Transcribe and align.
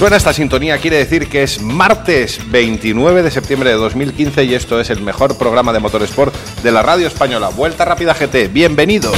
Suena 0.00 0.16
esta 0.16 0.32
sintonía, 0.32 0.78
quiere 0.78 0.96
decir 0.96 1.28
que 1.28 1.42
es 1.42 1.60
martes 1.60 2.40
29 2.50 3.22
de 3.22 3.30
septiembre 3.30 3.68
de 3.68 3.76
2015 3.76 4.44
y 4.44 4.54
esto 4.54 4.80
es 4.80 4.88
el 4.88 5.02
mejor 5.02 5.36
programa 5.36 5.74
de 5.74 5.78
motorsport 5.78 6.34
de 6.62 6.72
la 6.72 6.82
radio 6.82 7.06
española. 7.06 7.50
Vuelta 7.50 7.84
Rápida 7.84 8.14
GT, 8.14 8.50
bienvenido. 8.50 9.12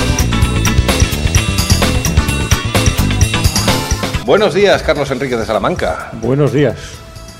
Buenos 4.26 4.54
días, 4.54 4.82
Carlos 4.82 5.08
Enrique 5.12 5.36
de 5.36 5.46
Salamanca. 5.46 6.10
Buenos 6.20 6.52
días. 6.52 6.76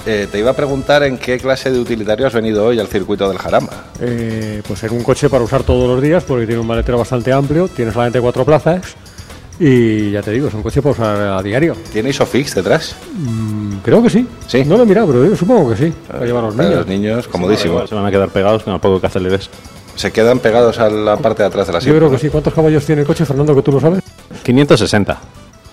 Eh, 0.07 0.29
te 0.31 0.39
iba 0.39 0.53
a 0.53 0.55
preguntar 0.55 1.03
en 1.03 1.19
qué 1.19 1.39
clase 1.39 1.73
de 1.73 1.81
utilitario 1.81 2.29
has 2.29 2.35
venido 2.35 2.65
hoy 2.65 2.79
al 2.79 2.87
circuito 2.87 3.29
del 3.29 3.39
Jarama. 3.39 3.73
Eh, 4.01 4.63
pues 4.69 4.85
en 4.85 4.93
un 4.93 5.03
coche 5.03 5.29
para 5.29 5.43
usar 5.43 5.65
todos 5.65 5.89
los 5.89 6.01
días, 6.01 6.23
porque 6.23 6.47
tiene 6.47 6.61
un 6.61 6.67
maletero 6.69 6.97
bastante 6.97 7.33
amplio, 7.33 7.67
tiene 7.67 7.91
solamente 7.91 8.21
cuatro 8.21 8.45
plazas 8.45 8.95
y 9.61 10.11
ya 10.11 10.23
te 10.23 10.31
digo, 10.33 10.49
es 10.49 10.55
un 10.55 10.63
coche 10.63 10.83
para 10.83 10.93
usar 10.93 11.17
a 11.21 11.43
diario. 11.43 11.77
¿Tiene 11.93 12.11
ISOFIX 12.11 12.55
detrás? 12.57 12.97
Mm, 13.15 13.77
creo 13.85 14.03
que 14.03 14.11
sí. 14.11 14.27
¿Sí? 14.47 14.65
No 14.65 14.77
lo 14.77 14.83
he 14.83 14.87
mirado, 14.87 15.07
pero 15.09 15.25
yo 15.25 15.37
supongo 15.37 15.71
que 15.71 15.77
sí. 15.77 15.93
Para 16.09 16.25
llevar 16.25 16.45
a 16.45 16.47
los 16.49 16.55
Para 16.57 16.69
niños. 16.69 16.81
los 16.81 16.89
niños, 16.89 17.29
comodísimo. 17.29 17.87
Se 17.87 17.95
van 17.95 18.07
a 18.07 18.11
quedar 18.11 18.29
pegados 18.31 18.63
con 18.65 18.75
el 18.75 18.81
poco 18.81 19.01
que 19.01 19.07
aceleres. 19.07 19.49
Se 19.95 20.11
quedan 20.11 20.39
pegados 20.39 20.79
a 20.79 20.89
la 20.89 21.17
parte 21.19 21.43
de 21.43 21.49
atrás 21.49 21.67
de 21.67 21.73
la 21.75 21.79
Yo 21.81 21.95
creo 21.95 22.11
que 22.11 22.19
sí. 22.19 22.29
¿Cuántos 22.31 22.55
caballos 22.55 22.85
tiene 22.85 23.03
el 23.03 23.07
coche, 23.07 23.25
Fernando, 23.27 23.55
que 23.55 23.63
tú 23.63 23.73
lo 23.73 23.81
sabes? 23.81 24.03
560. 24.43 25.19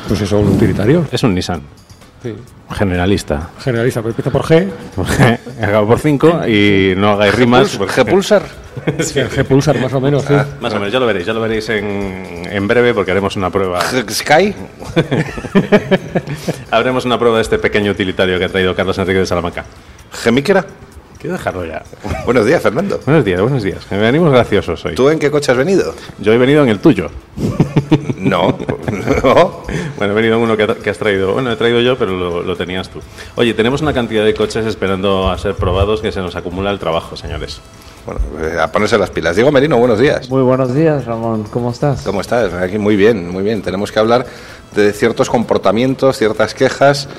Pues 0.07 0.21
eso, 0.21 0.39
un 0.39 0.49
utilitario. 0.49 1.05
Es 1.11 1.23
un 1.23 1.33
Nissan. 1.33 1.61
Sí. 2.21 2.35
Generalista. 2.71 3.49
Generalista, 3.59 4.01
pero 4.01 4.09
empieza 4.11 4.29
por 4.31 4.43
G. 4.43 4.69
Acabo 5.63 5.87
por 5.87 5.99
5 5.99 6.47
y 6.47 6.93
no 6.97 7.11
hagáis 7.11 7.33
rimas. 7.35 7.79
G 7.79 8.05
Pulsar. 8.09 8.43
Sí, 8.99 9.19
el 9.19 9.29
G 9.29 9.43
Pulsar, 9.43 9.77
más 9.79 9.91
o 9.93 9.99
menos, 9.99 10.23
sí. 10.23 10.33
Más 10.61 10.73
o 10.73 10.77
menos, 10.77 10.93
ya 10.93 10.99
lo 11.01 11.05
veréis, 11.05 11.25
ya 11.25 11.33
lo 11.33 11.41
veréis 11.41 11.67
en, 11.67 12.47
en 12.49 12.67
breve 12.67 12.93
porque 12.93 13.11
haremos 13.11 13.35
una 13.35 13.49
prueba. 13.49 13.81
G- 13.81 14.09
Sky. 14.09 14.55
Haremos 16.71 17.03
una 17.05 17.17
prueba 17.19 17.37
de 17.37 17.41
este 17.43 17.59
pequeño 17.59 17.91
utilitario 17.91 18.37
que 18.39 18.45
ha 18.45 18.49
traído 18.49 18.75
Carlos 18.75 18.97
Enrique 18.97 19.19
de 19.19 19.25
Salamanca. 19.25 19.65
Gemíquera. 20.23 20.65
Quiero 21.19 21.35
dejarlo 21.35 21.65
ya. 21.65 21.83
Buenos 22.23 22.45
días, 22.45 22.63
Fernando. 22.63 22.97
Buenos 23.05 23.25
días, 23.25 23.41
buenos 23.41 23.61
días. 23.61 23.83
Que 23.85 23.97
venimos 23.97 24.31
graciosos 24.31 24.85
hoy. 24.85 24.95
¿Tú 24.95 25.09
en 25.09 25.19
qué 25.19 25.29
coche 25.29 25.51
has 25.51 25.57
venido? 25.57 25.93
Yo 26.17 26.31
he 26.31 26.37
venido 26.37 26.63
en 26.63 26.69
el 26.69 26.79
tuyo. 26.79 27.09
No. 28.15 28.57
no. 29.23 29.63
Bueno, 29.97 30.13
he 30.13 30.15
venido 30.15 30.37
en 30.37 30.43
uno 30.43 30.55
que, 30.55 30.65
que 30.75 30.89
has 30.89 30.97
traído. 30.97 31.33
Bueno, 31.33 31.51
he 31.51 31.57
traído 31.57 31.81
yo, 31.81 31.97
pero 31.97 32.11
lo, 32.17 32.41
lo 32.41 32.55
tenías 32.55 32.87
tú. 32.87 33.01
Oye, 33.35 33.53
tenemos 33.53 33.81
una 33.81 33.93
cantidad 33.93 34.23
de 34.23 34.33
coches 34.33 34.65
esperando 34.65 35.29
a 35.29 35.37
ser 35.37 35.55
probados 35.55 35.99
que 35.99 36.13
se 36.13 36.21
nos 36.21 36.37
acumula 36.37 36.71
el 36.71 36.79
trabajo, 36.79 37.17
señores. 37.17 37.59
Bueno, 38.05 38.21
eh, 38.41 38.57
a 38.57 38.71
ponerse 38.71 38.97
las 38.97 39.09
pilas. 39.09 39.35
Diego 39.35 39.51
Merino, 39.51 39.77
buenos 39.77 39.99
días. 39.99 40.29
Muy 40.29 40.41
buenos 40.41 40.73
días, 40.73 41.05
Ramón. 41.05 41.43
¿Cómo 41.51 41.71
estás? 41.71 42.01
¿Cómo 42.03 42.21
estás? 42.21 42.53
Aquí 42.53 42.77
muy 42.77 42.95
bien, 42.95 43.29
muy 43.29 43.43
bien. 43.43 43.61
Tenemos 43.61 43.91
que 43.91 43.99
hablar 43.99 44.25
de 44.73 44.93
ciertos 44.93 45.29
comportamientos, 45.29 46.17
ciertas 46.17 46.53
quejas 46.53 47.09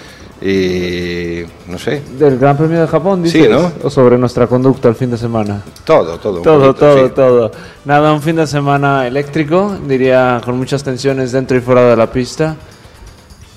y 0.43 1.43
no 1.69 1.79
sé, 1.79 2.03
¿Del 2.19 2.39
Gran 2.39 2.57
Premio 2.57 2.81
de 2.81 2.87
Japón, 2.87 3.23
Sí, 3.27 3.39
dices? 3.39 3.51
¿no? 3.51 3.73
¿O 3.83 3.91
sobre 3.91 4.17
nuestra 4.17 4.47
conducta 4.47 4.89
el 4.89 4.95
fin 4.95 5.11
de 5.11 5.19
semana? 5.19 5.63
todo, 5.85 6.19
todo. 6.19 6.41
Todo, 6.41 6.69
poquito, 6.69 6.87
todo, 6.87 7.07
sí. 7.09 7.13
todo. 7.15 7.53
Nada, 7.85 8.13
un 8.13 8.23
fin 8.23 8.37
de 8.37 8.47
semana 8.47 9.07
eléctrico, 9.07 9.77
diría, 9.87 10.41
con 10.45 10.57
muchas 10.57 10.83
tensiones 10.83 11.33
dentro 11.33 11.57
y 11.57 11.61
fuera 11.61 11.83
de 11.91 11.97
la 11.97 12.11
pista. 12.11 12.57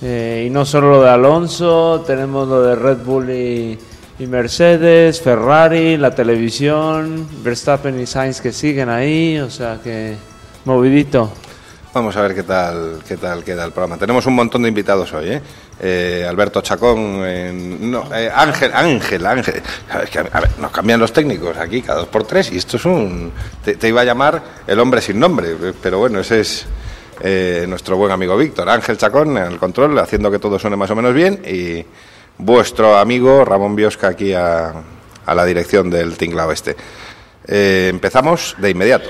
Eh, 0.02 0.46
y 0.48 0.50
no 0.50 0.66
solo 0.66 0.92
lo 0.92 1.02
de 1.04 1.10
Alonso, 1.10 2.04
tenemos 2.06 2.48
lo 2.50 2.62
de 2.62 2.76
Red 2.76 2.98
Bull 3.06 3.30
y, 3.30 3.80
y 4.20 4.28
Mercedes, 4.28 5.22
Ferrari, 5.22 5.96
la 5.96 6.14
televisión, 6.14 7.26
Verstappen 7.42 7.98
y 7.98 8.06
Sainz 8.06 8.42
que 8.42 8.52
siguen 8.52 8.90
ahí, 8.90 9.40
o 9.40 9.50
sea 9.50 9.80
que 9.82 10.18
movidito. 10.66 11.32
Vamos 11.94 12.18
a 12.18 12.22
ver 12.22 12.34
qué 12.34 12.44
tal, 12.44 13.00
qué 13.08 13.16
tal 13.18 13.44
queda 13.44 13.64
el 13.64 13.72
programa. 13.72 13.98
Tenemos 13.98 14.26
un 14.26 14.34
montón 14.34 14.64
de 14.64 14.68
invitados 14.68 15.14
hoy, 15.14 15.30
¿eh? 15.30 15.42
Eh, 15.80 16.26
Alberto 16.30 16.62
Chacón, 16.62 17.20
no, 17.92 18.16
eh, 18.16 18.32
Ángel, 18.34 18.72
Ángel, 18.74 19.26
Ángel. 19.26 19.62
A 20.32 20.40
ver, 20.40 20.50
nos 20.60 20.72
cambian 20.72 21.00
los 21.00 21.12
técnicos 21.12 21.58
aquí 21.58 21.82
cada 21.82 22.00
dos 22.00 22.08
por 22.08 22.24
tres 22.26 22.52
y 22.52 22.58
esto 22.58 22.78
es 22.78 22.86
un... 22.86 23.32
Te, 23.66 23.76
te 23.76 23.88
iba 23.90 24.02
a 24.02 24.04
llamar 24.06 24.42
el 24.68 24.80
hombre 24.80 25.02
sin 25.02 25.20
nombre, 25.20 25.56
pero 25.82 25.98
bueno, 25.98 26.20
ese 26.20 26.40
es 26.42 26.66
eh, 27.22 27.66
nuestro 27.68 27.98
buen 27.98 28.12
amigo 28.12 28.38
Víctor. 28.38 28.70
Ángel 28.70 28.98
Chacón 28.98 29.38
en 29.38 29.44
el 29.44 29.58
control, 29.58 29.98
haciendo 30.00 30.32
que 30.32 30.40
todo 30.40 30.58
suene 30.60 30.78
más 30.78 30.92
o 30.92 30.96
menos 30.96 31.14
bien 31.14 31.42
y 31.46 31.84
vuestro 32.38 32.98
amigo 32.98 33.44
Ramón 33.44 33.76
Biosca 33.76 34.10
aquí 34.10 34.34
a, 34.34 34.74
a 35.26 35.36
la 35.36 35.46
dirección 35.46 35.90
del 35.90 36.18
Tinglao 36.18 36.52
Este. 36.52 36.76
Eh, 37.46 37.88
empezamos 37.92 38.56
de 38.58 38.70
inmediato. 38.70 39.10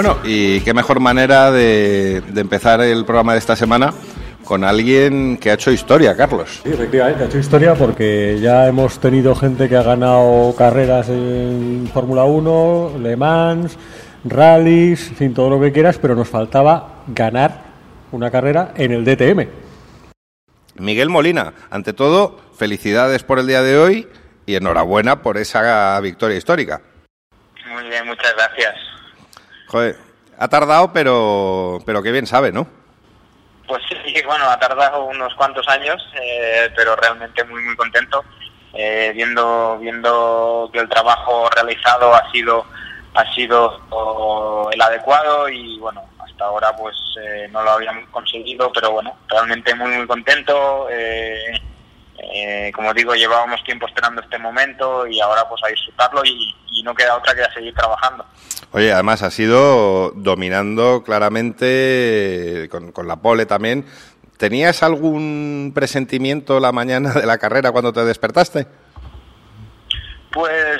Bueno, 0.00 0.16
y 0.22 0.60
qué 0.60 0.74
mejor 0.74 1.00
manera 1.00 1.50
de, 1.50 2.20
de 2.20 2.40
empezar 2.40 2.80
el 2.82 3.04
programa 3.04 3.32
de 3.32 3.40
esta 3.40 3.56
semana 3.56 3.92
con 4.44 4.62
alguien 4.62 5.38
que 5.38 5.50
ha 5.50 5.54
hecho 5.54 5.72
historia, 5.72 6.16
Carlos. 6.16 6.60
Sí, 6.62 6.70
efectivamente, 6.70 7.24
ha 7.24 7.26
hecho 7.26 7.38
historia 7.38 7.74
porque 7.74 8.38
ya 8.40 8.68
hemos 8.68 9.00
tenido 9.00 9.34
gente 9.34 9.68
que 9.68 9.74
ha 9.74 9.82
ganado 9.82 10.54
carreras 10.56 11.08
en 11.08 11.90
Fórmula 11.92 12.22
1, 12.22 12.92
Le 13.00 13.16
Mans, 13.16 13.76
rallies, 14.22 15.08
en 15.08 15.16
fin, 15.16 15.34
todo 15.34 15.50
lo 15.50 15.60
que 15.60 15.72
quieras, 15.72 15.98
pero 15.98 16.14
nos 16.14 16.28
faltaba 16.28 17.02
ganar 17.08 17.64
una 18.12 18.30
carrera 18.30 18.74
en 18.76 18.92
el 18.92 19.04
DTM. 19.04 19.48
Miguel 20.76 21.08
Molina, 21.08 21.54
ante 21.70 21.92
todo, 21.92 22.38
felicidades 22.56 23.24
por 23.24 23.40
el 23.40 23.48
día 23.48 23.62
de 23.62 23.76
hoy 23.76 24.06
y 24.46 24.54
enhorabuena 24.54 25.22
por 25.22 25.38
esa 25.38 25.98
victoria 26.00 26.36
histórica. 26.36 26.82
Muy 27.68 27.88
bien, 27.88 28.06
muchas 28.06 28.32
gracias. 28.36 28.87
Joder, 29.68 29.96
ha 30.38 30.48
tardado, 30.48 30.92
pero, 30.92 31.78
pero 31.84 32.02
qué 32.02 32.10
bien 32.12 32.26
sabe, 32.26 32.52
¿no? 32.52 32.66
Pues 33.66 33.82
sí, 33.88 34.14
bueno, 34.24 34.44
ha 34.48 34.58
tardado 34.58 35.04
unos 35.04 35.34
cuantos 35.34 35.68
años, 35.68 36.02
eh, 36.20 36.70
pero 36.74 36.96
realmente 36.96 37.44
muy 37.44 37.62
muy 37.62 37.76
contento, 37.76 38.24
eh, 38.72 39.12
viendo 39.14 39.78
viendo 39.78 40.70
que 40.72 40.78
el 40.80 40.88
trabajo 40.88 41.48
realizado 41.50 42.14
ha 42.14 42.30
sido 42.32 42.64
ha 43.14 43.34
sido 43.34 43.78
oh, 43.90 44.70
el 44.72 44.80
adecuado 44.80 45.48
y 45.48 45.78
bueno, 45.78 46.02
hasta 46.18 46.46
ahora 46.46 46.74
pues 46.76 46.96
eh, 47.22 47.48
no 47.50 47.62
lo 47.62 47.72
habíamos 47.72 48.08
conseguido, 48.10 48.72
pero 48.72 48.92
bueno, 48.92 49.14
realmente 49.28 49.74
muy 49.74 49.90
muy 49.90 50.06
contento. 50.06 50.88
eh, 50.90 51.60
eh, 52.22 52.72
como 52.74 52.92
digo, 52.94 53.14
llevábamos 53.14 53.62
tiempo 53.64 53.86
esperando 53.86 54.20
este 54.20 54.38
momento 54.38 55.06
y 55.06 55.20
ahora 55.20 55.48
pues 55.48 55.62
a 55.64 55.68
disfrutarlo 55.68 56.22
y, 56.24 56.54
y 56.72 56.82
no 56.82 56.94
queda 56.94 57.16
otra 57.16 57.34
que 57.34 57.42
a 57.42 57.52
seguir 57.52 57.74
trabajando. 57.74 58.24
Oye, 58.72 58.92
además 58.92 59.22
ha 59.22 59.30
sido 59.30 60.10
dominando 60.14 61.02
claramente 61.04 62.68
con, 62.70 62.92
con 62.92 63.06
la 63.08 63.16
pole 63.16 63.46
también. 63.46 63.86
¿Tenías 64.36 64.82
algún 64.82 65.72
presentimiento 65.74 66.60
la 66.60 66.70
mañana 66.72 67.12
de 67.12 67.26
la 67.26 67.38
carrera 67.38 67.72
cuando 67.72 67.92
te 67.92 68.04
despertaste? 68.04 68.66
Pues 70.32 70.78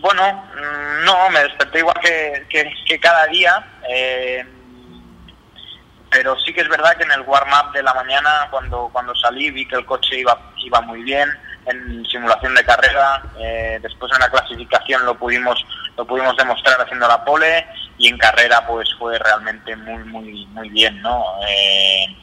bueno, 0.00 0.22
mm, 0.54 1.04
no, 1.04 1.30
me 1.30 1.40
desperté 1.40 1.78
igual 1.78 1.96
que, 2.02 2.44
que- 2.48 2.70
que 2.86 3.00
cada 3.00 3.26
día, 3.26 3.66
eh, 3.88 4.44
pero 6.10 6.38
sí 6.38 6.52
que 6.52 6.62
es 6.62 6.68
verdad 6.68 6.96
que 6.96 7.04
en 7.04 7.12
el 7.12 7.22
warm-up 7.22 7.72
de 7.72 7.82
la 7.82 7.94
mañana, 7.94 8.48
cuando, 8.50 8.88
cuando 8.92 9.14
salí, 9.14 9.50
vi 9.50 9.66
que 9.66 9.76
el 9.76 9.86
coche 9.86 10.20
iba, 10.20 10.38
iba 10.58 10.80
muy 10.82 11.02
bien 11.02 11.28
en 11.66 12.04
simulación 12.06 12.54
de 12.54 12.64
carrera, 12.64 13.22
eh, 13.38 13.78
después 13.82 14.10
en 14.14 14.20
la 14.20 14.30
clasificación 14.30 15.04
lo 15.04 15.18
pudimos, 15.18 15.64
lo 15.96 16.06
pudimos 16.06 16.36
demostrar 16.36 16.80
haciendo 16.80 17.06
la 17.06 17.22
pole 17.24 17.66
y 17.98 18.08
en 18.08 18.16
carrera 18.16 18.66
pues 18.66 18.88
fue 18.98 19.18
realmente 19.18 19.76
muy, 19.76 20.02
muy, 20.04 20.46
muy 20.46 20.68
bien, 20.70 21.02
¿no? 21.02 21.22
Eh, 21.46 22.16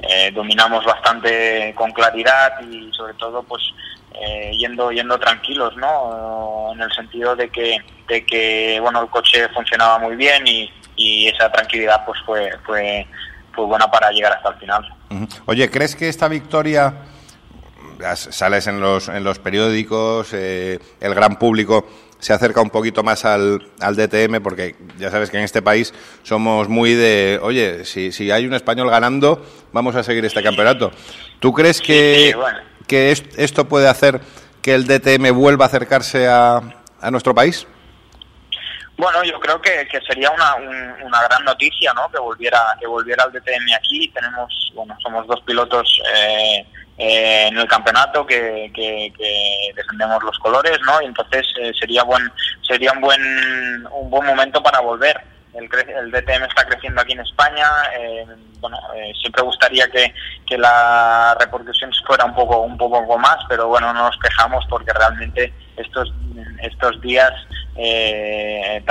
eh, 0.00 0.30
dominamos 0.32 0.84
bastante 0.84 1.74
con 1.74 1.90
claridad 1.92 2.60
y 2.60 2.92
sobre 2.92 3.14
todo 3.14 3.42
pues 3.42 3.62
eh, 4.12 4.50
yendo 4.58 4.92
yendo 4.92 5.18
tranquilos 5.18 5.74
no 5.76 6.70
en 6.74 6.82
el 6.82 6.92
sentido 6.92 7.34
de 7.34 7.48
que 7.48 7.78
de 8.06 8.26
que 8.26 8.78
bueno 8.80 9.02
el 9.02 9.08
coche 9.08 9.48
funcionaba 9.54 9.98
muy 9.98 10.14
bien 10.16 10.46
y, 10.46 10.70
y 10.96 11.28
esa 11.28 11.50
tranquilidad 11.52 12.04
pues 12.06 12.18
fue 12.26 12.50
fue 12.64 13.06
fue 13.54 13.64
buena 13.66 13.90
para 13.90 14.10
llegar 14.10 14.32
hasta 14.32 14.50
el 14.50 14.56
final. 14.56 14.94
Oye, 15.46 15.70
¿crees 15.70 15.94
que 15.96 16.08
esta 16.08 16.28
victoria 16.28 16.92
sales 18.14 18.66
en 18.66 18.80
los, 18.80 19.08
en 19.08 19.24
los 19.24 19.38
periódicos, 19.38 20.28
eh, 20.32 20.78
el 21.00 21.14
gran 21.14 21.36
público 21.36 21.86
se 22.18 22.32
acerca 22.32 22.60
un 22.60 22.70
poquito 22.70 23.02
más 23.02 23.24
al, 23.24 23.66
al 23.80 23.94
DTM, 23.96 24.42
porque 24.42 24.74
ya 24.98 25.10
sabes 25.10 25.30
que 25.30 25.36
en 25.38 25.44
este 25.44 25.62
país 25.62 25.92
somos 26.22 26.68
muy 26.68 26.94
de, 26.94 27.38
oye, 27.42 27.84
si, 27.84 28.10
si 28.12 28.30
hay 28.30 28.46
un 28.46 28.54
español 28.54 28.90
ganando, 28.90 29.44
vamos 29.72 29.94
a 29.96 30.02
seguir 30.02 30.24
este 30.24 30.42
campeonato. 30.42 30.90
¿Tú 31.40 31.52
crees 31.52 31.80
que, 31.80 32.28
sí, 32.32 32.36
bueno. 32.36 32.58
que 32.86 33.12
es- 33.12 33.24
esto 33.36 33.66
puede 33.68 33.88
hacer 33.88 34.20
que 34.62 34.74
el 34.74 34.86
DTM 34.86 35.30
vuelva 35.32 35.66
a 35.66 35.68
acercarse 35.68 36.26
a, 36.26 36.60
a 37.00 37.10
nuestro 37.10 37.34
país? 37.34 37.66
Bueno, 38.98 39.22
yo 39.24 39.38
creo 39.40 39.60
que, 39.60 39.86
que 39.88 40.00
sería 40.00 40.30
una, 40.30 40.54
un- 40.54 41.02
una 41.02 41.22
gran 41.24 41.44
noticia, 41.44 41.92
¿no? 41.92 42.10
Que 42.10 42.18
volviera, 42.18 42.58
que 42.80 42.86
volviera 42.86 43.24
el 43.24 43.32
DTM 43.32 43.74
aquí. 43.74 44.08
Tenemos, 44.08 44.72
bueno, 44.74 44.96
somos 45.02 45.26
dos 45.26 45.40
pilotos 45.42 46.00
eh, 46.14 46.66
eh, 46.98 47.48
en 47.48 47.58
el 47.58 47.68
campeonato 47.68 48.24
que, 48.26 48.70
que- 48.74 49.12
que 49.16 49.72
defendemos 49.74 50.22
los 50.22 50.38
colores, 50.38 50.78
¿no? 50.86 51.02
Y 51.02 51.06
entonces 51.06 51.46
eh, 51.60 51.72
sería 51.78 52.04
buen, 52.04 52.22
sería 52.62 52.92
un 52.92 53.02
buen, 53.02 53.86
un 53.92 54.08
buen 54.10 54.26
momento 54.26 54.62
para 54.62 54.80
volver. 54.80 55.20
El, 55.56 55.68
el 55.88 56.10
DTM 56.10 56.44
está 56.44 56.64
creciendo 56.66 57.00
aquí 57.00 57.12
en 57.12 57.20
España. 57.20 57.66
eh, 57.98 58.26
bueno, 58.60 58.78
eh, 58.96 59.12
siempre 59.20 59.42
gustaría 59.42 59.86
que, 59.88 60.12
que 60.46 60.56
la 60.58 61.36
repercusión 61.38 61.90
fuera 62.06 62.24
un 62.24 62.34
poco, 62.34 62.60
un 62.62 62.76
poco 62.76 63.18
más, 63.18 63.36
pero 63.48 63.68
bueno, 63.68 63.92
no 63.92 64.04
nos 64.04 64.18
quejamos 64.18 64.64
porque 64.68 64.92
realmente 64.92 65.52
estos, 65.76 66.12
estos 66.62 67.00
días, 67.00 67.30
eh, 67.76 68.82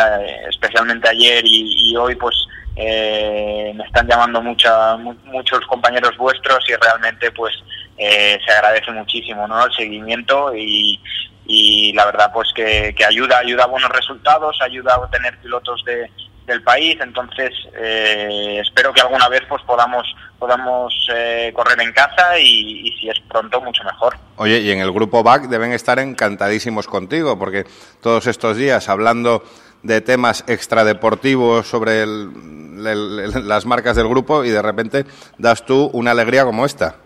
especialmente 0.50 1.10
ayer 1.10 1.44
y, 1.46 1.96
hoy, 1.98 2.16
pues 2.16 2.36
eh, 2.76 3.72
me 3.76 3.84
están 3.86 4.08
llamando 4.08 4.42
mucha, 4.42 4.96
mu- 4.98 5.16
muchos 5.26 5.60
compañeros 5.68 6.16
vuestros 6.18 6.60
y 6.70 6.76
realmente 6.76 7.32
pues 7.32 7.54
se 7.98 8.52
agradece 8.52 8.92
muchísimo 8.92 9.48
¿no? 9.48 9.66
el 9.66 9.74
seguimiento 9.74 10.54
y, 10.54 11.02
y 11.46 11.94
la 11.94 12.06
verdad 12.06 12.30
pues 12.34 12.52
que, 12.54 12.94
que 12.94 13.06
ayuda 13.06 13.38
ayuda 13.38 13.64
a 13.64 13.68
buenos 13.68 13.90
resultados 13.90 14.58
ayuda 14.62 14.96
a 15.02 15.10
tener 15.10 15.38
pilotos 15.40 15.82
de, 15.86 16.12
del 16.46 16.62
país 16.64 16.98
entonces 17.02 17.52
eh, 17.76 18.60
espero 18.62 18.94
que 18.94 19.02
alguna 19.02 19.28
vez 19.30 19.42
pues 19.50 19.62
podamos 19.64 20.06
podamos 20.40 20.94
eh, 21.14 21.52
correr 21.56 21.80
en 21.82 21.92
casa 21.92 22.38
y, 22.40 22.96
si 23.00 23.10
es 23.10 23.20
pronto 23.30 23.60
mucho 23.62 23.84
mejor 23.84 24.16
Oye, 24.38 24.60
y 24.60 24.70
en 24.72 24.80
el 24.80 24.92
grupo 24.92 25.24
BAC 25.24 25.44
deben 25.44 25.72
estar 25.72 25.98
encantadísimos 25.98 26.88
contigo, 26.88 27.40
porque 27.40 27.66
todos 28.02 28.28
estos 28.28 28.58
días 28.58 28.90
hablando 28.90 29.44
de 29.82 30.02
temas 30.02 30.44
extradeportivos 30.48 31.68
sobre 31.68 32.04
el- 32.04 33.48
las 33.48 33.66
marcas 33.66 33.96
del 33.96 34.08
grupo 34.10 34.44
y 34.44 34.50
de 34.50 34.62
repente 34.62 35.06
das 35.38 35.66
tú 35.66 35.90
una 35.94 36.12
alegría 36.12 36.44
como 36.44 36.66
esta. 36.66 36.98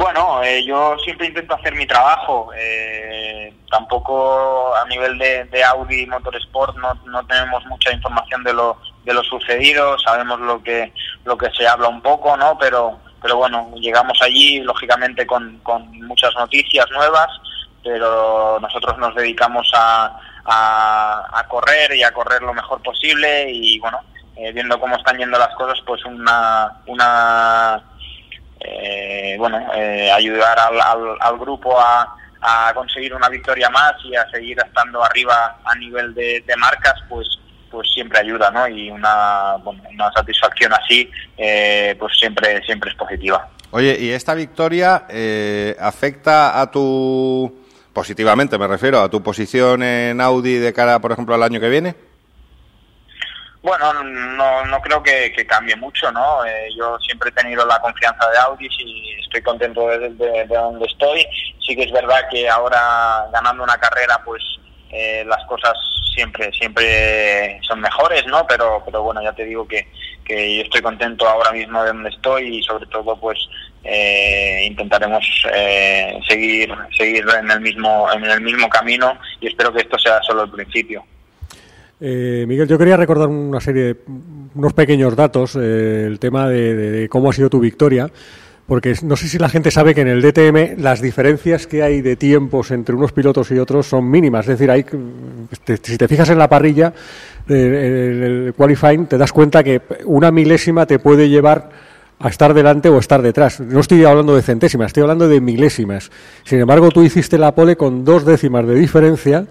Bueno, 0.00 0.42
eh, 0.42 0.64
yo 0.64 0.96
siempre 1.04 1.26
intento 1.26 1.54
hacer 1.54 1.74
mi 1.74 1.86
trabajo. 1.86 2.50
eh, 2.56 3.52
tampoco 3.70 4.74
a 4.74 4.86
nivel 4.86 5.18
de, 5.18 5.62
Audi 5.62 6.06
Motorsport 6.06 6.74
no, 6.78 6.94
no 7.04 7.26
tenemos 7.26 7.66
mucha 7.66 7.92
información 7.92 8.42
de 8.42 8.54
lo, 8.54 8.78
de 9.04 9.12
lo 9.12 9.22
sucedido. 9.22 9.98
Sabemos 9.98 10.40
lo 10.40 10.62
que 10.62 10.90
lo 11.26 11.36
que 11.36 11.50
se 11.50 11.68
habla 11.68 11.88
un 11.88 12.00
poco, 12.00 12.34
¿no? 12.38 12.56
Pero 12.58 12.98
pero 13.20 13.36
bueno, 13.36 13.72
llegamos 13.76 14.18
allí 14.22 14.60
lógicamente 14.60 15.26
con, 15.26 15.58
con 15.58 15.82
muchas 16.06 16.34
noticias 16.34 16.86
nuevas, 16.92 17.28
pero 17.84 18.58
nosotros 18.58 18.96
nos 18.96 19.14
dedicamos 19.14 19.70
a, 19.74 20.18
a, 20.46 21.28
a 21.40 21.46
correr 21.46 21.94
y 21.94 22.02
a 22.02 22.12
correr 22.12 22.40
lo 22.40 22.54
mejor 22.54 22.82
posible 22.82 23.50
y 23.52 23.78
bueno, 23.78 23.98
eh, 24.36 24.50
viendo 24.52 24.80
cómo 24.80 24.96
están 24.96 25.18
yendo 25.18 25.38
las 25.38 25.54
cosas, 25.56 25.78
pues 25.84 26.02
una 26.06 26.80
una 26.86 27.82
eh, 28.60 29.36
bueno, 29.38 29.58
eh, 29.74 30.10
ayudar 30.12 30.58
al, 30.58 30.80
al, 30.80 31.16
al 31.20 31.38
grupo 31.38 31.78
a, 31.78 32.16
a 32.40 32.72
conseguir 32.74 33.14
una 33.14 33.28
victoria 33.28 33.70
más 33.70 33.92
y 34.04 34.14
a 34.14 34.28
seguir 34.30 34.58
estando 34.64 35.02
arriba 35.02 35.58
a 35.64 35.74
nivel 35.76 36.14
de, 36.14 36.42
marcas, 36.58 36.94
pues 37.08 37.28
pues 37.70 37.88
siempre 37.94 38.18
ayuda, 38.18 38.50
¿no? 38.50 38.66
Y 38.66 38.90
una, 38.90 39.54
bueno, 39.62 39.80
una 39.94 40.10
satisfacción 40.10 40.72
así, 40.72 41.08
eh, 41.38 41.94
pues 42.00 42.18
siempre 42.18 42.60
siempre 42.64 42.90
es 42.90 42.96
positiva. 42.96 43.48
Oye, 43.70 43.96
¿y 44.00 44.10
esta 44.10 44.34
victoria 44.34 45.06
eh, 45.08 45.76
afecta 45.78 46.60
a 46.60 46.68
tu, 46.68 47.62
positivamente 47.92 48.58
me 48.58 48.66
refiero, 48.66 49.00
a 49.00 49.08
tu 49.08 49.22
posición 49.22 49.84
en 49.84 50.20
Audi 50.20 50.54
de 50.54 50.72
cara, 50.72 50.98
por 50.98 51.12
ejemplo, 51.12 51.36
al 51.36 51.44
año 51.44 51.60
que 51.60 51.68
viene? 51.68 51.94
Bueno, 53.62 53.92
no, 53.92 54.64
no 54.64 54.80
creo 54.80 55.02
que, 55.02 55.34
cambie 55.46 55.76
mucho, 55.76 56.10
¿no? 56.12 56.44
Eh, 56.44 56.68
yo 56.76 56.98
siempre 57.00 57.28
he 57.28 57.32
tenido 57.32 57.66
la 57.66 57.78
confianza 57.80 58.28
de 58.30 58.38
Audi 58.38 58.68
y 58.78 59.20
estoy 59.20 59.42
contento 59.42 59.86
de 59.88 60.46
donde 60.46 60.86
estoy. 60.86 61.26
Sí 61.66 61.76
que 61.76 61.82
es 61.82 61.92
verdad 61.92 62.26
que 62.30 62.48
ahora 62.48 63.28
ganando 63.32 63.62
una 63.62 63.76
carrera, 63.76 64.20
pues 64.24 64.42
eh, 64.92 65.24
las 65.26 65.44
cosas 65.44 65.74
siempre 66.14 66.50
siempre 66.52 67.60
son 67.62 67.80
mejores, 67.80 68.26
¿no? 68.26 68.46
Pero 68.46 68.82
pero 68.84 69.02
bueno, 69.02 69.22
ya 69.22 69.32
te 69.32 69.44
digo 69.44 69.66
que, 69.68 69.86
que 70.24 70.56
yo 70.56 70.62
estoy 70.62 70.82
contento 70.82 71.28
ahora 71.28 71.52
mismo 71.52 71.82
de 71.82 71.88
donde 71.88 72.10
estoy 72.10 72.58
y 72.58 72.62
sobre 72.62 72.86
todo 72.86 73.16
pues 73.16 73.38
eh, 73.84 74.64
intentaremos 74.66 75.24
eh, 75.54 76.18
seguir 76.28 76.74
seguir 76.96 77.24
en 77.38 77.50
el 77.50 77.60
mismo 77.60 78.08
en 78.12 78.24
el 78.24 78.40
mismo 78.40 78.68
camino 78.68 79.18
y 79.40 79.48
espero 79.48 79.72
que 79.72 79.82
esto 79.82 79.98
sea 79.98 80.20
solo 80.22 80.44
el 80.44 80.50
principio. 80.50 81.04
Eh, 82.00 82.44
Miguel, 82.48 82.66
yo 82.66 82.78
quería 82.78 82.96
recordar 82.96 83.28
una 83.28 83.60
serie 83.60 83.82
de 83.84 83.96
unos 84.54 84.72
pequeños 84.72 85.14
datos, 85.14 85.56
eh, 85.60 86.04
el 86.06 86.18
tema 86.18 86.48
de, 86.48 87.08
cómo 87.10 87.28
ha 87.30 87.32
sido 87.32 87.50
tu 87.50 87.60
victoria, 87.60 88.10
porque 88.66 88.94
no 89.02 89.16
sé 89.16 89.28
si 89.28 89.38
la 89.38 89.48
gente 89.48 89.70
sabe 89.70 89.94
que 89.94 90.00
en 90.00 90.08
el 90.08 90.22
DTM 90.22 90.80
las 90.82 91.02
diferencias 91.02 91.66
que 91.66 91.82
hay 91.82 92.00
de 92.00 92.16
tiempos 92.16 92.70
entre 92.70 92.94
unos 92.94 93.12
pilotos 93.12 93.50
y 93.50 93.58
otros 93.58 93.86
son 93.86 94.08
mínimas, 94.10 94.46
es 94.46 94.58
decir, 94.58 94.70
hay, 94.70 94.84
te- 95.64 95.76
si 95.82 95.98
te 95.98 96.08
fijas 96.08 96.30
en 96.30 96.38
la 96.38 96.48
parrilla, 96.48 96.92
eh, 97.48 98.12
en 98.16 98.22
el 98.22 98.54
qualifying, 98.56 99.06
te 99.06 99.18
das 99.18 99.32
cuenta 99.32 99.62
que 99.62 99.82
una 100.06 100.30
milésima 100.30 100.86
te 100.86 100.98
puede 101.00 101.28
llevar 101.28 101.68
a 102.18 102.28
estar 102.28 102.54
delante 102.54 102.88
o 102.88 102.98
estar 102.98 103.22
detrás. 103.22 103.60
No 103.60 103.80
estoy 103.80 104.04
hablando 104.04 104.36
de 104.36 104.42
centésimas, 104.42 104.88
estoy 104.88 105.02
hablando 105.02 105.26
de 105.28 105.40
milésimas. 105.40 106.10
Sin 106.44 106.60
embargo, 106.60 106.90
tú 106.90 107.02
hiciste 107.02 107.38
la 107.38 107.54
pole 107.54 107.76
con 107.76 108.04
dos 108.04 108.24
décimas 108.26 108.66
de 108.66 108.74
diferencia, 108.74 109.46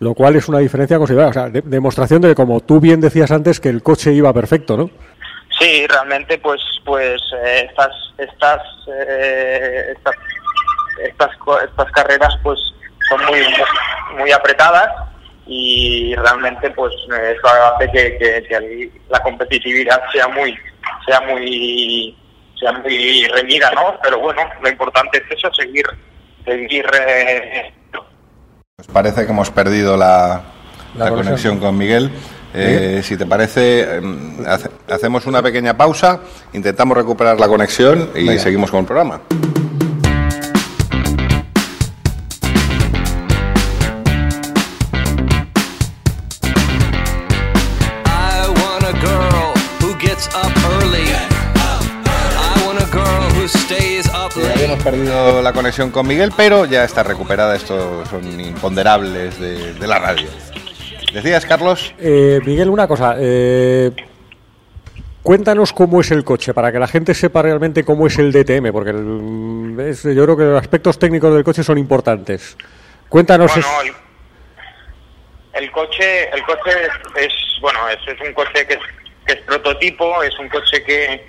lo 0.00 0.14
cual 0.14 0.36
es 0.36 0.48
una 0.48 0.58
diferencia 0.58 0.98
considerable. 0.98 1.30
O 1.30 1.32
sea, 1.34 1.50
de- 1.50 1.62
demostración 1.62 2.20
de 2.22 2.28
que, 2.28 2.34
como 2.34 2.60
tú 2.60 2.80
bien 2.80 3.00
decías 3.00 3.30
antes, 3.30 3.60
que 3.60 3.68
el 3.68 3.82
coche 3.82 4.12
iba 4.12 4.32
perfecto, 4.32 4.76
¿no? 4.76 4.90
Sí, 5.58 5.86
realmente, 5.88 6.38
pues, 6.38 6.60
pues 6.84 7.20
eh, 7.44 7.66
estas, 7.68 7.90
estas, 8.18 8.62
eh, 8.86 9.92
estas, 9.96 10.14
estas, 11.04 11.30
estas 11.68 11.90
carreras, 11.92 12.32
pues, 12.42 12.58
son 13.08 13.24
muy, 13.26 13.40
muy 14.18 14.30
apretadas 14.30 14.88
y 15.46 16.14
realmente, 16.14 16.70
pues, 16.70 16.92
eso 17.10 17.48
hace 17.74 17.90
que, 17.90 18.18
que- 18.18 18.42
que 18.48 18.90
la 19.08 19.20
competitividad 19.20 20.00
sea 20.12 20.28
muy, 20.28 20.54
sea 21.06 21.20
muy, 21.22 22.16
sea 22.60 22.72
muy 22.72 23.26
reñida, 23.34 23.70
¿no? 23.74 23.98
Pero 24.02 24.20
bueno, 24.20 24.42
lo 24.62 24.68
importante 24.68 25.18
es 25.18 25.36
eso, 25.38 25.52
seguir, 25.54 25.86
seguir. 26.44 26.86
eh, 26.94 27.72
Pues 28.78 28.86
parece 28.92 29.26
que 29.26 29.32
hemos 29.32 29.50
perdido 29.50 29.96
la, 29.96 30.40
La 30.94 31.06
la 31.06 31.10
conexión. 31.10 31.58
con 31.58 31.76
Miguel. 31.76 32.12
Eh, 32.54 33.00
si 33.02 33.16
te 33.16 33.26
parece, 33.26 33.96
em, 33.96 34.36
hace- 34.46 34.70
hacemos 34.88 35.26
una 35.26 35.42
pequeña 35.42 35.76
pausa, 35.76 36.20
intentamos 36.52 36.96
recuperar 36.96 37.40
la 37.40 37.48
conexión 37.48 38.10
y 38.14 38.28
Venga. 38.28 38.40
seguimos 38.40 38.70
con 38.70 38.78
el 38.78 38.86
programa. 38.86 39.20
La 55.48 55.52
conexión 55.54 55.90
con 55.90 56.06
Miguel, 56.06 56.30
pero 56.36 56.66
ya 56.66 56.84
está 56.84 57.02
recuperada. 57.02 57.56
Estos 57.56 58.06
son 58.08 58.38
imponderables 58.38 59.40
de, 59.40 59.72
de 59.74 59.86
la 59.86 59.98
radio. 59.98 60.28
¿Decías, 61.12 61.46
Carlos? 61.46 61.94
Eh, 61.98 62.38
Miguel, 62.44 62.68
una 62.68 62.86
cosa. 62.86 63.14
eh, 63.18 63.90
cuéntanos 65.22 65.72
cómo 65.72 66.00
es 66.02 66.10
el 66.10 66.22
coche, 66.24 66.52
para 66.52 66.70
que 66.70 66.78
la 66.78 66.86
gente 66.86 67.14
sepa 67.14 67.40
realmente 67.42 67.82
cómo 67.82 68.06
es 68.06 68.18
el 68.18 68.30
DTM, 68.30 68.72
porque 68.72 68.90
el- 68.90 69.76
es- 69.80 70.02
yo 70.02 70.24
creo 70.24 70.36
que 70.36 70.44
los 70.44 70.60
aspectos 70.60 70.98
técnicos 70.98 71.32
del 71.34 71.44
coche 71.44 71.62
son 71.62 71.78
importantes. 71.78 72.56
Cuéntanos. 73.08 73.50
Bueno, 73.54 73.66
es- 73.82 73.94
el, 75.54 75.64
el 75.64 75.70
coche, 75.72 76.28
el 76.30 76.42
coche 76.42 76.70
es, 77.16 77.24
es, 77.24 77.32
bueno, 77.62 77.78
es, 77.88 77.98
es 78.06 78.20
un 78.26 78.34
coche 78.34 78.66
que 78.66 78.74
es, 78.74 78.80
que 79.26 79.32
es 79.32 79.40
prototipo, 79.46 80.22
es 80.22 80.38
un 80.38 80.48
coche 80.50 80.82
que, 80.84 81.24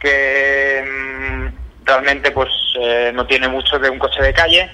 que 0.00 0.84
mm, 0.88 1.65
realmente 1.86 2.30
pues 2.32 2.50
eh, 2.80 3.12
no 3.14 3.26
tiene 3.26 3.48
mucho 3.48 3.78
de 3.78 3.88
un 3.88 3.98
coche 3.98 4.20
de 4.20 4.34
calle 4.34 4.70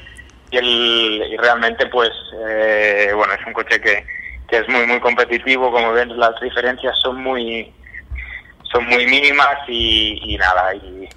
y, 0.50 0.56
el, 0.56 1.22
y 1.30 1.36
realmente 1.36 1.86
pues 1.86 2.10
eh, 2.48 3.12
bueno 3.14 3.34
es 3.34 3.46
un 3.46 3.52
coche 3.52 3.80
que, 3.80 4.04
que 4.48 4.58
es 4.58 4.68
muy 4.68 4.86
muy 4.86 4.98
competitivo, 5.00 5.70
como 5.70 5.92
ven 5.92 6.18
las 6.18 6.40
diferencias 6.40 6.98
son 7.00 7.22
muy 7.22 7.72
son 8.72 8.86
muy 8.86 9.06
mínimas 9.06 9.58
y, 9.68 10.36
nada 10.38 10.74
y, 10.74 11.08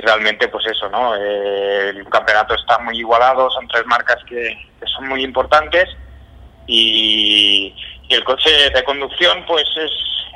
realmente 0.00 0.46
pues 0.46 0.64
eso 0.66 0.88
no 0.90 1.16
Eh, 1.16 1.88
el 1.90 2.08
campeonato 2.08 2.54
está 2.54 2.78
muy 2.78 2.96
igualado 2.98 3.50
son 3.50 3.66
tres 3.66 3.84
marcas 3.86 4.18
que, 4.28 4.56
que 4.78 4.86
son 4.86 5.08
muy 5.08 5.24
importantes 5.24 5.88
y 6.68 7.74
el 8.08 8.22
coche 8.24 8.50
de 8.74 8.84
conducción 8.84 9.44
pues 9.46 9.66
es, 9.76 9.90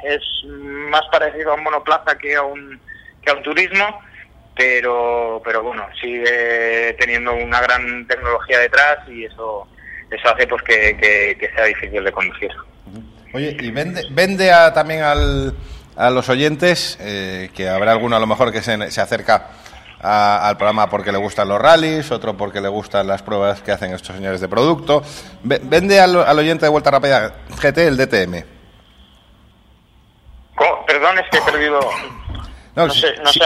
es 0.04 0.44
más 0.44 1.02
parecido 1.12 1.52
a 1.52 1.54
un 1.54 1.62
monoplaza 1.62 2.18
que 2.18 2.35
a 2.35 2.42
un 2.42 2.80
que 3.23 3.30
a 3.30 3.35
un 3.35 3.42
turismo 3.42 4.02
pero 4.54 5.40
pero 5.44 5.62
bueno 5.62 5.87
sigue 6.00 6.94
teniendo 6.99 7.32
una 7.35 7.61
gran 7.61 8.06
tecnología 8.06 8.59
detrás 8.59 8.99
y 9.09 9.25
eso 9.25 9.66
eso 10.11 10.28
hace 10.28 10.47
pues 10.47 10.62
que, 10.62 10.97
que- 10.99 11.37
que 11.40 11.50
sea 11.54 11.64
difícil 11.64 12.04
de 12.04 12.12
conducir. 12.12 12.50
Oye, 13.35 13.56
y 13.61 13.71
vende, 13.71 14.04
vende 14.11 14.52
a- 14.52 14.75
también 14.75 15.00
al, 15.02 15.54
a 15.97 16.11
los 16.11 16.28
oyentes, 16.28 16.99
eh, 17.00 17.50
que 17.54 17.66
habrá 17.71 17.92
alguno 17.92 18.16
a 18.16 18.21
lo 18.21 18.26
mejor 18.26 18.52
que 18.52 18.61
se, 18.61 18.90
se 18.90 19.00
acerca 19.00 19.47
a- 20.02 20.47
al 20.49 20.59
programa 20.59 20.90
porque 20.90 21.12
le 21.12 21.16
gustan 21.18 21.49
los 21.49 21.59
rallies, 21.59 22.11
otro 22.11 22.37
porque 22.37 22.61
le 22.61 22.68
gustan 22.68 23.06
las 23.06 23.23
pruebas 23.23 23.62
que 23.62 23.73
hacen 23.73 23.94
estos 23.94 24.14
señores 24.14 24.42
de 24.42 24.49
producto. 24.49 25.02
Ve- 25.44 25.61
vende 25.62 25.99
al, 25.99 26.14
al 26.16 26.38
oyente 26.38 26.66
de 26.66 26.71
Vuelta 26.71 26.90
Rápida 26.90 27.32
GT 27.59 27.78
el 27.88 27.97
DTM. 27.97 28.44
¿Cómo? 30.54 30.85
Perdón, 30.87 31.18
es 31.18 31.25
que 31.30 31.38
he 31.38 31.42
perdido... 31.42 31.80
No, 32.75 32.88
sé, 32.90 33.14
no, 33.23 33.30
sé, 33.32 33.40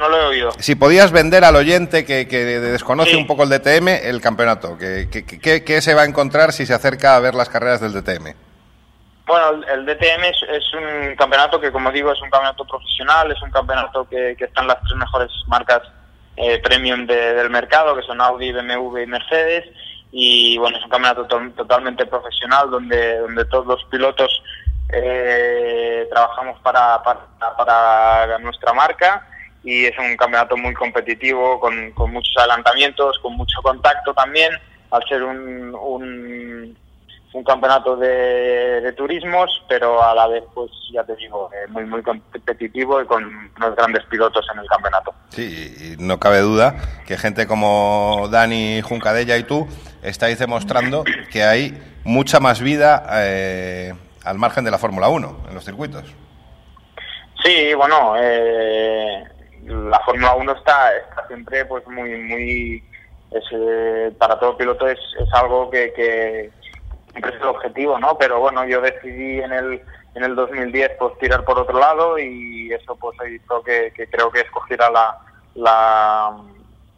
no 0.00 0.08
lo 0.08 0.16
he 0.16 0.26
oído. 0.26 0.50
Si 0.58 0.74
podías 0.74 1.12
vender 1.12 1.44
al 1.44 1.54
oyente 1.54 2.04
que, 2.04 2.26
que 2.26 2.38
desconoce 2.44 3.10
Sí. 3.10 3.16
un 3.16 3.26
poco 3.26 3.44
el 3.44 3.50
DTM, 3.50 3.88
el 4.08 4.20
campeonato, 4.20 4.76
que, 4.76 5.08
que- 5.10 5.24
que- 5.24 5.62
¿qué 5.64 5.80
se 5.80 5.94
va 5.94 6.02
a 6.02 6.06
encontrar 6.06 6.52
si 6.52 6.66
se 6.66 6.74
acerca 6.74 7.14
a 7.16 7.20
ver 7.20 7.34
las 7.34 7.48
carreras 7.48 7.80
del 7.80 7.92
DTM? 7.92 8.34
Bueno, 9.26 9.62
el, 9.72 9.86
DTM 9.86 10.24
es, 10.24 10.36
es 10.50 10.64
un 10.74 11.14
campeonato 11.14 11.60
que, 11.60 11.70
como 11.70 11.92
digo, 11.92 12.10
es 12.10 12.20
un 12.20 12.30
campeonato 12.30 12.64
profesional, 12.64 13.30
es 13.30 13.40
un 13.42 13.50
campeonato 13.50 14.08
que, 14.08 14.34
que 14.36 14.46
están 14.46 14.66
las 14.66 14.80
tres 14.80 14.96
mejores 14.96 15.30
marcas 15.46 15.82
eh, 16.36 16.58
premium 16.58 17.06
de- 17.06 17.34
del 17.34 17.50
mercado, 17.50 17.94
que 17.94 18.02
son 18.02 18.20
Audi, 18.20 18.50
BMW 18.50 18.98
y 19.02 19.06
Mercedes. 19.06 19.64
Y 20.10 20.58
bueno, 20.58 20.78
es 20.78 20.82
un 20.84 20.90
campeonato 20.90 21.26
to- 21.26 21.50
totalmente 21.56 22.06
profesional 22.06 22.70
donde, 22.70 23.18
donde 23.18 23.44
todos 23.44 23.66
los 23.66 23.84
pilotos 23.84 24.42
eh, 24.92 26.06
trabajamos 26.10 26.58
para, 26.60 27.00
para, 27.02 27.20
para 27.56 28.38
nuestra 28.38 28.72
marca 28.72 29.26
y 29.62 29.84
es 29.84 29.98
un 29.98 30.16
campeonato 30.16 30.56
muy 30.56 30.74
competitivo, 30.74 31.60
con, 31.60 31.90
con 31.92 32.12
muchos 32.12 32.34
adelantamientos, 32.38 33.18
con 33.20 33.36
mucho 33.36 33.60
contacto 33.62 34.14
también, 34.14 34.52
al 34.90 35.02
ser 35.08 35.22
un, 35.22 35.74
un, 35.74 36.76
un 37.32 37.44
campeonato 37.44 37.96
de, 37.96 38.80
de 38.80 38.92
turismos, 38.92 39.50
pero 39.68 40.02
a 40.02 40.14
la 40.14 40.26
vez, 40.26 40.42
pues 40.54 40.70
ya 40.92 41.04
te 41.04 41.14
digo, 41.16 41.50
eh, 41.52 41.68
muy 41.68 41.84
muy 41.84 42.02
competitivo 42.02 43.00
y 43.00 43.06
con 43.06 43.24
unos 43.24 43.76
grandes 43.76 44.04
pilotos 44.06 44.46
en 44.52 44.60
el 44.60 44.66
campeonato. 44.66 45.14
Sí, 45.28 45.96
y 45.98 46.02
no 46.02 46.18
cabe 46.18 46.38
duda 46.38 46.76
que 47.06 47.16
gente 47.16 47.46
como 47.46 48.28
Dani 48.30 48.80
Juncadella 48.82 49.36
y 49.36 49.44
tú 49.44 49.68
estáis 50.02 50.38
demostrando 50.38 51.04
que 51.30 51.44
hay 51.44 51.80
mucha 52.04 52.40
más 52.40 52.60
vida 52.60 53.06
eh, 53.12 53.94
al 54.24 54.38
margen 54.38 54.64
de 54.64 54.70
la 54.70 54.78
Fórmula 54.78 55.08
1 55.08 55.36
en 55.48 55.54
los 55.54 55.64
circuitos. 55.64 56.04
Sí, 57.42 57.72
bueno, 57.74 58.14
eh, 58.18 59.24
la 59.66 60.00
Fórmula 60.00 60.34
1 60.34 60.52
está, 60.52 60.96
está 60.96 61.26
siempre 61.26 61.64
pues 61.64 61.86
muy, 61.86 62.16
muy, 62.22 62.84
es, 63.30 63.44
eh, 63.52 64.12
para 64.18 64.38
todo 64.38 64.56
piloto 64.56 64.88
es, 64.88 64.98
es 65.18 65.32
algo 65.34 65.70
que, 65.70 65.92
que 65.92 66.50
siempre 67.10 67.34
es 67.34 67.40
el 67.40 67.48
objetivo, 67.48 67.98
¿no? 67.98 68.16
Pero 68.18 68.40
bueno, 68.40 68.64
yo 68.66 68.80
decidí 68.80 69.40
en 69.40 69.52
el, 69.52 69.82
en 70.14 70.24
el 70.24 70.34
2010 70.34 70.92
pues 70.98 71.18
tirar 71.18 71.44
por 71.44 71.58
otro 71.58 71.78
lado 71.78 72.18
y 72.18 72.72
eso 72.72 72.96
pues 72.96 73.16
hizo 73.30 73.62
que, 73.62 73.92
que 73.94 74.08
creo 74.08 74.30
que 74.30 74.40
escogiera 74.40 74.90
la, 74.90 75.18
la, 75.54 76.36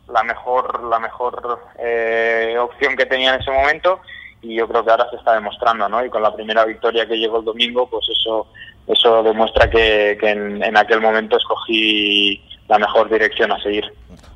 la 0.09 0.23
mejor, 0.23 0.85
la 0.85 0.99
mejor 0.99 1.61
eh, 1.79 2.57
opción 2.59 2.97
que 2.97 3.07
tenía 3.07 3.35
en 3.35 3.41
ese 3.41 3.51
momento 3.51 4.01
y 4.41 4.57
yo 4.57 4.67
creo 4.67 4.85
que 4.85 4.91
ahora 4.91 5.09
se 5.11 5.17
está 5.17 5.35
demostrando, 5.35 5.89
¿no? 5.89 6.05
Y 6.05 6.11
con 6.11 6.23
la 6.23 6.35
primera 6.35 6.65
victoria 6.65 7.07
que 7.07 7.17
llegó 7.17 7.39
el 7.39 7.45
domingo, 7.45 7.89
pues 7.89 8.09
eso 8.09 8.49
eso 8.87 9.23
demuestra 9.23 9.71
que, 9.71 10.17
que 10.21 10.31
en, 10.31 10.63
en 10.63 10.77
aquel 10.77 11.01
momento 11.01 11.37
escogí 11.37 12.43
la 12.73 12.79
mejor 12.79 13.11
dirección 13.11 13.53
a 13.53 13.61
seguir. 13.63 13.85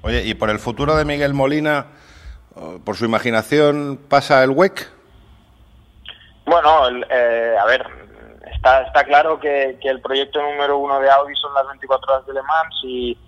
Oye, 0.02 0.22
¿y 0.22 0.34
por 0.34 0.50
el 0.50 0.58
futuro 0.58 0.94
de 0.94 1.04
Miguel 1.06 1.32
Molina, 1.32 1.86
o 2.54 2.78
por 2.84 2.96
su 2.96 3.06
imaginación, 3.06 3.98
pasa 4.08 4.44
el 4.44 4.50
WEC? 4.50 4.86
Bueno, 6.44 6.86
el- 6.88 7.06
eh, 7.10 7.56
a 7.58 7.64
ver, 7.64 7.84
está, 8.54 8.82
está 8.82 9.04
claro 9.04 9.40
que, 9.40 9.78
que 9.80 9.88
el 9.88 10.00
proyecto 10.00 10.40
número 10.42 10.78
uno 10.78 11.00
de 11.00 11.10
Audi 11.10 11.34
son 11.36 11.54
las 11.54 11.66
24 11.68 12.12
horas 12.12 12.26
de 12.26 12.34
Le 12.34 12.42
Mans 12.42 12.74
y, 12.84 13.18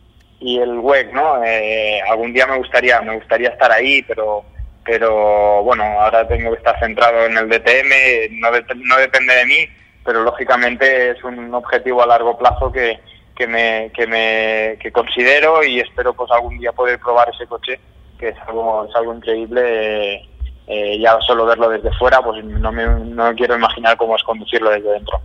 y 0.40 0.58
el 0.58 0.78
WEC, 0.78 1.12
¿no? 1.12 1.42
Eh, 1.42 2.00
algún 2.10 2.32
día 2.32 2.46
me 2.46 2.58
gustaría, 2.58 3.00
me 3.00 3.16
gustaría 3.16 3.48
estar 3.48 3.72
ahí, 3.72 4.02
pero 4.02 4.44
pero 4.84 5.62
bueno, 5.64 5.84
ahora 6.00 6.26
tengo 6.26 6.50
que 6.52 6.56
estar 6.58 6.78
centrado 6.80 7.26
en 7.26 7.36
el 7.36 7.46
DTM, 7.50 8.40
no, 8.40 8.48
dep- 8.50 8.74
no 8.86 8.96
depende 8.96 9.34
de 9.34 9.44
mí, 9.44 9.68
pero 10.02 10.22
lógicamente 10.22 11.10
es 11.10 11.22
un 11.22 11.52
objetivo 11.52 12.02
a 12.02 12.06
largo 12.06 12.38
plazo 12.38 12.72
que, 12.72 12.98
que 13.38 13.46
me, 13.46 13.92
que 13.94 14.06
me 14.08 14.78
que 14.82 14.90
considero 14.90 15.62
y 15.62 15.78
espero 15.78 16.12
pues 16.12 16.28
algún 16.32 16.58
día 16.58 16.72
poder 16.72 16.98
probar 16.98 17.30
ese 17.32 17.46
coche, 17.46 17.78
que 18.18 18.30
es 18.30 18.36
algo, 18.48 18.84
es 18.84 18.94
algo 18.96 19.14
increíble. 19.14 20.16
eh, 20.16 20.28
eh, 20.66 20.98
ya 21.00 21.16
solo 21.26 21.46
verlo 21.46 21.70
desde 21.70 21.90
fuera, 21.96 22.20
pues 22.20 22.44
no 22.44 22.72
me, 22.72 22.84
no 22.84 23.28
me 23.28 23.34
quiero 23.36 23.56
imaginar 23.56 23.96
cómo 23.96 24.16
es 24.16 24.22
conducirlo 24.24 24.68
desde 24.70 24.90
dentro. 24.90 25.20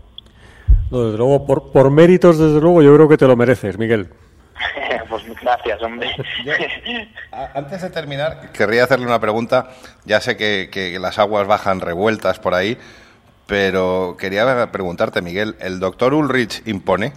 No, 0.89 1.05
desde 1.05 1.17
luego, 1.17 1.45
por, 1.45 1.71
por 1.71 1.89
méritos, 1.89 2.37
desde 2.37 2.61
luego, 2.61 2.81
yo 2.81 2.95
creo 2.95 3.09
que 3.09 3.17
te 3.17 3.27
lo 3.27 3.35
mereces, 3.35 3.77
Miguel. 3.77 4.09
pues 5.09 5.23
gracias, 5.41 5.81
hombre. 5.81 6.15
Antes 7.55 7.81
de 7.81 7.89
terminar, 7.89 8.51
querría 8.53 8.85
hacerle 8.85 9.07
una 9.07 9.19
pregunta. 9.19 9.71
Ya 10.05 10.21
sé 10.21 10.37
que, 10.37 10.69
que 10.71 10.97
las 10.99 11.19
aguas 11.19 11.45
bajan 11.47 11.81
revueltas 11.81 12.39
por 12.39 12.53
ahí, 12.53 12.77
pero 13.47 14.15
quería 14.17 14.71
preguntarte, 14.71 15.21
Miguel, 15.21 15.55
¿el 15.59 15.79
doctor 15.79 16.13
Ulrich 16.13 16.61
impone? 16.67 17.11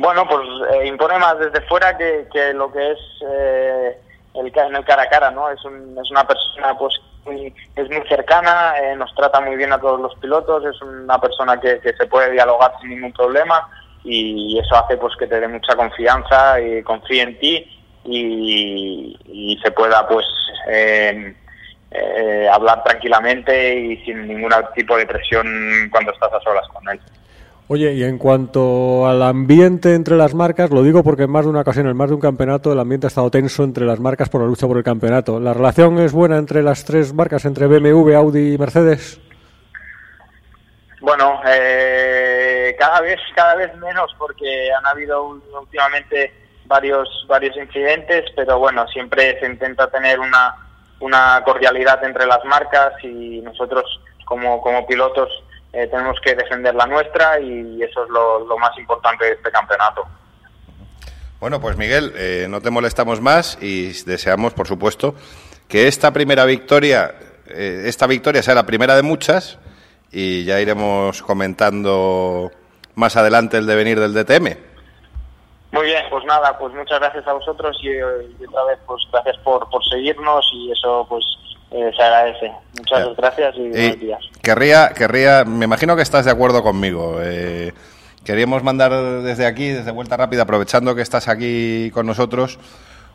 Bueno, 0.00 0.26
pues 0.26 0.40
eh, 0.72 0.86
impone 0.86 1.18
más 1.18 1.38
desde 1.38 1.60
fuera 1.68 1.94
que, 1.98 2.26
que 2.32 2.54
lo 2.54 2.72
que 2.72 2.92
es 2.92 2.98
eh, 3.28 3.98
el, 4.34 4.46
en 4.56 4.76
el 4.76 4.84
cara 4.86 5.02
a 5.02 5.08
cara, 5.10 5.30
¿no? 5.30 5.50
Es, 5.50 5.62
un- 5.62 5.94
es 6.02 6.10
una 6.10 6.26
persona 6.26 6.74
pues 6.78 6.94
muy- 7.26 7.54
es 7.76 7.90
muy 7.90 8.00
cercana, 8.08 8.72
eh, 8.80 8.96
nos 8.96 9.14
trata 9.14 9.42
muy 9.42 9.56
bien 9.56 9.74
a 9.74 9.78
todos 9.78 10.00
los 10.00 10.14
pilotos, 10.16 10.64
es 10.64 10.80
una 10.80 11.20
persona 11.20 11.60
que, 11.60 11.80
que 11.80 11.92
se 11.92 12.06
puede 12.06 12.30
dialogar 12.30 12.72
sin 12.80 12.88
ningún 12.90 13.12
problema 13.12 13.68
y 14.02 14.58
eso 14.58 14.74
hace 14.74 14.96
pues 14.96 15.14
que 15.18 15.26
te 15.26 15.38
dé 15.38 15.46
mucha 15.46 15.76
confianza 15.76 16.58
y 16.58 16.82
confíe 16.82 17.20
en 17.20 17.38
ti 17.38 17.82
y, 18.04 19.18
y 19.26 19.60
se 19.62 19.70
pueda 19.70 20.08
pues 20.08 20.24
eh, 20.68 21.36
eh, 21.90 22.48
hablar 22.50 22.82
tranquilamente 22.84 23.74
y 23.78 23.96
sin 24.06 24.26
ningún 24.26 24.50
tipo 24.74 24.96
de 24.96 25.04
presión 25.04 25.46
cuando 25.92 26.12
estás 26.12 26.32
a 26.32 26.40
solas 26.40 26.66
con 26.72 26.88
él. 26.88 26.98
Oye, 27.72 27.92
y 27.92 28.02
en 28.02 28.18
cuanto 28.18 29.06
al 29.06 29.22
ambiente 29.22 29.94
entre 29.94 30.16
las 30.16 30.34
marcas, 30.34 30.70
lo 30.70 30.82
digo 30.82 31.04
porque 31.04 31.22
en 31.22 31.30
más 31.30 31.44
de 31.44 31.50
una 31.50 31.60
ocasión, 31.60 31.86
en 31.86 31.96
más 31.96 32.08
de 32.08 32.16
un 32.16 32.20
campeonato, 32.20 32.72
el 32.72 32.80
ambiente 32.80 33.06
ha 33.06 33.14
estado 33.14 33.30
tenso 33.30 33.62
entre 33.62 33.86
las 33.86 34.00
marcas 34.00 34.28
por 34.28 34.40
la 34.40 34.48
lucha 34.48 34.66
por 34.66 34.76
el 34.76 34.82
campeonato. 34.82 35.38
¿La 35.38 35.54
relación 35.54 35.96
es 36.00 36.10
buena 36.10 36.36
entre 36.36 36.64
las 36.64 36.84
tres 36.84 37.14
marcas, 37.14 37.44
entre 37.44 37.68
BMW, 37.68 38.12
Audi 38.16 38.54
y 38.54 38.58
Mercedes? 38.58 39.20
Bueno, 41.00 41.40
eh, 41.46 42.74
cada 42.76 43.02
vez 43.02 43.20
cada 43.36 43.54
vez 43.54 43.72
menos 43.76 44.16
porque 44.18 44.72
han 44.76 44.86
habido 44.86 45.40
últimamente 45.60 46.34
varios 46.64 47.24
varios 47.28 47.56
incidentes, 47.56 48.24
pero 48.34 48.58
bueno, 48.58 48.84
siempre 48.88 49.38
se 49.38 49.46
intenta 49.46 49.88
tener 49.88 50.18
una 50.18 50.56
una 50.98 51.40
cordialidad 51.44 52.02
entre 52.02 52.26
las 52.26 52.44
marcas 52.46 52.94
y 53.04 53.40
nosotros 53.42 53.84
como 54.24 54.60
como 54.60 54.84
pilotos 54.88 55.30
eh, 55.72 55.86
tenemos 55.86 56.18
que 56.20 56.34
defender 56.34 56.74
la 56.74 56.86
nuestra 56.86 57.40
y 57.40 57.82
eso 57.82 58.04
es 58.04 58.10
lo, 58.10 58.46
lo 58.46 58.58
más 58.58 58.76
importante 58.78 59.24
de 59.24 59.32
este 59.32 59.50
campeonato. 59.50 60.06
Bueno, 61.40 61.58
pues 61.58 61.78
Miguel, 61.78 62.12
eh, 62.16 62.46
no 62.50 62.60
te 62.60 62.68
molestamos 62.70 63.20
más 63.22 63.56
y 63.62 63.92
deseamos, 64.04 64.52
por 64.52 64.68
supuesto, 64.68 65.14
que 65.68 65.88
esta 65.88 66.12
primera 66.12 66.44
victoria, 66.44 67.14
eh, 67.46 67.84
esta 67.86 68.06
victoria 68.06 68.42
sea 68.42 68.54
la 68.54 68.66
primera 68.66 68.94
de 68.94 69.02
muchas 69.02 69.58
y 70.12 70.44
ya 70.44 70.60
iremos 70.60 71.22
comentando 71.22 72.50
más 72.94 73.16
adelante 73.16 73.56
el 73.56 73.66
devenir 73.66 73.98
del 73.98 74.12
DTM. 74.12 74.56
Muy 75.72 75.86
bien, 75.86 76.04
pues 76.10 76.24
nada, 76.24 76.58
pues 76.58 76.74
muchas 76.74 76.98
gracias 76.98 77.26
a 77.26 77.32
vosotros 77.32 77.78
y, 77.80 77.88
eh, 77.88 78.02
y 78.38 78.44
otra 78.44 78.64
vez 78.64 78.78
pues 78.86 79.02
gracias 79.10 79.38
por, 79.38 79.66
por 79.70 79.82
seguirnos 79.88 80.44
y 80.52 80.72
eso 80.72 81.06
pues 81.08 81.24
eh, 81.70 81.90
se 81.96 82.02
agradece. 82.02 82.50
Muchas 82.78 82.98
Ya. 83.06 83.14
gracias 83.16 83.54
y 83.56 83.60
Y 83.60 83.70
buenos 83.70 84.00
días. 84.00 84.20
querría, 84.42 84.88
querría, 84.96 85.44
me 85.44 85.64
imagino 85.64 85.96
que 85.96 86.02
estás 86.02 86.24
de 86.24 86.30
acuerdo 86.30 86.62
conmigo. 86.62 87.18
eh, 87.20 87.72
queríamos 88.24 88.62
mandar 88.62 88.92
desde 89.22 89.46
aquí, 89.46 89.68
desde 89.68 89.90
Vuelta 89.92 90.16
Rápida, 90.16 90.42
aprovechando 90.42 90.94
que 90.94 91.02
estás 91.02 91.28
aquí 91.28 91.90
con 91.92 92.06
nosotros, 92.06 92.58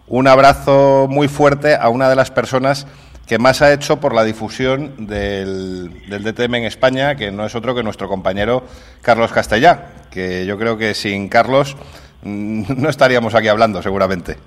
un 0.08 0.28
abrazo 0.28 1.08
muy 1.10 1.28
fuerte 1.28 1.76
a 1.76 1.90
una 1.90 2.10
de 2.10 2.16
las 2.16 2.32
personas 2.32 2.88
que 3.28 3.40
más 3.40 3.62
ha 3.64 3.74
hecho 3.74 4.00
por 4.00 4.14
la 4.14 4.24
difusión 4.24 5.08
del, 5.08 6.08
del 6.10 6.24
DTM 6.24 6.56
en 6.56 6.66
España, 6.66 7.16
que 7.16 7.32
no 7.32 7.44
es 7.46 7.56
otro 7.56 7.74
que 7.74 7.82
nuestro 7.82 8.08
compañero 8.08 8.64
Carlos 9.02 9.32
Castellá, 9.32 9.86
que 10.12 10.46
yo 10.46 10.60
creo 10.60 10.78
que 10.78 10.94
sin 10.94 11.28
Carlos 11.28 11.76
mm, 12.22 12.64
no 12.82 12.90
estaríamos 12.90 13.34
aquí 13.34 13.48
hablando, 13.48 13.82
seguramente. 13.82 14.38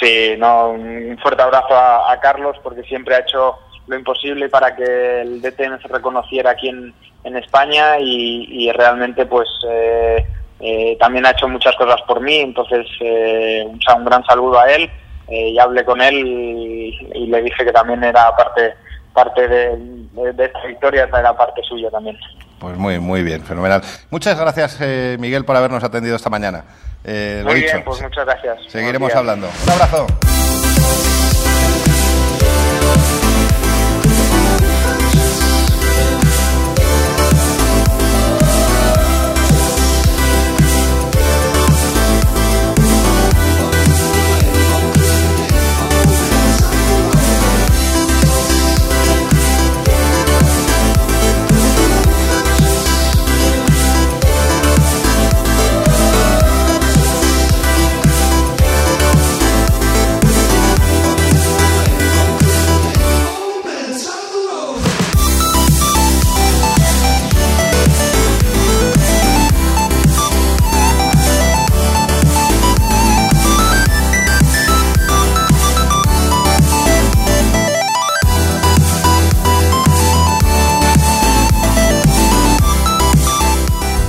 Sí, 0.00 0.34
no, 0.38 0.70
un 0.70 1.18
fuerte 1.20 1.42
abrazo 1.42 1.74
a, 1.74 2.18
Carlos 2.20 2.56
porque 2.62 2.82
siempre 2.82 3.14
ha 3.16 3.20
hecho 3.20 3.56
lo 3.86 3.96
imposible 3.96 4.48
para 4.48 4.76
que 4.76 5.22
el 5.22 5.40
DTM 5.40 5.80
se 5.80 5.88
reconociera 5.88 6.50
aquí 6.50 6.68
en, 6.68 6.94
España 7.36 7.98
y, 7.98 8.46
y 8.48 8.72
realmente 8.72 9.26
pues 9.26 9.46
eh, 9.68 10.24
eh, 10.60 10.96
también 10.98 11.26
ha 11.26 11.32
hecho 11.32 11.46
muchas 11.46 11.76
cosas 11.76 12.00
por 12.06 12.22
mí, 12.22 12.36
entonces 12.36 12.86
eh, 13.00 13.66
un, 13.66 14.04
gran 14.04 14.24
saludo 14.24 14.58
a 14.58 14.72
él, 14.72 14.90
eh, 15.28 15.52
ya 15.52 15.64
hablé 15.64 15.84
con 15.84 16.00
él 16.00 16.14
y 16.16 17.26
le 17.26 17.42
dije 17.42 17.66
que 17.66 17.72
también 17.72 18.02
era 18.02 18.34
parte 18.34 18.72
parte 19.18 19.48
de, 19.48 19.76
de- 20.12 20.32
de 20.32 20.44
esta 20.44 20.64
victoria, 20.66 21.08
era 21.12 21.36
parte 21.36 21.60
suya 21.68 21.90
también. 21.90 22.16
Pues 22.60 22.76
muy, 22.76 22.98
muy 22.98 23.22
bien, 23.22 23.42
fenomenal. 23.42 23.82
Muchas 24.10 24.38
gracias, 24.38 24.78
eh, 24.80 25.16
Miguel, 25.18 25.44
por 25.44 25.56
habernos 25.56 25.82
atendido 25.82 26.16
esta 26.16 26.30
mañana. 26.30 26.64
Eh, 27.04 27.40
lo 27.44 27.50
Muy 27.50 27.60
dicho, 27.60 27.72
bien, 27.74 27.84
pues 27.84 28.02
muchas 28.02 28.24
gracias. 28.26 28.58
seguiremos 28.68 29.14
hablando. 29.14 29.48
Un 29.64 29.70
abrazo. 29.70 30.06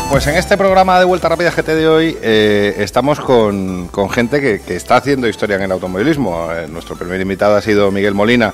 Pues 0.10 0.26
en 0.26 0.36
este 0.36 0.58
programa 0.58 0.98
de 0.98 1.06
Vuelta 1.06 1.30
Rápida 1.30 1.52
GT 1.52 1.68
de 1.68 1.88
hoy 1.88 2.18
eh, 2.24 2.74
estamos 2.80 3.20
con, 3.20 3.88
con 3.90 4.10
gente 4.10 4.42
que, 4.42 4.60
que 4.60 4.76
está 4.76 4.96
haciendo 4.96 5.28
historia 5.28 5.58
en 5.58 5.62
el 5.62 5.72
automovilismo. 5.72 6.52
Eh, 6.52 6.68
nuestro 6.68 6.96
primer 6.96 7.22
invitado 7.22 7.56
ha 7.56 7.62
sido 7.62 7.92
Miguel 7.92 8.16
Molina, 8.16 8.52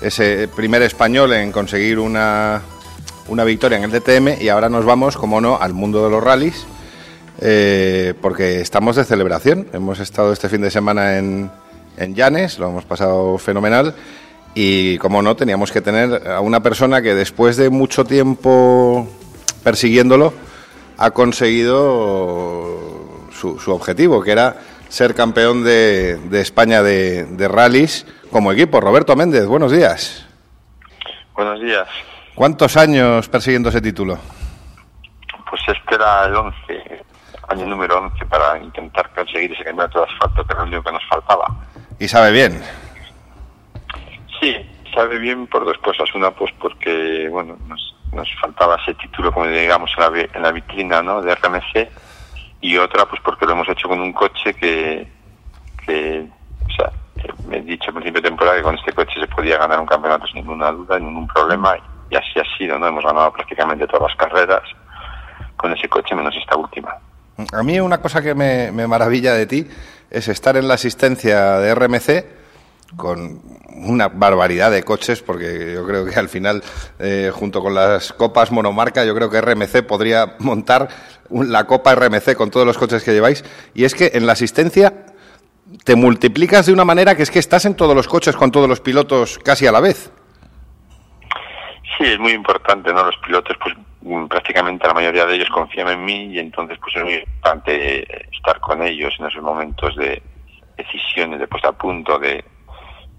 ese 0.00 0.46
primer 0.46 0.82
español 0.82 1.32
en 1.32 1.50
conseguir 1.50 1.98
una, 1.98 2.62
una 3.26 3.42
victoria 3.42 3.76
en 3.76 3.84
el 3.84 3.90
DTM 3.90 4.40
y 4.40 4.48
ahora 4.50 4.68
nos 4.68 4.84
vamos, 4.84 5.16
como 5.16 5.40
no, 5.40 5.58
al 5.60 5.74
mundo 5.74 6.04
de 6.04 6.10
los 6.10 6.22
rallies 6.22 6.64
eh, 7.40 8.14
porque 8.22 8.60
estamos 8.60 8.94
de 8.94 9.04
celebración. 9.04 9.66
Hemos 9.72 9.98
estado 9.98 10.32
este 10.32 10.48
fin 10.48 10.60
de 10.60 10.70
semana 10.70 11.18
en, 11.18 11.50
en 11.96 12.14
Llanes, 12.14 12.60
lo 12.60 12.68
hemos 12.68 12.84
pasado 12.84 13.36
fenomenal 13.38 13.96
y, 14.54 14.96
como 14.98 15.22
no, 15.22 15.34
teníamos 15.34 15.72
que 15.72 15.80
tener 15.80 16.28
a 16.28 16.40
una 16.40 16.62
persona 16.62 17.02
que 17.02 17.14
después 17.14 17.56
de 17.56 17.68
mucho 17.68 18.04
tiempo 18.04 19.08
persiguiéndolo 19.64 20.53
ha 20.98 21.10
conseguido 21.10 22.68
su, 23.32 23.58
su 23.58 23.72
objetivo, 23.72 24.22
que 24.22 24.32
era 24.32 24.56
ser 24.88 25.14
campeón 25.14 25.64
de, 25.64 26.16
de 26.16 26.40
España 26.40 26.82
de, 26.82 27.24
de 27.24 27.48
rallies 27.48 28.06
como 28.30 28.52
equipo. 28.52 28.80
Roberto 28.80 29.16
Méndez, 29.16 29.46
buenos 29.46 29.72
días. 29.72 30.26
Buenos 31.34 31.60
días. 31.60 31.88
¿Cuántos 32.34 32.76
años 32.76 33.28
persiguiendo 33.28 33.68
ese 33.68 33.80
título? 33.80 34.18
Pues 35.50 35.62
este 35.68 35.94
era 35.94 36.26
el 36.26 36.34
11, 36.34 37.04
año 37.48 37.66
número 37.66 37.98
11 37.98 38.26
para 38.26 38.58
intentar 38.58 39.10
conseguir 39.14 39.52
ese 39.52 39.64
campeonato 39.64 40.00
de 40.00 40.06
asfalto, 40.12 40.44
que 40.44 40.52
era 40.52 40.62
lo 40.62 40.68
único 40.68 40.82
que 40.82 40.92
nos 40.92 41.06
faltaba. 41.08 41.46
Y 41.98 42.08
sabe 42.08 42.32
bien. 42.32 42.60
Sí, 44.40 44.54
sabe 44.94 45.18
bien 45.18 45.46
por 45.46 45.64
dos 45.64 45.78
cosas. 45.78 46.12
Una, 46.14 46.30
pues 46.32 46.52
porque, 46.60 47.28
bueno, 47.30 47.56
nos, 47.68 47.94
nos 48.14 48.28
faltaba 48.40 48.76
ese 48.76 48.94
título, 48.94 49.32
como 49.32 49.46
digamos, 49.46 49.90
en 49.96 50.02
la, 50.02 50.28
en 50.32 50.42
la 50.42 50.52
vitrina, 50.52 51.02
¿no?, 51.02 51.20
de 51.20 51.34
RMC. 51.34 51.88
Y 52.60 52.78
otra, 52.78 53.04
pues 53.06 53.20
porque 53.22 53.44
lo 53.44 53.52
hemos 53.52 53.68
hecho 53.68 53.88
con 53.88 54.00
un 54.00 54.12
coche 54.12 54.54
que, 54.54 55.06
que 55.84 56.26
o 56.66 56.70
sea, 56.70 56.90
me 57.46 57.58
he 57.58 57.62
dicho 57.62 57.86
al 57.88 57.94
principio 57.94 58.22
de 58.22 58.28
temporada 58.28 58.56
que 58.56 58.62
con 58.62 58.74
este 58.76 58.92
coche 58.92 59.20
se 59.20 59.26
podía 59.26 59.58
ganar 59.58 59.80
un 59.80 59.86
campeonato 59.86 60.26
sin 60.26 60.36
ninguna 60.36 60.70
duda, 60.72 60.98
ningún 60.98 61.26
problema. 61.26 61.76
Y 62.10 62.16
así 62.16 62.40
ha 62.40 62.56
sido, 62.56 62.78
¿no? 62.78 62.86
Hemos 62.86 63.04
ganado 63.04 63.32
prácticamente 63.32 63.86
todas 63.86 64.10
las 64.10 64.16
carreras 64.16 64.62
con 65.56 65.72
ese 65.72 65.88
coche, 65.88 66.14
menos 66.14 66.34
esta 66.36 66.56
última. 66.56 66.96
A 67.52 67.62
mí 67.62 67.80
una 67.80 67.98
cosa 67.98 68.22
que 68.22 68.34
me, 68.34 68.70
me 68.72 68.86
maravilla 68.86 69.34
de 69.34 69.46
ti 69.46 69.68
es 70.10 70.28
estar 70.28 70.56
en 70.56 70.68
la 70.68 70.74
asistencia 70.74 71.58
de 71.58 71.74
RMC 71.74 72.43
con 72.96 73.40
una 73.74 74.08
barbaridad 74.08 74.70
de 74.70 74.82
coches, 74.82 75.22
porque 75.22 75.72
yo 75.74 75.86
creo 75.86 76.06
que 76.06 76.18
al 76.18 76.28
final, 76.28 76.62
eh, 76.98 77.30
junto 77.32 77.60
con 77.60 77.74
las 77.74 78.12
copas 78.12 78.52
monomarca, 78.52 79.04
yo 79.04 79.14
creo 79.14 79.30
que 79.30 79.40
RMC 79.40 79.82
podría 79.86 80.36
montar 80.38 80.88
la 81.30 81.64
copa 81.64 81.94
RMC 81.94 82.34
con 82.34 82.50
todos 82.50 82.66
los 82.66 82.78
coches 82.78 83.02
que 83.02 83.12
lleváis. 83.12 83.44
Y 83.74 83.84
es 83.84 83.94
que 83.94 84.12
en 84.14 84.26
la 84.26 84.32
asistencia 84.32 85.06
te 85.84 85.96
multiplicas 85.96 86.66
de 86.66 86.72
una 86.72 86.84
manera 86.84 87.16
que 87.16 87.22
es 87.22 87.30
que 87.30 87.38
estás 87.38 87.64
en 87.64 87.74
todos 87.74 87.96
los 87.96 88.06
coches 88.06 88.36
con 88.36 88.50
todos 88.50 88.68
los 88.68 88.80
pilotos 88.80 89.38
casi 89.38 89.66
a 89.66 89.72
la 89.72 89.80
vez. 89.80 90.12
Sí, 91.98 92.04
es 92.04 92.18
muy 92.18 92.32
importante, 92.32 92.92
¿no? 92.92 93.04
Los 93.04 93.16
pilotos, 93.18 93.56
pues 93.62 93.74
mm, 94.02 94.26
prácticamente 94.26 94.86
la 94.86 94.94
mayoría 94.94 95.26
de 95.26 95.36
ellos 95.36 95.48
confían 95.50 95.88
en 95.88 96.04
mí 96.04 96.24
y 96.26 96.38
entonces 96.38 96.78
pues 96.78 96.94
es 96.96 97.02
muy 97.02 97.14
importante 97.14 98.00
eh, 98.00 98.28
estar 98.32 98.60
con 98.60 98.82
ellos 98.82 99.14
en 99.18 99.26
esos 99.26 99.42
momentos 99.42 99.94
de 99.96 100.22
decisiones, 100.76 101.38
de 101.38 101.46
puesta 101.46 101.68
a 101.68 101.72
punto, 101.72 102.18
de, 102.18 102.44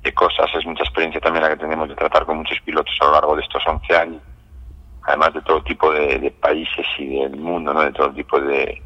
de 0.06 0.14
cosas. 0.14 0.50
Es 0.58 0.66
mucha 0.66 0.84
experiencia 0.84 1.20
también 1.20 1.44
la 1.44 1.50
que 1.50 1.58
tenemos 1.58 1.90
de 1.90 1.96
tratar 1.96 2.26
con 2.26 2.38
muchos 2.38 2.60
pilotos 2.62 2.96
a 3.02 3.06
lo 3.06 3.12
largo 3.12 3.36
de 3.36 3.42
estos 3.42 3.62
11 3.68 3.96
años, 3.96 4.22
además 5.04 5.34
de 5.34 5.42
todo 5.42 5.62
tipo 5.64 5.92
de, 5.92 6.34
países 6.40 6.86
y 6.98 7.20
del 7.20 7.36
mundo, 7.36 7.74
¿no? 7.74 7.82
De 7.82 7.92
todo 7.92 8.14
tipo 8.14 8.40
de 8.40 8.82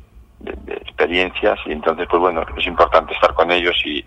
experiencias 0.67 1.59
y 1.65 1.73
entonces 1.73 2.07
pues 2.09 2.19
bueno, 2.21 2.43
es 2.57 2.65
importante 2.65 3.13
estar 3.13 3.33
con 3.33 3.51
ellos 3.51 3.75
y 3.85 4.03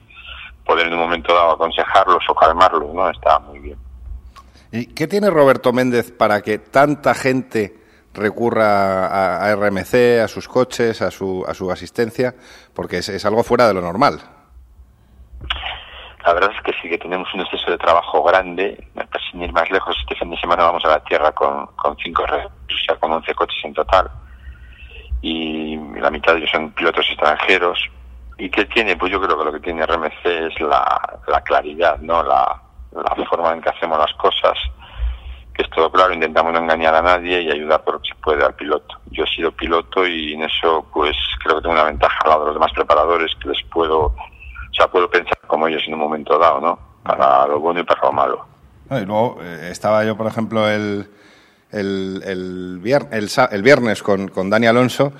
poder 0.64 0.86
en 0.86 0.94
un 0.94 1.00
momento 1.00 1.34
dado 1.34 1.52
aconsejarlos 1.52 2.24
o 2.28 2.34
calmarlos, 2.34 2.94
¿no? 2.94 3.10
Está 3.10 3.38
muy 3.38 3.58
bien. 3.58 3.78
¿Y 4.70 4.86
qué 4.86 5.06
tiene 5.06 5.28
Roberto 5.28 5.72
Méndez 5.72 6.10
para 6.12 6.40
que 6.40 6.58
tanta 6.58 7.14
gente 7.14 7.76
recurra 8.14 9.06
a, 9.06 9.50
a 9.50 9.56
RMC, 9.56 10.22
a 10.22 10.28
sus 10.28 10.48
coches, 10.48 11.02
a 11.02 11.10
su, 11.10 11.44
a 11.46 11.52
su 11.52 11.70
asistencia? 11.70 12.34
Porque 12.72 12.98
es, 12.98 13.08
es 13.10 13.24
algo 13.26 13.42
fuera 13.42 13.68
de 13.68 13.74
lo 13.74 13.82
normal. 13.82 14.20
La 16.24 16.34
verdad 16.34 16.52
es 16.56 16.62
que 16.62 16.72
sí 16.80 16.88
que 16.88 16.98
tenemos 16.98 17.32
un 17.34 17.40
exceso 17.40 17.70
de 17.70 17.78
trabajo 17.78 18.22
grande. 18.22 18.86
Pues, 18.94 19.08
Sin 19.30 19.42
ir 19.42 19.52
más 19.52 19.70
lejos, 19.70 19.96
este 20.00 20.14
fin 20.14 20.30
de 20.30 20.38
semana 20.38 20.64
vamos 20.64 20.84
a 20.84 20.88
la 20.88 21.04
Tierra 21.04 21.32
con, 21.32 21.66
con 21.76 21.96
cinco 21.96 22.24
redes, 22.26 22.46
o 22.46 22.84
sea, 22.86 22.96
con 22.96 23.12
11 23.12 23.34
coches 23.34 23.64
en 23.64 23.74
total. 23.74 24.10
Y 25.20 25.76
la 25.98 26.10
mitad 26.10 26.32
de 26.32 26.40
ellos 26.40 26.50
son 26.50 26.70
pilotos 26.72 27.06
extranjeros. 27.08 27.78
¿Y 28.38 28.50
qué 28.50 28.64
tiene? 28.66 28.96
Pues 28.96 29.10
yo 29.10 29.20
creo 29.20 29.38
que 29.38 29.44
lo 29.44 29.52
que 29.52 29.60
tiene 29.60 29.84
RMC 29.84 30.24
es 30.24 30.60
la, 30.60 31.18
la 31.26 31.40
claridad, 31.42 31.98
¿no? 31.98 32.22
La, 32.22 32.60
la 32.92 33.24
forma 33.26 33.52
en 33.52 33.60
que 33.60 33.70
hacemos 33.70 33.98
las 33.98 34.12
cosas. 34.14 34.58
Que 35.54 35.62
es 35.62 35.70
todo 35.70 35.90
claro, 35.90 36.14
intentamos 36.14 36.52
no 36.52 36.60
engañar 36.60 36.94
a 36.94 37.02
nadie 37.02 37.42
y 37.42 37.50
ayudar 37.50 37.82
por 37.82 37.94
lo 37.94 38.00
que 38.00 38.08
se 38.08 38.14
puede 38.16 38.44
al 38.44 38.54
piloto. 38.54 38.96
Yo 39.10 39.24
he 39.24 39.28
sido 39.28 39.52
piloto 39.52 40.06
y 40.06 40.32
en 40.32 40.44
eso, 40.44 40.86
pues 40.92 41.14
creo 41.42 41.56
que 41.56 41.62
tengo 41.62 41.74
una 41.74 41.84
ventaja 41.84 42.18
al 42.24 42.30
lado 42.30 42.40
de 42.40 42.46
los 42.46 42.54
demás 42.54 42.72
preparadores 42.72 43.34
que 43.36 43.48
les 43.48 43.62
puedo 43.64 44.14
o 44.72 44.74
sea, 44.74 44.88
puedo 44.88 45.08
pensar 45.10 45.38
como 45.52 45.68
ellos 45.68 45.82
en 45.86 45.92
un 45.92 46.00
momento 46.00 46.38
dado, 46.38 46.60
¿no? 46.62 46.78
Para 47.02 47.46
lo 47.46 47.60
bueno 47.60 47.80
y 47.80 47.84
para 47.84 48.00
lo 48.02 48.12
malo. 48.12 48.46
No, 48.88 48.98
Y 48.98 49.04
luego 49.04 49.38
eh, 49.42 49.68
estaba 49.70 50.02
yo, 50.02 50.16
por 50.16 50.26
ejemplo, 50.26 50.66
el, 50.66 51.10
el, 51.70 52.22
el, 52.24 52.80
vier- 52.82 53.08
el 53.12 53.28
sa- 53.28 53.50
el 53.52 53.62
viernes 53.62 54.02
con, 54.02 54.28
con 54.28 54.48
Dani 54.48 54.66
Alonso 54.66 55.12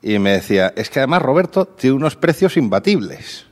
y 0.00 0.20
me 0.20 0.30
decía, 0.34 0.72
es 0.76 0.88
que 0.88 1.00
además 1.00 1.22
Roberto 1.22 1.64
tiene 1.66 1.96
unos 1.96 2.14
precios 2.14 2.56
imbatibles. 2.56 3.48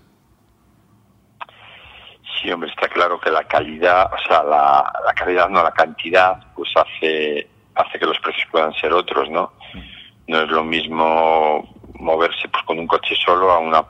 Sí, 2.40 2.50
hombre, 2.52 2.70
está 2.70 2.88
claro 2.88 3.18
que 3.20 3.30
la 3.30 3.44
calidad, 3.44 4.10
o 4.12 4.18
sea, 4.28 4.42
la, 4.44 4.92
la 5.04 5.12
calidad, 5.14 5.48
no 5.48 5.62
la 5.62 5.72
cantidad, 5.72 6.40
pues 6.54 6.70
hace, 6.76 7.48
hace 7.74 7.98
que 7.98 8.06
los 8.06 8.18
precios 8.20 8.46
puedan 8.52 8.72
ser 8.74 8.92
otros, 8.92 9.28
¿no? 9.30 9.52
No 10.28 10.42
es 10.42 10.48
lo 10.48 10.62
mismo 10.64 11.68
moverse 11.94 12.48
pues 12.48 12.62
con 12.64 12.78
un 12.78 12.86
coche 12.86 13.14
solo 13.24 13.50
a 13.50 13.58
una 13.58 13.82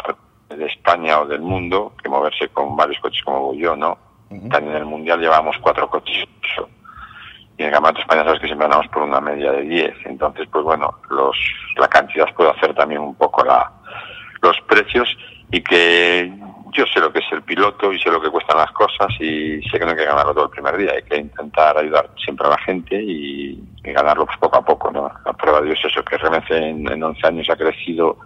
de 0.57 0.67
España 0.67 1.21
o 1.21 1.27
del 1.27 1.41
mundo 1.41 1.93
que 2.03 2.09
moverse 2.09 2.49
con 2.49 2.77
varios 2.77 3.01
coches 3.01 3.23
como 3.25 3.41
voy 3.47 3.59
yo, 3.59 3.77
¿no? 3.77 3.97
También 4.29 4.77
en 4.77 4.83
el 4.83 4.87
Mundial 4.87 5.21
llevamos 5.21 5.57
cuatro 5.61 5.89
coches. 5.89 6.25
Y 7.59 7.63
en 7.63 7.69
el 7.69 7.73
Campeonato 7.73 8.01
España 8.01 8.25
sabes 8.25 8.41
que 8.41 8.47
siempre 8.47 8.67
andamos 8.67 8.89
por 8.89 9.03
una 9.03 9.21
media 9.21 9.53
de 9.53 9.63
10. 9.63 9.95
Entonces, 10.07 10.49
pues 10.51 10.65
bueno, 10.65 10.95
los, 11.11 11.37
la 11.77 11.89
cantidad 11.89 12.33
puede 12.35 12.51
hacer 12.51 12.75
también 12.75 13.01
un 13.01 13.15
poco 13.15 13.45
la, 13.45 13.71
los 14.41 14.57
precios 14.63 15.17
y 15.51 15.61
que 15.63 16.33
yo 16.73 16.87
sé 16.87 17.01
lo 17.01 17.13
que 17.13 17.19
es 17.19 17.33
el 17.33 17.43
piloto 17.43 17.93
y 17.93 17.99
sé 17.99 18.11
lo 18.11 18.21
que 18.21 18.31
cuestan 18.31 18.59
las 18.59 18.71
cosas 18.71 19.09
y 19.19 19.61
sé 19.63 19.79
que 19.79 19.85
no 19.85 19.91
hay 19.91 19.97
que 19.97 20.05
ganarlo 20.05 20.33
todo 20.33 20.45
el 20.45 20.51
primer 20.51 20.77
día, 20.77 20.93
hay 20.93 21.03
que 21.03 21.19
intentar 21.19 21.77
ayudar 21.77 22.09
siempre 22.25 22.47
a 22.47 22.51
la 22.51 22.59
gente 22.59 23.03
y, 23.03 23.63
y 23.85 23.93
ganarlo 23.93 24.27
pues, 24.27 24.39
poco 24.39 24.59
a 24.59 24.65
poco. 24.65 24.91
¿no? 24.93 25.11
La 25.27 25.33
prueba 25.33 25.61
de 25.61 25.67
Dios 25.67 25.81
es 25.85 25.91
eso, 25.91 26.05
que 26.05 26.17
RMC 26.17 26.51
en, 26.53 26.91
en 26.91 27.03
11 27.03 27.27
años 27.27 27.51
ha 27.51 27.57
crecido 27.57 28.17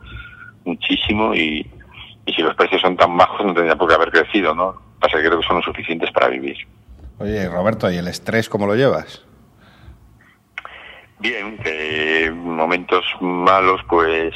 muchísimo 0.65 1.35
y, 1.35 1.67
y 2.27 2.33
si 2.33 2.43
los 2.43 2.55
precios 2.55 2.81
son 2.81 2.97
tan 2.97 3.17
bajos 3.17 3.45
no 3.45 3.55
tendría 3.55 3.77
por 3.77 3.89
qué 3.89 3.95
haber 3.95 4.11
crecido, 4.11 4.55
¿no? 4.55 4.81
Pasa 5.01 5.19
que 5.19 5.27
creo 5.27 5.41
que 5.41 5.47
son 5.47 5.57
lo 5.57 5.63
suficientes 5.63 6.11
para 6.13 6.29
vivir. 6.29 6.57
Oye, 7.19 7.49
Roberto, 7.49 7.91
¿y 7.91 7.97
el 7.97 8.09
estrés 8.09 8.49
cómo 8.49 8.67
lo 8.67 8.75
llevas? 8.75 9.25
Bien, 11.21 11.57
que 11.59 12.27
en 12.27 12.39
momentos 12.39 13.05
malos 13.21 13.81
pues 13.89 14.35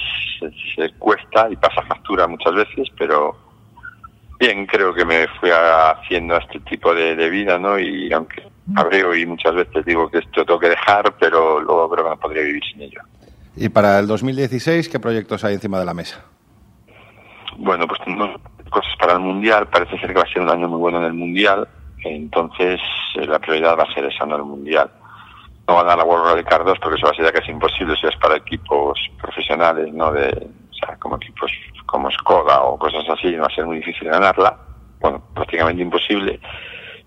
se 0.77 0.91
cuesta 0.99 1.49
y 1.51 1.57
pasa 1.57 1.83
factura 1.83 2.27
muchas 2.27 2.55
veces, 2.55 2.89
pero 2.97 3.37
bien, 4.39 4.67
creo 4.67 4.95
que 4.95 5.05
me 5.05 5.27
fui 5.41 5.51
haciendo 5.51 6.37
a 6.37 6.39
este 6.39 6.61
tipo 6.61 6.95
de, 6.95 7.17
de 7.17 7.29
vida, 7.29 7.59
¿no? 7.59 7.79
Y 7.79 8.13
aunque 8.13 8.47
abreo 8.77 9.15
y 9.15 9.27
muchas 9.27 9.55
veces 9.55 9.85
digo 9.85 10.11
que 10.11 10.19
esto 10.19 10.45
tengo 10.45 10.61
que 10.61 10.69
dejar, 10.69 11.15
pero 11.19 11.61
luego 11.61 11.91
creo 11.91 12.05
que 12.05 12.11
no 12.11 12.21
podría 12.21 12.43
vivir 12.43 12.63
sin 12.71 12.83
ello. 12.83 13.01
Y 13.57 13.69
para 13.71 13.99
el 13.99 14.07
2016, 14.07 14.89
¿qué 14.89 15.01
proyectos 15.01 15.43
hay 15.45 15.55
encima 15.55 15.81
de 15.81 15.85
la 15.85 15.95
mesa? 15.95 16.25
Bueno, 17.59 17.89
pues 17.89 18.01
tenemos 18.05 18.41
cosas 18.71 18.93
para 19.01 19.15
el 19.15 19.19
Mundial, 19.19 19.67
parece 19.67 19.99
ser 19.99 20.11
que 20.11 20.21
va 20.21 20.23
a 20.23 20.33
ser 20.33 20.43
un 20.43 20.49
año 20.49 20.69
muy 20.69 20.79
bueno 20.79 20.99
en 20.99 21.07
el 21.07 21.13
Mundial, 21.13 21.67
entonces 22.05 22.81
eh, 23.17 23.27
la 23.27 23.41
prioridad 23.41 23.77
va 23.77 23.83
a 23.83 23.95
ser 23.95 24.05
esa, 24.05 24.25
no 24.25 24.37
el 24.37 24.45
Mundial. 24.45 24.89
No 25.67 25.75
van 25.75 25.91
a 25.91 25.97
la 25.97 26.05
World 26.05 26.31
Rally 26.31 26.45
Car 26.45 26.65
2 26.65 26.79
porque 26.79 26.97
eso 26.97 27.07
va 27.07 27.13
a 27.13 27.17
ser 27.17 27.25
ya 27.25 27.33
casi 27.33 27.51
imposible 27.51 27.97
si 27.97 28.07
es 28.07 28.17
para 28.17 28.37
equipos 28.37 28.99
profesionales, 29.21 29.93
no 29.93 30.13
de, 30.13 30.29
o 30.29 30.75
sea, 30.75 30.97
como 30.99 31.17
equipos 31.17 31.51
como 31.85 32.11
Skoda 32.13 32.63
o 32.63 32.79
cosas 32.79 33.05
así, 33.09 33.35
va 33.35 33.49
a 33.49 33.55
ser 33.55 33.67
muy 33.67 33.79
difícil 33.79 34.09
ganarla, 34.09 34.57
bueno, 35.01 35.21
prácticamente 35.35 35.83
imposible, 35.83 36.39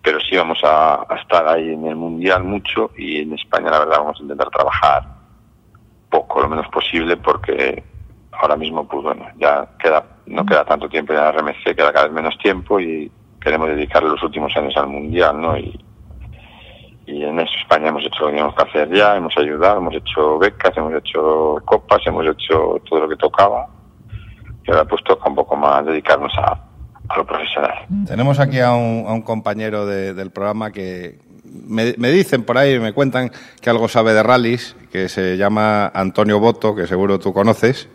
pero 0.01 0.19
sí 0.19 0.35
vamos 0.35 0.59
a 0.65 1.07
estar 1.17 1.47
ahí 1.47 1.71
en 1.71 1.87
el 1.87 1.95
Mundial 1.95 2.43
mucho 2.43 2.91
y 2.97 3.21
en 3.21 3.33
España 3.33 3.71
la 3.71 3.79
verdad 3.79 3.99
vamos 3.99 4.19
a 4.19 4.23
intentar 4.23 4.49
trabajar 4.49 5.03
poco, 6.09 6.41
lo 6.41 6.49
menos 6.49 6.67
posible, 6.67 7.15
porque 7.15 7.83
ahora 8.31 8.55
mismo, 8.55 8.87
pues 8.87 9.03
bueno, 9.03 9.25
ya 9.37 9.67
queda, 9.79 10.03
no 10.25 10.45
queda 10.45 10.65
tanto 10.65 10.87
tiempo 10.89 11.13
en 11.13 11.19
la 11.19 11.31
RMC, 11.31 11.75
queda 11.75 11.91
cada 11.93 12.05
vez 12.05 12.13
menos 12.13 12.37
tiempo 12.39 12.79
y 12.79 13.11
queremos 13.41 13.69
dedicarle 13.69 14.09
los 14.09 14.23
últimos 14.23 14.55
años 14.55 14.73
al 14.77 14.87
Mundial, 14.87 15.39
¿no? 15.41 15.57
Y, 15.57 15.83
y 17.07 17.23
en 17.23 17.39
eso 17.39 17.51
España 17.59 17.89
hemos 17.89 18.03
hecho 18.03 18.19
lo 18.21 18.25
que 18.27 18.31
teníamos 18.33 18.55
que 18.55 18.63
hacer 18.63 18.89
ya, 18.93 19.15
hemos 19.17 19.35
ayudado, 19.37 19.77
hemos 19.79 19.95
hecho 19.95 20.37
becas, 20.39 20.75
hemos 20.77 20.93
hecho 20.93 21.55
copas, 21.65 21.99
hemos 22.05 22.25
hecho 22.25 22.81
todo 22.89 23.01
lo 23.01 23.09
que 23.09 23.15
tocaba. 23.17 23.67
Y 24.65 24.71
ahora 24.71 24.85
pues 24.85 25.03
toca 25.03 25.27
un 25.27 25.35
poco 25.35 25.55
más 25.55 25.83
dedicarnos 25.85 26.31
a, 26.37 26.57
a 27.09 27.17
lo 27.17 27.25
profesional. 27.25 27.73
Tenemos 28.07 28.39
aquí 28.39 28.59
a 28.59 28.73
un, 28.73 29.05
a 29.07 29.11
un 29.13 29.23
compañero 29.23 29.85
de- 29.87 30.13
del 30.13 30.29
programa 30.31 30.71
que 30.71 31.19
me, 31.43 31.95
me 31.97 32.09
dicen 32.11 32.43
por 32.45 32.57
ahí, 32.59 32.79
me 32.79 32.93
cuentan 32.93 33.31
que 33.59 33.69
algo 33.69 33.87
sabe 33.89 34.13
de 34.13 34.21
rallies, 34.23 34.75
que 34.91 35.09
se 35.09 35.35
llama 35.35 35.87
Antonio 35.93 36.39
Boto, 36.39 36.75
que 36.75 36.85
seguro 36.87 37.19
tú 37.19 37.33
conoces, 37.33 37.89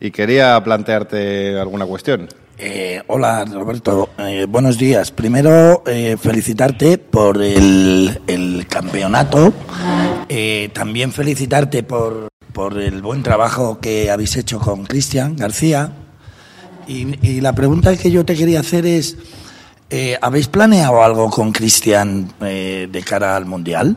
y 0.00 0.10
quería 0.10 0.62
plantearte 0.62 1.58
alguna 1.58 1.86
cuestión. 1.86 2.28
Eh, 2.60 3.02
hola 3.06 3.44
Roberto, 3.44 4.10
Eh, 4.18 4.46
buenos 4.48 4.78
días. 4.78 5.12
Primero 5.12 5.84
eh, 5.86 6.16
felicitarte 6.20 6.98
por 6.98 7.40
el, 7.42 8.66
campeonato, 8.68 9.52
Eh, 10.28 10.70
también 10.74 11.12
felicitarte 11.12 11.82
por, 11.82 12.28
por 12.52 12.78
el 12.78 13.00
buen 13.00 13.22
trabajo 13.22 13.78
que 13.80 14.10
habéis 14.10 14.36
hecho 14.36 14.58
con 14.58 14.84
Cristian 14.84 15.36
García. 15.36 15.92
Y, 16.86 17.14
y 17.26 17.40
la 17.40 17.52
pregunta 17.54 17.96
que 17.96 18.10
yo 18.10 18.24
te 18.24 18.34
quería 18.34 18.60
hacer 18.60 18.86
es, 18.86 19.16
¿habéis 20.20 20.48
planeado 20.48 21.02
algo 21.02 21.30
con 21.30 21.52
Cristian 21.52 22.32
de 22.40 23.04
cara 23.06 23.36
al 23.36 23.46
Mundial? 23.46 23.96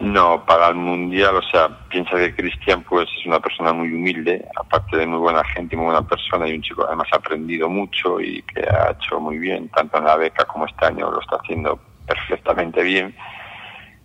No, 0.00 0.42
para 0.46 0.68
el 0.68 0.76
Mundial, 0.76 1.36
o 1.36 1.42
sea, 1.42 1.68
piensa 1.90 2.16
que 2.16 2.34
Cristian 2.34 2.82
pues 2.84 3.06
es 3.18 3.26
una 3.26 3.38
persona 3.38 3.74
muy 3.74 3.92
humilde, 3.92 4.42
aparte 4.56 4.96
de 4.96 5.06
muy 5.06 5.18
buena 5.18 5.44
gente 5.44 5.74
y 5.74 5.78
muy 5.78 5.86
buena 5.92 6.00
persona, 6.00 6.48
y 6.48 6.54
un 6.54 6.62
chico 6.62 6.82
que 6.82 6.88
además 6.88 7.08
ha 7.12 7.16
aprendido 7.16 7.68
mucho 7.68 8.18
y 8.18 8.42
que 8.42 8.60
ha 8.62 8.92
hecho 8.92 9.20
muy 9.20 9.36
bien, 9.36 9.68
tanto 9.68 9.98
en 9.98 10.04
la 10.04 10.16
beca 10.16 10.46
como 10.46 10.64
este 10.64 10.86
año 10.86 11.10
lo 11.10 11.20
está 11.20 11.36
haciendo 11.36 11.78
perfectamente 12.06 12.82
bien, 12.82 13.14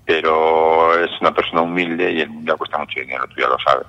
pero 0.06 1.02
es 1.02 1.10
una 1.22 1.34
persona 1.34 1.62
humilde 1.62 2.12
y 2.12 2.20
el 2.20 2.30
Mundial 2.30 2.58
cuesta 2.58 2.78
mucho 2.78 3.00
dinero, 3.00 3.26
tú 3.30 3.40
ya 3.40 3.48
lo 3.48 3.58
sabes. 3.60 3.88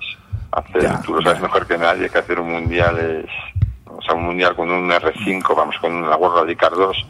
Hacer, 0.53 0.83
Ya, 0.83 1.03
tú 1.03 1.13
lo 1.13 1.23
sabes 1.23 1.43
mejor 1.43 1.67
que 1.67 1.77
nadie 1.77 2.09
que 2.09 2.19
hacer 2.19 2.39
un 2.39 2.53
Mundial 2.53 2.99
es, 2.99 3.63
o 3.85 4.01
sea, 4.01 4.15
un 4.15 4.27
Mundial 4.27 4.55
con 4.55 4.71
un 4.71 4.89
R5, 4.89 5.57
vamos, 5.57 5.77
con 5.81 5.93
una 5.93 6.15
World 6.15 6.43
Rally 6.43 6.55
Car 6.55 6.71
2, 6.71 7.07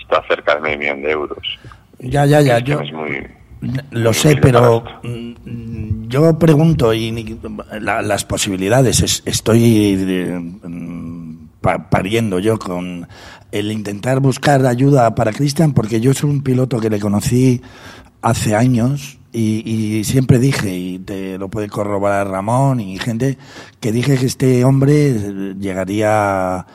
está 0.00 0.20
cerca 0.26 0.56
de 0.56 0.62
medio 0.62 0.78
millón 0.78 1.02
de 1.02 1.10
euros. 1.12 1.58
Ya, 2.00 2.26
ya, 2.26 2.40
ya. 2.40 2.58
Yo, 2.58 2.80
Es 2.80 2.92
muy, 2.92 3.26
Lo 3.90 4.12
sé, 4.12 4.36
pero 4.36 4.82
mm, 5.02 6.08
yo 6.08 6.38
pregunto 6.38 6.92
y 6.94 7.38
la- 7.80 8.02
las 8.02 8.24
posibilidades. 8.24 9.02
es- 9.02 9.22
estoy 9.26 9.96
eh, 9.98 10.38
mm, 10.62 11.36
pa- 11.60 11.88
pariendo 11.90 12.38
yo 12.38 12.58
con 12.58 13.06
el 13.52 13.72
intentar 13.72 14.20
buscar 14.20 14.64
ayuda 14.66 15.14
para 15.14 15.32
Cristian, 15.32 15.72
porque 15.72 16.00
yo 16.00 16.12
soy 16.14 16.30
un 16.30 16.42
piloto 16.42 16.78
que 16.80 16.90
le 16.90 16.98
conocí 17.00 17.60
hace 18.22 18.54
años 18.54 19.18
y, 19.32 19.62
y 19.70 20.04
siempre 20.04 20.38
dije, 20.38 20.76
y 20.76 20.98
te 20.98 21.38
lo 21.38 21.48
puede 21.48 21.68
corroborar 21.68 22.28
Ramón 22.28 22.80
y 22.80 22.98
gente, 22.98 23.38
que 23.80 23.92
dije 23.92 24.16
que 24.16 24.26
este 24.26 24.64
hombre 24.64 25.54
llegaría 25.58 26.66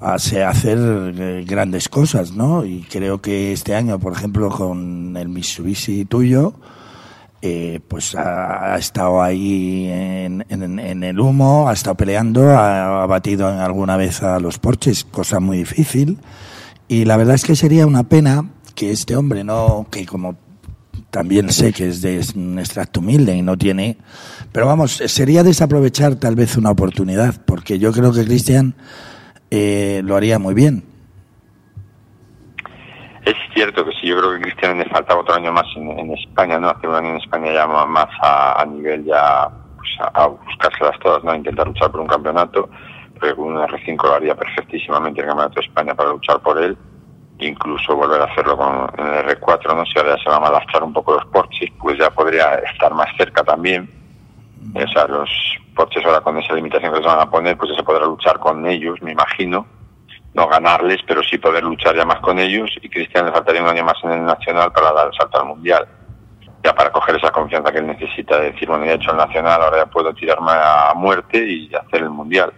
a 0.00 0.18
se- 0.18 0.42
a 0.42 0.50
hacer 0.50 0.78
eh, 0.78 1.44
grandes 1.46 1.88
cosas, 1.88 2.32
¿no? 2.32 2.64
Y 2.64 2.82
creo 2.82 3.20
que 3.20 3.52
este 3.52 3.74
año, 3.74 3.98
por 3.98 4.12
ejemplo, 4.12 4.50
con 4.50 5.16
el 5.16 5.28
Mitsubishi 5.28 6.04
tuyo, 6.04 6.54
eh, 7.42 7.80
pues 7.88 8.14
ha, 8.14 8.76
estado 8.78 9.22
ahí 9.22 9.88
en, 9.90 10.44
en- 10.48 11.02
el 11.04 11.20
humo, 11.20 11.68
ha 11.68 11.72
estado 11.72 11.94
peleando, 11.96 12.50
ha, 12.50 13.06
batido 13.06 13.46
alguna 13.48 13.96
vez 13.96 14.22
a 14.22 14.38
los 14.40 14.58
Porches, 14.58 15.04
cosa 15.04 15.40
muy 15.40 15.58
difícil. 15.58 16.18
Y 16.88 17.04
la 17.04 17.16
verdad 17.16 17.34
es 17.34 17.44
que 17.44 17.56
sería 17.56 17.86
una 17.86 18.04
pena 18.04 18.50
que 18.74 18.90
este 18.90 19.16
hombre, 19.16 19.44
no, 19.44 19.86
que 19.90 20.06
como 20.06 20.36
también 21.10 21.50
sé 21.50 21.72
que 21.72 21.88
es 21.88 22.02
de 22.02 22.22
un 22.34 22.58
extracto 22.58 23.00
humilde 23.00 23.34
y 23.34 23.42
no 23.42 23.56
tiene, 23.56 23.96
pero 24.52 24.66
vamos, 24.66 25.02
sería 25.06 25.42
desaprovechar 25.42 26.16
tal 26.16 26.34
vez 26.34 26.56
una 26.56 26.70
oportunidad, 26.70 27.34
porque 27.46 27.78
yo 27.78 27.92
creo 27.92 28.12
que 28.12 28.24
Cristian 28.24 28.74
eh, 29.56 30.02
lo 30.02 30.16
haría 30.16 30.38
muy 30.38 30.54
bien. 30.54 30.84
Es 33.24 33.34
cierto 33.54 33.84
que 33.84 33.90
sí, 33.92 34.06
yo 34.06 34.18
creo 34.18 34.34
que 34.34 34.42
Cristian 34.42 34.78
le 34.78 34.84
faltaba 34.84 35.20
otro 35.20 35.34
año 35.34 35.52
más 35.52 35.66
en, 35.74 36.12
España, 36.12 36.58
¿no? 36.58 36.68
Hace 36.68 36.86
un 36.86 36.94
año 36.94 37.10
en 37.10 37.16
España 37.16 37.52
ya 37.52 37.66
más 37.66 38.06
a, 38.22 38.60
a 38.60 38.64
nivel 38.66 39.04
ya, 39.04 39.48
pues 39.76 39.88
a, 39.98 40.26
buscárselas 40.26 40.98
todas, 41.00 41.24
¿no? 41.24 41.32
A 41.32 41.36
intentar 41.36 41.66
luchar 41.66 41.90
por 41.90 42.00
un 42.00 42.06
campeonato, 42.06 42.68
porque 43.14 43.34
con 43.34 43.46
un 43.46 43.56
R5 43.56 44.02
lo 44.04 44.14
haría 44.14 44.34
perfectísimamente 44.36 45.22
el 45.22 45.26
Campeonato 45.26 45.60
de 45.60 45.66
España 45.66 45.94
para 45.94 46.10
luchar 46.10 46.38
por 46.40 46.62
él, 46.62 46.76
incluso 47.38 47.96
volver 47.96 48.20
a 48.20 48.26
hacerlo 48.26 48.56
con 48.56 48.68
el 48.98 49.26
R4, 49.26 49.74
¿no? 49.74 49.84
Si 49.86 49.98
ahora 49.98 50.16
ya 50.16 50.22
se 50.22 50.30
van 50.30 50.44
a 50.44 50.48
adaptar 50.48 50.84
un 50.84 50.92
poco 50.92 51.14
los 51.14 51.26
Porsches, 51.26 51.70
pues 51.80 51.98
ya 51.98 52.10
podría 52.10 52.54
estar 52.72 52.94
más 52.94 53.08
cerca 53.16 53.42
también. 53.42 53.90
O 54.74 54.88
sea, 54.92 55.06
los 55.08 55.28
Porsches 55.76 56.04
ahora 56.06 56.22
con 56.22 56.38
esa 56.38 56.54
limitación 56.54 56.90
que 56.90 56.98
les 56.98 57.06
van 57.06 57.20
a 57.20 57.30
poner, 57.30 57.56
pues 57.56 57.70
ya 57.70 57.76
se 57.76 57.84
podrá 57.84 58.06
luchar 58.06 58.38
con 58.40 58.66
ellos, 58.66 59.00
me 59.02 59.12
imagino. 59.12 59.66
No 60.32 60.48
ganarles, 60.48 61.00
pero 61.06 61.22
sí 61.22 61.36
poder 61.36 61.62
luchar 61.62 61.94
ya 61.94 62.04
más 62.04 62.18
con 62.20 62.38
ellos. 62.38 62.70
Y 62.80 62.88
Cristian 62.88 63.26
le 63.26 63.32
faltaría 63.32 63.62
un 63.62 63.68
año 63.68 63.84
más 63.84 63.96
en 64.02 64.12
el 64.12 64.24
Nacional 64.24 64.72
para 64.72 64.92
dar 64.92 65.08
el 65.08 65.12
salto 65.12 65.38
al 65.38 65.46
Mundial. 65.46 65.86
Ya 66.64 66.74
para 66.74 66.90
coger 66.90 67.16
esa 67.16 67.30
confianza 67.30 67.70
que 67.70 67.78
él 67.78 67.86
necesita 67.86 68.38
de 68.38 68.52
decir, 68.52 68.68
bueno, 68.68 68.86
ya 68.86 68.92
he 68.92 68.94
hecho 68.94 69.10
el 69.10 69.18
Nacional, 69.18 69.62
ahora 69.62 69.78
ya 69.78 69.86
puedo 69.86 70.12
tirarme 70.14 70.52
a 70.52 70.94
muerte 70.94 71.38
y 71.46 71.70
hacer 71.74 72.02
el 72.02 72.10
Mundial. 72.10 72.52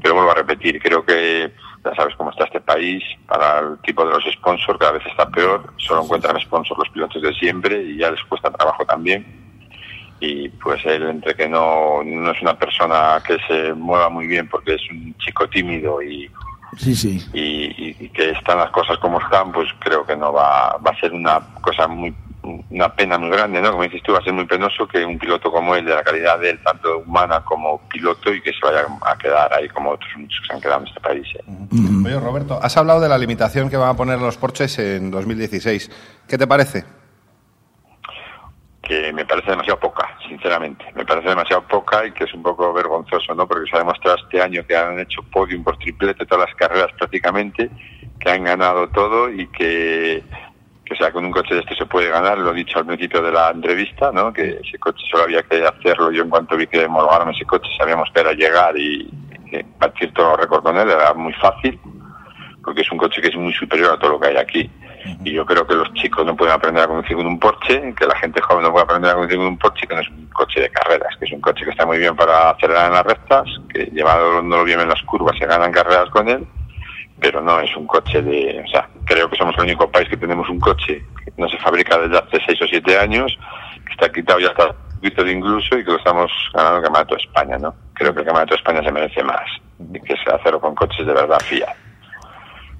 Pero 0.00 0.14
vuelvo 0.14 0.30
a 0.30 0.34
repetir, 0.34 0.80
creo 0.80 1.04
que 1.04 1.52
ya 1.84 1.94
sabes 1.96 2.14
cómo 2.14 2.30
está 2.30 2.44
este 2.44 2.60
país, 2.60 3.02
para 3.26 3.58
el 3.58 3.78
tipo 3.78 4.06
de 4.06 4.12
los 4.12 4.24
sponsors 4.32 4.78
cada 4.78 4.92
vez 4.92 5.04
está 5.04 5.28
peor, 5.28 5.74
solo 5.78 6.04
encuentran 6.04 6.40
sponsors 6.40 6.78
los 6.78 6.88
pilotos 6.90 7.20
de 7.20 7.34
siempre 7.34 7.82
y 7.82 7.98
ya 7.98 8.12
les 8.12 8.22
cuesta 8.24 8.50
trabajo 8.52 8.84
también 8.84 9.51
y 10.24 10.48
pues 10.50 10.80
él 10.86 11.02
entre 11.08 11.34
que 11.34 11.48
no, 11.48 12.02
no 12.04 12.30
es 12.30 12.40
una 12.42 12.56
persona 12.56 13.20
que 13.26 13.38
se 13.48 13.72
mueva 13.74 14.08
muy 14.08 14.26
bien 14.28 14.48
porque 14.48 14.74
es 14.74 14.82
un 14.90 15.14
chico 15.18 15.48
tímido 15.48 16.00
y 16.00 16.30
Sí, 16.78 16.94
sí. 16.94 17.18
y, 17.34 17.40
y- 17.90 17.96
y 18.00 18.08
que 18.10 18.30
están 18.30 18.58
las 18.58 18.70
cosas 18.70 18.96
como 18.98 19.20
están, 19.20 19.50
pues 19.52 19.68
creo 19.80 20.06
que 20.06 20.16
no 20.16 20.32
va, 20.32 20.76
va 20.78 20.90
a 20.92 21.00
ser 21.00 21.12
una 21.12 21.38
cosa 21.60 21.86
muy, 21.88 22.14
una 22.70 22.88
pena 22.94 23.18
muy 23.18 23.28
grande, 23.30 23.60
¿no? 23.60 23.72
Como 23.72 23.82
dices 23.82 24.00
tú, 24.02 24.12
va 24.12 24.18
a 24.20 24.22
ser 24.24 24.32
muy 24.32 24.46
penoso 24.46 24.86
que 24.88 25.04
un 25.04 25.18
piloto 25.18 25.50
como 25.52 25.74
él, 25.76 25.84
de 25.84 25.94
la 25.94 26.02
calidad 26.02 26.38
de 26.38 26.50
él, 26.50 26.60
tanto 26.64 26.98
humana 27.00 27.42
como 27.44 27.80
piloto, 27.88 28.32
y 28.32 28.40
que 28.40 28.52
se 28.52 28.58
vaya 28.64 28.86
a 29.02 29.18
quedar 29.18 29.52
ahí 29.52 29.68
como 29.68 29.90
otros 29.90 30.10
muchos 30.16 30.40
que 30.40 30.46
se 30.46 30.52
han 30.54 30.60
quedado 30.62 30.80
en 30.80 30.86
este 30.88 31.00
país. 31.00 31.26
¿eh? 31.34 31.42
Oye, 32.06 32.18
Roberto, 32.20 32.58
has 32.62 32.76
hablado 32.76 33.00
de 33.00 33.08
la 33.10 33.18
limitación 33.18 33.68
que 33.68 33.76
van 33.76 33.90
a 33.90 33.94
poner 33.96 34.18
los 34.18 34.38
Porsches 34.38 34.78
en 34.78 35.10
2016. 35.10 35.90
¿Qué 36.26 36.38
te 36.38 36.46
parece? 36.46 36.84
Que 38.82 39.12
me 39.12 39.24
parece 39.24 39.52
demasiado 39.52 39.78
poca, 39.78 40.16
sinceramente. 40.28 40.84
Me 40.94 41.04
parece 41.04 41.28
demasiado 41.28 41.62
poca 41.62 42.04
y 42.04 42.12
que 42.12 42.24
es 42.24 42.34
un 42.34 42.42
poco 42.42 42.72
vergonzoso, 42.72 43.32
¿no? 43.34 43.46
Porque 43.46 43.70
se 43.70 43.76
ha 43.76 43.78
demostrado 43.78 44.18
este 44.18 44.42
año 44.42 44.66
que 44.66 44.76
han 44.76 44.98
hecho 44.98 45.22
podium 45.22 45.62
por 45.62 45.78
triplete 45.78 46.26
todas 46.26 46.48
las 46.48 46.56
carreras 46.56 46.90
prácticamente, 46.98 47.70
que 48.18 48.30
han 48.30 48.42
ganado 48.42 48.88
todo 48.88 49.30
y 49.30 49.46
que, 49.48 50.24
que 50.84 50.94
o 50.94 50.96
sea, 50.96 51.12
con 51.12 51.24
un 51.24 51.30
coche 51.30 51.54
de 51.54 51.60
este 51.60 51.76
se 51.76 51.86
puede 51.86 52.10
ganar, 52.10 52.38
lo 52.38 52.50
he 52.50 52.54
dicho 52.54 52.80
al 52.80 52.86
principio 52.86 53.22
de 53.22 53.30
la 53.30 53.50
entrevista, 53.50 54.10
¿no? 54.10 54.32
Que 54.32 54.58
ese 54.64 54.78
coche 54.80 55.04
solo 55.08 55.24
había 55.24 55.44
que 55.44 55.64
hacerlo. 55.64 56.10
Yo 56.10 56.24
en 56.24 56.30
cuanto 56.30 56.56
vi 56.56 56.66
que 56.66 56.84
homologaron 56.84 57.32
ese 57.32 57.44
coche 57.44 57.70
sabíamos 57.78 58.10
que 58.12 58.20
era 58.20 58.32
llegar 58.32 58.76
y, 58.76 59.08
y 59.46 59.64
batir 59.78 60.12
todo 60.12 60.36
récord 60.36 60.64
con 60.64 60.76
él, 60.76 60.90
era 60.90 61.14
muy 61.14 61.32
fácil. 61.34 61.78
Porque 62.64 62.80
es 62.80 62.90
un 62.90 62.98
coche 62.98 63.22
que 63.22 63.28
es 63.28 63.36
muy 63.36 63.52
superior 63.52 63.92
a 63.92 63.98
todo 63.98 64.12
lo 64.12 64.20
que 64.20 64.28
hay 64.28 64.36
aquí. 64.36 64.70
Y 65.24 65.32
yo 65.32 65.44
creo 65.44 65.66
que 65.66 65.74
los 65.74 65.92
chicos 65.94 66.24
no 66.24 66.36
pueden 66.36 66.54
aprender 66.54 66.84
a 66.84 66.86
conducir 66.86 67.16
con 67.16 67.26
un 67.26 67.38
Porsche, 67.38 67.94
que 67.94 68.06
la 68.06 68.16
gente 68.16 68.40
joven 68.40 68.62
no 68.62 68.72
puede 68.72 68.84
aprender 68.84 69.10
a 69.10 69.14
conducir 69.14 69.38
con 69.38 69.46
un 69.46 69.58
Porsche, 69.58 69.86
que 69.86 69.94
no 69.94 70.00
es 70.00 70.08
un 70.08 70.26
coche 70.26 70.60
de 70.60 70.70
carreras, 70.70 71.16
que 71.18 71.24
es 71.24 71.32
un 71.32 71.40
coche 71.40 71.64
que 71.64 71.70
está 71.70 71.86
muy 71.86 71.98
bien 71.98 72.14
para 72.16 72.50
acelerar 72.50 72.86
en 72.86 72.92
las 72.94 73.06
rectas, 73.06 73.44
que 73.72 73.84
llevándolo 73.86 74.64
bien 74.64 74.80
en 74.80 74.88
las 74.88 75.02
curvas 75.02 75.36
se 75.38 75.46
ganan 75.46 75.72
carreras 75.72 76.08
con 76.10 76.28
él, 76.28 76.46
pero 77.20 77.40
no 77.40 77.60
es 77.60 77.74
un 77.76 77.86
coche 77.86 78.22
de... 78.22 78.62
O 78.66 78.70
sea, 78.70 78.88
creo 79.04 79.28
que 79.28 79.36
somos 79.36 79.54
el 79.56 79.64
único 79.64 79.90
país 79.90 80.08
que 80.08 80.16
tenemos 80.16 80.48
un 80.48 80.60
coche 80.60 81.04
que 81.24 81.32
no 81.36 81.48
se 81.48 81.58
fabrica 81.58 81.98
desde 81.98 82.18
hace 82.18 82.40
6 82.46 82.62
o 82.62 82.66
7 82.66 82.98
años, 82.98 83.38
que 83.86 83.92
está 83.92 84.10
quitado 84.10 84.40
ya 84.40 84.48
hasta 84.48 84.74
poquito 85.02 85.24
de 85.24 85.32
incluso 85.32 85.76
y 85.76 85.84
que 85.84 85.90
lo 85.90 85.98
estamos 85.98 86.30
ganando 86.54 86.76
el 86.76 86.84
Campeonato 86.84 87.14
de 87.16 87.22
España, 87.22 87.58
¿no? 87.58 87.74
Creo 87.94 88.14
que 88.14 88.20
el 88.20 88.26
Campeonato 88.26 88.54
de 88.54 88.58
España 88.58 88.82
se 88.84 88.92
merece 88.92 89.22
más 89.24 89.42
que 90.06 90.14
se 90.16 90.30
hacerlo 90.30 90.60
con 90.60 90.74
coches 90.74 91.04
de 91.04 91.12
verdad 91.12 91.40
Fiat. 91.40 91.81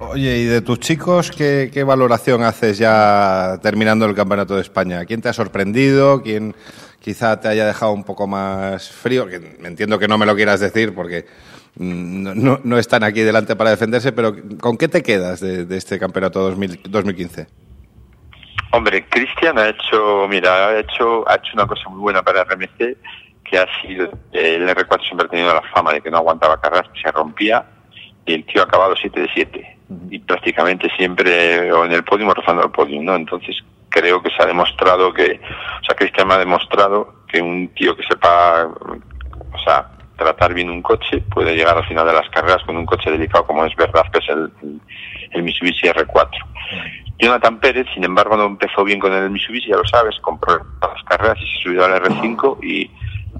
Oye, 0.09 0.37
¿y 0.37 0.45
de 0.45 0.61
tus 0.61 0.79
chicos 0.79 1.31
qué, 1.31 1.69
qué 1.73 1.83
valoración 1.83 2.43
haces 2.43 2.77
ya 2.77 3.59
terminando 3.61 4.05
el 4.05 4.15
Campeonato 4.15 4.55
de 4.55 4.61
España? 4.61 5.05
¿Quién 5.05 5.21
te 5.21 5.29
ha 5.29 5.33
sorprendido? 5.33 6.21
¿Quién 6.21 6.55
quizá 6.99 7.39
te 7.39 7.47
haya 7.47 7.65
dejado 7.65 7.91
un 7.93 8.03
poco 8.03 8.27
más 8.27 8.89
frío? 8.91 9.27
Que 9.27 9.35
entiendo 9.63 9.97
que 9.97 10.07
no 10.07 10.17
me 10.17 10.25
lo 10.25 10.35
quieras 10.35 10.59
decir 10.59 10.93
porque 10.93 11.25
mm, 11.77 12.23
no, 12.23 12.35
no- 12.35 12.59
no 12.63 12.77
están 12.77 13.03
aquí 13.03 13.21
delante 13.21 13.55
para 13.55 13.71
defenderse, 13.71 14.11
pero 14.11 14.35
¿con 14.59 14.77
qué 14.77 14.87
te 14.87 15.01
quedas 15.01 15.39
de, 15.39 15.65
este 15.75 15.97
Campeonato 15.99 16.41
2000 16.41 16.81
2015? 16.89 17.47
Hombre, 18.71 19.05
Cristian 19.07 19.57
ha 19.57 19.69
hecho, 19.69 20.27
mira, 20.29 20.69
ha 20.69 20.79
hecho, 20.79 21.27
ha 21.29 21.35
hecho 21.35 21.51
una 21.53 21.67
cosa 21.67 21.87
muy 21.89 21.99
buena 22.01 22.23
para 22.23 22.43
RMC, 22.43 22.97
que 23.43 23.57
ha 23.59 23.67
sido, 23.81 24.09
el 24.31 24.67
R4 24.67 25.05
siempre 25.05 25.27
ha 25.27 25.29
tenido 25.29 25.53
la 25.53 25.61
fama 25.73 25.93
de 25.93 26.01
que 26.01 26.09
no 26.09 26.17
aguantaba 26.17 26.59
carreras, 26.59 26.87
se 27.03 27.11
rompía, 27.11 27.65
y 28.25 28.33
el 28.33 28.45
tío 28.45 28.61
ha 28.61 28.65
acabado 28.65 28.95
7 28.99 29.19
de 29.21 29.29
7. 29.33 29.77
Y 30.09 30.19
prácticamente 30.19 30.89
siempre, 30.97 31.71
o 31.71 31.85
en 31.85 31.91
el 31.91 32.03
podio 32.03 32.27
o 32.27 32.33
rozando 32.33 32.63
el 32.63 32.71
podio, 32.71 33.01
¿no? 33.01 33.15
Entonces 33.15 33.55
creo 33.89 34.21
que 34.21 34.29
se 34.31 34.41
ha 34.41 34.45
demostrado 34.45 35.13
que, 35.13 35.39
o 35.81 35.85
sea, 35.85 35.95
Cristian 35.95 36.27
me 36.27 36.33
ha 36.33 36.39
demostrado 36.39 37.23
que 37.27 37.41
un 37.41 37.69
tío 37.69 37.95
que 37.95 38.03
sepa, 38.03 38.65
o 38.65 39.59
sea, 39.63 39.89
tratar 40.17 40.53
bien 40.53 40.69
un 40.69 40.81
coche 40.81 41.23
puede 41.33 41.55
llegar 41.55 41.77
al 41.77 41.87
final 41.87 42.05
de 42.05 42.13
las 42.13 42.29
carreras 42.29 42.63
con 42.65 42.77
un 42.77 42.85
coche 42.85 43.11
delicado 43.11 43.45
como 43.45 43.65
es 43.65 43.75
verdad 43.75 44.05
que 44.11 44.19
es 44.19 44.29
el, 44.29 44.51
el, 44.61 44.81
el 45.31 45.43
Mitsubishi 45.43 45.87
R4. 45.87 46.29
Jonathan 47.19 47.59
Pérez, 47.59 47.87
sin 47.93 48.03
embargo, 48.03 48.35
no 48.35 48.45
empezó 48.45 48.83
bien 48.83 48.99
con 48.99 49.13
el 49.13 49.29
Mitsubishi, 49.29 49.69
ya 49.69 49.77
lo 49.77 49.85
sabes, 49.85 50.19
compró 50.21 50.59
las 50.81 51.03
carreras 51.03 51.37
y 51.39 51.47
se 51.47 51.63
subió 51.63 51.85
al 51.85 52.01
R5 52.01 52.63
y 52.63 52.89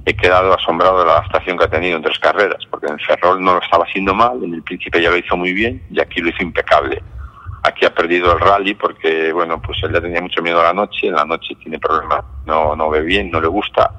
he 0.06 0.16
quedado 0.16 0.54
asombrado 0.54 1.00
de 1.00 1.06
la 1.06 1.14
adaptación 1.14 1.58
que 1.58 1.66
ha 1.66 1.70
tenido 1.70 1.98
en 1.98 2.04
tres 2.04 2.20
carreras, 2.20 2.64
porque 2.70 2.88
en 2.88 3.00
Ferrol 3.00 3.42
no 3.42 3.54
lo 3.54 3.62
estaba 3.62 3.86
haciendo 3.86 4.14
mal, 4.14 4.44
en 4.44 4.54
el 4.54 4.64
Príncipe 4.64 5.02
ya 5.02 5.10
lo 5.10 5.18
hizo 5.18 5.38
muy 5.38 5.54
bien 5.54 5.82
y 5.90 6.00
aquí 6.00 6.22
lo 6.22 6.30
hizo 6.30 6.44
impecable. 6.44 7.02
Aquí 7.64 7.86
ha 7.86 7.94
perdido 7.94 8.34
el 8.34 8.40
rally 8.40 8.74
porque, 8.74 9.32
bueno, 9.32 9.62
pues 9.62 9.78
él 9.84 9.94
ya 9.94 10.02
tenía 10.02 10.22
mucho 10.22 10.42
miedo 10.42 10.60
a 10.60 10.66
la 10.66 10.74
noche, 10.74 11.08
en 11.08 11.16
la 11.16 11.24
noche 11.24 11.56
tiene 11.56 11.80
problemas, 11.80 12.24
no, 12.46 12.76
no 12.76 12.90
ve 12.90 13.02
bien, 13.02 13.32
no 13.32 13.40
le 13.40 13.48
gusta 13.48 13.90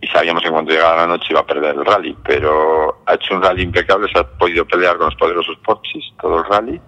y 0.00 0.06
sabíamos 0.08 0.42
que 0.42 0.50
cuando 0.50 0.72
llegara 0.72 0.96
la 0.96 1.06
noche 1.06 1.28
iba 1.30 1.40
a 1.40 1.46
perder 1.46 1.74
el 1.74 1.84
rally, 1.84 2.16
pero 2.24 3.02
ha 3.06 3.14
hecho 3.14 3.34
un 3.34 3.42
rally 3.42 3.62
impecable, 3.62 4.10
se 4.12 4.18
ha 4.18 4.24
podido 4.24 4.66
pelear 4.66 4.96
con 4.96 5.06
los 5.06 5.16
poderosos 5.16 5.56
Porsches 5.64 6.04
todo 6.20 6.38
el 6.38 6.44
rally 6.44 6.80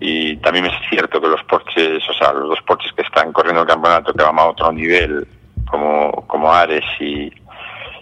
y 0.00 0.36
también 0.38 0.66
es 0.66 0.74
cierto 0.90 1.20
que 1.20 1.28
los 1.28 1.42
Porsches, 1.44 2.02
o 2.08 2.12
sea, 2.12 2.32
los 2.32 2.50
dos 2.50 2.58
Porsches 2.66 2.92
que 2.92 3.02
están 3.02 3.32
corriendo 3.32 3.62
el 3.62 3.68
campeonato 3.68 4.12
que 4.12 4.22
van 4.22 4.38
a 4.38 4.44
otro 4.44 4.70
nivel, 4.70 5.26
como, 5.70 6.12
como 6.26 6.52
Ares 6.52 6.84
y, 7.00 7.30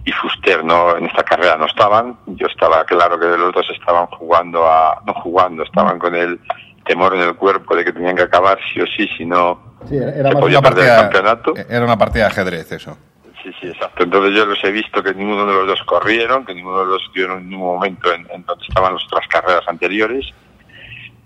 y 0.04 0.12
Fuster, 0.12 0.64
no, 0.64 0.96
en 0.96 1.06
esta 1.06 1.22
carrera 1.22 1.56
no 1.56 1.66
estaban. 1.66 2.16
Yo 2.26 2.46
estaba 2.46 2.84
claro 2.84 3.18
que 3.18 3.26
los 3.26 3.52
dos 3.52 3.66
estaban 3.70 4.06
jugando 4.06 4.66
a, 4.66 5.00
no 5.06 5.14
jugando, 5.14 5.62
estaban 5.62 5.98
con 5.98 6.14
el 6.14 6.38
temor 6.84 7.14
en 7.14 7.22
el 7.22 7.34
cuerpo 7.36 7.74
de 7.74 7.84
que 7.84 7.92
tenían 7.92 8.14
que 8.16 8.22
acabar 8.22 8.58
sí 8.72 8.80
o 8.80 8.86
sí, 8.86 9.08
si 9.16 9.24
no 9.24 9.74
Sí, 9.88 9.96
era 9.96 10.30
se 10.30 10.36
podía 10.36 10.60
perder 10.62 10.84
el 10.90 11.00
campeonato. 11.02 11.54
era 11.68 11.84
una 11.84 11.96
partida 11.98 12.24
de 12.24 12.30
ajedrez 12.30 12.72
eso. 12.72 12.96
Sí, 13.42 13.50
sí, 13.60 13.68
exacto. 13.68 14.04
Entonces 14.04 14.34
yo 14.34 14.46
los 14.46 14.62
he 14.64 14.70
visto 14.70 15.02
que 15.02 15.12
ninguno 15.14 15.46
de 15.46 15.52
los 15.54 15.66
dos 15.66 15.82
corrieron, 15.84 16.44
que 16.46 16.54
ninguno 16.54 16.78
de 16.80 16.84
los 16.84 16.94
dos 16.94 17.02
estuvieron 17.06 17.38
en 17.40 17.48
ningún 17.50 17.74
momento 17.74 18.12
en, 18.12 18.26
en 18.30 18.44
donde 18.44 18.64
estaban 18.66 18.94
las 18.94 19.04
otras 19.04 19.26
carreras 19.28 19.62
anteriores, 19.68 20.26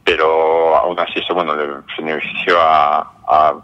pero 0.09 0.75
aún 0.75 0.99
así 0.99 1.18
eso, 1.18 1.35
bueno, 1.35 1.55
le 1.55 1.66
benefició 1.99 2.59
a, 2.59 3.01
a, 3.29 3.55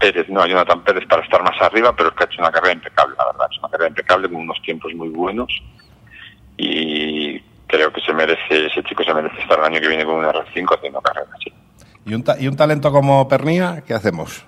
Pérez, 0.00 0.28
no, 0.28 0.42
a 0.42 0.48
Jonathan 0.48 0.82
Pérez 0.82 1.06
para 1.06 1.22
estar 1.22 1.40
más 1.44 1.54
arriba, 1.62 1.94
pero 1.94 2.08
es 2.08 2.16
que 2.16 2.24
ha 2.24 2.26
hecho 2.26 2.40
una 2.40 2.50
carrera 2.50 2.74
impecable, 2.74 3.14
la 3.16 3.26
verdad, 3.26 3.46
es 3.48 3.58
una 3.60 3.68
carrera 3.68 3.88
impecable 3.90 4.28
con 4.28 4.40
unos 4.40 4.60
tiempos 4.62 4.92
muy 4.94 5.08
buenos 5.10 5.46
y 6.56 7.38
creo 7.68 7.92
que 7.92 8.00
se 8.00 8.12
merece, 8.12 8.66
ese 8.66 8.82
chico 8.82 9.04
se 9.04 9.14
merece 9.14 9.40
estar 9.40 9.56
el 9.60 9.64
año 9.66 9.80
que 9.80 9.86
viene 9.88 10.04
con 10.04 10.16
un 10.16 10.24
R5 10.24 10.76
haciendo 10.76 11.00
carreras, 11.00 11.30
sí. 11.44 11.52
¿Y 12.06 12.14
un, 12.14 12.24
ta- 12.24 12.36
y 12.40 12.48
un 12.48 12.56
talento 12.56 12.90
como 12.90 13.28
Pernía, 13.28 13.84
qué 13.86 13.94
hacemos? 13.94 14.44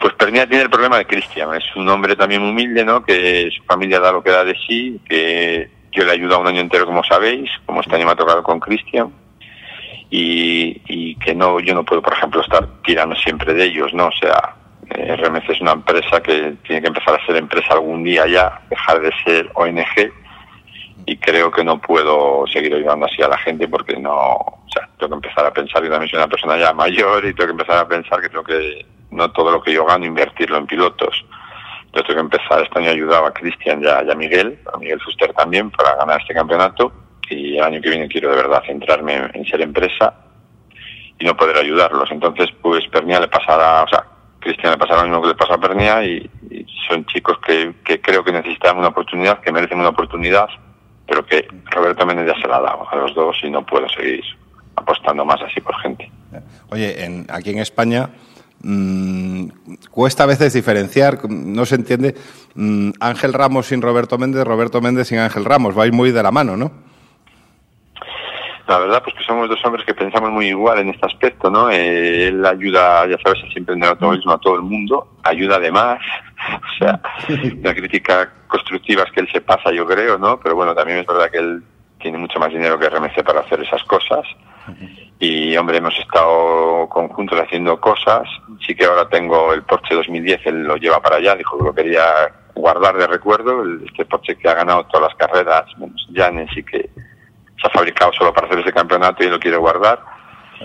Pues 0.00 0.14
Pernilla 0.14 0.46
tiene 0.48 0.62
el 0.64 0.70
problema 0.70 0.98
de 0.98 1.06
Cristian. 1.06 1.52
Es 1.54 1.64
un 1.76 1.88
hombre 1.88 2.14
también 2.16 2.42
humilde, 2.42 2.84
¿no? 2.84 3.04
Que 3.04 3.50
su 3.56 3.62
familia 3.64 3.98
da 4.00 4.12
lo 4.12 4.22
que 4.22 4.30
da 4.30 4.44
de 4.44 4.56
sí, 4.66 5.00
que 5.08 5.68
yo 5.92 6.04
le 6.04 6.10
he 6.10 6.14
ayudado 6.14 6.40
un 6.40 6.46
año 6.46 6.60
entero, 6.60 6.86
como 6.86 7.02
sabéis, 7.04 7.50
como 7.66 7.80
este 7.80 7.94
año 7.96 8.06
me 8.06 8.12
ha 8.12 8.16
tocado 8.16 8.42
con 8.44 8.58
Cristian. 8.60 9.12
Y, 10.14 10.82
y 10.88 11.14
que 11.16 11.34
no, 11.34 11.58
yo 11.58 11.72
no 11.74 11.84
puedo, 11.86 12.02
por 12.02 12.12
ejemplo, 12.12 12.42
estar 12.42 12.68
tirando 12.84 13.16
siempre 13.16 13.54
de 13.54 13.64
ellos, 13.64 13.94
¿no? 13.94 14.08
O 14.08 14.12
sea, 14.12 14.54
eh, 14.90 15.16
RMC 15.16 15.48
es 15.48 15.60
una 15.62 15.72
empresa 15.72 16.22
que 16.22 16.54
tiene 16.66 16.82
que 16.82 16.88
empezar 16.88 17.18
a 17.18 17.26
ser 17.26 17.36
empresa 17.36 17.72
algún 17.72 18.04
día 18.04 18.26
ya, 18.26 18.60
dejar 18.68 19.00
de 19.00 19.10
ser 19.24 19.50
ONG. 19.54 20.12
Y 21.06 21.16
creo 21.16 21.50
que 21.50 21.64
no 21.64 21.80
puedo 21.80 22.46
seguir 22.46 22.74
ayudando 22.74 23.06
así 23.06 23.22
a 23.22 23.28
la 23.28 23.38
gente 23.38 23.66
porque 23.66 23.96
no, 23.96 24.12
o 24.12 24.64
sea, 24.70 24.86
tengo 24.98 25.18
que 25.18 25.26
empezar 25.26 25.46
a 25.46 25.52
pensar 25.52 25.82
que 25.82 25.88
también 25.88 26.10
soy 26.10 26.18
una 26.18 26.28
persona 26.28 26.58
ya 26.58 26.74
mayor 26.74 27.24
y 27.24 27.32
tengo 27.32 27.46
que 27.46 27.62
empezar 27.62 27.78
a 27.78 27.88
pensar 27.88 28.20
que 28.20 28.28
tengo 28.28 28.44
que, 28.44 28.86
no 29.10 29.32
todo 29.32 29.50
lo 29.50 29.62
que 29.62 29.72
yo 29.72 29.86
gano, 29.86 30.04
invertirlo 30.04 30.58
en 30.58 30.66
pilotos. 30.66 31.24
Yo 31.94 32.02
tengo 32.02 32.14
que 32.14 32.36
empezar, 32.36 32.62
este 32.62 32.78
año 32.78 32.90
ayudaba 32.90 33.28
a 33.28 33.32
Cristian 33.32 33.82
y 33.82 33.86
y 33.86 34.10
a 34.10 34.14
Miguel, 34.14 34.58
a 34.72 34.76
Miguel 34.76 35.00
Fuster 35.00 35.32
también, 35.32 35.70
para 35.70 35.96
ganar 35.96 36.20
este 36.20 36.34
campeonato. 36.34 36.92
Y 37.32 37.58
el 37.58 37.64
año 37.64 37.80
que 37.80 37.90
viene 37.90 38.08
quiero 38.08 38.30
de 38.30 38.36
verdad 38.36 38.62
centrarme 38.66 39.30
en, 39.32 39.44
ser 39.46 39.60
empresa 39.60 40.14
y 41.18 41.24
no 41.24 41.36
poder 41.36 41.56
ayudarlos. 41.56 42.10
Entonces, 42.10 42.48
pues 42.60 42.86
Pernia 42.88 43.20
le 43.20 43.28
pasará, 43.28 43.82
o 43.82 43.88
sea, 43.88 44.04
Cristian 44.40 44.72
le 44.72 44.78
pasará 44.78 45.02
lo 45.02 45.08
mismo 45.08 45.22
que 45.22 45.28
le 45.28 45.34
pasa 45.34 45.54
a 45.54 45.60
Pernia 45.60 46.04
y, 46.04 46.28
y 46.50 46.66
son 46.88 47.04
chicos 47.06 47.38
que, 47.46 47.74
que 47.84 48.00
creo 48.00 48.24
que 48.24 48.32
necesitan 48.32 48.78
una 48.78 48.88
oportunidad, 48.88 49.40
que 49.40 49.52
merecen 49.52 49.78
una 49.78 49.90
oportunidad, 49.90 50.48
pero 51.06 51.24
que 51.24 51.46
Roberto 51.70 52.06
Méndez 52.06 52.26
ya 52.34 52.40
se 52.40 52.48
la 52.48 52.56
ha 52.56 52.60
dado 52.60 52.88
a 52.90 52.96
los 52.96 53.14
dos 53.14 53.36
y 53.42 53.50
no 53.50 53.64
puedo 53.64 53.88
seguir 53.88 54.22
apostando 54.76 55.24
más 55.24 55.40
así 55.42 55.60
por 55.60 55.78
gente. 55.80 56.10
Oye, 56.70 57.04
en, 57.04 57.26
aquí 57.28 57.50
en 57.50 57.58
España 57.58 58.10
mm, 58.62 59.48
cuesta 59.90 60.24
a 60.24 60.26
veces 60.26 60.52
diferenciar, 60.52 61.18
no 61.28 61.66
se 61.66 61.74
entiende 61.76 62.14
mm, 62.54 62.90
Ángel 63.00 63.32
Ramos 63.32 63.66
sin 63.66 63.82
Roberto 63.82 64.18
Méndez, 64.18 64.44
Roberto 64.44 64.80
Méndez 64.80 65.08
sin 65.08 65.18
Ángel 65.18 65.44
Ramos, 65.44 65.74
vais 65.74 65.92
muy 65.92 66.12
de 66.12 66.22
la 66.22 66.30
mano, 66.30 66.56
¿no? 66.56 66.91
La 68.68 68.78
verdad, 68.78 69.02
pues 69.02 69.16
que 69.16 69.24
somos 69.24 69.48
dos 69.48 69.64
hombres 69.64 69.84
que 69.84 69.94
pensamos 69.94 70.30
muy 70.30 70.48
igual 70.48 70.78
en 70.78 70.90
este 70.90 71.06
aspecto, 71.06 71.50
¿no? 71.50 71.68
Eh, 71.70 72.28
él 72.28 72.44
ayuda, 72.46 73.06
ya 73.06 73.18
sabes, 73.22 73.40
siempre 73.52 73.74
en 73.74 73.82
el 73.82 73.90
automovilismo 73.90 74.32
a 74.32 74.38
todo 74.38 74.56
el 74.56 74.62
mundo, 74.62 75.16
ayuda 75.24 75.56
además, 75.56 76.00
o 76.48 76.78
sea, 76.78 77.00
la 77.62 77.74
crítica 77.74 78.32
constructiva 78.46 79.02
es 79.02 79.12
que 79.12 79.20
él 79.20 79.28
se 79.32 79.40
pasa, 79.40 79.72
yo 79.72 79.86
creo, 79.86 80.18
¿no? 80.18 80.38
Pero 80.40 80.54
bueno, 80.54 80.74
también 80.74 80.98
es 80.98 81.06
verdad 81.06 81.30
que 81.30 81.38
él 81.38 81.62
tiene 82.02 82.18
mucho 82.18 82.38
más 82.38 82.50
dinero 82.50 82.78
que 82.78 82.88
RMC 82.88 83.22
para 83.24 83.40
hacer 83.40 83.60
esas 83.60 83.82
cosas. 83.84 84.26
Y, 85.18 85.56
hombre, 85.56 85.78
hemos 85.78 85.96
estado 85.98 86.88
conjuntos 86.88 87.40
haciendo 87.40 87.80
cosas. 87.80 88.28
Sí 88.66 88.74
que 88.74 88.84
ahora 88.84 89.08
tengo 89.08 89.52
el 89.52 89.62
Porsche 89.62 89.94
2010, 89.94 90.40
él 90.46 90.64
lo 90.64 90.76
lleva 90.76 91.00
para 91.00 91.16
allá, 91.16 91.36
dijo 91.36 91.56
que 91.58 91.64
lo 91.64 91.74
quería 91.74 92.02
guardar 92.54 92.96
de 92.96 93.06
recuerdo, 93.06 93.64
este 93.86 94.04
Porsche 94.04 94.36
que 94.36 94.48
ha 94.48 94.54
ganado 94.54 94.84
todas 94.86 95.08
las 95.08 95.16
carreras, 95.16 95.64
menos 95.78 96.06
Janes 96.12 96.50
y 96.56 96.62
que 96.62 96.90
se 97.62 97.68
ha 97.68 97.70
fabricado 97.70 98.12
solo 98.12 98.34
para 98.34 98.48
hacer 98.48 98.58
ese 98.58 98.72
campeonato 98.72 99.22
y 99.24 99.28
lo 99.30 99.38
quiere 99.40 99.56
guardar. 99.56 100.00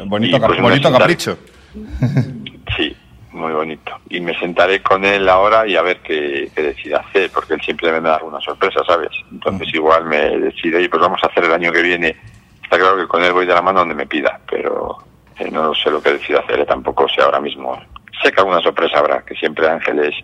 Bonito, 0.06 0.36
Y, 0.36 0.40
cap- 0.40 0.50
pues, 0.50 0.62
bonito 0.62 0.92
capricho. 0.92 1.38
Sí, 2.76 2.96
muy 3.32 3.54
bonito. 3.54 3.98
Y 4.10 4.20
me 4.20 4.38
sentaré 4.38 4.82
con 4.82 5.06
él 5.06 5.28
ahora 5.30 5.66
y 5.68 5.76
a 5.78 5.82
ver 5.82 6.00
qué, 6.02 6.50
qué 6.54 6.62
decide 6.64 6.96
hacer, 6.96 7.30
porque 7.34 7.54
él 7.54 7.62
siempre 7.62 7.92
me 7.92 8.02
da 8.02 8.16
alguna 8.18 8.42
sorpresa, 8.42 8.82
¿sabes? 8.86 9.10
Entonces 9.32 9.70
igual 9.74 10.06
me 10.06 10.18
decide, 10.38 10.82
y 10.82 10.88
pues 10.90 11.02
vamos 11.02 11.20
a 11.24 11.28
hacer 11.28 11.46
el 11.46 11.54
año 11.54 11.72
que 11.72 11.82
viene. 11.82 12.16
Está 12.64 12.78
claro 12.78 12.98
que 12.98 13.08
con 13.08 13.24
él 13.24 13.32
voy 13.32 13.46
de 13.46 13.54
la 13.54 13.62
mano 13.62 13.80
donde 13.80 13.96
me 13.96 14.06
pida, 14.06 14.40
pero 14.50 14.98
eh, 15.40 15.50
no 15.50 15.74
sé 15.76 15.90
lo 15.90 16.02
que 16.02 16.14
decide 16.14 16.40
hacer, 16.40 16.60
eh, 16.60 16.66
tampoco 16.66 17.08
sé 17.08 17.22
ahora 17.22 17.40
mismo. 17.40 17.80
Sé 18.22 18.32
que 18.32 18.42
alguna 18.42 18.60
sorpresa 18.62 19.00
habrá, 19.00 19.24
que 19.24 19.36
siempre 19.36 19.70
Ángel 19.70 20.00
es 20.00 20.16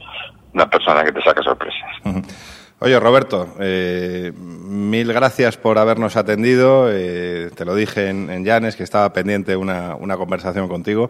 una 0.53 0.69
persona 0.69 1.03
que 1.03 1.11
te 1.13 1.21
saca 1.21 1.41
sorpresas. 1.41 1.79
Oye, 2.79 2.99
Roberto, 2.99 3.47
eh, 3.59 4.33
mil 4.35 5.13
gracias 5.13 5.57
por 5.57 5.77
habernos 5.77 6.17
atendido. 6.17 6.89
eh, 6.91 7.49
te 7.55 7.63
lo 7.65 7.75
dije 7.75 8.09
en, 8.09 8.29
en 8.29 8.43
Llanes 8.43 8.75
que 8.75 8.83
estaba 8.83 9.13
pendiente 9.13 9.55
una, 9.55 9.95
una 9.95 10.17
conversación 10.17 10.67
contigo. 10.67 11.09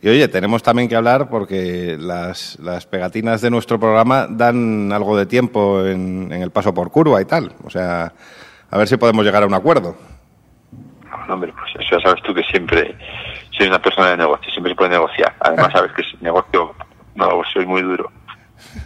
Y 0.00 0.08
oye, 0.08 0.26
tenemos 0.26 0.64
también 0.64 0.88
que 0.88 0.96
hablar 0.96 1.28
porque 1.30 1.96
las, 2.00 2.58
las 2.58 2.86
pegatinas 2.86 3.40
de 3.40 3.50
nuestro 3.50 3.78
programa 3.78 4.26
dan 4.28 4.90
algo 4.92 5.16
de 5.16 5.26
tiempo 5.26 5.86
en, 5.86 6.32
en 6.32 6.42
el 6.42 6.50
paso 6.50 6.74
por 6.74 6.90
curva 6.90 7.22
y 7.22 7.24
tal. 7.24 7.52
O 7.62 7.70
sea, 7.70 8.12
a 8.68 8.78
ver 8.78 8.88
si 8.88 8.96
podemos 8.96 9.24
llegar 9.24 9.44
a 9.44 9.46
un 9.46 9.54
acuerdo. 9.54 9.94
no, 11.28 11.34
hombre, 11.34 11.52
pues 11.52 11.86
eso 11.86 11.98
ya 11.98 12.02
sabes 12.02 12.20
tú 12.24 12.34
que 12.34 12.42
siempre 12.42 12.96
soy 13.56 13.68
una 13.68 13.80
persona 13.80 14.10
de 14.10 14.16
negocio, 14.16 14.50
siempre 14.50 14.72
se 14.72 14.76
puede 14.76 14.90
negociar. 14.90 15.32
Además 15.38 15.70
sabes 15.72 15.92
que 15.92 16.02
es 16.02 16.20
negocio, 16.20 16.74
no, 17.14 17.40
soy 17.52 17.64
muy 17.64 17.82
duro. 17.82 18.10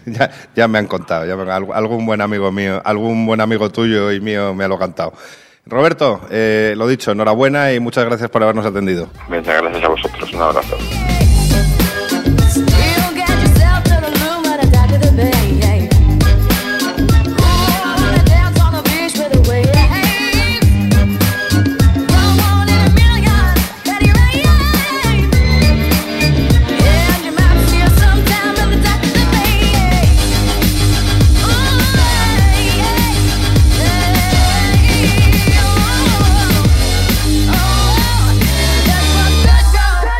Ya, 0.55 0.68
me 0.68 0.79
han 0.79 0.87
contado, 0.87 1.27
ya 1.27 1.35
algún 1.75 2.07
buen 2.07 2.20
amigo 2.20 2.51
mío, 2.53 2.81
algún 2.85 3.27
buen 3.27 3.40
amigo 3.40 3.70
tuyo 3.70 4.12
y 4.12 4.20
mío 4.20 4.55
me 4.55 4.66
lo 4.68 4.77
ha 4.77 4.79
cantado. 4.79 5.12
Roberto, 5.66 6.20
eh, 6.31 6.75
lo 6.77 6.87
dicho, 6.87 7.11
enhorabuena 7.11 7.72
y 7.72 7.81
muchas 7.81 8.05
gracias 8.05 8.31
por 8.31 8.42
habernos 8.42 8.64
atendido. 8.64 9.09
Venga, 9.29 9.61
gracias 9.61 9.85
a 9.85 9.88
vosotros, 9.88 10.33
un 10.33 10.42
abrazo. 10.42 10.77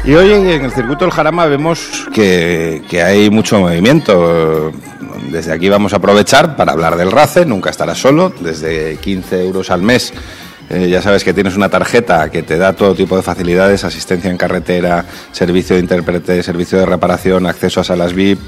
Y 0.07 0.15
hoy 0.15 0.31
en 0.31 0.65
el 0.65 0.71
circuito 0.71 1.05
del 1.05 1.13
Jarama 1.13 1.47
vemos 1.47 2.07
que, 2.15 2.81
hay 3.05 3.29
mucho 3.29 3.59
movimiento. 3.59 4.71
Desde 5.33 5.53
aquí 5.53 5.69
vamos 5.69 5.95
a 5.95 5.97
aprovechar 5.97 6.55
para 6.55 6.71
hablar 6.71 6.97
del 6.97 7.11
RACE, 7.11 7.45
nunca 7.45 7.71
estarás 7.71 7.99
solo, 7.99 8.33
desde 8.39 8.99
15 8.99 9.45
euros 9.45 9.69
al 9.69 9.83
mes. 9.83 10.13
eh, 10.71 10.89
ya 10.89 11.03
sabes 11.03 11.25
que 11.25 11.35
tienes 11.35 11.57
una 11.57 11.69
tarjeta 11.69 12.31
que 12.31 12.45
te 12.45 12.57
da 12.57 12.73
todo 12.73 12.95
tipo 12.95 13.17
de 13.17 13.23
facilidades, 13.23 13.83
asistencia 13.83 14.31
en 14.31 14.37
carretera, 14.37 15.05
servicio 15.33 15.75
de 15.75 15.83
intérprete, 15.83 16.41
servicio 16.45 16.79
de 16.79 16.87
reparación, 16.87 17.45
acceso 17.45 17.81
a 17.81 17.85
salas 17.85 18.15
VIP, 18.15 18.39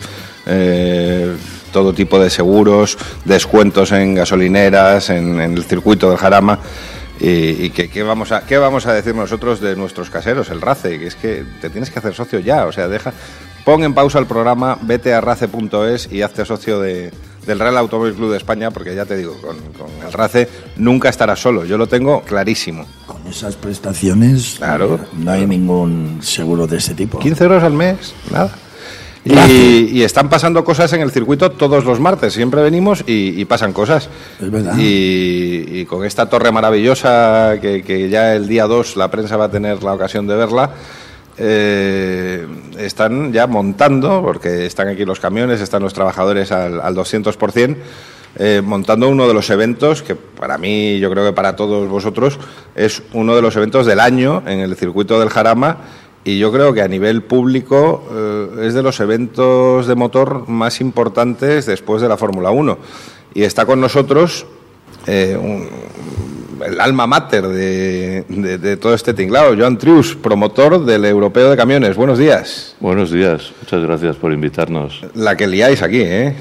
eh, 0.46 1.34
todo 1.72 1.92
tipo 1.92 2.20
de 2.20 2.30
seguros, 2.30 2.96
descuentos 3.24 3.90
en 3.90 4.14
gasolineras, 4.14 5.10
en 5.10 5.40
el 5.40 5.64
circuito 5.64 6.08
del 6.08 6.18
Jarama. 6.18 6.60
¿Y, 7.20 7.64
y 7.66 7.70
qué, 7.70 7.88
qué 7.90 8.02
vamos 8.02 8.30
a, 8.32 8.42
qué 8.46 8.58
vamos 8.58 8.86
a 8.86 8.92
decir 8.92 9.14
nosotros 9.14 9.60
de 9.60 9.74
nuestros 9.76 10.08
caseros, 10.10 10.50
el 10.50 10.60
RACE? 10.60 10.98
Que 10.98 11.06
es 11.08 11.14
que 11.16 11.44
te 11.60 11.68
tienes 11.70 11.90
que 11.90 11.98
hacer 11.98 12.14
socio 12.14 12.38
ya, 12.38 12.66
o 12.66 12.72
sea, 12.72 12.86
deja, 12.88 13.12
pon 13.64 13.82
en 13.82 13.92
pausa 13.94 14.18
el 14.18 14.26
programa, 14.26 14.78
vete 14.82 15.12
a 15.12 15.20
race.es 15.20 16.12
y 16.12 16.22
hazte 16.22 16.44
socio 16.44 16.78
de, 16.80 17.10
del 17.46 17.58
Real 17.58 17.76
Automóvil 17.78 18.14
Club 18.14 18.30
de 18.30 18.36
España, 18.36 18.70
porque 18.70 18.94
ya 18.94 19.04
te 19.04 19.16
digo, 19.16 19.36
con, 19.40 19.56
con 19.72 20.06
el 20.06 20.12
RACE 20.12 20.48
nunca 20.76 21.08
estarás 21.08 21.40
solo, 21.40 21.64
yo 21.64 21.76
lo 21.76 21.88
tengo 21.88 22.22
clarísimo. 22.22 22.86
Con 23.06 23.26
esas 23.26 23.56
prestaciones 23.56 24.54
Claro. 24.58 25.00
no 25.16 25.30
hay 25.32 25.44
ningún 25.46 26.18
seguro 26.22 26.66
de 26.68 26.76
ese 26.76 26.94
tipo. 26.94 27.18
15 27.18 27.44
euros 27.44 27.62
al 27.64 27.72
mes, 27.72 28.14
nada. 28.30 28.52
Y, 29.28 30.02
están 30.02 30.28
pasando 30.28 30.64
cosas 30.64 30.92
en 30.92 31.02
el 31.02 31.10
circuito 31.10 31.50
todos 31.50 31.84
los 31.84 32.00
martes. 32.00 32.32
Siempre 32.32 32.62
venimos 32.62 33.04
y, 33.06 33.40
y 33.40 33.44
pasan 33.44 33.72
cosas. 33.72 34.08
Es 34.40 34.50
verdad. 34.50 34.76
Y, 34.78 35.80
y 35.80 35.84
con 35.86 36.04
esta 36.04 36.28
torre 36.28 36.50
maravillosa 36.52 37.58
que, 37.60 37.82
que 37.82 38.08
ya 38.08 38.34
el 38.34 38.48
día 38.48 38.66
2 38.66 38.96
la 38.96 39.10
prensa 39.10 39.36
va 39.36 39.46
a 39.46 39.50
tener 39.50 39.82
la 39.82 39.92
ocasión 39.92 40.26
de 40.26 40.36
verla. 40.36 40.70
eh, 41.38 42.46
están 42.78 43.32
ya 43.32 43.46
montando, 43.46 44.22
porque 44.22 44.66
están 44.66 44.88
aquí 44.88 45.04
los 45.04 45.20
camiones, 45.20 45.60
están 45.60 45.82
los 45.82 45.94
trabajadores 45.94 46.50
al, 46.52 46.80
al 46.80 46.94
200%, 46.94 47.76
eh, 48.40 48.62
montando 48.64 49.08
uno 49.08 49.26
de 49.26 49.34
los 49.34 49.48
eventos 49.50 50.02
que 50.02 50.14
para 50.14 50.58
mí, 50.58 50.98
yo 50.98 51.10
creo 51.10 51.24
que 51.24 51.32
para 51.32 51.56
todos 51.56 51.88
vosotros, 51.88 52.38
es 52.74 53.02
uno 53.12 53.34
de 53.34 53.42
los 53.42 53.56
eventos 53.56 53.86
del 53.86 54.00
año 54.00 54.42
en 54.46 54.60
el 54.60 54.76
circuito 54.76 55.18
del 55.18 55.28
Jarama 55.28 55.78
y 56.24 56.38
yo 56.38 56.52
creo 56.52 56.72
que 56.72 56.82
a 56.82 56.88
nivel 56.88 57.22
público 57.22 58.06
eh, 58.12 58.66
es 58.66 58.74
de 58.74 58.82
los 58.82 59.00
eventos 59.00 59.86
de 59.86 59.94
motor 59.94 60.48
más 60.48 60.80
importantes 60.80 61.66
después 61.66 62.02
de 62.02 62.08
la 62.08 62.16
Fórmula 62.16 62.50
1. 62.50 62.78
Y 63.34 63.42
está 63.42 63.64
con 63.66 63.80
nosotros 63.80 64.46
eh, 65.06 65.38
un- 65.40 65.68
el 66.66 66.80
alma 66.80 67.06
mater 67.06 67.46
de, 67.46 68.24
de- 68.28 68.58
de 68.58 68.76
todo 68.76 68.92
este 68.92 69.14
tinglado, 69.14 69.56
Joan 69.56 69.78
Trius, 69.78 70.16
promotor 70.16 70.84
del 70.84 71.04
Europeo 71.04 71.50
de 71.50 71.56
Camiones. 71.56 71.94
Buenos 71.96 72.18
días. 72.18 72.74
Buenos 72.80 73.12
días, 73.12 73.52
muchas 73.62 73.80
gracias 73.82 74.16
por 74.16 74.32
invitarnos. 74.32 75.00
La 75.14 75.36
que 75.36 75.46
liáis 75.46 75.82
aquí, 75.82 76.00
¿eh? 76.00 76.34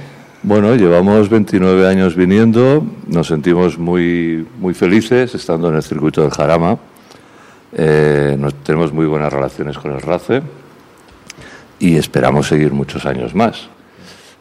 Bueno, 0.44 0.76
llevamos 0.76 1.30
29 1.30 1.88
años 1.88 2.16
viniendo, 2.16 2.84
nos 3.08 3.28
sentimos 3.28 3.78
muy, 3.78 4.46
muy 4.60 4.74
felices 4.74 5.36
estando 5.36 5.70
en 5.70 5.76
el 5.76 5.84
circuito 5.84 6.22
del 6.22 6.32
Jarama. 6.32 6.78
Eh, 7.74 8.38
tenemos 8.64 8.94
muy 8.94 9.06
buenas 9.06 9.32
relaciones 9.32 9.78
con 9.78 9.94
el 9.94 10.02
RACE 10.02 10.42
y 11.80 11.98
esperamos 11.98 12.48
seguir 12.48 12.72
muchos 12.72 13.06
años 13.06 13.36
más. 13.36 13.70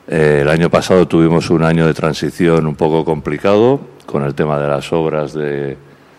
Eh, 0.08 0.40
el 0.42 0.48
año 0.48 0.70
pasado 0.70 1.08
tuvimos 1.08 1.50
un 1.50 1.64
año 1.64 1.86
de 1.86 1.94
transición 1.94 2.66
un 2.66 2.76
poco 2.76 3.04
complicado 3.04 3.80
con 4.06 4.22
el 4.22 4.34
tema 4.34 4.58
de 4.60 4.68
las 4.68 4.92
obras 4.92 5.34
de, 5.34 5.76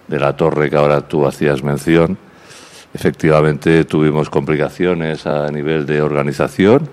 de 0.08 0.20
la 0.20 0.36
torre 0.36 0.70
que 0.70 0.76
ahora 0.76 1.02
tú 1.02 1.26
hacías 1.26 1.64
mención. 1.64 2.18
Efectivamente 2.94 3.86
tuvimos 3.86 4.30
complicaciones 4.30 5.26
a 5.28 5.50
nivel 5.50 5.86
de 5.86 6.02
organización, 6.02 6.90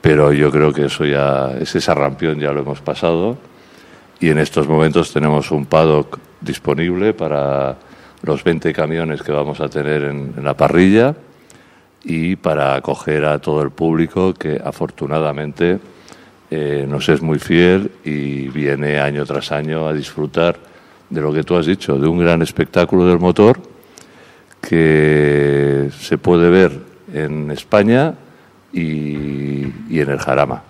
pero 0.00 0.32
yo 0.32 0.50
creo 0.50 0.72
que 0.72 0.86
eso 0.86 1.04
ya, 1.04 1.52
ese 1.60 1.80
sarrampión 1.80 2.38
ya 2.38 2.52
lo 2.52 2.60
hemos 2.60 2.80
pasado 2.80 3.38
y 4.20 4.30
en 4.30 4.38
estos 4.38 4.68
momentos 4.68 5.12
tenemos 5.12 5.50
un 5.50 5.66
paddock 5.66 6.18
disponible 6.40 7.14
para 7.14 7.76
los 8.24 8.42
20 8.42 8.72
camiones 8.72 9.22
que 9.22 9.32
vamos 9.32 9.60
a 9.60 9.68
tener 9.68 10.04
en, 10.04 10.34
en 10.36 10.44
la 10.44 10.56
parrilla 10.56 11.14
y 12.04 12.36
para 12.36 12.74
acoger 12.74 13.24
a 13.24 13.38
todo 13.38 13.62
el 13.62 13.70
público 13.70 14.34
que 14.34 14.60
afortunadamente 14.62 15.78
eh, 16.50 16.86
nos 16.88 17.08
es 17.08 17.22
muy 17.22 17.38
fiel 17.38 17.90
y 18.04 18.48
viene 18.48 19.00
año 19.00 19.24
tras 19.24 19.50
año 19.50 19.88
a 19.88 19.92
disfrutar 19.92 20.56
de 21.08 21.20
lo 21.20 21.32
que 21.32 21.42
tú 21.42 21.56
has 21.56 21.66
dicho, 21.66 21.98
de 21.98 22.06
un 22.06 22.18
gran 22.18 22.42
espectáculo 22.42 23.06
del 23.06 23.18
motor 23.18 23.58
que 24.60 25.90
se 25.98 26.18
puede 26.18 26.50
ver 26.50 26.78
en 27.12 27.50
España 27.50 28.14
y, 28.72 29.64
en 29.64 30.10
el 30.10 30.18
Jarama. 30.18 30.62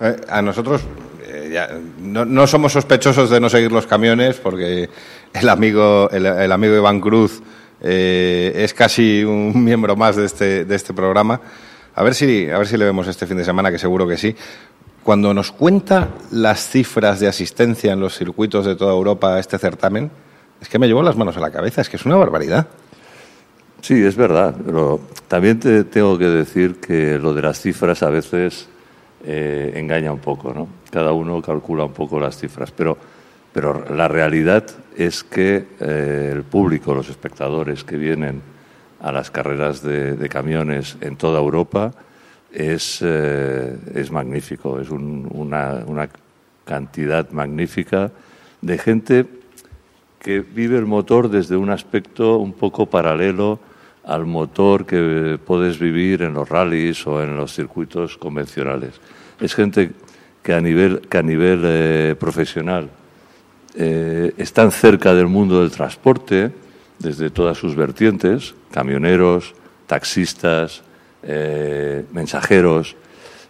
Eh, 0.00 0.16
A 0.28 0.42
nosotros 0.42 0.82
eh, 1.26 1.50
ya, 1.52 1.68
no, 2.00 2.24
no 2.24 2.46
somos 2.46 2.72
sospechosos 2.72 3.30
de 3.30 3.40
no 3.40 3.48
seguir 3.48 3.72
los 3.72 3.86
camiones 3.86 4.36
porque 4.36 4.88
el 5.32 5.48
amigo, 5.48 6.08
el, 6.10 6.52
amigo 6.52 6.74
Iván 6.74 7.00
Cruz 7.00 7.42
eh, 7.80 8.52
es 8.54 8.74
casi 8.74 9.24
un 9.24 9.52
miembro 9.64 9.96
más 9.96 10.16
de 10.16 10.26
este, 10.26 10.64
de 10.64 10.74
este 10.74 10.94
programa. 10.94 11.40
A 11.94 12.02
ver, 12.02 12.14
si, 12.14 12.48
a 12.48 12.58
ver 12.58 12.66
si 12.66 12.76
le 12.76 12.84
vemos 12.84 13.08
este 13.08 13.26
fin 13.26 13.36
de 13.36 13.44
semana, 13.44 13.70
que 13.70 13.78
seguro 13.78 14.06
que 14.06 14.16
sí. 14.16 14.34
Cuando 15.02 15.32
nos 15.32 15.50
cuenta 15.50 16.08
las 16.30 16.68
cifras 16.68 17.20
de 17.20 17.28
asistencia 17.28 17.92
en 17.92 18.00
los 18.00 18.16
circuitos 18.16 18.66
de 18.66 18.76
toda 18.76 18.92
Europa 18.92 19.34
a 19.34 19.40
este 19.40 19.58
certamen, 19.58 20.10
es 20.60 20.68
que 20.68 20.78
me 20.78 20.86
llevo 20.86 21.02
las 21.02 21.16
manos 21.16 21.36
a 21.36 21.40
la 21.40 21.50
cabeza, 21.50 21.80
es 21.80 21.88
que 21.88 21.96
es 21.96 22.04
una 22.04 22.16
barbaridad. 22.16 22.68
Sí, 23.80 24.04
es 24.04 24.14
verdad, 24.14 24.54
pero 24.64 25.00
también 25.26 25.58
te 25.58 25.84
tengo 25.84 26.18
que 26.18 26.26
decir 26.26 26.76
que 26.80 27.18
lo 27.18 27.32
de 27.32 27.42
las 27.42 27.60
cifras 27.60 28.02
a 28.02 28.10
veces 28.10 28.68
eh, 29.24 29.72
engaña 29.74 30.12
un 30.12 30.18
poco, 30.18 30.52
¿no? 30.52 30.68
Cada 30.90 31.12
uno 31.12 31.40
calcula 31.40 31.84
un 31.84 31.92
poco 31.92 32.20
las 32.20 32.36
cifras, 32.36 32.70
pero, 32.70 32.98
pero 33.52 33.84
la 33.94 34.08
realidad 34.08 34.64
es 34.96 35.24
que 35.24 35.66
eh, 35.80 36.30
el 36.32 36.42
público, 36.42 36.94
los 36.94 37.08
espectadores 37.08 37.84
que 37.84 37.96
vienen 37.96 38.42
a 39.00 39.12
las 39.12 39.30
carreras 39.30 39.82
de, 39.82 40.28
camiones 40.28 40.96
en 41.00 41.16
toda 41.16 41.40
Europa 41.40 41.92
es, 42.52 43.00
eh, 43.02 43.76
es 43.94 44.10
magnífico, 44.10 44.78
es 44.80 44.90
un- 44.90 45.28
una, 45.32 45.82
una 45.86 46.08
cantidad 46.64 47.30
magnífica 47.30 48.12
de 48.60 48.78
gente 48.78 49.26
que 50.18 50.40
vive 50.40 50.76
el 50.76 50.86
motor 50.86 51.30
desde 51.30 51.56
un 51.56 51.70
aspecto 51.70 52.36
un 52.36 52.52
poco 52.52 52.86
paralelo 52.86 53.58
al 54.04 54.26
motor 54.26 54.84
que 54.84 55.38
puedes 55.44 55.78
vivir 55.78 56.22
en 56.22 56.34
los 56.34 56.48
rallies 56.48 57.06
o 57.06 57.22
en 57.22 57.36
los 57.36 57.54
circuitos 57.54 58.18
convencionales. 58.18 59.00
Es 59.40 59.54
gente 59.54 59.92
que 60.42 60.52
a 60.52 60.60
nivel, 60.60 61.00
que 61.08 61.18
a 61.18 61.22
nivel 61.22 61.62
eh, 61.64 62.16
profesional 62.18 62.90
eh, 63.74 64.32
están 64.36 64.72
cerca 64.72 65.14
del 65.14 65.26
mundo 65.26 65.60
del 65.60 65.70
transporte 65.70 66.50
desde 66.98 67.30
todas 67.30 67.56
sus 67.56 67.74
vertientes, 67.74 68.54
camioneros, 68.70 69.54
taxistas, 69.86 70.82
eh, 71.22 72.04
mensajeros, 72.12 72.96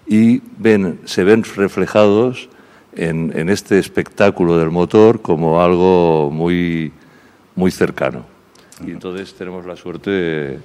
y 0.07 0.43
ven, 0.59 1.01
se 1.05 1.25
ven 1.25 1.45
reflejados 1.45 2.49
en, 2.95 3.33
en 3.37 3.49
este 3.49 3.79
espectáculo 3.79 4.59
del 4.59 4.71
motor 4.71 5.23
como 5.23 5.63
algo 5.63 6.31
muy, 6.31 6.93
muy 7.55 7.71
cercano. 7.71 8.25
Y 8.85 8.91
entonces 8.91 9.35
tenemos 9.35 9.67
la 9.67 9.77
suerte 9.77 10.11
de, 10.11 10.59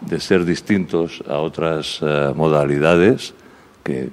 de 0.00 0.20
ser 0.20 0.44
distintos 0.44 1.22
a 1.28 1.38
otras 1.38 2.00
eh, 2.02 2.32
modalidades 2.34 3.34
que 3.82 4.10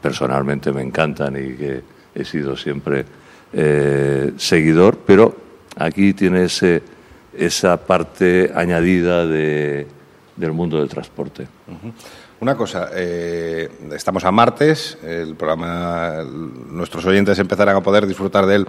personalmente 0.00 0.72
me 0.72 0.82
encantan 0.82 1.36
y 1.36 1.56
que 1.56 1.82
he 2.14 2.24
sido 2.24 2.56
siempre 2.56 3.04
eh, 3.52 4.32
seguidor, 4.36 4.98
pero 5.06 5.34
aquí 5.76 6.12
tiene 6.14 6.44
ese, 6.44 6.82
esa 7.36 7.76
parte 7.76 8.50
añadida 8.54 9.26
de- 9.26 9.86
del 10.36 10.52
mundo 10.52 10.78
del 10.78 10.88
transporte. 10.88 11.46
Una 12.40 12.54
cosa, 12.56 12.90
eh, 12.94 13.68
estamos 13.92 14.24
a 14.24 14.30
martes, 14.30 14.96
el 15.02 15.34
programa, 15.34 16.22
nuestros 16.70 17.04
oyentes 17.06 17.38
empezarán 17.40 17.74
a 17.76 17.82
poder 17.82 18.06
disfrutar 18.06 18.46
de 18.46 18.56
él 18.56 18.68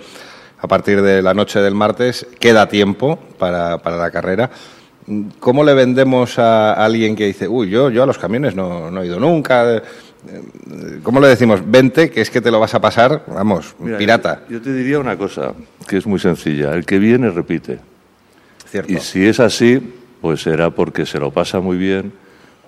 a 0.61 0.67
partir 0.67 1.01
de 1.03 1.21
la 1.21 1.33
noche 1.35 1.59
del 1.59 1.75
martes. 1.75 2.25
Queda 2.39 2.67
tiempo 2.67 3.19
para, 3.37 3.77
para 3.77 3.97
la 3.97 4.09
carrera. 4.09 4.49
¿Cómo 5.39 5.63
le 5.63 5.73
vendemos 5.75 6.37
a 6.39 6.73
alguien 6.73 7.15
que 7.15 7.25
dice, 7.27 7.47
uy, 7.47 7.69
yo, 7.69 7.89
yo 7.91 8.03
a 8.03 8.05
los 8.07 8.17
camiones 8.17 8.55
no, 8.55 8.89
no 8.91 9.01
he 9.03 9.05
ido 9.07 9.19
nunca? 9.19 9.81
Eh, 10.27 10.99
¿Cómo 11.03 11.19
le 11.19 11.27
decimos, 11.27 11.61
vente, 11.65 12.09
que 12.09 12.21
es 12.21 12.29
que 12.29 12.41
te 12.41 12.51
lo 12.51 12.59
vas 12.59 12.73
a 12.75 12.81
pasar, 12.81 13.23
vamos, 13.27 13.75
Mira, 13.79 13.97
pirata? 13.97 14.41
Yo, 14.49 14.57
yo 14.57 14.61
te 14.61 14.73
diría 14.73 14.99
una 14.99 15.17
cosa, 15.17 15.53
que 15.87 15.97
es 15.97 16.05
muy 16.05 16.19
sencilla. 16.19 16.73
El 16.73 16.85
que 16.85 16.99
viene 16.99 17.29
repite. 17.29 17.79
Cierto. 18.69 18.91
Y 18.91 18.99
si 18.99 19.25
es 19.25 19.39
así, 19.39 19.81
pues 20.21 20.41
será 20.41 20.69
porque 20.69 21.05
se 21.05 21.19
lo 21.19 21.31
pasa 21.31 21.59
muy 21.59 21.77
bien, 21.77 22.11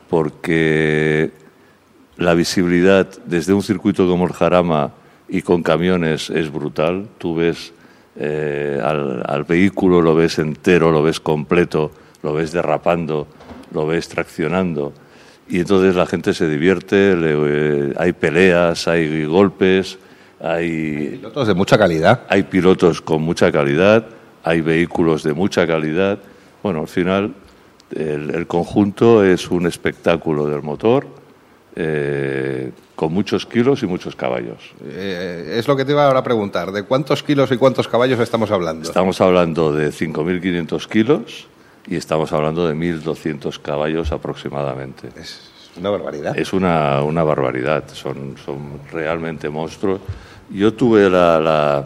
porque 0.10 1.32
la 2.18 2.34
visibilidad 2.34 3.08
desde 3.26 3.54
un 3.54 3.64
circuito 3.64 4.08
como 4.08 4.26
el 4.26 4.34
Jarama 4.34 4.94
y 5.28 5.42
con 5.42 5.64
camiones 5.64 6.30
es 6.30 6.52
brutal. 6.52 7.08
Tú 7.18 7.36
ves 7.36 7.74
eh, 8.16 8.80
al, 8.84 9.24
al 9.28 9.44
vehículo, 9.44 10.02
lo 10.02 10.16
ves 10.16 10.40
entero, 10.40 10.92
lo 10.92 11.04
ves 11.04 11.20
completo, 11.20 11.92
lo 12.24 12.34
ves 12.34 12.52
derrapando, 12.52 13.28
lo 13.74 13.86
ves 13.86 14.08
traccionando. 14.08 14.94
Y 15.50 15.60
entonces 15.60 15.96
la 15.96 16.06
gente 16.06 16.34
se 16.34 16.48
divierte, 16.48 17.16
le- 17.16 17.36
eh, 17.90 17.94
hay 17.98 18.14
peleas, 18.14 18.88
hay 18.88 19.26
golpes, 19.26 19.98
hay 20.40 21.10
Pilotos 21.18 21.48
de 21.48 21.54
mucha 21.54 21.78
calidad. 21.78 22.22
hay 22.30 22.44
pilotos 22.44 23.02
con 23.02 23.22
mucha 23.22 23.52
calidad, 23.52 24.06
hay 24.44 24.62
vehículos 24.62 25.24
de 25.24 25.34
mucha 25.34 25.68
calidad. 25.68 26.20
Bueno, 26.64 26.80
al 26.82 26.88
final 26.88 27.34
el, 27.94 28.30
el 28.34 28.48
conjunto 28.48 29.24
es 29.26 29.52
un 29.52 29.68
espectáculo 29.68 30.48
del 30.48 30.62
motor 30.62 31.06
eh, 31.76 32.72
con 32.96 33.14
muchos 33.14 33.46
kilos 33.46 33.82
y 33.84 33.88
muchos 33.88 34.16
caballos. 34.16 34.58
Eh, 34.86 35.56
es 35.58 35.68
lo 35.68 35.76
que 35.76 35.86
te 35.86 35.92
iba 35.92 36.06
ahora 36.06 36.20
a 36.20 36.24
preguntar, 36.24 36.72
¿de 36.72 36.84
cuántos 36.84 37.24
kilos 37.24 37.52
y 37.52 37.58
cuántos 37.58 37.88
caballos 37.88 38.20
estamos 38.20 38.52
hablando? 38.52 38.84
Estamos 38.88 39.20
hablando 39.22 39.74
de 39.74 39.90
5.500 39.92 40.88
kilos 40.88 41.48
y 41.88 41.96
estamos 41.96 42.32
hablando 42.34 42.68
de 42.68 42.76
1.200 42.76 43.60
caballos 43.60 44.12
aproximadamente. 44.12 45.10
Es 45.16 45.50
una 45.78 45.90
barbaridad. 45.90 46.38
Es 46.38 46.54
una, 46.54 47.02
una 47.04 47.24
barbaridad, 47.24 47.84
son, 47.94 48.36
son 48.44 48.80
realmente 48.92 49.50
monstruos. 49.50 50.02
Yo 50.50 50.74
tuve 50.74 51.10
la, 51.10 51.40
la- 51.40 51.86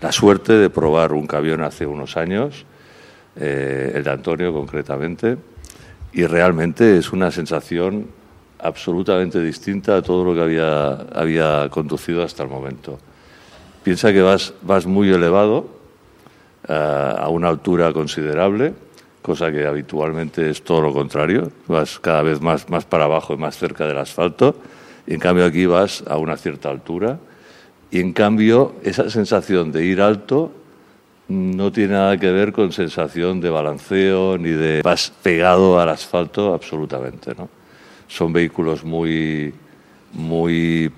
la 0.00 0.12
suerte 0.12 0.52
de 0.52 0.70
probar 0.70 1.12
un 1.12 1.26
camión 1.26 1.60
hace 1.60 1.84
unos 1.84 2.16
años, 2.16 2.64
eh, 3.34 3.92
el 3.96 4.04
de 4.04 4.10
Antonio 4.10 4.52
concretamente, 4.52 5.36
y 6.12 6.24
realmente 6.24 6.96
es 6.98 7.12
una 7.12 7.32
sensación 7.32 8.06
absolutamente 8.60 9.40
distinta 9.42 9.96
a 9.96 10.02
todo 10.02 10.24
lo 10.24 10.34
que 10.34 10.40
había, 10.40 10.90
había 11.12 11.68
conducido 11.68 12.22
hasta 12.22 12.44
el 12.44 12.48
momento. 12.48 12.98
Piensa 13.82 14.12
que 14.12 14.22
vas, 14.22 14.54
vas 14.62 14.86
muy 14.86 15.10
elevado, 15.12 15.66
eh, 16.68 16.72
a 17.18 17.28
una 17.28 17.48
altura 17.48 17.92
considerable, 17.92 18.74
cosa 19.22 19.50
que 19.50 19.66
habitualmente 19.66 20.50
es 20.50 20.62
todo 20.62 20.80
lo 20.80 20.92
contrario. 20.92 21.50
Vas 21.66 21.98
cada 21.98 22.22
vez 22.22 22.40
más, 22.40 22.68
más 22.68 22.84
para 22.84 23.04
abajo 23.04 23.34
y 23.34 23.36
más 23.36 23.56
cerca 23.56 23.86
del 23.86 23.98
asfalto, 23.98 24.56
y 25.06 25.14
en 25.14 25.20
cambio 25.20 25.44
aquí 25.44 25.66
vas 25.66 26.04
a 26.06 26.16
una 26.16 26.36
cierta 26.36 26.70
altura. 26.70 27.18
Y 27.90 28.00
en 28.00 28.12
cambio, 28.12 28.74
esa 28.82 29.08
sensación 29.08 29.72
de 29.72 29.84
ir 29.84 30.00
alto 30.00 30.52
no 31.28 31.72
tiene 31.72 31.94
nada 31.94 32.16
que 32.16 32.30
ver 32.30 32.52
con 32.52 32.72
sensación 32.72 33.40
de 33.40 33.50
balanceo 33.50 34.38
ni 34.38 34.50
de 34.50 34.82
vas 34.82 35.12
pegado 35.22 35.78
al 35.78 35.88
asfalto 35.90 36.54
absolutamente, 36.54 37.34
¿no? 37.36 37.48
Son 38.06 38.32
vehículos 38.32 38.84
muy 38.84 39.52
muy 40.12 40.90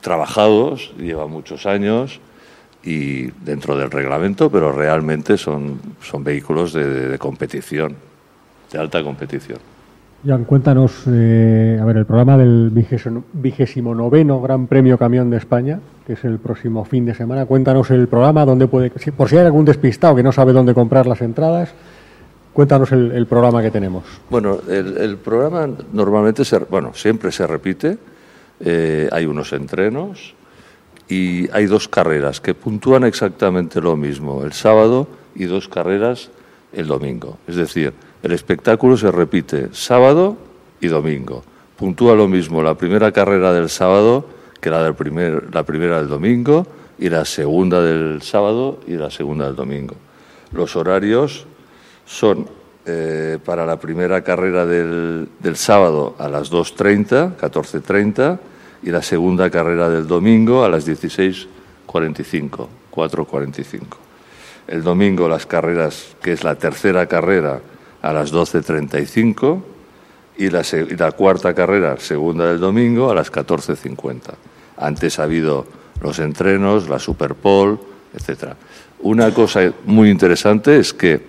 trabajados, 0.00 0.92
llevan 0.96 1.30
muchos 1.30 1.66
años 1.66 2.20
y 2.84 3.26
dentro 3.44 3.76
del 3.76 3.90
reglamento, 3.90 4.50
pero 4.50 4.72
realmente 4.72 5.36
son, 5.36 5.80
son 6.00 6.22
vehículos 6.24 6.72
de, 6.72 6.84
de- 6.86 7.08
de 7.08 7.18
competición, 7.18 7.94
de 8.72 8.78
alta 8.78 9.02
competición. 9.02 9.58
Jan, 10.26 10.44
cuéntanos, 10.44 11.04
eh, 11.06 11.78
a 11.80 11.84
ver, 11.84 11.96
el 11.98 12.04
programa 12.06 12.36
del 12.36 12.70
vigésimo 13.32 13.94
noveno 13.94 14.40
Gran 14.40 14.66
Premio 14.66 14.98
Camión 14.98 15.30
de 15.30 15.36
España, 15.36 15.78
que 16.06 16.14
es 16.14 16.24
el 16.24 16.38
próximo 16.40 16.84
fin 16.84 17.06
de 17.06 17.14
semana. 17.14 17.46
Cuéntanos 17.46 17.88
el 17.92 18.08
programa, 18.08 18.44
dónde 18.44 18.66
puede, 18.66 18.90
si- 18.96 19.12
por 19.12 19.28
si 19.28 19.36
hay 19.36 19.46
algún 19.46 19.64
despistado 19.64 20.16
que 20.16 20.22
no 20.24 20.32
sabe 20.32 20.52
dónde 20.52 20.74
comprar 20.74 21.06
las 21.06 21.20
entradas, 21.22 21.72
cuéntanos 22.52 22.90
el, 22.90 23.12
el 23.12 23.26
programa 23.26 23.62
que 23.62 23.70
tenemos. 23.70 24.04
Bueno, 24.28 24.58
el, 24.68 24.96
el 24.96 25.16
programa 25.18 25.68
normalmente, 25.92 26.44
se, 26.44 26.58
bueno, 26.58 26.92
siempre 26.94 27.30
se 27.30 27.46
repite. 27.46 27.98
eh, 28.60 29.08
hay 29.12 29.24
unos 29.26 29.52
entrenos 29.52 30.34
y 31.08 31.50
hay 31.52 31.66
dos 31.66 31.88
carreras 31.88 32.40
que 32.40 32.54
puntúan 32.54 33.04
exactamente 33.04 33.80
lo 33.80 33.96
mismo 33.96 34.44
el 34.44 34.52
sábado 34.52 35.08
y 35.34 35.44
dos 35.44 35.68
carreras 35.68 36.30
el 36.72 36.86
domingo. 36.86 37.38
Es 37.46 37.56
decir, 37.56 37.94
el 38.22 38.32
espectáculo 38.32 38.96
se 38.96 39.10
repite 39.10 39.68
sábado 39.72 40.36
y 40.80 40.88
domingo. 40.88 41.42
Puntúa 41.76 42.14
lo 42.14 42.28
mismo 42.28 42.62
la 42.62 42.74
primera 42.74 43.12
carrera 43.12 43.52
del 43.52 43.68
sábado 43.68 44.26
que 44.60 44.70
la, 44.70 44.82
del 44.82 44.94
primer, 44.94 45.54
la 45.54 45.62
primera 45.62 45.98
del 45.98 46.08
domingo 46.08 46.66
y 46.98 47.08
la 47.08 47.24
segunda 47.24 47.80
del 47.80 48.20
sábado 48.22 48.80
y 48.86 48.94
la 48.94 49.10
segunda 49.10 49.46
del 49.46 49.56
domingo. 49.56 49.94
Los 50.52 50.76
horarios 50.76 51.46
son 52.04 52.48
eh, 52.84 53.38
para 53.44 53.64
la 53.64 53.78
primera 53.78 54.22
carrera 54.22 54.66
del, 54.66 55.28
del 55.38 55.56
sábado 55.56 56.16
a 56.18 56.28
las 56.28 56.50
2.30, 56.50 57.36
14.30 57.36 58.38
y 58.82 58.90
la 58.90 59.02
segunda 59.02 59.50
carrera 59.50 59.88
del 59.88 60.06
domingo 60.06 60.64
a 60.64 60.68
las 60.68 60.86
16.45, 60.86 62.68
4.45. 62.92 63.80
El 64.66 64.82
domingo 64.82 65.28
las 65.28 65.46
carreras, 65.46 66.16
que 66.22 66.32
es 66.32 66.44
la 66.44 66.54
tercera 66.54 67.06
carrera, 67.06 67.60
a 68.02 68.12
las 68.12 68.32
12.35 68.32 69.62
y 70.36 70.50
la, 70.50 70.62
y 70.62 70.96
la 70.96 71.12
cuarta 71.12 71.54
carrera, 71.54 71.96
segunda 71.98 72.46
del 72.46 72.60
domingo, 72.60 73.10
a 73.10 73.14
las 73.14 73.32
14.50. 73.32 74.20
Antes 74.76 75.18
ha 75.18 75.24
habido 75.24 75.66
los 76.00 76.18
entrenos, 76.18 76.88
la 76.88 76.98
Superpole, 76.98 77.78
etcétera. 78.14 78.56
Una 79.00 79.32
cosa 79.32 79.72
muy 79.84 80.10
interesante 80.10 80.78
es 80.78 80.92
que 80.92 81.20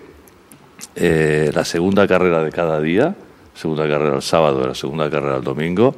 eh, 0.96 1.52
la 1.54 1.66
segunda 1.66 2.08
carrera 2.08 2.44
de 2.44 2.52
cada 2.52 2.80
día, 2.80 3.16
segunda 3.54 3.88
carrera 3.88 4.16
el 4.16 4.22
sábado 4.22 4.62
y 4.64 4.68
la 4.68 4.76
segunda 4.76 5.10
carrera 5.10 5.38
el 5.38 5.44
domingo, 5.44 5.96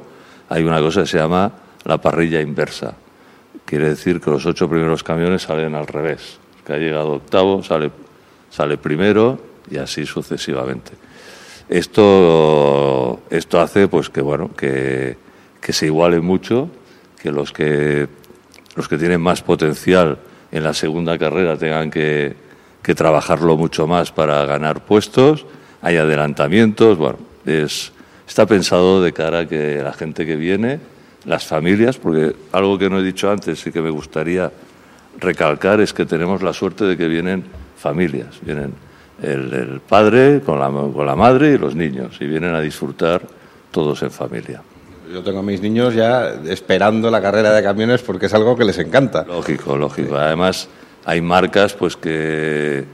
hay 0.52 0.64
una 0.64 0.80
cosa 0.80 1.00
que 1.00 1.06
se 1.06 1.16
llama 1.16 1.50
la 1.84 1.98
parrilla 1.98 2.40
inversa. 2.40 2.94
Quiere 3.64 3.88
decir 3.88 4.20
que 4.20 4.30
los 4.30 4.44
ocho 4.44 4.68
primeros 4.68 5.02
camiones 5.02 5.42
salen 5.42 5.74
al 5.74 5.86
revés. 5.86 6.38
El 6.58 6.64
que 6.64 6.72
ha 6.74 6.76
llegado 6.76 7.12
octavo 7.12 7.62
sale, 7.62 7.90
sale 8.50 8.76
primero 8.76 9.40
y 9.70 9.78
así 9.78 10.04
sucesivamente. 10.04 10.92
Esto, 11.70 13.22
esto 13.30 13.60
hace 13.62 13.88
pues 13.88 14.10
que 14.10 14.20
bueno 14.20 14.50
que, 14.54 15.16
que 15.58 15.72
se 15.72 15.86
iguale 15.86 16.20
mucho, 16.20 16.68
que 17.20 17.30
los 17.30 17.50
que 17.50 18.08
los 18.76 18.88
que 18.88 18.98
tienen 18.98 19.22
más 19.22 19.40
potencial 19.40 20.18
en 20.50 20.64
la 20.64 20.74
segunda 20.74 21.16
carrera 21.16 21.56
tengan 21.56 21.90
que, 21.90 22.36
que 22.82 22.94
trabajarlo 22.94 23.56
mucho 23.56 23.86
más 23.86 24.12
para 24.12 24.44
ganar 24.44 24.84
puestos, 24.84 25.46
hay 25.80 25.96
adelantamientos, 25.96 26.98
bueno, 26.98 27.18
es, 27.46 27.92
está 28.32 28.46
pensado 28.46 29.02
de 29.02 29.12
cara 29.12 29.40
a 29.40 29.46
que 29.46 29.82
la 29.82 29.92
gente 29.92 30.24
que 30.24 30.36
viene, 30.36 30.80
las 31.26 31.44
familias, 31.44 31.98
porque 31.98 32.34
algo 32.52 32.78
que 32.78 32.88
no 32.88 32.98
he 32.98 33.02
dicho 33.02 33.30
antes 33.30 33.66
y 33.66 33.70
que 33.70 33.82
me 33.82 33.90
gustaría 33.90 34.50
recalcar 35.20 35.82
es 35.82 35.92
que 35.92 36.06
tenemos 36.06 36.42
la 36.42 36.54
suerte 36.54 36.86
de 36.86 36.96
que 36.96 37.08
vienen 37.08 37.44
familias, 37.76 38.40
vienen 38.40 38.72
el, 39.22 39.52
el 39.52 39.80
padre 39.80 40.40
con 40.40 40.58
la, 40.58 40.70
con 40.70 41.04
la 41.04 41.14
madre 41.14 41.52
y 41.52 41.58
los 41.58 41.74
niños, 41.74 42.16
y 42.20 42.26
vienen 42.26 42.54
a 42.54 42.62
disfrutar 42.62 43.20
todos 43.70 44.02
en 44.02 44.10
familia. 44.10 44.62
Yo 45.12 45.22
tengo 45.22 45.40
a 45.40 45.42
mis 45.42 45.60
niños 45.60 45.94
ya 45.94 46.30
esperando 46.48 47.10
la 47.10 47.20
carrera 47.20 47.52
de 47.52 47.62
camiones 47.62 48.00
porque 48.00 48.26
es 48.26 48.34
algo 48.34 48.56
que 48.56 48.64
les 48.64 48.78
encanta. 48.78 49.26
Lógico, 49.28 49.76
lógico. 49.76 50.16
Además, 50.16 50.70
hay 51.04 51.20
marcas 51.20 51.74
pues 51.74 51.98
que, 51.98 52.86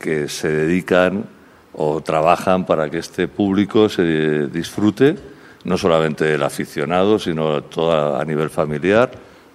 que 0.00 0.28
se 0.28 0.48
dedican 0.48 1.26
o 1.74 2.00
trabajan 2.00 2.66
para 2.66 2.90
que 2.90 2.98
este 2.98 3.28
público 3.28 3.88
se 3.88 4.48
disfrute, 4.48 5.16
no 5.64 5.78
solamente 5.78 6.34
el 6.34 6.42
aficionado, 6.42 7.18
sino 7.18 7.62
todo 7.64 8.16
a 8.16 8.24
nivel 8.24 8.50
familiar, 8.50 9.10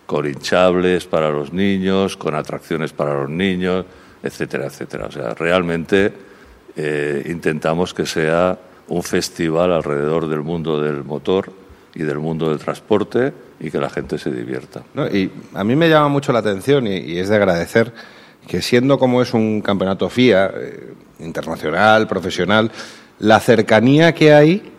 con 0.05 0.25
hinchables 0.25 1.05
para 1.05 1.29
los 1.29 1.51
niños, 1.51 2.15
con 2.15 2.35
atracciones 2.35 2.93
para 2.93 3.15
los 3.15 3.29
niños, 3.29 3.85
etcétera, 4.21 4.67
etcétera. 4.67 5.07
O 5.07 5.11
sea, 5.11 5.33
realmente 5.33 6.13
eh, 6.75 7.23
intentamos 7.27 7.93
que 7.93 8.05
sea 8.05 8.57
un 8.87 9.03
festival 9.03 9.71
alrededor 9.71 10.27
del 10.27 10.41
mundo 10.41 10.81
del 10.81 11.03
motor 11.03 11.51
y 11.95 12.03
del 12.03 12.19
mundo 12.19 12.49
del 12.49 12.59
transporte 12.59 13.33
y 13.59 13.71
que 13.71 13.79
la 13.79 13.89
gente 13.89 14.17
se 14.19 14.31
divierta. 14.31 14.83
Y 15.11 15.31
a 15.53 15.63
mí 15.63 15.75
me 15.75 15.89
llama 15.89 16.09
mucho 16.09 16.31
la 16.31 16.39
atención 16.39 16.85
y 16.85 17.17
es 17.17 17.29
de 17.29 17.35
agradecer 17.35 17.93
que 18.47 18.61
siendo 18.61 18.97
como 18.97 19.21
es 19.21 19.33
un 19.33 19.61
campeonato 19.61 20.09
FIA, 20.09 20.51
eh, 20.55 20.93
internacional, 21.19 22.07
profesional, 22.07 22.71
la 23.19 23.39
cercanía 23.39 24.13
que 24.13 24.33
hay 24.33 24.71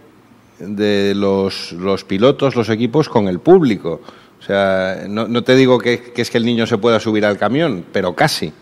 de 0.59 1.15
los, 1.15 1.75
pilotos, 2.07 2.57
los 2.57 2.69
equipos 2.69 3.09
con 3.09 3.29
el 3.29 3.41
público. 3.41 4.01
O 4.39 4.43
sea, 4.43 5.05
no, 5.09 5.43
te 5.43 5.57
digo 5.57 5.79
que, 5.79 6.13
que 6.13 6.23
es 6.23 6.31
que 6.31 6.39
el 6.39 6.45
niño 6.45 6.67
se 6.67 6.79
pueda 6.79 7.01
subir 7.01 7.25
al 7.25 7.39
camión, 7.39 7.85
pero 7.93 8.15
casi. 8.15 8.53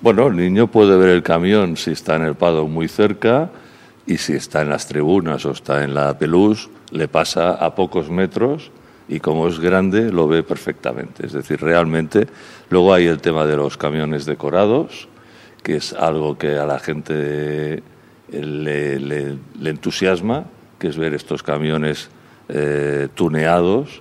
Bueno, 0.00 0.28
el 0.28 0.36
niño 0.36 0.68
puede 0.68 0.96
ver 0.96 1.10
el 1.10 1.22
camión 1.22 1.76
si 1.76 1.90
está 1.90 2.16
en 2.16 2.22
el 2.22 2.34
paddock 2.34 2.68
muy 2.68 2.88
cerca 2.88 3.50
y 4.06 4.16
si 4.16 4.32
está 4.32 4.62
en 4.62 4.70
las 4.70 4.86
tribunas 4.86 5.44
o 5.44 5.50
está 5.50 5.84
en 5.84 5.92
la 5.92 6.16
pelús, 6.18 6.70
le 6.90 7.06
pasa 7.06 7.52
a 7.52 7.74
pocos 7.74 8.08
metros 8.08 8.70
y 9.10 9.18
como 9.18 9.48
es 9.48 9.58
grande 9.58 10.12
lo 10.12 10.28
ve 10.28 10.44
perfectamente. 10.44 11.26
Es 11.26 11.32
decir, 11.32 11.60
realmente 11.60 12.28
luego 12.70 12.94
hay 12.94 13.06
el 13.06 13.20
tema 13.20 13.44
de 13.44 13.56
los 13.56 13.76
camiones 13.76 14.24
decorados, 14.24 15.08
que 15.64 15.76
es 15.76 15.92
algo 15.92 16.38
que 16.38 16.56
a 16.56 16.64
la 16.64 16.78
gente 16.78 17.82
le, 18.30 19.36
entusiasma, 19.64 20.44
que 20.78 20.88
es 20.88 20.96
ver 20.96 21.12
estos 21.14 21.42
camiones 21.42 22.08
eh, 22.48 23.08
tuneados 23.14 24.00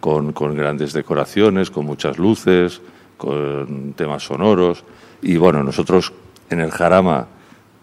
con 0.00 0.32
grandes 0.54 0.92
decoraciones, 0.92 1.70
con 1.70 1.86
muchas 1.86 2.18
luces, 2.18 2.82
con 3.16 3.94
temas 3.94 4.24
sonoros. 4.24 4.84
Y 5.22 5.36
bueno, 5.38 5.62
nosotros 5.62 6.12
en 6.50 6.60
el 6.60 6.70
Jarama, 6.70 7.26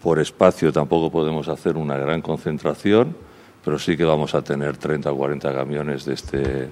por 0.02 0.20
espacio, 0.20 0.72
tampoco 0.72 1.10
podemos 1.10 1.48
hacer 1.48 1.76
una 1.76 1.96
gran 1.96 2.22
concentración, 2.22 3.16
pero 3.64 3.78
sí 3.78 3.96
que 3.96 4.04
vamos 4.04 4.34
a 4.34 4.42
tener 4.42 4.76
30 4.76 5.10
o 5.12 5.16
40 5.16 5.54
camiones 5.54 6.04
de 6.04 6.14
este, 6.14 6.68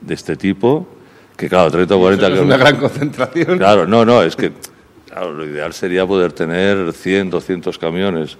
de 0.00 0.14
este 0.14 0.36
tipo. 0.36 0.86
Que 1.36 1.48
claro, 1.48 1.70
30 1.70 1.94
o 1.94 1.98
40 1.98 2.26
Eso 2.26 2.34
no 2.34 2.40
es 2.40 2.46
una 2.46 2.56
gran 2.56 2.76
concentración. 2.76 3.58
Claro, 3.58 3.86
no, 3.86 4.04
no, 4.04 4.22
es 4.22 4.36
que 4.36 4.52
claro, 5.08 5.32
lo 5.32 5.44
ideal 5.44 5.72
sería 5.72 6.06
poder 6.06 6.32
tener 6.32 6.92
100, 6.92 7.30
200 7.30 7.78
camiones, 7.78 8.36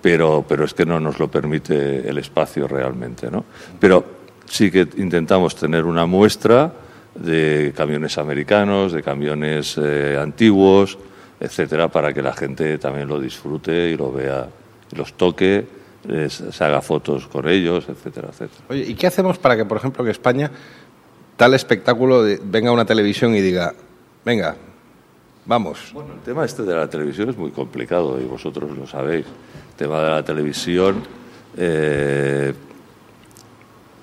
pero, 0.00 0.44
pero 0.46 0.64
es 0.64 0.74
que 0.74 0.86
no 0.86 1.00
nos 1.00 1.18
lo 1.18 1.30
permite 1.30 2.08
el 2.08 2.18
espacio 2.18 2.68
realmente, 2.68 3.30
¿no? 3.30 3.44
Pero 3.78 4.04
sí 4.46 4.70
que 4.70 4.88
intentamos 4.96 5.56
tener 5.56 5.84
una 5.84 6.06
muestra 6.06 6.72
de 7.14 7.72
camiones 7.76 8.18
americanos, 8.18 8.92
de 8.92 9.02
camiones 9.02 9.78
eh, 9.82 10.18
antiguos, 10.20 10.98
etcétera, 11.40 11.88
para 11.88 12.12
que 12.12 12.22
la 12.22 12.32
gente 12.32 12.78
también 12.78 13.08
lo 13.08 13.20
disfrute 13.20 13.90
y 13.90 13.96
lo 13.96 14.12
vea, 14.12 14.48
y 14.92 14.96
los 14.96 15.14
toque, 15.14 15.66
se 16.28 16.64
haga 16.64 16.80
fotos 16.82 17.26
con 17.26 17.48
ellos, 17.48 17.88
etcétera, 17.88 18.28
etcétera. 18.30 18.64
Oye, 18.68 18.82
¿y 18.86 18.94
qué 18.94 19.06
hacemos 19.06 19.38
para 19.38 19.56
que, 19.56 19.64
por 19.64 19.76
ejemplo, 19.78 20.04
que 20.04 20.10
España, 20.10 20.50
tal 21.36 21.54
espectáculo, 21.54 22.22
de- 22.22 22.40
venga 22.42 22.70
a 22.70 22.72
una 22.72 22.84
televisión 22.84 23.34
y 23.34 23.40
diga, 23.40 23.74
venga, 24.24 24.56
vamos? 25.44 25.90
Bueno, 25.92 26.14
el 26.14 26.20
tema 26.20 26.44
este 26.44 26.62
de 26.62 26.74
la 26.74 26.88
televisión 26.88 27.30
es 27.30 27.36
muy 27.36 27.50
complicado 27.50 28.20
y 28.20 28.24
vosotros 28.24 28.70
lo 28.76 28.86
sabéis. 28.86 29.26
El 29.26 29.76
tema 29.76 30.00
de 30.02 30.10
la 30.10 30.22
televisión 30.24 31.02
eh, 31.56 32.52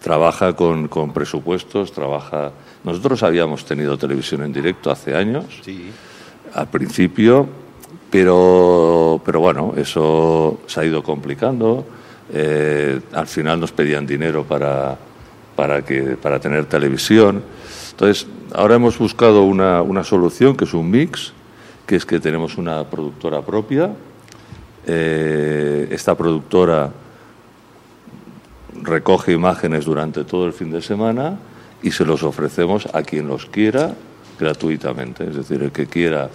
trabaja 0.01 0.53
con, 0.55 0.87
con 0.87 1.13
presupuestos, 1.13 1.91
trabaja... 1.91 2.51
Nosotros 2.83 3.23
habíamos 3.23 3.63
tenido 3.65 3.97
televisión 3.97 4.43
en 4.43 4.51
directo 4.51 4.91
hace 4.91 5.15
años, 5.15 5.45
al 6.53 6.67
principio, 6.67 7.47
pero, 8.13 9.19
pero 9.25 9.39
bueno, 9.39 9.73
eso 9.75 10.59
se 10.67 10.79
ha 10.79 10.85
ido 10.85 11.01
complicando. 11.01 11.83
Eh, 12.31 13.01
al 13.11 13.25
final 13.25 13.59
nos 13.59 13.71
pedían 13.71 14.05
dinero 14.05 14.43
para, 14.43 14.95
para, 15.55 15.81
que, 15.83 16.15
para 16.15 16.39
tener 16.39 16.65
televisión. 16.65 17.41
Entonces, 17.89 18.27
ahora 18.53 18.75
hemos 18.75 18.99
buscado 18.99 19.41
una, 19.41 19.81
una 19.81 20.03
solución 20.03 20.55
que 20.55 20.65
es 20.65 20.75
un 20.75 20.91
mix, 20.91 21.33
que 21.87 21.95
es 21.95 22.05
que 22.05 22.19
tenemos 22.19 22.59
una 22.59 22.83
productora 22.83 23.41
propia. 23.41 23.89
Eh, 24.85 25.87
esta 25.89 26.13
productora 26.15 26.91
recoge 28.79 29.31
imágenes 29.31 29.85
durante 29.85 30.23
todo 30.23 30.45
el 30.45 30.53
fin 30.53 30.69
de 30.69 30.83
semana 30.83 31.39
y 31.81 31.89
se 31.89 32.05
los 32.05 32.21
ofrecemos 32.21 32.87
a 32.93 33.01
quien 33.01 33.27
los 33.27 33.47
quiera 33.47 33.95
gratuitamente. 34.39 35.27
Es 35.27 35.35
decir, 35.35 35.63
el 35.63 35.71
que 35.71 35.87
quiera 35.87 36.29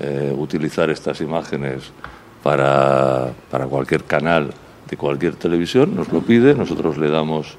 eh, 0.00 0.34
utilizar 0.36 0.90
estas 0.90 1.20
imágenes 1.20 1.92
para, 2.42 3.32
para 3.50 3.66
cualquier 3.66 4.04
canal 4.04 4.52
de 4.88 4.96
cualquier 4.96 5.34
televisión, 5.36 5.96
nos 5.96 6.12
lo 6.12 6.20
pide, 6.20 6.54
nosotros 6.54 6.98
le 6.98 7.10
damos 7.10 7.56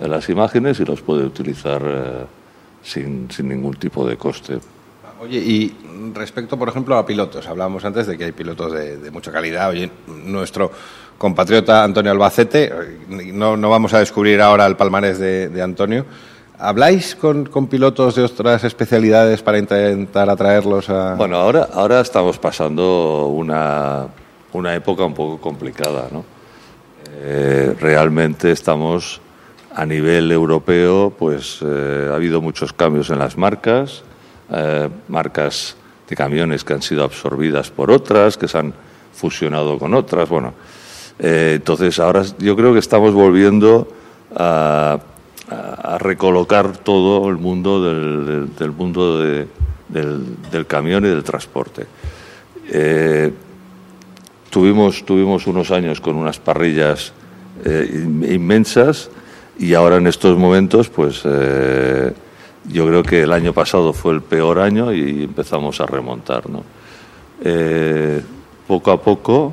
eh, 0.00 0.08
las 0.08 0.28
imágenes 0.28 0.80
y 0.80 0.84
los 0.84 1.02
puede 1.02 1.24
utilizar 1.24 1.82
eh, 1.84 2.24
sin, 2.82 3.30
sin 3.30 3.48
ningún 3.48 3.74
tipo 3.74 4.06
de 4.06 4.16
coste. 4.16 4.58
Oye, 5.20 5.38
y 5.38 5.76
respecto, 6.14 6.58
por 6.58 6.68
ejemplo, 6.68 6.98
a 6.98 7.06
pilotos, 7.06 7.46
hablábamos 7.46 7.84
antes 7.84 8.06
de 8.06 8.18
que 8.18 8.24
hay 8.24 8.32
pilotos 8.32 8.72
de, 8.72 8.98
de 8.98 9.10
mucha 9.10 9.30
calidad. 9.30 9.70
Oye, 9.70 9.90
nuestro 10.24 10.70
compatriota 11.16 11.84
Antonio 11.84 12.10
Albacete, 12.10 12.72
no, 13.08 13.56
no 13.56 13.70
vamos 13.70 13.94
a 13.94 14.00
descubrir 14.00 14.40
ahora 14.40 14.66
el 14.66 14.76
palmarés 14.76 15.18
de 15.18 15.62
Antonio. 15.62 16.04
¿Habláis 16.58 17.16
con, 17.16 17.46
con 17.46 17.66
pilotos 17.66 18.14
de 18.14 18.22
otras 18.22 18.62
especialidades 18.62 19.42
para 19.42 19.58
intentar 19.58 20.30
atraerlos 20.30 20.88
a...? 20.88 21.16
Bueno, 21.16 21.36
ahora, 21.36 21.68
ahora 21.72 22.00
estamos 22.00 22.38
pasando 22.38 23.26
una, 23.26 24.06
una 24.52 24.74
época 24.74 25.04
un 25.04 25.14
poco 25.14 25.40
complicada, 25.40 26.08
¿no? 26.12 26.24
Eh, 27.16 27.74
realmente 27.80 28.52
estamos 28.52 29.20
a 29.74 29.84
nivel 29.84 30.30
europeo, 30.30 31.12
pues 31.18 31.58
eh, 31.62 32.08
ha 32.10 32.14
habido 32.14 32.40
muchos 32.40 32.72
cambios 32.72 33.10
en 33.10 33.18
las 33.18 33.36
marcas, 33.36 34.04
eh, 34.50 34.88
marcas 35.08 35.76
de 36.08 36.14
camiones 36.14 36.62
que 36.62 36.74
han 36.74 36.82
sido 36.82 37.02
absorbidas 37.02 37.70
por 37.70 37.90
otras, 37.90 38.36
que 38.36 38.46
se 38.46 38.58
han 38.58 38.74
fusionado 39.12 39.78
con 39.78 39.94
otras, 39.94 40.28
bueno. 40.28 40.54
entonces 41.18 41.98
ahora 42.00 42.24
yo 42.38 42.56
creo 42.56 42.72
que 42.72 42.80
estamos 42.80 43.14
volviendo 43.14 43.88
a, 44.34 44.98
a- 45.50 45.98
recolocar 45.98 46.76
todo 46.78 47.28
el 47.28 47.36
mundo 47.36 47.82
del, 47.82 48.26
del- 48.26 48.48
mundo 48.72 49.18
de- 49.20 49.46
del, 49.88 50.66
camión 50.66 51.04
y 51.04 51.08
del 51.08 51.22
transporte. 51.22 51.86
Eh, 52.70 53.32
tuvimos, 54.50 55.04
tuvimos 55.04 55.46
unos 55.46 55.70
años 55.70 56.00
con 56.00 56.16
unas 56.16 56.38
parrillas 56.38 57.12
eh, 57.64 57.90
in- 57.92 58.24
inmensas 58.32 59.10
y 59.58 59.74
ahora 59.74 59.96
en 59.96 60.06
estos 60.06 60.36
momentos, 60.38 60.88
pues 60.88 61.22
eh, 61.24 62.12
yo 62.72 62.86
creo 62.86 63.02
que 63.02 63.22
el 63.22 63.32
año 63.32 63.52
pasado 63.52 63.92
fue 63.92 64.14
el 64.14 64.22
peor 64.22 64.58
año 64.58 64.92
y 64.92 65.24
empezamos 65.24 65.80
a 65.80 65.86
remontar. 65.86 66.44
poco 68.66 68.90
a 68.90 69.00
poco, 69.00 69.52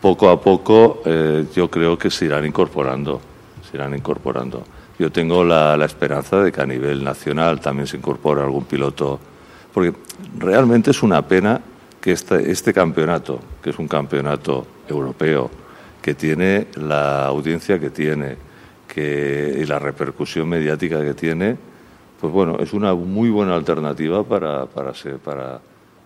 poco 0.00 0.28
a 0.28 0.40
poco, 0.40 1.00
yo 1.54 1.70
creo 1.70 1.96
que 1.98 2.10
se 2.10 2.26
irán 2.26 2.44
incorporando, 2.46 3.20
se 3.68 3.76
irán 3.78 3.94
incorporando. 3.96 4.62
Yo 5.00 5.10
tengo 5.10 5.42
la, 5.42 5.82
esperanza 5.82 6.42
de 6.42 6.52
que 6.52 6.60
a 6.60 6.66
nivel 6.66 7.02
nacional 7.02 7.58
también 7.58 7.86
se 7.86 7.96
incorpore 7.96 8.42
algún 8.42 8.66
piloto, 8.66 9.18
porque 9.72 9.94
realmente 10.38 10.90
es 10.90 11.02
una 11.02 11.26
pena 11.26 11.58
que 11.98 12.12
este, 12.12 12.50
este 12.50 12.74
campeonato, 12.74 13.40
que 13.62 13.70
es 13.70 13.78
un 13.78 13.88
campeonato 13.88 14.66
europeo, 14.86 15.50
que 16.02 16.12
tiene 16.12 16.66
la 16.74 17.24
audiencia 17.24 17.80
que 17.80 17.88
tiene 17.88 18.36
que, 18.86 19.60
y 19.62 19.64
la 19.64 19.78
repercusión 19.78 20.46
mediática 20.46 21.00
que 21.00 21.14
tiene, 21.14 21.56
pues 22.20 22.30
bueno, 22.30 22.58
es 22.60 22.74
una 22.74 22.92
muy 22.92 23.30
buena 23.30 23.54
alternativa 23.54 24.22
para, 24.22 24.66
para, 24.66 25.62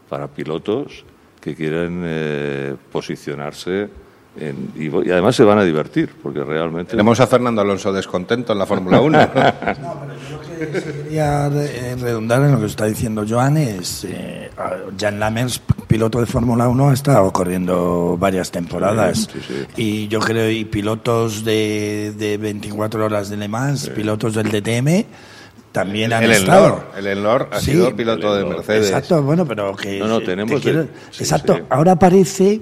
para 0.08 0.28
pilotos 0.28 1.04
que 1.40 1.56
quieren 1.56 2.02
eh, 2.04 2.76
posicionarse 2.92 3.88
en- 4.38 4.72
y, 4.76 4.86
y 4.86 5.10
además 5.10 5.36
se 5.36 5.44
van 5.44 5.58
a 5.58 5.64
divertir, 5.64 6.10
porque 6.22 6.42
realmente... 6.42 6.90
Tenemos 6.92 7.18
a 7.20 7.26
Fernando 7.26 7.60
Alonso 7.62 7.92
descontento 7.92 8.52
en 8.52 8.58
la 8.58 8.66
Fórmula 8.66 9.00
1. 9.00 9.18
Quería 11.04 11.46
eh, 11.52 11.96
redundar 12.00 12.42
en 12.42 12.52
lo 12.52 12.60
que 12.60 12.66
está 12.66 12.86
diciendo 12.86 13.24
Joan, 13.28 13.56
es 13.56 14.04
eh, 14.04 14.50
Jan 14.98 15.18
Lammers, 15.20 15.60
piloto 15.86 16.20
de 16.20 16.26
Fórmula 16.26 16.68
1, 16.68 16.88
ha 16.90 16.94
estado 16.94 17.32
corriendo 17.32 18.16
varias 18.18 18.50
temporadas. 18.50 19.28
Sí, 19.32 19.40
sí. 19.46 19.54
Y 19.76 20.08
yo 20.08 20.20
creo, 20.20 20.50
y 20.50 20.64
pilotos 20.64 21.44
de, 21.44 22.12
de 22.16 22.36
24 22.38 23.04
horas 23.04 23.28
de 23.30 23.36
Le 23.36 23.48
Mans, 23.48 23.88
pilotos 23.90 24.34
del 24.34 24.50
DTM, 24.50 25.04
también 25.72 26.12
han 26.12 26.22
el 26.24 26.30
estado. 26.32 26.66
Elnor, 26.66 26.84
el 26.98 27.06
Elnor 27.06 27.48
ha 27.52 27.58
Sí, 27.60 27.72
sido 27.72 27.94
piloto 27.96 28.36
el 28.36 28.44
de. 28.44 28.50
Mercedes. 28.50 28.86
Exacto, 28.88 29.22
bueno, 29.22 29.44
pero 29.44 29.74
que... 29.74 29.98
No, 29.98 30.06
no, 30.06 30.18
te 30.20 30.26
tenemos 30.26 30.60
quiero- 30.60 30.82
de- 30.84 30.88
sí, 31.10 31.24
exacto, 31.24 31.56
sí. 31.56 31.62
ahora 31.68 31.96
parece, 31.96 32.60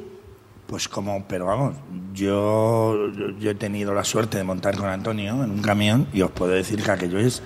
pues 0.73 0.89
como, 0.89 1.23
pero 1.29 1.45
vamos, 1.45 1.75
yo, 2.15 2.97
yo, 3.39 3.51
he 3.51 3.55
tenido 3.55 3.93
la 3.93 4.05
suerte 4.05 4.39
de 4.39 4.45
montar 4.45 4.75
con 4.75 4.89
Antonio 4.89 5.45
en 5.45 5.51
un 5.51 5.61
camión 5.61 6.07
y 6.15 6.23
os 6.23 6.31
puedo 6.31 6.53
decir 6.53 6.83
que 6.83 6.91
aquello 6.91 7.19
es 7.19 7.43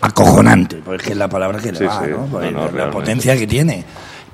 acojonante, 0.00 0.82
porque 0.84 1.12
es 1.12 1.16
la 1.16 1.28
palabra 1.28 1.60
que 1.60 1.70
le 1.70 1.78
Sí, 1.78 1.84
va, 1.84 2.02
sí. 2.04 2.10
¿no? 2.10 2.26
Pues 2.26 2.52
No, 2.52 2.68
no, 2.68 2.76
la 2.76 2.90
potencia 2.90 3.36
que 3.36 3.46
tiene. 3.46 3.84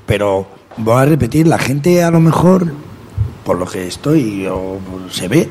Pero 0.06 0.46
voy 0.78 1.02
a 1.02 1.04
repetir, 1.04 1.46
la 1.46 1.58
gente 1.58 2.02
a 2.02 2.10
lo 2.10 2.20
mejor, 2.20 2.72
por 3.44 3.58
lo 3.58 3.66
que 3.66 3.86
estoy, 3.86 4.46
o 4.46 4.78
se 5.10 5.28
ve, 5.28 5.50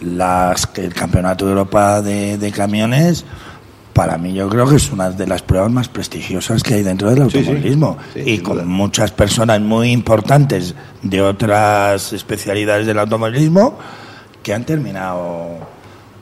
las 0.00 0.66
que 0.66 0.84
el 0.84 0.94
campeonato 0.94 1.44
de 1.44 1.52
Europa 1.52 2.02
de, 2.02 2.36
de 2.36 2.50
camiones 2.50 3.24
para 3.92 4.16
mí 4.18 4.32
yo 4.32 4.48
creo 4.48 4.66
que 4.68 4.76
es 4.76 4.90
una 4.90 5.10
de 5.10 5.26
las 5.26 5.42
pruebas 5.42 5.70
más 5.70 5.88
prestigiosas 5.88 6.62
que 6.62 6.74
hay 6.74 6.82
dentro 6.82 7.10
del 7.10 7.24
Sí, 7.24 7.30
sí. 7.30 7.38
automovilismo 7.38 7.98
Sí, 8.14 8.20
y 8.24 8.38
con 8.38 8.54
duda. 8.54 8.64
muchas 8.64 9.10
personas 9.12 9.60
muy 9.60 9.90
importantes 9.92 10.74
de 11.02 11.20
otras 11.20 12.12
especialidades 12.12 12.86
del 12.86 12.98
automovilismo 12.98 13.78
que 14.42 14.54
han 14.54 14.64
terminado 14.64 15.70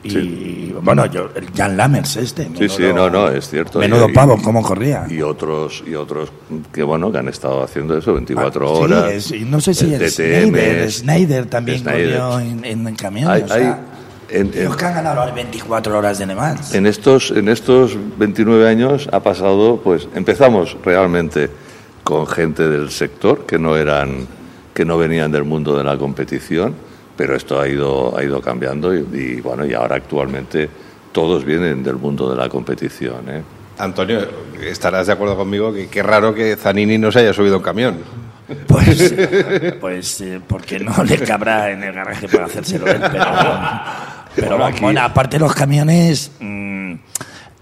y 0.03 0.71
bueno 0.81 1.05
yo 1.05 1.29
Jan 1.55 1.77
Lammers 1.77 2.15
este 2.17 2.49
Sí, 2.57 2.67
sí, 2.69 2.83
no, 2.93 3.07
no, 3.09 3.29
es 3.29 3.47
cierto. 3.49 3.77
menudo 3.79 4.09
Y- 4.09 4.13
pavo 4.13 4.37
cómo 4.43 4.63
corría 4.63 5.05
Y 5.07 5.21
otros, 5.21 5.83
y 5.87 5.93
otros 5.93 6.31
que 6.73 6.81
bueno, 6.83 7.11
que 7.11 7.19
han 7.19 7.27
estado 7.27 7.63
haciendo 7.63 7.95
eso 7.97 8.13
24 8.15 8.65
Ah, 8.65 8.75
sí, 8.75 8.81
horas. 8.83 9.11
es- 9.31 9.41
no 9.45 9.61
sé 9.61 9.73
si 9.75 9.85
el 9.85 9.93
el 9.93 9.99
DTM, 10.09 10.09
Schneider, 10.57 10.91
Schneider 10.91 11.45
también 11.45 11.79
Schneider. 11.79 12.19
corrió 12.19 12.39
en, 12.39 12.65
en, 12.65 12.87
en 12.87 12.95
camiones 12.95 13.29
Hay- 13.29 13.43
o 13.43 13.47
sea, 13.47 13.55
hay- 13.57 13.75
en- 14.31 14.51
en- 14.53 14.65
los 14.65 14.75
que 14.77 14.85
han 14.85 14.93
ganado 14.95 15.25
las 15.25 15.33
24 15.35 15.97
horas 15.97 16.17
de 16.19 16.25
Le 16.25 16.35
Mans 16.35 16.73
En 16.73 16.85
estos, 16.87 17.31
en 17.31 17.47
estos 17.49 17.97
29 18.17 18.67
años 18.67 19.07
ha 19.11 19.19
pasado, 19.21 19.81
pues 19.83 20.07
empezamos 20.15 20.77
realmente 20.83 21.49
con 22.03 22.25
gente 22.27 22.67
del 22.67 22.89
sector 22.91 23.45
que 23.45 23.59
no 23.59 23.75
eran, 23.77 24.27
que 24.73 24.85
no 24.85 24.97
venían 24.97 25.31
del 25.31 25.43
mundo 25.43 25.77
de 25.77 25.83
la 25.83 25.97
competición, 25.97 26.73
pero 27.15 27.35
esto 27.35 27.59
ha 27.59 27.67
ido, 27.67 28.17
ha 28.17 28.23
ido 28.23 28.41
cambiando 28.41 28.95
y, 28.95 29.05
y, 29.13 29.41
bueno, 29.41 29.65
y 29.65 29.73
ahora 29.73 29.97
actualmente 29.97 30.69
todos 31.11 31.43
vienen 31.45 31.83
del 31.83 31.95
mundo 31.97 32.29
de 32.29 32.35
la 32.37 32.49
competición. 32.49 33.29
¿eh? 33.29 33.41
Antonio, 33.77 34.19
estarás 34.63 35.07
de 35.07 35.13
acuerdo 35.13 35.35
conmigo 35.35 35.73
que 35.73 35.87
qué 35.89 36.01
raro 36.01 36.33
que 36.33 36.55
Zanini 36.55 36.97
no 36.97 37.11
se 37.11 37.19
haya 37.19 37.33
subido 37.33 37.55
a 37.55 37.57
un 37.57 37.63
camión. 37.63 37.97
Pues, 38.67 39.13
pues 39.81 40.21
eh, 40.21 40.41
porque 40.45 40.79
no 40.79 41.03
le 41.03 41.17
cabrá 41.19 41.71
en 41.71 41.83
el 41.83 41.93
garaje 41.93 42.27
para 42.27 42.45
hacérselo 42.45 42.87
él. 42.87 42.99
Pero, 42.99 43.23
pero 44.35 44.49
Bueno, 44.49 44.65
aquí- 44.65 44.81
bueno, 44.81 45.01
aparte 45.01 45.37
los 45.39 45.53
camiones, 45.53 46.31
mm, 46.39 46.93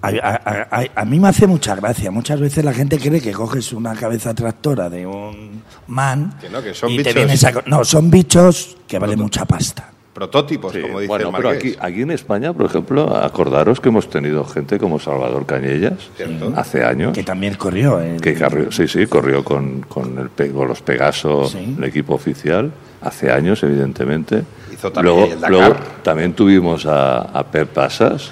a, 0.02 0.08
a- 0.08 0.68
a- 0.72 0.86
a 1.02 1.06
mí 1.06 1.20
me 1.20 1.28
hace 1.28 1.46
mucha 1.46 1.76
gracia. 1.76 2.10
Muchas 2.12 2.40
veces 2.40 2.64
la 2.64 2.74
gente 2.74 2.98
cree 2.98 3.20
que 3.22 3.32
coges 3.32 3.74
una 3.74 3.94
cabeza 3.96 4.34
tractora 4.34 4.90
de 4.90 5.06
un 5.06 5.62
man 5.88 6.34
Que 6.40 6.50
no, 6.50 6.62
que 6.62 6.74
son 6.74 6.90
y 6.92 7.04
te 7.04 7.14
vienes 7.14 7.44
a 7.44 7.52
No, 7.66 7.84
son 7.84 8.10
bichos 8.10 8.78
que 8.88 8.98
valen 9.00 9.20
mucha 9.20 9.46
pasta. 9.46 9.92
Prototipos, 10.14 10.74
Sí, 10.74 10.82
como 10.82 11.00
dice 11.00 11.08
bueno, 11.08 11.30
el 11.30 11.36
pero 11.36 11.50
aquí, 11.50 11.76
aquí 11.80 12.02
en 12.02 12.12
España, 12.12 12.52
por 12.52 12.66
ejemplo, 12.66 13.16
acordaros 13.16 13.80
que 13.80 13.88
hemos 13.88 14.10
tenido 14.10 14.44
gente 14.44 14.78
como 14.78 15.00
Salvador 15.00 15.46
Cañellas 15.46 15.94
Cierto. 16.18 16.52
hace 16.58 16.84
años. 16.84 17.14
Que 17.14 17.24
también 17.24 17.54
corrió. 17.56 18.02
eh. 18.02 18.18
Que 18.22 18.36
corrió, 18.38 18.70
sí, 18.72 18.88
sí, 18.90 19.06
corrió 19.08 19.46
con, 19.46 19.82
con, 19.82 20.18
el, 20.18 20.52
con 20.52 20.68
los 20.68 20.82
Pegaso, 20.82 21.46
Sí. 21.48 21.76
el 21.78 21.84
equipo 21.86 22.16
oficial, 22.16 22.70
hace 23.02 23.32
años, 23.32 23.62
evidentemente. 23.64 24.44
Hizo 24.74 24.92
también 24.92 25.16
luego, 25.16 25.34
el 25.34 25.40
Dakar. 25.42 25.52
luego 25.52 25.76
también 26.04 26.34
tuvimos 26.34 26.86
a, 26.86 27.20
a 27.22 27.44
Pep 27.44 27.70
Pasas, 27.70 28.32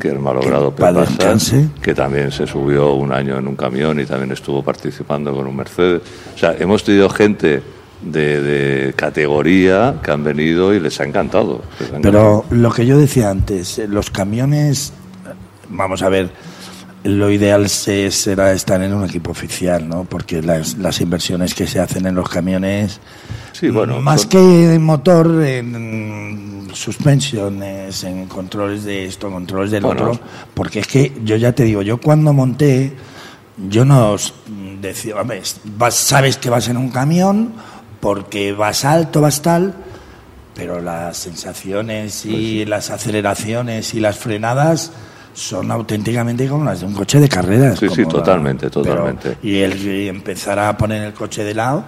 que 0.00 0.08
el 0.08 0.18
malogrado 0.18 0.70
Pep 0.70 0.80
Pasas, 0.80 1.08
descanse. 1.16 1.68
que 1.82 1.94
también 1.94 2.30
se 2.32 2.46
subió 2.46 2.94
un 2.94 3.12
año 3.12 3.38
en 3.38 3.46
un 3.46 3.56
camión 3.56 4.00
y 4.00 4.04
también 4.06 4.32
estuvo 4.32 4.62
participando 4.62 5.34
con 5.34 5.46
un 5.46 5.56
Mercedes. 5.56 6.02
O 6.34 6.38
sea, 6.38 6.54
hemos 6.58 6.82
tenido 6.84 7.08
gente 7.08 7.62
de, 8.02 8.42
de 8.42 8.92
categoría 8.94 9.96
que 10.02 10.10
han 10.10 10.22
venido 10.22 10.74
y 10.74 10.80
les 10.80 11.00
ha 11.00 11.04
encantado. 11.04 11.62
les 11.80 11.92
ha 11.92 11.98
Pero 12.00 12.44
lo 12.50 12.70
que 12.70 12.86
yo 12.86 12.98
decía 12.98 13.30
antes, 13.30 13.78
eh, 13.78 13.88
los 13.88 14.10
camiones, 14.10 14.92
eh, 15.26 15.30
vamos 15.70 16.02
a 16.02 16.08
ver, 16.08 16.30
lo 17.06 17.30
ideal 17.30 17.68
se- 17.68 18.10
será 18.10 18.52
estar 18.52 18.82
en 18.82 18.92
un 18.92 19.04
equipo 19.04 19.30
oficial, 19.30 19.88
¿no? 19.88 20.04
Porque 20.04 20.42
las, 20.42 20.76
las 20.78 21.00
inversiones 21.00 21.54
que 21.54 21.66
se 21.66 21.80
hacen 21.80 22.06
en 22.06 22.14
los 22.14 22.28
camiones, 22.28 23.00
Sí, 23.52 23.70
bueno, 23.70 24.00
más 24.02 24.26
que 24.26 24.74
en 24.74 24.82
motor, 24.84 25.42
en 25.42 26.68
suspensiones, 26.74 28.04
en 28.04 28.26
controles 28.26 28.84
de 28.84 29.06
esto, 29.06 29.30
controles 29.30 29.70
del 29.70 29.82
Bueno. 29.84 30.10
otro, 30.10 30.20
porque 30.52 30.80
es 30.80 30.86
que 30.86 31.12
yo 31.24 31.36
ya 31.36 31.52
te 31.52 31.64
digo, 31.64 31.80
yo 31.82 31.98
cuando 31.98 32.32
monté, 32.34 32.92
yo 33.68 33.84
no 33.86 34.16
decía, 34.82 35.16
"Hombre, 35.16 35.40
vas, 35.78 35.94
sabes 35.94 36.36
que 36.36 36.50
vas 36.50 36.68
en 36.68 36.76
un 36.76 36.90
camión 36.90 37.52
porque 38.00 38.52
vas 38.52 38.84
alto, 38.84 39.22
vas 39.22 39.40
tal, 39.40 39.74
pero 40.54 40.80
las 40.80 41.16
sensaciones 41.16 42.26
y 42.26 42.56
Pues 42.58 42.68
las 42.68 42.90
aceleraciones 42.90 43.94
y 43.94 44.00
las 44.00 44.16
frenadas 44.18 44.92
son 45.36 45.70
auténticamente 45.70 46.48
como 46.48 46.64
las 46.64 46.80
de 46.80 46.86
un 46.86 46.94
coche 46.94 47.20
de 47.20 47.28
carreras. 47.28 47.78
Sí, 47.78 47.88
sí, 47.90 48.02
la- 48.04 48.08
totalmente, 48.08 48.70
pero- 48.70 48.82
totalmente. 48.82 49.36
y 49.42 49.58
el 49.58 49.74
que 49.74 50.08
empezará 50.08 50.70
a 50.70 50.76
poner 50.78 51.02
el 51.04 51.12
coche 51.12 51.44
de 51.44 51.52
lado 51.52 51.84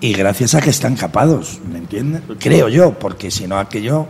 y 0.00 0.12
gracias 0.12 0.56
a 0.56 0.60
que 0.60 0.70
están 0.70 0.96
capados, 0.96 1.60
¿me 1.70 1.78
entiendes? 1.78 2.22
Creo 2.40 2.68
yo, 2.68 2.92
porque 2.98 3.30
si 3.30 3.46
no 3.46 3.58
aquello 3.60 4.08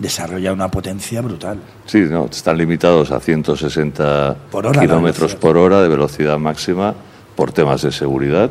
desarrolla 0.00 0.52
una 0.52 0.68
potencia 0.68 1.20
brutal. 1.20 1.58
Sí, 1.86 2.00
no, 2.10 2.24
están 2.26 2.58
limitados 2.58 3.12
a 3.12 3.20
160 3.20 4.34
Por 4.50 4.76
kilómetros 4.76 5.36
por 5.36 5.56
hora 5.56 5.80
de 5.80 5.88
velocidad 5.88 6.36
máxima 6.38 6.94
por 7.36 7.52
temas 7.52 7.82
de 7.82 7.92
seguridad, 7.92 8.50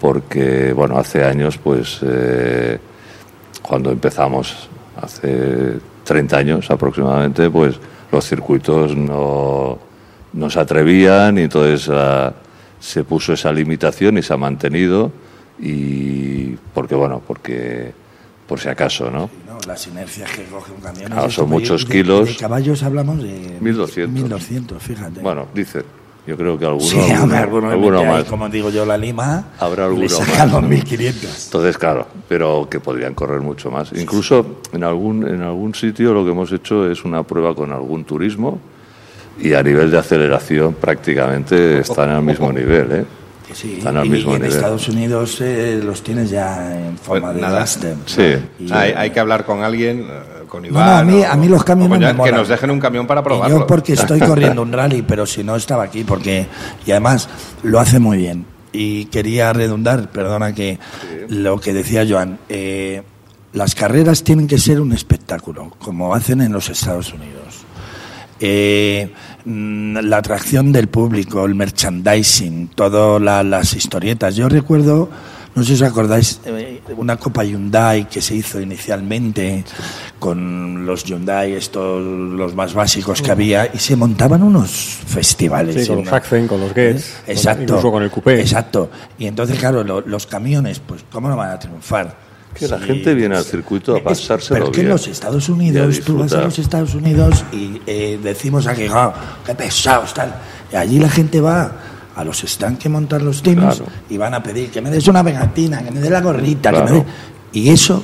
porque, 0.00 0.72
bueno, 0.72 0.96
hace 0.98 1.24
años, 1.24 1.58
pues, 1.58 1.98
eh, 2.02 2.78
cuando 3.62 3.90
empezamos, 3.90 4.68
hace 5.02 5.78
30 6.04 6.36
años 6.36 6.70
aproximadamente, 6.70 7.50
pues, 7.50 7.74
los 8.12 8.24
circuitos 8.26 8.96
no, 8.96 9.78
no 10.32 10.50
se 10.50 10.60
atrevían 10.60 11.38
y 11.38 11.42
entonces 11.42 11.88
ah, 11.92 12.32
se 12.80 13.04
puso 13.04 13.32
esa 13.32 13.52
limitación 13.52 14.18
y 14.18 14.22
se 14.22 14.32
ha 14.32 14.36
mantenido 14.36 15.10
y 15.58 16.50
porque, 16.74 16.94
bueno, 16.94 17.22
porque, 17.26 17.92
por 18.46 18.60
si 18.60 18.68
acaso, 18.68 19.10
¿no? 19.10 19.30
¿no? 19.48 19.58
Las 19.66 19.86
inercias 19.86 20.30
que 20.30 20.44
coge 20.44 20.72
un 20.72 20.80
camión. 20.80 21.10
Claro, 21.10 21.30
son 21.30 21.48
muchos 21.48 21.86
de- 21.86 21.92
kilos. 21.92 22.28
De 22.28 22.36
caballos 22.36 22.82
hablamos 22.82 23.22
de 23.22 23.56
1200. 23.60 24.12
1200, 24.12 24.82
fíjate. 24.82 25.20
Bueno, 25.20 25.46
dicen. 25.54 25.82
Yo 26.26 26.36
creo 26.36 26.58
que 26.58 26.64
alguno, 26.64 26.84
sí, 26.84 26.98
alguno, 26.98 27.36
alguno, 27.36 27.70
alguno 27.70 27.98
mete 27.98 28.10
ahí, 28.10 28.18
más. 28.22 28.24
como 28.24 28.48
digo 28.48 28.70
yo, 28.70 28.84
la 28.84 28.98
lima. 28.98 29.50
Habrá 29.60 29.84
alguno 29.84 30.08
sacan 30.08 30.46
más, 30.46 30.52
los 30.52 30.62
¿no? 30.62 30.68
1500. 30.68 31.44
Entonces, 31.46 31.78
claro, 31.78 32.06
pero 32.28 32.66
que 32.68 32.80
podrían 32.80 33.14
correr 33.14 33.40
mucho 33.40 33.70
más. 33.70 33.92
Incluso 33.94 34.58
en 34.72 34.82
algún, 34.82 35.26
en 35.28 35.42
algún 35.42 35.74
sitio 35.74 36.12
lo 36.12 36.24
que 36.24 36.32
hemos 36.32 36.50
hecho 36.52 36.90
es 36.90 37.04
una 37.04 37.22
prueba 37.22 37.54
con 37.54 37.70
algún 37.72 38.04
turismo 38.04 38.58
y 39.38 39.52
a 39.54 39.62
nivel 39.62 39.90
de 39.90 39.98
aceleración 39.98 40.74
prácticamente 40.74 41.78
están 41.80 42.10
al 42.10 42.22
mismo 42.22 42.52
nivel. 42.52 42.90
¿eh? 42.92 43.04
Sí, 43.52 43.76
Están 43.78 43.96
al 43.96 44.06
y, 44.06 44.10
mismo 44.10 44.32
y 44.32 44.34
en 44.36 44.42
nivel. 44.42 44.56
Estados 44.56 44.88
Unidos 44.88 45.40
eh, 45.40 45.80
los 45.84 46.02
tienes 46.02 46.30
ya 46.30 46.76
en 46.88 46.98
forma 46.98 47.28
Pues 47.28 47.36
de 47.36 47.40
nada. 47.42 47.66
Sí. 47.66 48.36
Y- 48.58 48.72
hay, 48.72 48.92
hay 48.92 49.10
que 49.10 49.20
hablar 49.20 49.44
con 49.44 49.62
alguien, 49.62 50.00
eh, 50.00 50.35
con 50.56 50.62
No, 50.62 50.68
Iván. 50.68 50.86
no, 50.86 50.96
a 50.96 51.04
mí- 51.16 51.22
o- 51.22 51.30
a 51.32 51.36
mí 51.36 51.48
los 51.48 51.64
camiones 51.64 52.14
me 52.14 52.24
que 52.24 52.32
nos 52.32 52.48
dejen 52.48 52.70
un 52.70 52.80
camión 52.80 53.06
para 53.06 53.20
Y 53.20 53.24
probarlo. 53.24 53.58
yo 53.60 53.66
porque 53.66 53.92
estoy 53.94 54.20
corriendo 54.20 54.62
un 54.62 54.72
rally, 54.72 55.02
pero 55.02 55.26
si 55.26 55.44
no 55.44 55.56
estaba 55.56 55.84
aquí, 55.84 56.04
porque 56.04 56.46
y 56.86 56.90
además 56.90 57.28
lo 57.62 57.78
hace 57.80 57.98
muy 57.98 58.16
bien. 58.18 58.46
Y 58.72 59.06
quería 59.06 59.52
redundar, 59.52 60.10
perdona 60.10 60.52
que 60.54 60.78
lo 61.28 61.58
que 61.60 61.72
decía 61.72 62.04
Joan, 62.08 62.38
eh, 62.48 63.02
las 63.54 63.74
carreras 63.74 64.22
tienen 64.22 64.46
que 64.46 64.58
ser 64.58 64.80
un 64.82 64.92
espectáculo, 64.92 65.70
como 65.78 66.14
hacen 66.14 66.42
en 66.42 66.52
los 66.52 66.68
Estados 66.68 67.12
Unidos. 67.14 67.64
Eh, 68.38 69.12
mm, 69.46 69.96
la 70.02 70.18
atracción 70.18 70.72
del 70.72 70.88
público, 70.88 71.46
el 71.46 71.54
merchandising, 71.54 72.68
todas 72.74 73.20
la- 73.22 73.42
las 73.42 73.72
historietas. 73.74 74.36
Yo 74.36 74.48
recuerdo, 74.50 75.08
no 75.56 75.62
sé 75.64 75.68
si 75.76 75.82
os 75.82 75.90
acordáis, 75.90 76.40
eh, 76.44 76.80
una 76.96 77.16
Copa 77.16 77.42
Hyundai 77.42 78.08
que 78.08 78.20
se 78.20 78.34
hizo 78.36 78.60
inicialmente 78.60 79.64
con 80.18 80.86
los 80.86 81.02
Hyundai, 81.04 81.54
estos 81.54 82.00
los 82.04 82.54
más 82.54 82.74
básicos 82.74 83.20
que 83.22 83.30
había, 83.32 83.70
y 83.74 83.78
se 83.78 83.96
montaban 83.96 84.42
unos 84.42 84.70
festivales. 84.70 85.82
Sí, 85.82 85.88
con 85.88 86.04
los 86.04 86.12
Accent, 86.12 86.48
con 86.48 86.60
los 86.60 86.72
Gets, 86.72 87.00
¿Eh? 87.02 87.12
con- 87.26 87.34
Exacto. 87.34 87.62
incluso 87.64 87.90
con 87.90 88.02
el 88.02 88.10
coupé. 88.10 88.40
Exacto. 88.40 88.90
Y 89.18 89.26
entonces, 89.26 89.58
claro, 89.58 89.82
lo- 89.82 90.02
los 90.02 90.26
camiones, 90.26 90.78
pues, 90.80 91.04
¿cómo 91.10 91.28
no 91.28 91.36
van 91.36 91.50
a 91.50 91.58
triunfar? 91.58 92.26
Que 92.54 92.68
la 92.68 92.78
Sí, 92.78 92.84
gente 92.84 93.12
viene 93.14 93.36
al 93.36 93.44
circuito 93.44 93.94
a 93.96 94.02
pasárselo 94.02 94.54
Pero 94.54 94.64
es 94.66 94.70
que 94.72 94.80
en 94.80 94.86
bien. 94.86 94.92
los 94.92 95.06
Estados 95.08 95.48
Unidos, 95.50 96.00
tú 96.00 96.16
vas 96.18 96.32
a 96.32 96.40
los 96.42 96.58
Estados 96.58 96.94
Unidos 96.94 97.44
y 97.52 97.80
eh, 97.86 98.18
decimos 98.22 98.66
aquí, 98.66 98.86
"Ah, 98.90 99.12
qué 99.44 99.54
pesados, 99.54 100.14
tal. 100.14 100.34
Y 100.72 100.76
allí 100.76 100.98
la 100.98 101.10
gente 101.10 101.38
va 101.40 101.70
a 102.16 102.24
los 102.24 102.40
stands 102.40 102.78
que 102.80 102.88
montan 102.88 103.24
los 103.24 103.42
teams 103.42 103.76
Claro. 103.76 103.92
y 104.10 104.16
van 104.16 104.34
a 104.34 104.42
pedir 104.42 104.70
que 104.70 104.80
me 104.80 104.90
des 104.90 105.06
una 105.08 105.22
pegatina, 105.22 105.82
que 105.84 105.90
me 105.92 106.00
des 106.00 106.10
la 106.10 106.20
gorrita, 106.20 106.70
que 106.72 106.78
me 106.78 106.82
Claro. 106.86 107.04
des... 107.04 107.06
Y 107.52 107.68
eso 107.70 108.02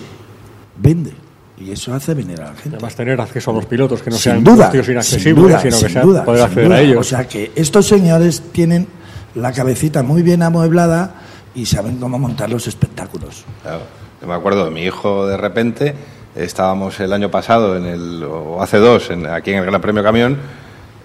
vende. 0.77 1.13
Y 1.59 1.71
eso 1.71 1.95
hace 1.95 2.15
venir 2.15 2.41
a 2.41 2.47
la 2.47 2.55
gente. 2.55 2.77
Además, 2.77 2.95
tener 2.97 3.21
acceso 3.21 3.51
a 3.51 3.55
los 3.55 3.67
pilotos 3.67 4.03
que 4.03 4.11
no 4.11 4.17
sin 4.17 4.23
sean 4.33 4.45
duda, 4.45 4.71
tíos 4.71 4.85
sin 4.87 4.95
inaccesibles, 4.95 5.45
duda, 5.45 5.59
sino 5.61 5.71
que 5.77 5.79
sin 5.81 5.89
sea 5.91 6.03
duda, 6.03 6.25
poder 6.25 6.39
sin 6.41 6.47
acceder 6.47 6.65
duda. 6.69 6.77
a 6.77 6.81
ellos. 6.81 6.99
O 6.99 7.05
sea 7.05 7.27
que 7.29 7.53
estos 7.55 7.87
señores 7.87 8.43
tienen 8.53 8.87
la 9.35 9.53
cabecita 9.53 10.03
muy 10.03 10.23
bien 10.23 10.43
amueblada 10.43 11.15
y 11.55 11.67
saben 11.67 11.99
cómo 11.99 12.19
montar 12.19 12.51
los 12.51 12.67
espectáculos. 12.67 13.45
Claro. 13.63 13.81
Yo 14.21 14.27
me 14.29 14.35
acuerdo 14.35 14.65
de 14.65 14.71
mi 14.71 14.83
hijo 14.83 15.27
de 15.27 15.37
repente, 15.37 15.95
estábamos 16.35 16.99
el 17.01 17.13
año 17.13 17.31
pasado, 17.31 17.77
en 17.77 17.85
el, 17.87 18.25
o 18.25 18.61
hace 18.63 18.79
dos, 18.79 19.11
en- 19.11 19.27
aquí 19.27 19.53
en 19.53 19.59
el 19.59 19.67
Gran 19.67 19.81
Premio 19.81 20.03
Camión, 20.03 20.39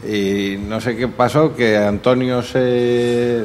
y 0.07 0.57
no 0.57 0.79
sé 0.79 0.95
qué 0.95 1.07
pasó, 1.07 1.53
que 1.53 1.77
Antonio 1.77 2.41
se, 2.41 3.43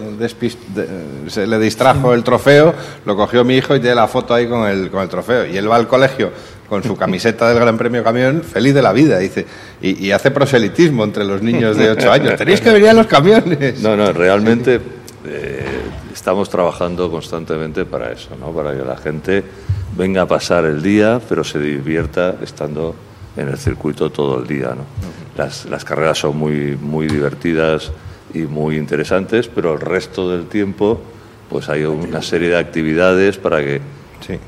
se 1.27 1.47
le 1.47 1.59
distrajo 1.59 2.15
el 2.15 2.23
trofeo, 2.23 2.73
lo 3.05 3.17
cogió 3.17 3.45
mi 3.45 3.57
hijo 3.57 3.75
y 3.75 3.81
tiene 3.81 3.97
la 3.97 4.07
foto 4.07 4.33
ahí 4.33 4.47
con 4.47 4.69
el, 4.69 4.91
con 4.91 5.03
el 5.03 5.09
trofeo. 5.09 5.47
Y 5.47 5.57
él 5.57 5.71
va 5.71 5.77
al 5.77 5.89
colegio 5.89 6.31
con 6.69 6.83
su 6.83 6.97
camiseta 6.97 7.49
del 7.49 7.59
Gran 7.59 7.77
Premio 7.77 8.03
Camión, 8.05 8.43
feliz 8.43 8.75
de 8.75 8.81
la 8.81 8.93
vida, 8.93 9.19
dice, 9.19 9.45
y, 9.83 10.07
y 10.07 10.13
hace 10.13 10.31
proselitismo 10.31 11.05
entre 11.05 11.25
los 11.25 11.43
niños 11.43 11.77
de 11.77 11.91
8 11.91 12.13
años. 12.13 12.37
Tenéis 12.37 12.61
que 12.61 12.71
venir 12.71 12.89
a 12.91 12.95
los 12.95 13.07
camiones. 13.07 13.81
No, 13.83 13.97
no, 13.97 14.13
realmente 14.13 14.81
eh, 15.27 15.67
estamos 16.13 16.49
trabajando 16.49 17.11
constantemente 17.11 17.85
para 17.85 18.13
eso, 18.13 18.31
¿no? 18.39 18.53
Para 18.53 18.73
que 18.77 18.85
la 18.85 18.97
gente 18.97 19.45
venga 19.97 20.23
a 20.23 20.27
pasar 20.27 20.65
el 20.65 20.83
día, 20.83 21.21
pero 21.29 21.45
se 21.45 21.59
divierta 21.59 22.37
estando 22.41 22.95
en 23.37 23.49
el 23.49 23.59
circuito 23.59 24.11
todo 24.11 24.41
el 24.41 24.47
día, 24.47 24.69
¿no? 24.69 24.85
Las, 25.37 25.65
las 25.67 25.85
carreras 25.85 26.19
son 26.19 26.37
muy, 26.37 26.77
muy 26.81 27.07
divertidas 27.07 27.91
y 28.35 28.41
muy 28.41 28.77
interesantes, 28.77 29.49
pero 29.49 29.75
el 29.75 29.81
resto 29.81 30.31
del 30.31 30.47
tiempo, 30.47 31.01
pues 31.49 31.69
hay 31.69 31.85
una 31.85 32.21
serie 32.23 32.49
de 32.51 32.59
actividades 32.59 33.39
para 33.39 33.61
que 33.61 33.81
Sí. 34.21 34.39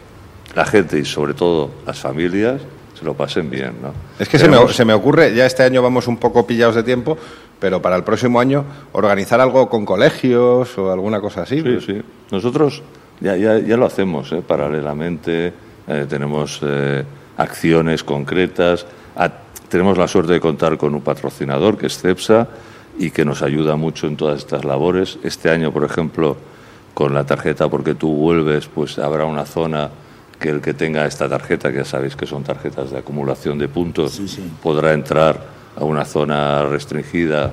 la 0.54 0.64
gente 0.66 0.98
y 0.98 1.04
sobre 1.04 1.34
todo 1.34 1.70
las 1.86 1.98
familias 1.98 2.60
se 2.98 3.04
lo 3.04 3.14
pasen 3.14 3.50
bien, 3.50 3.72
¿no? 3.82 3.92
Es 4.18 4.28
que 4.28 4.38
se 4.38 4.48
me, 4.48 4.68
se 4.72 4.84
me 4.84 4.92
ocurre, 4.94 5.34
ya 5.34 5.46
este 5.46 5.64
año 5.64 5.82
vamos 5.82 6.06
un 6.06 6.16
poco 6.18 6.46
pillados 6.46 6.76
de 6.76 6.82
tiempo, 6.84 7.18
pero 7.58 7.82
para 7.82 7.96
el 7.96 8.04
próximo 8.04 8.38
año 8.38 8.64
organizar 8.92 9.40
algo 9.40 9.68
con 9.68 9.84
colegios 9.84 10.78
o 10.78 10.92
alguna 10.92 11.20
cosa 11.20 11.42
así. 11.42 11.56
Sí, 11.56 11.62
pues. 11.62 11.84
sí. 11.84 12.00
Nosotros 12.30 12.82
ya, 13.20 13.36
ya, 13.36 13.58
ya 13.58 13.76
lo 13.76 13.86
hacemos, 13.86 14.30
¿eh? 14.32 14.42
paralelamente. 14.46 15.52
eh, 15.88 16.06
tenemos 16.08 16.60
eh, 16.62 17.02
acciones 17.36 18.04
concretas. 18.04 18.86
A- 19.16 19.30
tenemos 19.74 19.98
la 19.98 20.06
suerte 20.06 20.34
de 20.34 20.38
contar 20.38 20.78
con 20.78 20.94
un 20.94 21.00
patrocinador 21.00 21.76
que 21.76 21.88
es 21.88 21.98
CEPSA 21.98 22.46
y 22.96 23.10
que 23.10 23.24
nos 23.24 23.42
ayuda 23.42 23.74
mucho 23.74 24.06
en 24.06 24.16
todas 24.16 24.38
estas 24.38 24.64
labores. 24.64 25.18
Este 25.24 25.50
año, 25.50 25.72
por 25.72 25.82
ejemplo, 25.82 26.36
con 26.94 27.12
la 27.12 27.26
tarjeta 27.26 27.68
Porque 27.68 27.96
tú 27.96 28.14
vuelves, 28.14 28.68
pues 28.68 29.00
habrá 29.00 29.24
una 29.24 29.44
zona 29.44 29.90
que 30.38 30.50
el 30.50 30.60
que 30.60 30.74
tenga 30.74 31.04
esta 31.06 31.28
tarjeta, 31.28 31.72
que 31.72 31.78
ya 31.78 31.84
sabéis 31.84 32.14
que 32.14 32.24
son 32.24 32.44
tarjetas 32.44 32.92
de 32.92 32.98
acumulación 32.98 33.58
de 33.58 33.66
puntos, 33.66 34.22
podrá 34.62 34.92
entrar 34.92 35.44
a 35.74 35.82
una 35.82 36.04
zona 36.04 36.62
restringida 36.66 37.50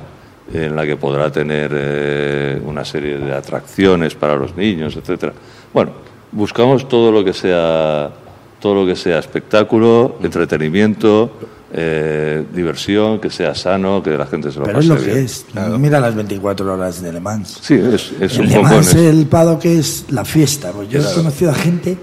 en 0.53 0.76
la 0.76 0.86
que 0.86 0.97
podrá 0.97 1.32
tener 1.32 1.72
eh, 1.74 2.61
una 2.63 2.86
serie 2.86 3.17
de 3.17 3.34
atracciones 3.34 4.13
para 4.13 4.36
los 4.36 4.55
niños, 4.55 4.95
etcétera. 4.95 5.34
Bueno, 5.74 5.93
buscamos 6.32 6.88
todo 6.88 7.11
lo 7.11 7.24
que 7.24 7.34
sea 7.34 8.11
todo 8.59 8.76
lo 8.76 8.86
que 8.86 8.95
sea 8.95 9.17
espectáculo, 9.17 10.17
entretenimiento, 10.22 11.32
eh, 11.74 12.43
diversión, 12.53 13.19
que 13.19 13.30
sea 13.30 13.55
sano, 13.55 14.01
que 14.03 14.11
la 14.17 14.26
gente 14.28 14.51
se 14.51 14.59
lo 14.59 14.65
Pero 14.65 14.80
es 14.80 14.88
pase 14.88 14.99
lo 15.07 15.13
que 15.13 15.19
es. 15.22 15.45
Mira 15.80 15.99
las 15.99 16.15
24 16.15 16.74
horas 16.74 17.01
de 17.01 17.13
Le 17.13 17.19
Mans. 17.19 17.59
Sí, 17.61 17.76
es, 17.76 18.11
es 18.19 18.36
el 18.36 18.41
un 18.41 18.47
Le 18.49 18.55
poco 18.55 18.67
en 18.67 18.74
Mans, 18.76 18.88
eso. 18.89 18.99
el 19.09 19.26
pado 19.28 19.59
que 19.59 19.80
es 19.80 20.05
la 20.09 20.26
fiesta. 20.26 20.72
Pues 20.72 20.89
yo 20.89 20.99
he 20.99 21.13
conocido 21.13 21.51
a 21.51 21.55
gente 21.55 21.97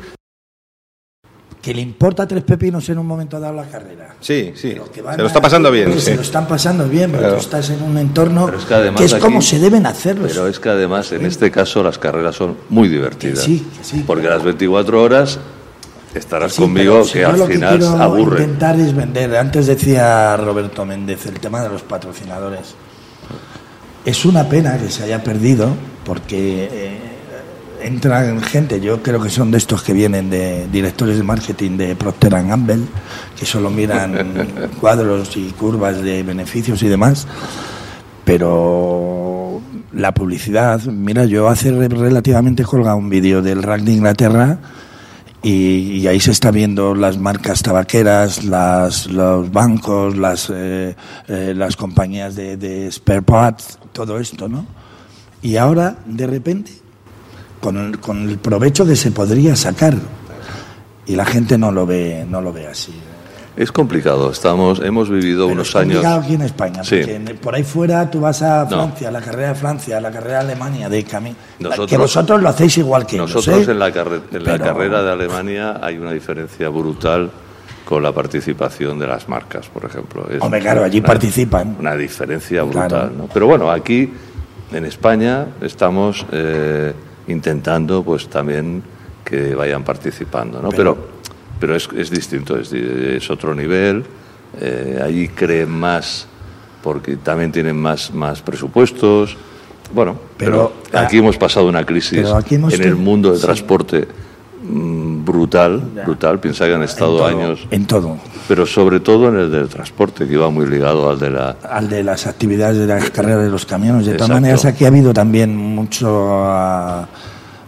que 1.61 1.75
le 1.75 1.83
importa 1.83 2.27
tres 2.27 2.45
pepinos 2.45 2.89
en 2.89 2.99
un 2.99 3.07
momento 3.07 3.39
dado 3.39 3.53
la 3.55 3.65
carrera. 3.69 4.15
Sí, 4.21 4.53
sí. 4.55 4.75
que 4.93 5.03
Se 5.03 5.19
lo 5.19 5.27
está 5.27 5.41
pasando 5.41 5.69
a- 5.69 5.73
bien. 5.73 5.93
que 5.93 5.99
sí. 5.99 6.07
Se 6.07 6.15
lo 6.17 6.23
están 6.23 6.47
pasando 6.47 6.89
bien, 6.89 7.11
Claro. 7.11 7.35
tú 7.35 7.41
estás 7.41 7.69
en 7.71 7.83
un 7.83 7.99
entorno 7.99 8.47
Pero 8.47 8.59
es 8.59 8.65
que 8.65 9.05
es 9.05 9.13
aquí- 9.13 9.23
como 9.23 9.43
se 9.43 9.59
deben 9.59 9.85
hacerlo. 9.85 10.25
Pero 10.29 10.47
es 10.47 10.59
que 10.61 10.69
además 10.71 11.11
en 11.13 11.27
este 11.27 11.51
caso 11.51 11.83
las 11.83 11.99
carreras 11.99 12.37
son 12.37 12.57
muy 12.71 12.89
divertidas. 12.89 13.41
Que 13.41 13.45
sí, 13.45 13.67
que 13.77 13.85
sí. 13.85 14.05
Porque 14.07 14.29
las 14.29 14.43
24 14.45 15.03
horas 15.03 15.39
estarás 16.19 16.53
Sí, 16.53 16.63
conmigo 16.63 17.05
si 17.05 17.15
que 17.15 17.25
al 17.25 17.39
lo 17.39 17.47
final 17.47 17.79
quiero 17.79 17.97
aburre. 17.97 18.43
intentar 18.45 18.79
es 18.79 18.95
vender. 18.95 19.37
Antes 19.37 19.67
decía 19.67 20.37
Roberto 20.37 20.85
Méndez 20.85 21.27
el 21.27 21.39
tema 21.41 21.61
de 21.63 21.69
los 21.71 21.83
patrocinadores. 21.83 22.75
Es 24.05 24.25
una 24.25 24.49
pena 24.49 24.79
que 24.79 24.91
se 24.91 25.05
haya 25.05 25.23
perdido 25.23 25.71
porque 26.05 26.69
eh, 26.71 26.99
entran 27.83 28.41
gente, 28.43 28.81
yo 28.81 29.03
creo 29.03 29.21
que 29.21 29.29
son 29.31 29.51
de 29.51 29.59
estos 29.59 29.83
que 29.83 29.93
vienen 29.93 30.31
de 30.31 30.67
directores 30.73 31.17
de 31.19 31.23
marketing 31.23 31.77
de 31.77 31.95
Procter 31.97 32.31
Gamble, 32.31 32.81
que 33.39 33.45
solo 33.47 33.71
miran 33.71 34.15
cuadros 34.81 35.37
y 35.37 35.51
curvas 35.51 36.01
de 36.03 36.23
beneficios 36.23 36.83
y 36.83 36.89
demás. 36.89 37.27
Pero 38.25 39.61
la 39.93 40.13
publicidad, 40.13 40.81
mira, 40.85 41.25
yo 41.25 41.49
hace 41.49 41.71
re- 41.73 41.89
relativamente 41.89 42.63
colgado 42.65 42.97
un 42.97 43.09
vídeo 43.09 43.41
del 43.43 43.63
Rack 43.63 43.81
de 43.83 43.93
Inglaterra 43.93 44.59
y, 45.43 45.99
y 45.99 46.07
ahí 46.07 46.21
se 46.21 46.33
está 46.33 46.51
viendo 46.51 46.95
las 46.95 47.19
marcas 47.19 47.63
tabaqueras, 47.63 48.45
las, 48.45 49.07
los 49.07 49.51
bancos, 49.53 50.17
las, 50.17 50.51
eh, 50.53 50.97
eh, 51.29 51.55
las 51.57 51.77
compañías 51.77 52.35
de, 52.35 52.57
de 52.57 52.91
spare 52.91 53.23
parts, 53.23 53.79
todo 53.93 54.19
esto, 54.19 54.49
¿no? 54.49 54.67
Y 55.41 55.57
ahora, 55.57 55.99
de 56.05 56.27
repente, 56.27 56.73
con 57.61 57.77
el, 57.77 58.01
con 58.01 58.29
el 58.29 58.39
provecho 58.39 58.85
que 58.85 58.97
se 58.97 59.13
podría 59.13 59.55
sacar, 59.55 59.97
y 61.07 61.17
la 61.17 61.25
gente 61.25 61.57
no 61.57 61.73
lo 61.73 61.87
ve, 61.87 62.27
no 62.29 62.41
lo 62.41 62.53
ve 62.53 62.67
así. 62.67 62.93
Es 63.59 63.73
complicado. 63.73 64.31
Estamos, 64.31 64.81
hemos 64.81 65.11
vivido 65.11 65.47
Pero 65.47 65.55
unos 65.55 65.69
es 65.71 65.75
años. 65.77 65.95
complicado 65.95 66.21
aquí 66.23 66.35
en 66.35 66.43
España, 66.43 66.85
Sí. 66.85 67.01
porque 67.05 67.35
por 67.43 67.55
ahí 67.57 67.65
fuera 67.65 68.09
tú 68.09 68.21
vas 68.21 68.41
a 68.41 68.63
No. 68.63 68.69
Francia, 68.69 69.11
la 69.11 69.21
carrera 69.21 69.49
de 69.49 69.55
Francia, 69.57 70.01
la 70.01 70.13
carrera 70.13 70.35
de 70.45 70.53
Alemania, 70.53 70.89
de 70.89 71.03
camino. 71.03 71.35
Nosotros- 71.59 71.91
que 71.91 71.97
vosotros 71.97 72.41
lo 72.41 72.49
hacéis 72.51 72.79
igual 72.79 73.05
que 73.05 73.17
Nosotros 73.17 73.67
¿eh? 73.67 73.73
en, 73.73 73.79
la, 73.81 73.91
carre- 73.93 74.21
en 74.31 74.45
la 74.45 74.59
carrera 74.61 75.03
de 75.03 75.11
Alemania 75.11 75.81
hay 75.83 75.99
una 75.99 76.13
diferencia 76.13 76.69
brutal 76.69 77.31
con 77.85 78.01
la 78.03 78.13
participación 78.13 78.97
de 78.99 79.09
las 79.09 79.29
marcas, 79.29 79.67
por 79.69 79.85
ejemplo. 79.85 80.29
Es 80.31 80.41
Hombre, 80.41 80.61
claro, 80.61 80.85
allí 80.85 80.99
una- 81.01 81.07
participan. 81.09 81.77
Una 81.81 81.97
diferencia 81.97 82.63
brutal. 82.63 82.89
Claro. 82.89 83.11
¿no? 83.17 83.29
Pero 83.35 83.47
bueno, 83.49 83.71
aquí 83.73 84.13
en 84.73 84.85
España 84.85 85.47
estamos 85.63 86.25
eh, 86.31 86.93
intentando 87.27 88.05
pues 88.05 88.29
también 88.29 88.85
que 89.25 89.55
vayan 89.57 89.83
participando. 89.83 90.63
¿no? 90.63 90.69
Pero- 90.69 90.95
Pero, 90.95 91.18
pero 91.61 91.75
es, 91.77 91.89
es 91.97 92.11
distinto, 92.11 92.59
es, 92.59 92.71
di- 92.71 92.81
es 93.17 93.31
otro 93.31 93.55
nivel. 93.55 94.05
eh, 94.61 95.01
allí 95.05 95.29
creen 95.29 95.71
más 95.71 96.27
porque 96.83 97.17
también 97.17 97.53
tienen 97.53 97.77
más, 97.77 98.13
más 98.15 98.41
presupuestos. 98.41 99.37
Bueno, 99.93 100.17
pero, 100.37 100.73
Pero, 100.91 100.99
aquí 101.05 101.19
hemos 101.19 101.37
pasado 101.39 101.67
una 101.67 101.85
crisis 101.85 102.27
en 102.51 102.83
el 102.83 102.95
mundo 102.97 103.31
del 103.31 103.39
sí. 103.41 103.45
transporte 103.47 104.07
mm, 104.63 105.25
brutal, 105.25 105.81
brutal. 106.05 106.41
Piensa 106.41 106.67
que 106.67 106.75
han 106.75 106.83
estado 106.83 107.17
todo, 107.19 107.27
años, 107.27 107.67
En 107.71 107.87
todo. 107.87 108.17
pero 108.47 108.65
sobre 108.67 109.01
todo 109.01 109.29
en 109.29 109.39
el 109.39 109.51
del 109.51 109.69
transporte, 109.69 110.27
que 110.27 110.33
iba 110.35 110.49
muy 110.51 110.67
ligado 110.67 111.09
al 111.11 111.19
de 111.19 111.31
la... 111.31 111.57
Al 111.63 111.89
de 111.89 112.03
las 112.05 112.27
actividades 112.27 112.77
de 112.79 112.87
la 112.87 113.01
carrera 113.01 113.39
de 113.43 113.51
los 113.51 113.65
camiones. 113.67 114.07
De 114.07 114.15
todas 114.15 114.31
maneras, 114.31 114.65
aquí 114.67 114.85
ha 114.85 114.89
habido 114.89 115.13
también 115.15 115.57
mucho 115.57 116.29
ah, 116.45 117.07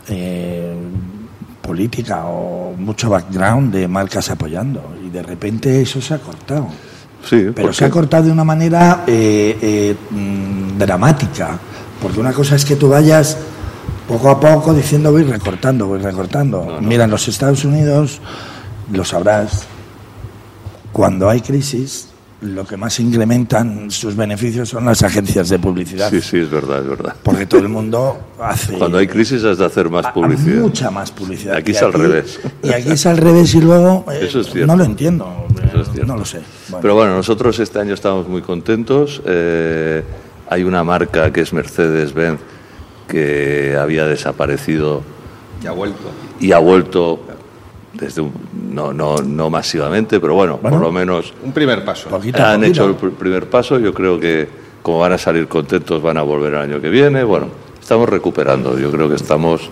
eh, 0.09 0.75
política 1.71 2.25
o 2.27 2.75
mucho 2.77 3.09
background 3.11 3.73
de 3.73 3.87
marcas 3.87 4.29
apoyando. 4.29 4.81
Y 5.07 5.09
de 5.09 5.23
repente 5.23 5.81
eso 5.81 6.01
se 6.03 6.15
ha 6.15 6.19
cortado. 6.19 6.67
Sí, 7.23 7.37
Pero 7.55 7.69
porque- 7.69 7.75
se 7.77 7.85
ha 7.85 7.91
cortado 7.91 8.25
de 8.25 8.33
una 8.33 8.43
manera 8.43 9.05
eh, 9.07 9.57
eh, 9.63 9.95
mm, 10.11 10.77
dramática. 10.79 11.57
Porque 12.03 12.19
una 12.19 12.33
cosa 12.33 12.57
es 12.57 12.65
que 12.65 12.75
tú 12.75 12.89
vayas 12.89 13.37
poco 14.09 14.31
a 14.31 14.41
poco 14.41 14.75
diciendo 14.75 15.13
voy 15.13 15.23
recortando, 15.23 15.87
voy 15.87 16.01
recortando. 16.01 16.79
Mira, 16.83 17.05
en 17.05 17.11
los 17.11 17.29
Estados 17.29 17.65
Unidos, 17.65 18.21
lo 18.91 19.05
sabrás, 19.05 19.65
cuando 20.93 21.29
hay 21.29 21.41
crisis, 21.41 22.09
lo 22.43 22.67
que 22.67 22.77
más 22.79 22.99
incrementan 23.01 23.91
sus 23.91 24.17
beneficios 24.17 24.71
son 24.71 24.87
las 24.87 25.03
agencias 25.03 25.51
de 25.51 25.59
publicidad. 25.59 26.09
Sí, 26.11 26.21
sí, 26.23 26.39
es 26.39 26.51
verdad, 26.51 26.81
es 26.81 26.89
verdad. 26.89 27.15
Porque 27.23 27.45
todo 27.45 27.61
el 27.61 27.69
mundo 27.69 28.19
hace 28.41 28.79
Cuando 28.79 28.97
hay 28.97 29.07
crisis 29.07 29.45
has 29.45 29.59
de 29.59 29.67
hacer 29.67 29.91
más 29.91 30.07
a- 30.07 30.09
a 30.09 30.15
publicidad. 30.15 30.63
mucha 30.63 30.91
más 30.91 31.11
publicidad. 31.13 31.57
Aquí 31.57 31.73
Y 31.73 31.75
es 31.75 31.83
al 31.83 31.93
revés. 31.93 32.41
Y 32.63 32.73
aquí 32.73 32.93
es 32.93 33.05
al 33.05 33.19
revés 33.19 33.55
y 33.55 33.61
luego 33.61 34.07
eh, 34.11 34.21
Eso 34.23 34.41
es 34.41 34.51
cierto. 34.51 34.67
no 34.67 34.77
lo 34.77 34.85
entiendo. 34.85 35.47
Eso 35.69 35.83
es 35.83 35.89
cierto. 35.91 36.07
No 36.13 36.19
lo 36.19 36.25
sé. 36.25 36.41
Bueno. 36.69 36.81
Pero 36.83 36.95
bueno, 36.95 37.15
nosotros 37.17 37.59
este 37.59 37.79
año 37.79 37.93
estamos 37.93 38.27
muy 38.27 38.41
contentos. 38.41 39.21
Eh, 39.27 40.03
hay 40.49 40.63
una 40.65 40.83
marca 40.83 41.31
que 41.33 41.43
es 41.43 41.53
Mercedes-Benz 41.53 42.41
que 43.07 43.77
había 43.79 44.07
desaparecido 44.07 45.03
Ya 45.63 45.71
ha 45.71 45.73
vuelto. 45.73 46.11
y 46.41 46.53
ha 46.53 46.59
vuelto 46.59 47.21
desde 47.93 48.21
un- 48.23 48.33
no, 48.73 48.93
no, 48.93 49.17
no 49.17 49.51
masivamente, 49.51 50.21
pero 50.21 50.35
bueno, 50.35 50.59
Bueno. 50.63 50.77
por 50.77 50.87
lo 50.87 50.93
menos 50.93 51.33
Un 51.43 51.53
primer 51.53 51.85
paso. 51.85 52.09
Poquito 52.09 52.43
han 52.43 52.61
poquito. 52.61 52.71
hecho 52.71 52.87
el 52.87 52.97
pr- 52.97 53.15
primer 53.17 53.47
paso. 53.51 53.79
Yo 53.79 53.93
creo 53.93 54.19
que 54.21 54.49
como 54.83 55.01
van 55.01 55.13
a 55.13 55.19
salir 55.19 55.47
contentos, 55.49 56.01
van 56.03 56.17
a 56.17 56.23
volver 56.23 56.55
el 56.55 56.61
año 56.61 56.81
que 56.81 56.89
viene. 56.89 57.25
Bueno, 57.25 57.47
estamos 57.81 58.09
recuperando. 58.09 58.79
Yo 58.79 58.91
creo 58.91 59.09
que 59.09 59.17
estamos 59.17 59.69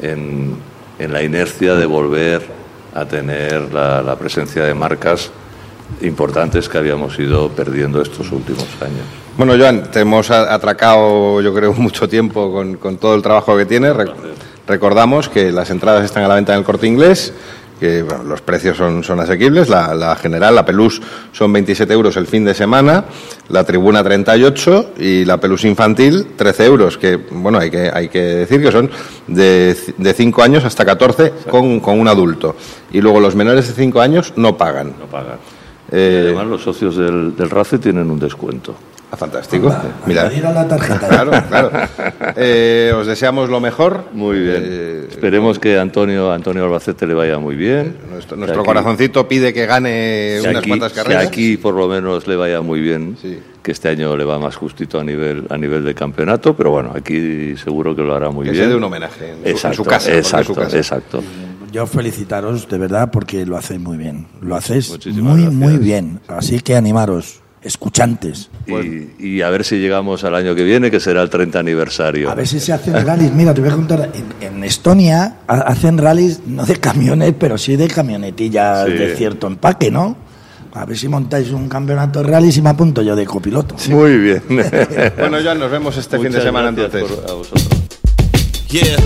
en, 0.00 0.54
en 0.98 1.12
la 1.12 1.22
inercia 1.22 1.74
de 1.74 1.86
volver 1.86 2.42
a 2.94 3.04
tener 3.06 3.72
la, 3.72 4.02
la 4.02 4.16
presencia 4.16 4.64
de 4.64 4.74
marcas 4.74 5.30
importantes 6.00 6.68
que 6.68 6.78
habíamos 6.78 7.18
ido 7.18 7.48
perdiendo 7.50 8.00
estos 8.02 8.30
últimos 8.32 8.66
años. 8.80 9.04
Bueno, 9.36 9.54
Joan, 9.58 9.90
te 9.90 10.00
hemos 10.00 10.30
atracado, 10.30 11.40
yo 11.40 11.54
creo, 11.54 11.72
mucho 11.78 12.08
tiempo 12.08 12.52
con, 12.52 12.76
con 12.76 12.96
todo 12.98 13.14
el 13.14 13.22
trabajo 13.22 13.56
que 13.56 13.66
tienes. 13.66 13.94
Re- 13.96 14.10
recordamos 14.66 15.28
que 15.28 15.50
las 15.52 15.70
entradas 15.70 16.04
están 16.04 16.24
a 16.24 16.28
la 16.28 16.34
venta 16.34 16.52
en 16.52 16.60
el 16.60 16.64
corte 16.64 16.86
inglés, 16.86 17.32
que 17.82 18.02
bueno, 18.04 18.22
los 18.22 18.40
precios 18.40 18.76
son, 18.76 19.02
son 19.02 19.18
asequibles. 19.18 19.68
La, 19.68 19.92
la 19.94 20.14
general, 20.14 20.54
la 20.54 20.64
Pelús, 20.64 21.02
son 21.32 21.52
27 21.52 21.92
euros 21.92 22.16
el 22.16 22.28
fin 22.28 22.44
de 22.44 22.54
semana, 22.54 23.04
la 23.48 23.64
Tribuna 23.64 24.04
38 24.04 24.92
y 24.98 25.24
la 25.24 25.38
Pelús 25.38 25.64
infantil 25.64 26.28
13 26.36 26.64
euros, 26.64 26.96
que 26.96 27.16
bueno, 27.16 27.58
hay 27.58 27.70
que, 27.70 27.90
hay 27.92 28.08
que 28.08 28.20
decir 28.20 28.62
que 28.62 28.70
son 28.70 28.88
de, 29.26 29.76
de 29.98 30.14
5 30.14 30.42
años 30.42 30.64
hasta 30.64 30.84
14 30.84 31.32
con, 31.50 31.80
con 31.80 31.98
un 31.98 32.06
adulto. 32.06 32.54
Y 32.92 33.00
luego 33.00 33.18
los 33.18 33.34
menores 33.34 33.66
de 33.66 33.74
5 33.74 34.00
años 34.00 34.32
no 34.36 34.56
pagan. 34.56 34.94
No 35.00 35.06
pagan. 35.06 35.38
Eh, 35.90 36.22
Además, 36.26 36.46
los 36.46 36.62
socios 36.62 36.96
del, 36.96 37.34
del 37.36 37.50
RACE 37.50 37.78
tienen 37.78 38.10
un 38.10 38.18
descuento. 38.20 38.74
Ah, 39.12 39.16
fantástico. 39.16 39.68
Mira. 40.06 40.22
Añadir 40.22 40.46
a 40.46 40.52
la 40.52 40.66
tarjeta. 40.66 41.06
Claro, 41.08 41.30
claro. 41.48 41.70
Eh, 42.36 42.92
os 42.96 43.06
deseamos 43.06 43.50
lo 43.50 43.60
mejor. 43.60 44.06
Muy 44.14 44.38
bien. 44.40 44.62
Eh, 44.64 45.06
Esperemos 45.10 45.58
que 45.58 45.78
Antonio, 45.78 46.32
Antonio 46.32 46.64
Albacete 46.64 47.06
le 47.06 47.12
vaya 47.12 47.38
muy 47.38 47.54
bien. 47.54 47.94
Nuestro, 48.10 48.36
Que 48.36 48.40
nuestro 48.40 48.60
aquí- 48.62 48.66
corazoncito 48.66 49.28
pide 49.28 49.52
que 49.52 49.66
gane 49.66 50.38
que 50.42 50.48
unas 50.48 50.56
aquí, 50.62 50.68
cuantas 50.70 50.92
que 50.92 50.96
carreras. 51.02 51.26
aquí 51.26 51.56
por 51.58 51.74
lo 51.74 51.86
menos 51.88 52.26
le 52.26 52.36
vaya 52.36 52.62
muy 52.62 52.80
bien, 52.80 53.16
Sí. 53.20 53.38
que 53.62 53.72
este 53.72 53.90
año 53.90 54.16
le 54.16 54.24
va 54.24 54.38
más 54.38 54.56
justito 54.56 54.98
a 54.98 55.04
nivel 55.04 55.46
a 55.50 55.58
nivel 55.58 55.84
de 55.84 55.94
campeonato, 55.94 56.56
pero 56.56 56.70
bueno, 56.70 56.92
aquí 56.96 57.54
seguro 57.56 57.94
que 57.94 58.02
lo 58.02 58.14
hará 58.14 58.30
muy 58.30 58.44
Que 58.46 58.52
se 58.52 58.56
bien. 58.60 58.70
dé 58.70 58.76
un 58.76 58.84
homenaje 58.84 59.28
en 59.30 59.36
su- 59.36 59.42
en 59.44 59.50
exacto, 59.50 59.76
su 59.76 59.84
casa, 59.84 60.10
es 60.12 60.26
su 60.26 60.36
Exacto, 60.36 60.54
casa. 60.54 60.76
exacto. 60.78 61.22
Yo 61.70 61.86
felicitaros 61.86 62.66
de 62.68 62.78
verdad 62.78 63.10
porque 63.12 63.44
lo 63.44 63.56
hacéis 63.58 63.80
muy 63.80 63.98
bien. 63.98 64.26
Lo 64.40 64.56
hacéis 64.56 64.90
Muchísimas 64.90 65.34
muy, 65.34 65.42
gracias. 65.42 65.52
muy 65.60 65.76
bien. 65.76 66.20
Así 66.28 66.60
que 66.60 66.74
animaros, 66.76 67.41
escuchantes. 67.62 68.48
Y, 68.66 69.24
y 69.36 69.42
a 69.42 69.50
ver 69.50 69.64
si 69.64 69.76
llegamos 69.78 70.24
al 70.24 70.34
año 70.34 70.54
que 70.54 70.64
viene, 70.64 70.90
que 70.90 71.00
será 71.00 71.22
el 71.22 71.30
30 71.30 71.58
aniversario. 71.58 72.30
A 72.30 72.34
ver 72.34 72.46
si 72.46 72.60
se 72.60 72.72
hacen 72.72 72.94
rallies. 73.06 73.32
Mira, 73.32 73.54
te 73.54 73.60
voy 73.60 73.70
a 73.70 73.74
contar. 73.74 74.10
En, 74.40 74.46
en 74.54 74.64
Estonia 74.64 75.36
ha- 75.46 75.60
hacen 75.60 75.98
rallies 75.98 76.40
no 76.46 76.64
de 76.66 76.76
camiones, 76.76 77.34
pero 77.38 77.56
sí 77.58 77.76
de 77.76 77.88
camionetillas 77.88 78.86
Sí. 78.86 78.92
de 78.92 79.16
cierto 79.16 79.46
empaque, 79.46 79.90
¿no? 79.90 80.16
A 80.74 80.86
ver 80.86 80.96
si 80.96 81.06
montáis 81.06 81.50
un 81.50 81.68
campeonato 81.68 82.22
de 82.22 82.28
rallies 82.30 82.56
y 82.56 82.62
me 82.62 82.70
apunto 82.70 83.02
yo 83.02 83.14
de 83.14 83.26
copiloto. 83.26 83.76
Muy 83.90 84.16
bien. 84.16 84.42
Bueno, 85.18 85.36
Joan, 85.42 85.58
nos 85.58 85.70
vemos 85.70 85.96
este 85.98 86.16
fin 86.16 86.24
de 86.24 86.28
Muchas 86.30 86.44
semana 86.44 86.68
entonces. 86.70 87.04
a 87.28 87.32
vosotros. 87.34 87.68
Yeah, 88.68 88.96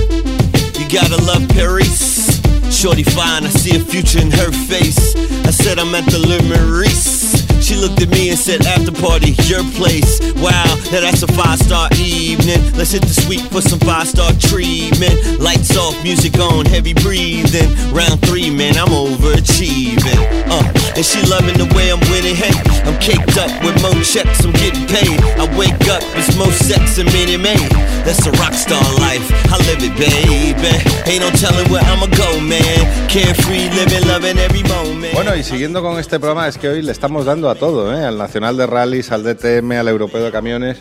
you 0.79 0.85
gotta 0.89 1.17
love 1.25 1.45
Paris. 1.49 2.41
Shorty 2.71 3.03
fine, 3.05 3.47
I 3.47 3.51
see 3.51 3.77
a 3.77 3.81
future 3.81 4.21
in 4.23 4.31
her 4.31 4.53
face. 4.69 5.17
I 5.45 5.51
said 5.51 5.79
I'm 5.79 5.93
at 5.95 6.05
the 6.07 6.19
Le 6.19 6.41
Maurice. 6.45 7.45
She 7.67 7.75
looked 7.75 8.01
at 8.01 8.11
me 8.11 8.31
and 8.31 8.39
said, 8.39 8.65
After 8.65 8.93
party, 8.93 9.35
your 9.51 9.65
place. 9.75 10.23
Wow, 10.39 10.71
now 10.95 11.03
that's 11.03 11.25
a 11.25 11.27
five 11.27 11.59
star 11.59 11.91
evening. 11.99 12.63
Let's 12.79 12.93
hit 12.93 13.03
the 13.03 13.11
suite 13.11 13.43
for 13.51 13.61
some 13.61 13.81
five 13.81 14.07
star 14.07 14.31
treatment. 14.39 15.43
Lights 15.43 15.77
off, 15.77 15.99
music 16.05 16.39
on, 16.39 16.65
heavy 16.67 16.95
breathing. 16.95 17.67
Round 17.91 18.23
three, 18.23 18.51
man, 18.55 18.79
I'm 18.79 18.95
overachieving. 18.95 20.47
Uh, 20.47 20.63
and 20.95 21.03
she 21.03 21.19
loving 21.27 21.59
the 21.59 21.67
way 21.75 21.91
I'm 21.91 21.99
winning. 22.07 22.39
Hey, 22.39 22.55
I'm 22.87 22.95
caked 23.03 23.35
up 23.35 23.51
with 23.67 23.75
more 23.83 23.99
checks, 24.07 24.47
I'm 24.47 24.55
getting 24.55 24.87
paid. 24.87 25.19
I 25.35 25.51
wake 25.59 25.91
up, 25.91 26.07
it's 26.15 26.39
more 26.39 26.55
sex 26.55 27.03
and 27.03 27.11
Minnie 27.11 27.37
Maid. 27.37 27.67
That's 28.07 28.23
a 28.27 28.33
rock 28.39 28.55
star 28.55 28.87
life, 29.03 29.27
I 29.51 29.59
live 29.67 29.83
it, 29.83 29.95
baby. 29.99 30.71
Ain't 31.11 31.19
no 31.19 31.35
telling 31.35 31.67
where 31.67 31.83
I'ma 31.83 32.07
go, 32.15 32.39
man. 32.39 33.11
Carefree, 33.11 33.75
living, 33.75 34.07
loving 34.07 34.39
every 34.39 34.63
moment. 34.71 35.15
Bueno, 35.15 35.35
y 35.35 35.43
siguiendo 35.43 35.83
con 35.83 35.99
este 35.99 36.21
programa, 36.21 36.47
es 36.47 36.59
que 36.59 36.69
hoy 36.69 36.83
le 36.83 36.93
estamos 36.93 37.27
dando 37.27 37.51
a 37.51 37.56
todo, 37.57 37.95
¿eh? 37.97 38.05
al 38.05 38.19
Nacional 38.19 38.57
de 38.57 38.67
Rallys, 38.67 39.13
al 39.13 39.23
DTM, 39.23 39.73
al 39.73 39.89
Europeo 39.89 40.25
de 40.25 40.33
Camiones, 40.33 40.79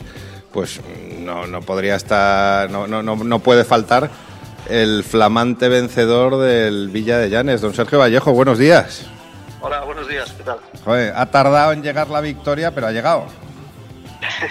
pues 0.51 0.80
no, 1.19 1.47
no 1.47 1.61
podría 1.61 1.95
estar, 1.95 2.69
no, 2.69 2.88
no, 2.88 3.01
no, 3.03 3.39
puede 3.39 3.63
faltar 3.65 4.09
el 4.69 5.03
flamante 5.03 5.69
vencedor 5.69 6.38
del 6.38 6.89
Villa 6.89 7.17
de 7.17 7.30
Llanes, 7.30 7.61
don 7.61 7.73
Sergio 7.73 7.99
Vallejo, 7.99 8.32
buenos 8.32 8.57
días. 8.57 9.05
Hola, 9.61 9.82
buenos 9.82 10.07
días, 10.07 10.32
¿qué 10.32 10.43
tal? 10.43 10.59
Joder, 10.84 11.13
ha 11.15 11.26
tardado 11.26 11.71
en 11.71 11.82
llegar 11.82 12.09
la 12.09 12.21
victoria, 12.21 12.73
pero 12.73 12.88
ha 12.88 12.91
llegado. 12.91 13.26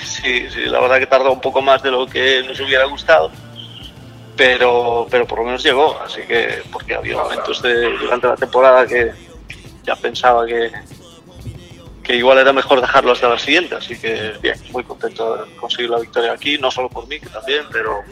Sí, 0.02 0.48
sí, 0.50 0.66
la 0.66 0.80
verdad 0.80 0.98
que 0.98 1.06
tardó 1.06 1.32
un 1.32 1.40
poco 1.40 1.60
más 1.60 1.82
de 1.82 1.90
lo 1.90 2.06
que 2.06 2.42
nos 2.46 2.58
hubiera 2.60 2.84
gustado, 2.84 3.30
pero, 4.36 5.06
pero 5.10 5.26
por 5.26 5.38
lo 5.38 5.44
menos 5.46 5.62
llegó, 5.62 5.98
así 6.00 6.22
que, 6.22 6.62
porque 6.72 6.94
había 6.94 7.16
momentos 7.16 7.60
de, 7.62 7.96
durante 7.98 8.26
la 8.26 8.36
temporada 8.36 8.86
que 8.86 9.12
ya 9.84 9.96
pensaba 9.96 10.46
que, 10.46 10.70
que 12.04 12.14
igual 12.16 12.38
era 12.38 12.52
mejor 12.52 12.82
dejarlo 12.82 13.12
hasta 13.12 13.30
la 13.30 13.38
siguiente, 13.38 13.74
así 13.74 13.98
que 13.98 14.34
bien, 14.42 14.56
muy 14.70 14.84
contento 14.84 15.36
de 15.36 15.56
conseguir 15.56 15.90
la 15.90 15.98
victoria 15.98 16.32
aquí, 16.32 16.58
no 16.58 16.70
solo 16.70 16.90
por 16.90 17.08
mí, 17.08 17.18
que 17.18 17.30
también, 17.30 17.64
pero 17.72 18.02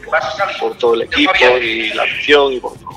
por, 0.59 0.75
todo 0.77 0.95
el 0.95 1.03
equipo 1.03 1.31
y 1.61 1.93
la 1.93 2.03
afición 2.03 2.53
y 2.53 2.59
por 2.59 2.73
todo. 2.73 2.89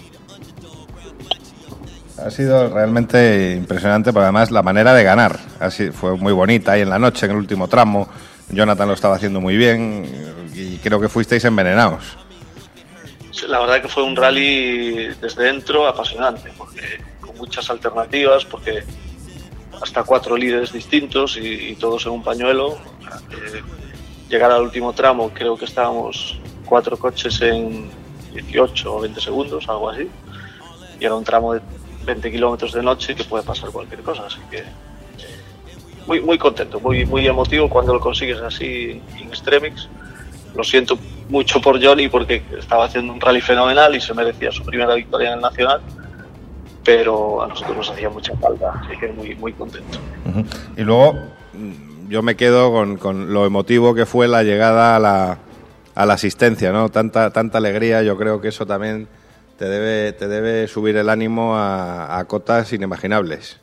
Ha 2.25 2.31
sido 2.31 2.71
realmente 2.71 3.53
impresionante, 3.53 4.11
pero 4.11 4.23
además 4.23 4.51
la 4.51 4.63
manera 4.63 4.95
de 4.95 5.05
ganar 5.05 5.39
así 5.61 5.91
fue 5.91 6.17
muy 6.17 6.33
bonita. 6.33 6.73
Ahí 6.73 6.81
en 6.81 6.89
la 6.89 6.99
noche, 6.99 7.27
en 7.27 7.33
el 7.33 7.39
último 7.39 7.69
tramo, 7.69 8.09
Jonathan 8.49 8.89
lo 8.89 8.95
estaba 8.95 9.17
haciendo 9.17 9.39
muy 9.39 9.59
bien 9.59 10.49
y 10.55 10.79
creo 10.79 10.99
que 10.99 11.11
fuisteis 11.11 11.45
envenenados. 11.45 12.17
La 13.47 13.61
verdad 13.61 13.83
que 13.83 13.89
fue 13.89 14.03
un 14.03 14.17
rally 14.17 15.09
desde 15.21 15.45
dentro 15.45 15.87
apasionante, 15.87 16.51
porque 16.57 16.81
con 17.21 17.37
muchas 17.37 17.69
alternativas, 17.69 18.47
porque 18.47 18.83
hasta 19.81 20.03
cuatro 20.03 20.37
líderes 20.37 20.73
distintos 20.73 21.37
y, 21.37 21.75
todos 21.77 22.07
en 22.07 22.13
un 22.13 22.23
pañuelo. 22.23 22.77
Llegar 24.29 24.51
al 24.51 24.63
último 24.63 24.93
tramo, 24.93 25.31
creo 25.33 25.57
que 25.57 25.65
estábamos 25.65 26.39
cuatro 26.65 26.97
coches 26.97 27.41
en 27.43 27.89
18 28.33 28.95
o 28.95 29.01
20 29.01 29.21
segundos, 29.21 29.69
algo 29.69 29.91
así. 29.91 30.09
Y 30.99 31.05
era 31.05 31.15
un 31.15 31.25
tramo 31.25 31.55
de 31.55 31.61
20 32.05 32.31
kilómetros 32.31 32.73
de 32.73 32.83
noche 32.83 33.15
que 33.15 33.25
puede 33.25 33.45
pasar 33.45 33.71
cualquier 33.71 34.03
cosa, 34.03 34.27
así 34.27 34.39
que 34.51 34.65
muy, 36.07 36.21
muy 36.21 36.39
contento, 36.39 36.81
muy, 36.81 37.05
muy 37.05 37.27
emotivo 37.27 37.69
cuando 37.69 37.93
lo 37.93 38.01
consigues 38.01 38.41
así 38.41 39.03
in 39.21 39.29
extremis. 39.29 39.89
Lo 40.55 40.65
siento 40.65 40.99
mucho 41.29 41.61
por 41.61 41.85
Johnny 41.85 42.09
porque 42.09 42.43
estaba 42.59 42.87
haciendo 42.87 43.13
un 43.13 43.21
rally 43.21 43.41
fenomenal 43.41 43.95
y 43.95 44.01
se 44.01 44.15
merecía 44.15 44.51
su 44.53 44.65
primera 44.65 44.95
victoria 44.95 45.29
en 45.29 45.35
el 45.35 45.41
Nacional, 45.41 45.81
pero 46.87 47.43
a 47.43 47.49
nosotros 47.49 47.77
nos 47.77 47.91
hacía 47.91 48.09
mucha 48.09 48.35
falta, 48.37 48.81
así 48.81 48.97
que 48.97 49.09
muy, 49.09 49.35
muy 49.35 49.53
contento. 49.53 49.99
Ujú. 50.25 50.45
Y 50.77 50.83
luego 50.83 51.15
mm, 51.53 52.09
yo 52.09 52.23
me 52.23 52.37
quedo 52.37 52.71
con, 52.71 52.97
con 52.97 53.35
lo 53.35 53.45
emotivo 53.45 53.93
que 53.93 54.07
fue 54.07 54.29
la 54.29 54.45
llegada 54.45 54.95
a 54.95 55.01
la, 55.01 55.39
a 55.97 56.07
la 56.07 56.15
asistencia, 56.15 56.71
¿no? 56.71 56.89
Tanta, 56.89 57.33
tanta 57.33 57.59
alegría, 57.59 58.05
yo 58.05 58.17
creo 58.17 58.41
que 58.41 58.49
eso 58.49 58.67
también 58.67 59.09
te 59.59 59.65
debe, 59.65 60.13
te 60.13 60.29
debe 60.29 60.69
subir 60.69 60.97
el 60.97 61.09
ánimo 61.09 61.57
a, 61.57 62.19
a 62.19 62.25
cotas 62.27 62.73
inimaginables. 62.73 63.59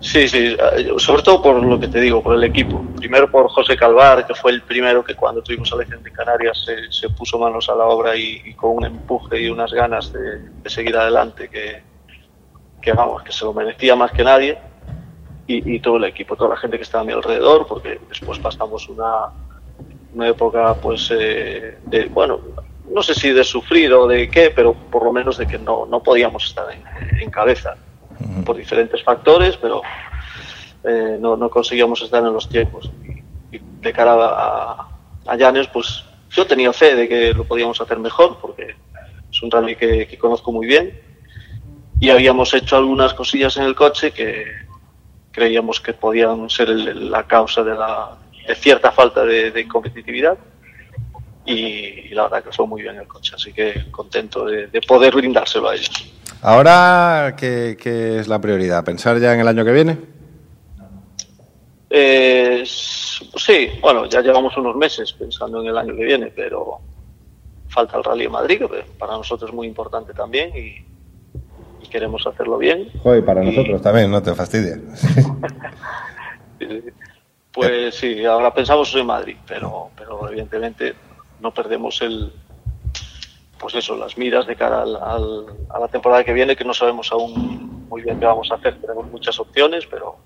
Sí, 0.00 0.28
sí, 0.28 0.56
eh, 0.76 0.92
sobre 0.96 1.22
todo 1.22 1.42
por 1.42 1.62
lo 1.62 1.78
que 1.78 1.88
te 1.88 2.00
digo, 2.00 2.22
por 2.22 2.36
el 2.36 2.44
equipo. 2.44 2.82
Primero 2.96 3.30
por 3.30 3.50
José 3.50 3.76
Calvar, 3.76 4.26
que 4.26 4.34
fue 4.34 4.52
el 4.52 4.62
primero 4.62 5.04
que 5.04 5.14
cuando 5.14 5.42
tuvimos 5.42 5.68
selección 5.68 6.02
de 6.02 6.12
Canarias 6.12 6.64
se, 6.64 6.90
se 6.90 7.10
puso 7.10 7.38
manos 7.38 7.68
a 7.68 7.74
la 7.74 7.84
obra 7.84 8.16
y, 8.16 8.40
y 8.46 8.54
con 8.54 8.76
un 8.76 8.86
empuje 8.86 9.42
y 9.42 9.50
unas 9.50 9.72
ganas 9.72 10.10
de, 10.12 10.38
de 10.62 10.70
seguir 10.70 10.96
adelante 10.96 11.48
que, 11.48 11.82
que, 12.80 12.92
vamos, 12.92 13.22
que 13.22 13.32
se 13.32 13.44
lo 13.44 13.52
merecía 13.52 13.96
más 13.96 14.12
que 14.12 14.24
nadie. 14.24 14.58
Y, 15.46 15.76
y 15.76 15.80
todo 15.80 15.96
el 15.96 16.04
equipo, 16.04 16.36
toda 16.36 16.50
la 16.50 16.56
gente 16.56 16.76
que 16.76 16.82
estaba 16.82 17.02
a 17.02 17.06
mi 17.06 17.12
alrededor, 17.12 17.66
porque 17.66 17.98
después 18.10 18.38
pasamos 18.38 18.86
una, 18.90 19.28
una 20.12 20.28
época, 20.28 20.74
pues, 20.74 21.10
eh, 21.10 21.78
de, 21.86 22.04
bueno, 22.06 22.38
no 22.92 23.02
sé 23.02 23.14
si 23.14 23.30
de 23.30 23.42
sufrir 23.44 23.90
o 23.94 24.06
de 24.06 24.28
qué, 24.28 24.50
pero 24.54 24.74
por 24.74 25.04
lo 25.04 25.12
menos 25.12 25.38
de 25.38 25.46
que 25.46 25.58
no, 25.58 25.86
no 25.86 26.02
podíamos 26.02 26.44
estar 26.44 26.66
en, 26.70 26.82
en 27.18 27.30
cabeza 27.30 27.76
por 28.44 28.56
diferentes 28.56 29.02
factores, 29.02 29.56
pero 29.56 29.80
eh, 30.84 31.16
no, 31.18 31.36
no 31.36 31.48
conseguíamos 31.48 32.02
estar 32.02 32.22
en 32.22 32.32
los 32.32 32.46
tiempos. 32.48 32.90
Y, 33.04 33.56
y 33.56 33.60
de 33.80 33.92
cara 33.92 34.14
a, 34.14 34.88
a 35.26 35.36
Llanes, 35.36 35.68
pues 35.68 36.04
yo 36.30 36.46
tenía 36.46 36.74
fe 36.74 36.94
de 36.94 37.08
que 37.08 37.32
lo 37.32 37.44
podíamos 37.44 37.80
hacer 37.80 37.98
mejor, 37.98 38.36
porque 38.38 38.74
es 39.30 39.42
un 39.42 39.50
rally 39.50 39.76
que, 39.76 40.06
que 40.06 40.18
conozco 40.18 40.52
muy 40.52 40.66
bien. 40.66 41.07
Y 42.00 42.10
habíamos 42.10 42.54
hecho 42.54 42.76
algunas 42.76 43.12
cosillas 43.14 43.56
en 43.56 43.64
el 43.64 43.74
coche 43.74 44.12
que 44.12 44.44
creíamos 45.32 45.80
que 45.80 45.92
podían 45.94 46.48
ser 46.50 46.68
el- 46.70 47.10
la 47.10 47.24
causa 47.26 47.62
de, 47.62 47.74
la, 47.74 48.16
de 48.46 48.54
cierta 48.54 48.92
falta 48.92 49.24
de, 49.24 49.50
de 49.50 49.66
competitividad. 49.68 50.36
Y, 51.44 52.08
la 52.10 52.24
verdad 52.24 52.44
que 52.44 52.52
fue 52.52 52.66
muy 52.66 52.82
bien 52.82 52.96
el 52.96 53.06
coche, 53.06 53.32
así 53.34 53.52
que 53.52 53.90
contento 53.90 54.44
de, 54.44 54.66
de 54.66 54.80
poder 54.82 55.14
brindárselo 55.14 55.68
a 55.70 55.74
ellos. 55.74 55.90
Ahora, 56.42 57.34
¿qué, 57.38 57.76
qué 57.80 58.18
es 58.18 58.28
la 58.28 58.38
prioridad? 58.40 58.84
¿Pensar 58.84 59.18
ya 59.18 59.32
en 59.34 59.40
el 59.40 59.48
año 59.48 59.64
que 59.64 59.72
viene? 59.72 59.98
Eh, 61.90 62.62
sí, 62.66 63.70
bueno, 63.80 64.06
ya 64.06 64.20
llevamos 64.20 64.56
unos 64.58 64.76
meses 64.76 65.12
pensando 65.14 65.60
en 65.62 65.68
el 65.68 65.78
año 65.78 65.96
que 65.96 66.04
viene, 66.04 66.26
pero 66.26 66.80
falta 67.68 67.96
el 67.96 68.04
Rally 68.04 68.24
de 68.24 68.28
Madrid, 68.28 68.58
que 68.58 68.84
para 68.98 69.12
nosotros 69.12 69.48
es 69.50 69.54
muy 69.56 69.66
importante 69.66 70.12
también 70.12 70.50
y 70.54 70.76
queremos 71.88 72.26
hacerlo 72.26 72.58
bien. 72.58 72.88
Joder, 73.02 73.24
para 73.24 73.42
Y- 73.44 73.46
nosotros 73.54 73.82
también, 73.82 74.10
no 74.10 74.22
te 74.22 74.34
fastidies. 74.34 74.78
Pues 77.52 77.94
sí, 77.96 78.24
ahora 78.24 78.52
pensamos 78.54 78.94
en 78.94 79.06
Madrid, 79.06 79.36
pero, 79.46 79.88
pero 79.96 80.28
evidentemente 80.28 80.94
no 81.40 81.52
perdemos 81.52 82.00
el, 82.02 82.32
pues 83.58 83.74
eso, 83.74 83.96
las 83.96 84.16
miras 84.16 84.46
de 84.46 84.54
cara 84.54 84.82
al- 84.82 84.96
al- 84.96 85.46
a 85.70 85.78
la 85.80 85.88
temporada 85.88 86.22
que 86.24 86.32
viene, 86.32 86.54
que 86.56 86.64
no 86.64 86.74
sabemos 86.74 87.10
aún 87.10 87.86
muy 87.88 88.02
bien 88.02 88.20
qué 88.20 88.26
vamos 88.26 88.48
a 88.52 88.56
hacer. 88.56 88.80
Tenemos 88.80 89.06
muchas 89.10 89.38
opciones, 89.40 89.86
pero 89.90 90.16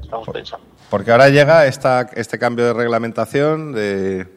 estamos 0.00 0.28
pensando. 0.28 0.64
Porque 0.90 1.10
ahora 1.10 1.28
llega 1.28 1.66
esta, 1.66 2.02
este 2.14 2.38
cambio 2.38 2.66
de 2.66 2.72
reglamentación 2.74 3.72
de, 3.72 4.28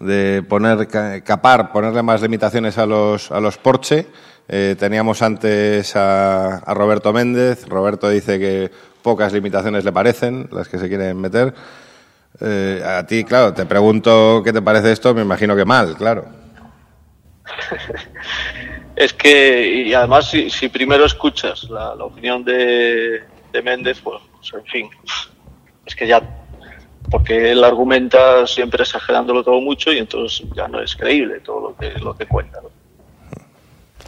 de 0.00 0.42
poner 0.48 0.88
ca- 0.88 1.20
capar, 1.22 1.70
ponerle 1.72 2.02
más 2.02 2.20
limitaciones 2.22 2.78
a 2.78 2.86
los, 2.86 3.30
a 3.30 3.38
los 3.40 3.58
Porsche. 3.58 4.06
Eh, 4.48 4.76
teníamos 4.78 5.22
antes 5.22 5.94
a, 5.96 6.62
Roberto 6.74 7.12
Méndez. 7.12 7.66
Roberto 7.68 8.08
dice 8.08 8.38
que 8.38 8.70
pocas 9.02 9.32
limitaciones 9.32 9.84
le 9.84 9.92
parecen, 9.92 10.48
las 10.52 10.68
que 10.68 10.78
se 10.78 10.88
quieren 10.88 11.20
meter. 11.20 11.54
Eh, 12.40 12.82
a 12.84 13.06
ti, 13.06 13.24
claro, 13.24 13.54
te 13.54 13.64
pregunto 13.64 14.42
qué 14.44 14.52
te 14.52 14.60
parece 14.60 14.92
esto, 14.92 15.14
me 15.14 15.22
imagino 15.22 15.54
que 15.56 15.64
mal, 15.64 15.96
claro. 15.96 16.26
Es 18.96 19.12
que, 19.12 19.84
y 19.86 19.92
además, 19.92 20.30
si, 20.30 20.48
si 20.50 20.68
primero 20.68 21.04
escuchas 21.04 21.64
la, 21.64 21.96
la 21.96 22.04
opinión 22.04 22.44
de, 22.44 23.24
de 23.52 23.62
Méndez, 23.62 24.00
pues, 24.00 24.22
pues, 24.32 24.54
en 24.54 24.64
fin, 24.66 24.90
es 25.84 25.96
que 25.96 26.06
ya, 26.06 26.22
porque 27.10 27.50
él 27.50 27.64
argumenta 27.64 28.46
siempre 28.46 28.84
exagerándolo 28.84 29.42
todo 29.42 29.60
mucho 29.60 29.92
y 29.92 29.98
entonces 29.98 30.46
ya 30.54 30.68
no 30.68 30.80
es 30.80 30.94
creíble 30.94 31.40
todo 31.40 31.70
lo 31.70 31.76
que, 31.76 31.98
lo 31.98 32.16
que 32.16 32.26
cuenta. 32.26 32.60
¿no? 32.62 32.70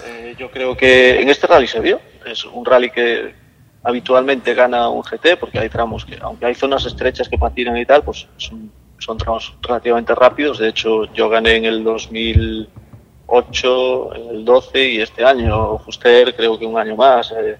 Eh, 0.06 0.34
yo 0.38 0.50
creo 0.50 0.76
que 0.76 1.20
en 1.20 1.28
este 1.28 1.46
rally 1.46 1.66
se 1.66 1.80
vio, 1.80 2.00
es 2.24 2.44
un 2.44 2.64
rally 2.64 2.90
que 2.90 3.34
habitualmente 3.82 4.54
gana 4.54 4.88
un 4.88 5.02
GT, 5.02 5.36
porque 5.38 5.58
hay 5.58 5.68
tramos 5.68 6.04
que, 6.04 6.16
aunque 6.20 6.46
hay 6.46 6.54
zonas 6.54 6.86
estrechas 6.86 7.28
que 7.28 7.38
patinan 7.38 7.76
y 7.76 7.86
tal, 7.86 8.02
pues 8.02 8.26
son, 8.36 8.70
son 8.98 9.18
tramos 9.18 9.54
relativamente 9.62 10.14
rápidos. 10.14 10.58
De 10.58 10.68
hecho, 10.68 11.04
yo 11.12 11.28
gané 11.28 11.56
en 11.56 11.64
el 11.66 11.84
2008, 11.84 14.14
en 14.14 14.36
el 14.36 14.44
12 14.44 14.90
y 14.90 15.00
este 15.00 15.24
año, 15.24 15.78
Fuster 15.78 16.34
creo 16.34 16.58
que 16.58 16.66
un 16.66 16.78
año 16.78 16.96
más. 16.96 17.30
eh, 17.32 17.58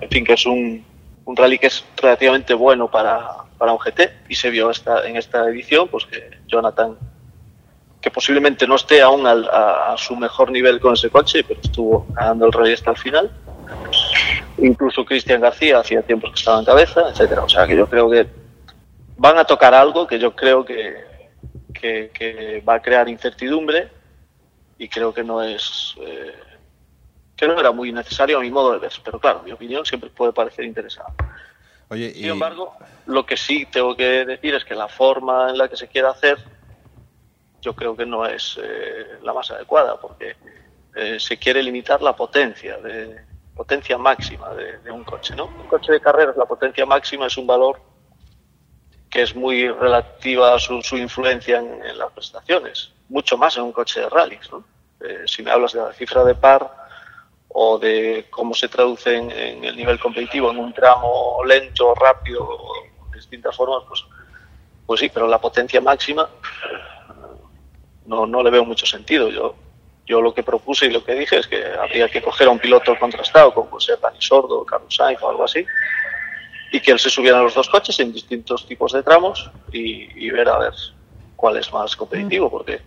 en 0.00 0.08
fin, 0.08 0.24
que 0.24 0.34
es 0.34 0.46
un, 0.46 0.84
un 1.24 1.36
rally 1.36 1.58
que 1.58 1.66
es 1.66 1.84
relativamente 2.00 2.54
bueno 2.54 2.90
para, 2.90 3.28
para 3.58 3.72
un 3.72 3.78
GT 3.78 4.10
y 4.28 4.34
se 4.34 4.50
vio 4.50 4.70
esta, 4.70 5.06
en 5.06 5.16
esta 5.16 5.48
edición 5.48 5.88
pues 5.88 6.06
que 6.06 6.30
Jonathan, 6.46 6.96
que 8.00 8.10
posiblemente 8.10 8.66
no 8.66 8.76
esté 8.76 9.02
aún 9.02 9.26
al- 9.26 9.48
a, 9.48 9.92
a 9.92 9.96
su 9.98 10.14
mejor 10.16 10.50
nivel 10.50 10.80
con 10.80 10.94
ese 10.94 11.10
coche, 11.10 11.44
pero 11.44 11.60
estuvo 11.60 12.06
ganando 12.14 12.46
el 12.46 12.52
rally 12.52 12.72
hasta 12.74 12.90
el 12.92 12.96
final. 12.96 13.32
Incluso 14.58 15.04
Cristian 15.04 15.40
García 15.40 15.78
hacía 15.78 16.02
tiempo 16.02 16.28
que 16.28 16.34
estaba 16.38 16.58
en 16.58 16.64
cabeza, 16.64 17.08
etcétera. 17.08 17.42
O 17.42 17.48
sea 17.48 17.66
que 17.66 17.76
yo 17.76 17.88
creo 17.88 18.10
que 18.10 18.28
van 19.16 19.38
a 19.38 19.44
tocar 19.44 19.74
algo 19.74 20.06
que 20.06 20.18
yo 20.18 20.34
creo 20.34 20.64
que, 20.64 21.04
que, 21.72 22.10
que 22.12 22.62
va 22.68 22.74
a 22.74 22.82
crear 22.82 23.08
incertidumbre 23.08 23.88
y 24.78 24.88
creo 24.88 25.12
que 25.12 25.24
no 25.24 25.42
es 25.42 25.94
eh, 26.00 26.34
que 27.36 27.46
no 27.48 27.58
era 27.58 27.70
muy 27.72 27.92
necesario 27.92 28.38
a 28.38 28.40
mi 28.42 28.50
modo 28.50 28.72
de 28.72 28.78
ver. 28.78 28.92
Pero 29.04 29.18
claro, 29.20 29.42
mi 29.44 29.52
opinión 29.52 29.84
siempre 29.84 30.10
puede 30.10 30.32
parecer 30.32 30.64
interesante. 30.64 31.24
Oye, 31.88 32.12
Sin 32.12 32.26
embargo, 32.26 32.74
lo 33.06 33.24
que 33.24 33.36
sí 33.36 33.66
tengo 33.66 33.96
que 33.96 34.24
decir 34.24 34.54
es 34.54 34.64
que 34.64 34.74
la 34.74 34.88
forma 34.88 35.50
en 35.50 35.58
la 35.58 35.68
que 35.68 35.76
se 35.76 35.88
quiere 35.88 36.08
hacer, 36.08 36.38
yo 37.60 37.74
creo 37.74 37.96
que 37.96 38.06
no 38.06 38.24
es 38.26 38.58
eh, 38.62 39.18
la 39.22 39.32
más 39.32 39.50
adecuada, 39.50 40.00
porque 40.00 40.36
eh, 40.94 41.18
se 41.20 41.38
quiere 41.38 41.62
limitar 41.62 42.00
la 42.02 42.14
potencia, 42.14 42.78
de, 42.78 43.20
potencia 43.54 43.98
máxima 43.98 44.54
de, 44.54 44.90
un 44.90 45.04
coche. 45.04 45.34
¿no? 45.34 45.46
Un 45.46 45.66
coche 45.66 45.92
de 45.92 46.00
carreras, 46.00 46.36
la 46.36 46.46
potencia 46.46 46.86
máxima 46.86 47.26
es 47.26 47.36
un 47.36 47.46
valor 47.46 47.80
que 49.10 49.22
es 49.22 49.34
muy 49.34 49.68
relativa 49.68 50.54
a 50.54 50.58
su, 50.58 50.82
su 50.82 50.96
influencia 50.96 51.58
en, 51.58 51.98
las 51.98 52.12
prestaciones, 52.12 52.92
mucho 53.08 53.36
más 53.38 53.56
en 53.56 53.64
un 53.64 53.72
coche 53.72 54.00
de 54.00 54.08
rallies. 54.08 54.50
¿no? 54.52 54.64
Eh, 55.00 55.22
si 55.26 55.42
me 55.42 55.50
hablas 55.50 55.72
de 55.72 55.80
la 55.80 55.92
cifra 55.92 56.24
de 56.24 56.34
par 56.34 56.70
o 57.48 57.78
de 57.78 58.26
cómo 58.30 58.54
se 58.54 58.68
traduce 58.68 59.16
en, 59.16 59.30
en 59.30 59.64
el 59.64 59.76
nivel 59.76 59.98
competitivo 59.98 60.50
en 60.50 60.58
un 60.58 60.72
tramo 60.72 61.42
lento, 61.44 61.94
rápido, 61.94 62.46
de 63.10 63.16
distintas 63.16 63.56
formas, 63.56 63.82
pues, 63.88 64.04
pues 64.86 65.00
sí, 65.00 65.10
pero 65.12 65.26
la 65.26 65.40
potencia 65.40 65.80
máxima 65.80 66.28
no, 68.08 68.26
no 68.26 68.42
le 68.42 68.50
veo 68.50 68.64
mucho 68.64 68.86
sentido. 68.86 69.28
Yo, 69.30 69.54
yo 70.06 70.20
lo 70.20 70.32
que 70.34 70.42
propuse 70.42 70.86
y 70.86 70.90
lo 70.90 71.04
que 71.04 71.14
dije 71.14 71.36
es 71.38 71.46
que 71.46 71.62
habría 71.64 72.08
que 72.08 72.22
coger 72.22 72.48
a 72.48 72.50
un 72.50 72.58
piloto 72.58 72.98
contrastado, 72.98 73.52
como 73.54 73.78
ser 73.78 74.00
Dani 74.00 74.16
Sordo, 74.20 74.64
Carlos 74.64 74.94
Sainz 74.94 75.22
o 75.22 75.28
algo 75.30 75.44
así, 75.44 75.64
y 76.72 76.80
que 76.80 76.90
él 76.92 76.98
se 76.98 77.10
subiera 77.10 77.38
a 77.38 77.42
los 77.42 77.54
dos 77.54 77.68
coches 77.68 77.98
en 78.00 78.12
distintos 78.12 78.66
tipos 78.66 78.92
de 78.92 79.02
tramos 79.02 79.50
y, 79.72 80.26
y 80.26 80.30
ver 80.30 80.48
a 80.48 80.58
ver 80.58 80.72
cuál 81.36 81.56
es 81.58 81.72
más 81.72 81.94
competitivo, 81.94 82.50
porque 82.50 82.80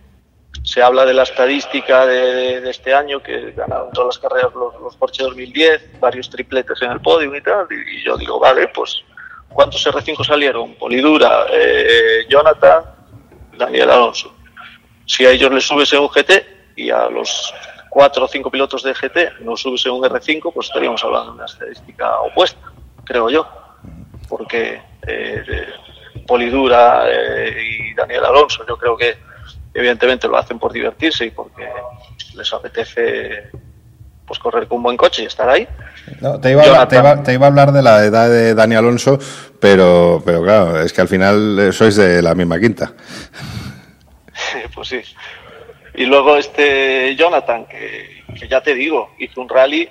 se 0.64 0.82
habla 0.82 1.04
de 1.06 1.14
la 1.14 1.22
estadística 1.22 2.04
de, 2.06 2.34
de- 2.34 2.60
de 2.60 2.70
este 2.70 2.92
año, 2.94 3.22
que 3.22 3.52
ganaron 3.52 3.90
todas 3.92 4.16
las 4.16 4.18
carreras 4.18 4.54
los, 4.54 4.74
los 4.80 4.96
Porsche 4.96 5.22
2010, 5.24 5.98
varios 6.00 6.28
tripletes 6.28 6.80
en 6.82 6.90
el 6.92 7.00
podio 7.00 7.34
y 7.34 7.40
tal, 7.40 7.66
y, 7.70 7.98
y 7.98 8.04
yo 8.04 8.16
digo, 8.16 8.38
vale, 8.38 8.68
pues, 8.68 9.02
¿cuántos 9.48 9.84
R5 9.86 10.24
salieron? 10.24 10.74
Polidura, 10.74 11.46
eh, 11.50 12.26
Jonathan, 12.28 12.84
Daniel 13.56 13.90
Alonso. 13.90 14.34
Si 15.12 15.26
a 15.26 15.30
ellos 15.30 15.52
les 15.52 15.66
subes 15.66 15.92
un 15.92 16.08
GT 16.08 16.72
y 16.74 16.88
a 16.88 17.06
los 17.10 17.52
cuatro 17.90 18.24
o 18.24 18.28
cinco 18.28 18.50
pilotos 18.50 18.82
de 18.82 18.94
GT 18.94 19.40
nos 19.40 19.60
subes 19.60 19.84
un 19.84 20.00
R5, 20.00 20.50
pues 20.54 20.68
estaríamos 20.68 21.04
hablando 21.04 21.32
de 21.32 21.36
una 21.36 21.44
estadística 21.44 22.18
opuesta, 22.20 22.72
creo 23.04 23.28
yo. 23.28 23.46
Porque 24.26 24.80
eh, 25.06 25.66
Polidura 26.26 27.04
eh, 27.10 27.62
y 27.62 27.94
Daniel 27.94 28.24
Alonso, 28.24 28.64
yo 28.66 28.78
creo 28.78 28.96
que 28.96 29.18
evidentemente 29.74 30.26
lo 30.28 30.38
hacen 30.38 30.58
por 30.58 30.72
divertirse 30.72 31.26
y 31.26 31.30
porque 31.30 31.68
les 32.34 32.50
apetece 32.54 33.50
pues 34.26 34.38
correr 34.38 34.66
con 34.66 34.78
un 34.78 34.84
buen 34.84 34.96
coche 34.96 35.24
y 35.24 35.26
estar 35.26 35.46
ahí. 35.46 35.68
No, 36.22 36.40
te, 36.40 36.52
iba 36.52 36.62
a 36.62 36.64
hablar, 36.64 36.88
te, 36.88 36.96
iba, 36.96 37.22
te 37.22 37.34
iba 37.34 37.44
a 37.44 37.48
hablar 37.50 37.72
de 37.72 37.82
la 37.82 38.02
edad 38.02 38.30
de 38.30 38.54
Dani 38.54 38.76
Alonso, 38.76 39.18
pero, 39.60 40.22
pero 40.24 40.42
claro, 40.42 40.80
es 40.80 40.90
que 40.90 41.02
al 41.02 41.08
final 41.08 41.70
sois 41.74 41.96
de 41.96 42.22
la 42.22 42.34
misma 42.34 42.58
quinta. 42.58 42.94
Pues 44.74 44.88
sí. 44.88 45.00
Y 45.94 46.06
luego 46.06 46.36
este 46.36 47.14
Jonathan, 47.16 47.66
que, 47.66 48.24
que 48.38 48.48
ya 48.48 48.62
te 48.62 48.74
digo, 48.74 49.14
hizo 49.18 49.40
un 49.40 49.48
rally, 49.48 49.88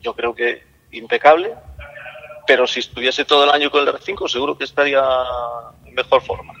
yo 0.00 0.14
creo 0.14 0.34
que 0.34 0.62
impecable, 0.92 1.54
pero 2.46 2.66
si 2.66 2.80
estuviese 2.80 3.24
todo 3.24 3.44
el 3.44 3.50
año 3.50 3.70
con 3.70 3.86
el 3.86 3.94
R5 3.94 4.28
seguro 4.28 4.56
que 4.56 4.64
estaría 4.64 5.02
en 5.84 5.94
mejor 5.94 6.22
forma. 6.22 6.54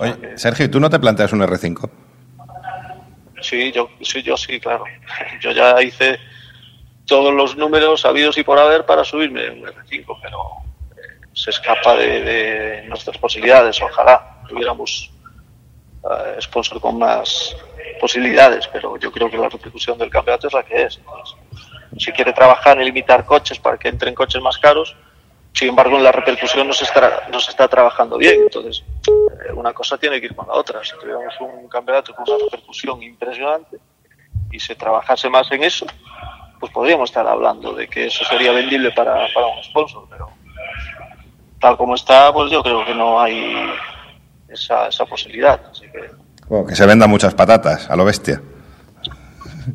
Oye, 0.00 0.36
Sergio, 0.36 0.66
¿y 0.66 0.68
¿tú 0.68 0.80
no 0.80 0.90
te 0.90 0.98
planteas 0.98 1.32
un 1.32 1.40
R5? 1.40 1.88
Sí, 3.40 3.70
yo 3.72 3.90
sí, 4.00 4.22
yo 4.22 4.36
sí, 4.36 4.58
claro. 4.58 4.84
Yo 5.40 5.52
ya 5.52 5.80
hice 5.82 6.18
todos 7.06 7.34
los 7.34 7.56
números 7.56 8.06
habidos 8.06 8.38
y 8.38 8.42
por 8.42 8.58
haber 8.58 8.86
para 8.86 9.04
subirme 9.04 9.50
un 9.50 9.62
R5, 9.62 10.18
pero 10.22 10.38
eh, 10.96 11.20
se 11.34 11.50
escapa 11.50 11.94
de, 11.94 12.22
de 12.22 12.82
nuestras 12.88 13.18
posibilidades. 13.18 13.80
Ojalá 13.82 14.40
tuviéramos 14.48 15.13
eh, 16.10 16.40
sponsor 16.40 16.80
con 16.80 16.98
más 16.98 17.56
posibilidades, 18.00 18.66
pero 18.68 18.96
yo 18.98 19.10
creo 19.10 19.30
que 19.30 19.38
la 19.38 19.48
repercusión 19.48 19.96
del 19.98 20.10
campeonato 20.10 20.48
es 20.48 20.54
la 20.54 20.62
que 20.62 20.82
es. 20.82 20.98
Entonces, 20.98 21.36
si 21.98 22.12
quiere 22.12 22.32
trabajar 22.32 22.78
en 22.78 22.84
limitar 22.84 23.24
coches 23.24 23.58
para 23.58 23.78
que 23.78 23.88
entren 23.88 24.14
coches 24.14 24.42
más 24.42 24.58
caros, 24.58 24.96
sin 25.54 25.68
embargo, 25.68 25.96
en 25.96 26.02
la 26.02 26.10
repercusión 26.10 26.66
no 26.66 26.72
se 26.72 26.84
está, 26.84 27.28
no 27.30 27.38
se 27.38 27.52
está 27.52 27.68
trabajando 27.68 28.18
bien. 28.18 28.42
Entonces, 28.42 28.84
eh, 29.06 29.52
una 29.54 29.72
cosa 29.72 29.96
tiene 29.96 30.20
que 30.20 30.26
ir 30.26 30.34
con 30.34 30.48
la 30.48 30.54
otra. 30.54 30.82
Si 30.82 30.98
tuviéramos 30.98 31.32
un 31.40 31.68
campeonato 31.68 32.12
con 32.12 32.28
una 32.28 32.44
repercusión 32.44 33.00
impresionante 33.02 33.78
y 34.50 34.58
se 34.58 34.74
trabajase 34.74 35.30
más 35.30 35.50
en 35.52 35.62
eso, 35.62 35.86
pues 36.58 36.72
podríamos 36.72 37.08
estar 37.08 37.26
hablando 37.28 37.72
de 37.72 37.86
que 37.86 38.06
eso 38.06 38.24
sería 38.24 38.50
vendible 38.50 38.90
para, 38.90 39.26
un 39.26 39.62
sponsor. 39.62 40.08
Pero 40.10 40.28
tal 41.60 41.76
como 41.76 41.94
está, 41.94 42.32
pues 42.32 42.50
yo 42.50 42.60
creo 42.60 42.84
que 42.84 42.94
no 42.94 43.20
hay 43.20 43.54
esa, 44.48 44.88
esa 44.88 45.06
posibilidad. 45.06 45.60
Que 45.94 46.10
Bueno, 46.48 46.66
que 46.66 46.74
se 46.74 46.86
vendan 46.86 47.10
muchas 47.10 47.34
patatas, 47.34 47.90
a 47.90 47.96
lo 47.96 48.04
bestia. 48.04 48.42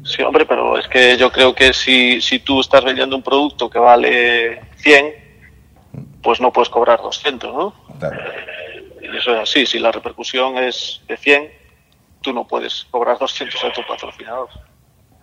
Sí, 0.04 0.22
hombre, 0.22 0.46
pero 0.46 0.78
es 0.78 0.88
que 0.88 1.18
yo 1.18 1.32
creo 1.32 1.56
que 1.56 1.74
si, 1.74 2.22
si 2.22 2.40
tú 2.40 2.62
estás 2.62 2.84
vendiendo 2.84 3.16
un 3.16 3.24
producto 3.24 3.70
que 3.70 3.80
vale 3.80 4.62
100, 4.78 5.14
pues 6.22 6.40
no 6.40 6.54
puedes 6.54 6.70
cobrar 6.70 7.02
200, 7.02 7.54
¿no? 7.54 7.74
Y 9.02 9.18
eso 9.18 9.34
es 9.34 9.40
así, 9.42 9.66
si 9.66 9.80
la 9.80 9.92
repercusión 9.92 10.58
es 10.58 11.02
de 11.08 11.18
100, 11.18 11.50
tú 12.22 12.34
no 12.34 12.46
puedes 12.48 12.86
cobrar 12.92 13.18
200 13.18 13.64
a 13.64 13.74
tu 13.74 13.82
patrocinador. 13.88 14.50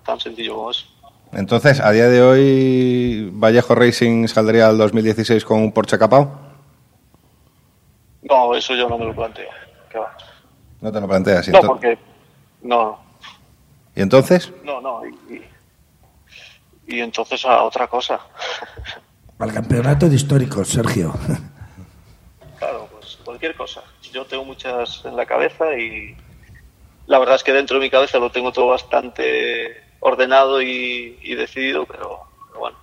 Tan 0.04 0.18
sencillo 0.18 0.54
como 0.54 0.70
eso. 0.70 0.86
Entonces, 1.32 1.80
a 1.80 1.90
día 1.92 2.08
de 2.08 2.22
hoy, 2.22 3.30
Vallejo 3.32 3.74
Racing 3.74 4.26
saldría 4.28 4.68
al 4.68 4.78
2016 4.78 5.44
con 5.44 5.60
un 5.60 5.72
Porsche 5.72 5.98
capao. 5.98 6.46
No, 8.22 8.54
eso 8.54 8.74
yo 8.74 8.88
no 8.88 8.98
me 8.98 9.04
lo 9.04 9.14
planteo. 9.14 9.48
¿Qué 9.90 9.98
va? 9.98 10.16
No 10.80 10.92
te 10.92 11.00
lo 11.00 11.08
planteas. 11.08 11.48
¿Y, 11.48 11.52
No, 11.52 11.60
porque... 11.62 11.98
No, 12.62 12.98
¿y 13.94 14.02
entonces? 14.02 14.52
no, 14.64 14.80
no. 14.80 15.02
Y, 15.06 15.34
y- 15.34 15.46
y 16.88 17.00
entonces 17.00 17.44
a 17.44 17.62
otra 17.64 17.88
cosa. 17.88 18.20
Al 19.38 19.52
campeonato 19.52 20.08
de 20.08 20.14
históricos, 20.16 20.68
Sergio. 20.68 21.12
Claro, 22.58 22.88
pues 22.92 23.18
cualquier 23.24 23.54
cosa. 23.56 23.82
Yo 24.12 24.24
tengo 24.24 24.44
muchas 24.44 25.04
en 25.04 25.16
la 25.16 25.26
cabeza 25.26 25.76
y, 25.76 26.16
la 27.06 27.18
verdad 27.18 27.34
es 27.36 27.42
que 27.44 27.52
dentro 27.52 27.78
de 27.78 27.84
mi 27.84 27.90
cabeza 27.90 28.18
lo 28.18 28.30
tengo 28.30 28.52
todo 28.52 28.68
bastante 28.68 29.76
ordenado 30.00 30.62
y, 30.62 31.18
y 31.22 31.34
decidido, 31.34 31.84
pero, 31.86 32.20
pero 32.48 32.60
bueno, 32.60 32.76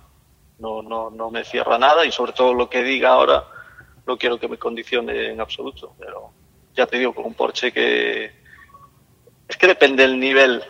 no, 0.58 0.82
no, 0.82 1.10
no 1.10 1.30
me 1.30 1.44
cierra 1.44 1.78
nada 1.78 2.04
y 2.04 2.12
sobre 2.12 2.32
todo 2.32 2.52
lo 2.54 2.68
que 2.70 2.82
diga 2.82 3.10
ahora 3.10 3.44
no 4.06 4.16
quiero 4.18 4.38
que 4.38 4.48
me 4.48 4.58
condicione 4.58 5.30
en 5.32 5.40
absoluto, 5.40 5.94
pero 5.98 6.30
ya 6.74 6.86
te 6.86 6.98
digo, 6.98 7.14
con 7.14 7.24
un 7.24 7.34
Porsche 7.34 7.72
que 7.72 8.32
es 9.48 9.56
que 9.56 9.66
depende 9.66 10.02
del 10.02 10.18
nivel 10.18 10.62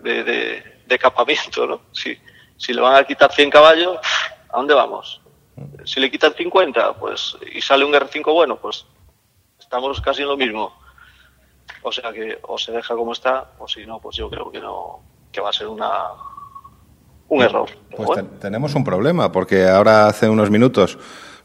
de, 0.00 0.24
de, 0.24 0.80
de 0.86 0.98
capamiento, 0.98 1.66
¿no? 1.66 1.80
Si, 1.92 2.16
si 2.56 2.72
le 2.72 2.80
van 2.80 2.96
a 2.96 3.04
quitar 3.04 3.32
100 3.32 3.50
caballos, 3.50 3.98
¿a 4.50 4.56
dónde 4.56 4.74
vamos? 4.74 5.20
Si 5.84 6.00
le 6.00 6.10
quitan 6.10 6.34
50, 6.34 6.94
pues, 6.94 7.36
y 7.52 7.60
sale 7.60 7.84
un 7.84 7.92
R5 7.92 8.32
bueno, 8.32 8.56
pues 8.56 8.86
estamos 9.58 10.00
casi 10.00 10.22
en 10.22 10.28
lo 10.28 10.36
mismo. 10.36 10.74
O 11.82 11.92
sea 11.92 12.12
que 12.12 12.38
o 12.42 12.58
se 12.58 12.72
deja 12.72 12.94
como 12.96 13.12
está, 13.12 13.50
o 13.58 13.68
si 13.68 13.84
no, 13.86 14.00
pues 14.00 14.16
yo 14.16 14.28
creo 14.30 14.50
que 14.50 14.58
no, 14.60 15.00
que 15.30 15.40
va 15.40 15.50
a 15.50 15.52
ser 15.52 15.68
una 15.68 15.90
un 17.28 17.42
error. 17.42 17.68
Pues 17.90 18.06
bueno. 18.06 18.14
ten- 18.28 18.38
tenemos 18.40 18.74
un 18.74 18.84
problema, 18.84 19.30
porque 19.30 19.66
ahora 19.68 20.06
hace 20.06 20.28
unos 20.28 20.50
minutos 20.50 20.98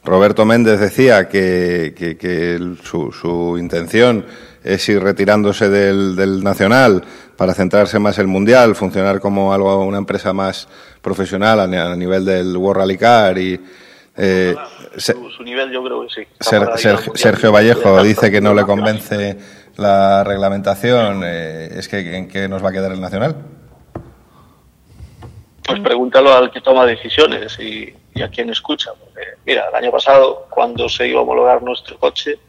Roberto 0.03 0.45
Méndez 0.45 0.79
decía 0.79 1.27
que, 1.27 1.93
que- 1.97 2.17
que 2.17 2.55
el- 2.55 2.77
su, 2.83 3.11
su 3.11 3.57
intención 3.59 4.25
es 4.63 4.87
ir 4.89 5.01
retirándose 5.01 5.69
del, 5.69 6.15
del 6.15 6.43
Nacional 6.43 7.03
para 7.37 7.53
centrarse 7.53 7.99
más 7.99 8.17
en 8.17 8.23
el 8.23 8.27
Mundial, 8.27 8.75
funcionar 8.75 9.19
como 9.19 9.53
algo 9.53 9.85
una 9.85 9.97
empresa 9.97 10.33
más 10.33 10.67
profesional 11.01 11.59
a, 11.59 11.63
a 11.91 11.95
nivel 11.95 12.25
del 12.25 12.55
World 12.57 12.79
Rally 12.81 12.97
Car 12.97 13.37
y... 13.37 13.59
eh, 14.17 14.55
su, 14.97 15.29
su 15.29 15.43
nivel 15.43 15.71
yo 15.71 15.83
creo 15.83 16.01
que 16.03 16.09
sí. 16.13 16.27
Ser-. 16.75 16.99
Sergio 17.15 17.51
Vallejo 17.51 18.03
dice 18.03 18.31
que 18.31 18.41
no 18.41 18.53
le 18.53 18.63
convence 18.63 19.37
la 19.77 20.23
reglamentación. 20.25 21.21
eh, 21.25 21.69
¿Es 21.77 21.87
que 21.87 22.17
en 22.17 22.27
qué 22.27 22.49
nos 22.49 22.63
va 22.63 22.69
a 22.69 22.71
quedar 22.73 22.91
el 22.91 22.99
Nacional? 22.99 23.35
Pues 25.69 25.81
pregúntalo 25.81 26.33
al 26.33 26.49
que 26.49 26.61
toma 26.61 26.83
decisiones 26.83 27.59
y, 27.59 27.93
a 28.23 28.27
quien 28.29 28.49
escucha. 28.49 28.91
Porque, 28.99 29.21
mira, 29.45 29.67
el 29.69 29.75
año 29.75 29.91
pasado, 29.91 30.47
cuando 30.49 30.89
se 30.89 31.07
iba 31.07 31.19
a 31.19 31.21
homologar 31.21 31.61
nuestro 31.61 31.99
coche, 31.99 32.39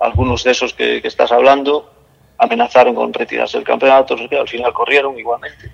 algunos 0.00 0.42
de 0.42 0.50
esos 0.50 0.74
que, 0.74 1.00
que 1.00 1.06
estás 1.06 1.30
hablando 1.30 1.88
amenazaron 2.38 2.96
con 2.96 3.12
retirarse 3.12 3.58
del 3.58 3.66
campeonato, 3.66 4.16
qué, 4.28 4.36
al 4.36 4.48
final 4.48 4.72
corrieron 4.72 5.16
igualmente. 5.16 5.70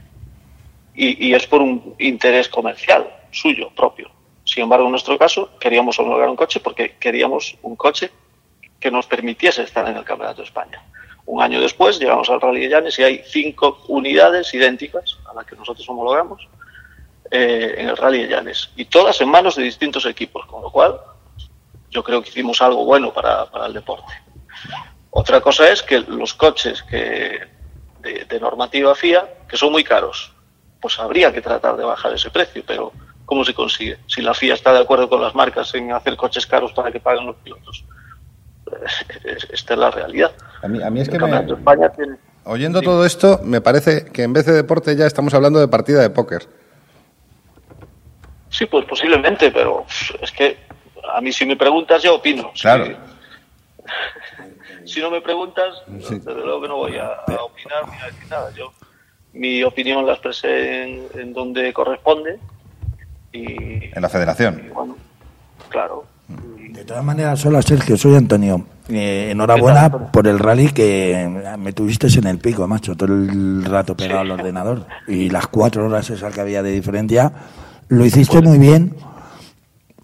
Y, 0.95 1.29
y 1.29 1.35
es 1.35 1.47
por 1.47 1.63
un 1.63 1.95
interés 1.99 2.51
comercial 2.51 3.09
suyo, 3.31 3.71
propio. 3.71 4.11
Sin 4.45 4.65
embargo, 4.65 4.85
en 4.85 4.91
nuestro 4.91 5.17
caso, 5.17 5.59
queríamos 5.59 5.99
homologar 5.99 6.29
un 6.29 6.37
coche 6.37 6.61
porque 6.61 6.97
queríamos 6.99 7.57
un 7.63 7.77
coche 7.77 8.11
que 8.79 8.91
nos 8.91 9.07
permitiese 9.07 9.63
estar 9.63 9.89
en 9.89 9.97
el 9.97 10.05
Campeonato 10.05 10.43
de 10.43 10.49
España. 10.49 10.83
Un 11.25 11.43
año 11.43 11.61
después 11.61 11.99
llegamos 11.99 12.29
al 12.29 12.41
Rally 12.41 12.61
de 12.61 12.69
Llanes 12.69 12.99
y 12.99 13.05
hay 13.05 13.23
cinco 13.25 13.83
unidades 13.89 14.53
idénticas 14.53 15.19
a 15.31 15.35
las 15.35 15.47
que 15.47 15.57
nosotros 15.57 15.89
homologamos 15.89 16.47
eh, 17.31 17.75
en 17.79 17.89
el 17.89 17.97
Rally 17.97 18.23
de 18.25 18.29
Llanes. 18.29 18.71
Y 18.77 18.87
todas 18.87 19.21
en 19.21 19.29
manos 19.29 19.57
de 19.57 19.63
distintos 19.63 20.07
equipos, 20.07 20.47
con 20.47 20.63
lo 20.63 20.71
cual 20.71 20.99
yo 21.91 22.03
creo 22.03 22.23
que 22.23 22.29
hicimos 22.29 22.61
algo 22.61 22.85
bueno 22.85 23.13
para, 23.13 23.47
para 23.47 23.67
el 23.67 23.75
deporte. 23.75 24.13
Otra 25.11 25.41
cosa 25.41 25.69
es 25.71 25.83
que 25.83 26.01
los 26.01 26.35
coches 26.35 26.83
que 26.83 27.41
de, 28.01 28.25
de 28.25 28.41
normativa 28.41 28.95
FIA, 28.95 29.29
que 29.49 29.57
son 29.57 29.73
muy 29.73 29.85
caros, 29.85 30.33
pues 30.81 30.99
habría 30.99 31.33
que 31.33 31.41
tratar 31.41 31.77
de 31.77 31.85
bajar 31.85 32.13
ese 32.13 32.31
precio, 32.31 32.63
pero 32.67 32.93
¿cómo 33.25 33.45
se 33.45 33.55
consigue? 33.55 33.99
Si 34.07 34.23
la 34.23 34.35
FIA 34.35 34.55
está 34.55 34.73
de 34.73 34.81
acuerdo 34.81 35.09
con 35.09 35.21
las 35.21 35.35
marcas 35.35 35.75
en 35.75 35.93
hacer 35.93 36.17
coches 36.17 36.47
caros 36.47 36.73
para 36.73 36.93
que 36.93 37.01
paguen 37.01 37.27
los 37.27 37.37
pilotos. 37.37 37.85
Esta 39.51 39.75
es 39.75 39.81
la 39.81 39.91
realidad. 39.91 40.33
A 40.63 40.69
mí, 40.69 40.83
a 40.83 40.91
mí 40.91 41.01
es 41.01 41.09
que 41.09 41.19
me, 41.19 41.39
España 41.39 41.89
tiene... 41.91 42.17
oyendo 42.45 42.83
todo 42.83 43.05
esto, 43.05 43.41
me 43.43 43.61
parece 43.61 44.07
que 44.07 44.23
en 44.23 44.33
vez 44.33 44.47
de 44.47 44.53
deporte 44.53 44.95
ya 44.95 45.07
estamos 45.07 45.35
hablando 45.35 45.59
de 45.59 45.69
partida 45.69 46.03
de 46.03 46.11
póker. 46.11 46.47
Sí, 48.51 48.67
pues 48.67 48.85
posiblemente, 48.87 49.51
pero 49.51 49.85
es 50.21 50.33
que 50.33 50.57
a 51.15 51.21
mí 51.21 51.33
si 51.33 51.45
me 51.47 51.57
preguntas 51.57 52.03
yo 52.03 52.15
opino. 52.17 52.51
Claro. 52.61 52.87
Si, 54.85 55.01
no 55.01 55.11
me 55.11 55.21
preguntas, 55.21 55.83
Sí. 56.01 56.15
desde 56.19 56.35
luego 56.35 56.63
que 56.63 56.69
no 56.69 56.77
voy 56.77 56.97
a, 56.97 57.07
a 57.09 57.43
opinar 57.43 57.89
ni 57.91 57.97
a 58.01 58.07
decir 58.07 58.29
nada. 58.31 58.51
Yo 58.57 58.73
mi 59.35 59.63
opinión 59.63 60.07
la 60.07 60.13
expresé 60.15 60.83
en, 60.85 61.03
en 61.15 61.33
donde 61.35 61.73
corresponde 61.73 62.39
y 63.33 63.85
En 63.95 64.01
la 64.03 64.09
federación. 64.09 64.71
bueno, 64.75 64.97
claro. 65.69 66.05
De 66.29 66.85
todas 66.85 67.03
maneras, 67.05 67.45
hola 67.47 67.61
Sergio, 67.63 67.97
soy 67.97 68.15
Antonio. 68.17 68.65
Eh, 68.89 69.29
enhorabuena 69.33 69.91
por 70.11 70.27
el 70.27 70.39
rally 70.39 70.71
que 70.71 71.29
me 71.59 71.73
tuviste 71.73 72.07
en 72.07 72.27
el 72.27 72.39
pico, 72.39 72.67
macho, 72.67 72.95
todo 72.97 73.13
el 73.13 73.65
rato 73.65 73.95
pegado 73.97 74.21
al 74.21 74.31
ordenador. 74.31 74.87
Y 75.07 75.29
las 75.31 75.47
cuatro 75.49 75.87
horas 75.87 76.09
esas 76.11 76.33
que 76.35 76.41
había 76.41 76.63
de 76.63 76.71
diferencia, 76.73 77.33
lo 77.89 78.05
hiciste 78.05 78.41
muy 78.41 78.59
bien. 78.59 78.95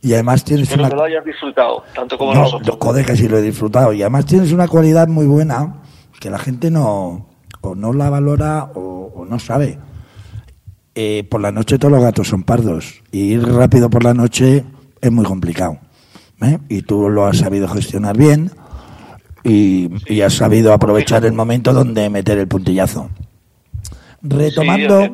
Y 0.03 0.13
además 0.13 0.45
tienes 0.45 0.65
Espero 0.69 0.83
una... 0.83 0.91
que 0.91 0.97
lo 0.97 1.05
hayas 1.05 1.25
disfrutado, 1.25 1.83
tanto 1.95 2.19
como 2.19 2.35
No, 2.35 2.41
nosotros. 2.43 2.69
lo- 2.69 2.79
joder, 2.79 3.07
que 3.07 3.17
sí 3.17 3.27
lo 3.27 3.39
he 3.39 3.43
disfrutado. 3.43 3.93
Y 3.95 4.03
además 4.03 4.27
tienes 4.27 4.53
una 4.53 4.69
cualidad 4.69 5.09
muy 5.09 5.27
buena 5.27 5.77
que 6.21 6.29
la 6.31 6.39
gente 6.39 6.71
no 6.71 7.27
o 7.63 7.75
no 7.75 7.93
la 7.95 8.11
valora 8.11 8.71
o, 8.75 9.13
o 9.15 9.25
no 9.25 9.39
sabe. 9.39 9.79
Eh, 10.95 11.27
por 11.31 11.41
la 11.41 11.51
noche 11.51 11.79
todos 11.79 11.91
los 11.93 12.03
gatos 12.03 12.29
son 12.29 12.43
pardos 12.45 13.03
y 13.11 13.33
ir 13.33 13.43
rápido 13.49 13.89
por 13.91 14.05
la 14.05 14.13
noche 14.15 14.65
es 15.01 15.11
muy 15.11 15.25
complicado. 15.25 15.79
¿eh? 16.43 16.59
Y 16.69 16.83
tú 16.83 17.09
lo 17.09 17.25
has 17.27 17.39
sabido 17.39 17.67
gestionar 17.67 18.17
bien 18.17 18.51
y, 19.43 19.89
y 20.07 20.21
has 20.21 20.35
sabido 20.35 20.73
aprovechar 20.75 21.25
el 21.25 21.33
momento 21.33 21.73
donde 21.73 22.11
meter 22.11 22.37
el 22.39 22.47
puntillazo. 22.47 23.09
Retomando, 24.23 25.11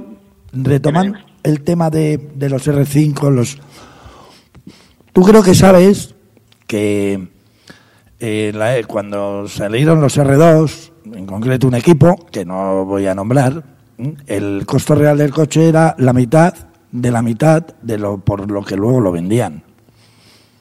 retomando 0.52 1.18
el 1.42 1.62
tema 1.62 1.90
de, 1.90 2.18
de 2.34 2.48
los 2.48 2.66
R5, 2.66 3.30
los 3.30 3.58
Tú 5.12 5.22
creo 5.22 5.42
que 5.42 5.54
sabes 5.54 6.14
que 6.66 7.28
eh, 8.20 8.52
la- 8.54 8.82
cuando 8.86 9.48
salieron 9.48 10.00
los 10.00 10.16
R2, 10.18 10.90
en 11.14 11.26
concreto 11.26 11.66
un 11.66 11.74
equipo, 11.74 12.14
que 12.30 12.44
no 12.44 12.84
voy 12.84 13.06
a 13.06 13.14
nombrar, 13.14 13.62
el 14.26 14.64
costo 14.66 14.94
real 14.94 15.18
del 15.18 15.30
coche 15.32 15.68
era 15.68 15.94
la 15.98 16.12
mitad 16.12 16.54
de 16.92 17.10
la 17.10 17.22
mitad 17.22 17.64
de 17.82 17.98
lo 17.98 18.18
por 18.18 18.50
lo 18.50 18.64
que 18.64 18.76
luego 18.76 19.00
lo 19.00 19.12
vendían. 19.12 19.62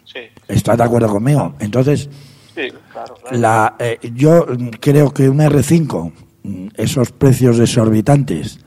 Sí, 0.03 0.19
¿Estás 0.47 0.77
de 0.77 0.83
acuerdo 0.83 1.07
conmigo? 1.09 1.53
Entonces, 1.59 2.09
sí, 2.55 2.61
claro. 2.91 3.15
claro. 3.21 3.37
la, 3.37 3.75
eh, 3.79 3.97
yo 4.13 4.45
creo 4.79 5.13
que 5.13 5.29
un 5.29 5.37
R5, 5.39 6.11
mm, 6.43 6.67
esos 6.75 7.11
precios 7.11 7.59
exorbitantes, 7.59 8.59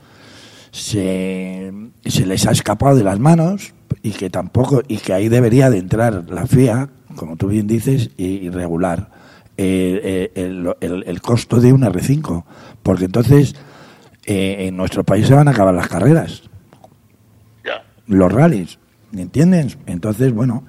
se, 0.73 1.71
se 2.03 2.25
les 2.25 2.47
ha 2.47 2.51
escapado 2.51 2.97
de 2.97 3.03
las 3.03 3.19
manos 3.19 3.73
y 4.01 4.09
que 4.11 4.29
tampoco 4.31 4.81
y 4.87 4.97
que 4.97 5.13
ahí 5.13 5.29
debería 5.29 5.69
de 5.69 5.77
entrar 5.77 6.25
la 6.29 6.47
FIA, 6.47 6.89
como 7.15 7.37
tú 7.37 7.47
bien 7.47 7.67
dices, 7.67 8.09
y, 8.17 8.49
regular 8.49 9.11
eh, 9.55 10.01
eh, 10.03 10.31
el, 10.35 10.73
el- 10.81 11.03
el 11.05 11.21
costo 11.21 11.61
de 11.61 11.71
un 11.71 11.83
R5, 11.83 12.43
porque 12.81 13.05
entonces 13.05 13.55
eh, 14.25 14.65
en 14.67 14.75
nuestro 14.75 15.03
país 15.03 15.27
se 15.27 15.35
van 15.35 15.47
a 15.47 15.51
acabar 15.51 15.75
las 15.75 15.87
carreras, 15.87 16.41
los 18.07 18.31
rallies, 18.31 18.79
¿me 19.11 19.21
entiendes? 19.21 19.77
Entonces, 19.85 20.33
bueno, 20.33 20.63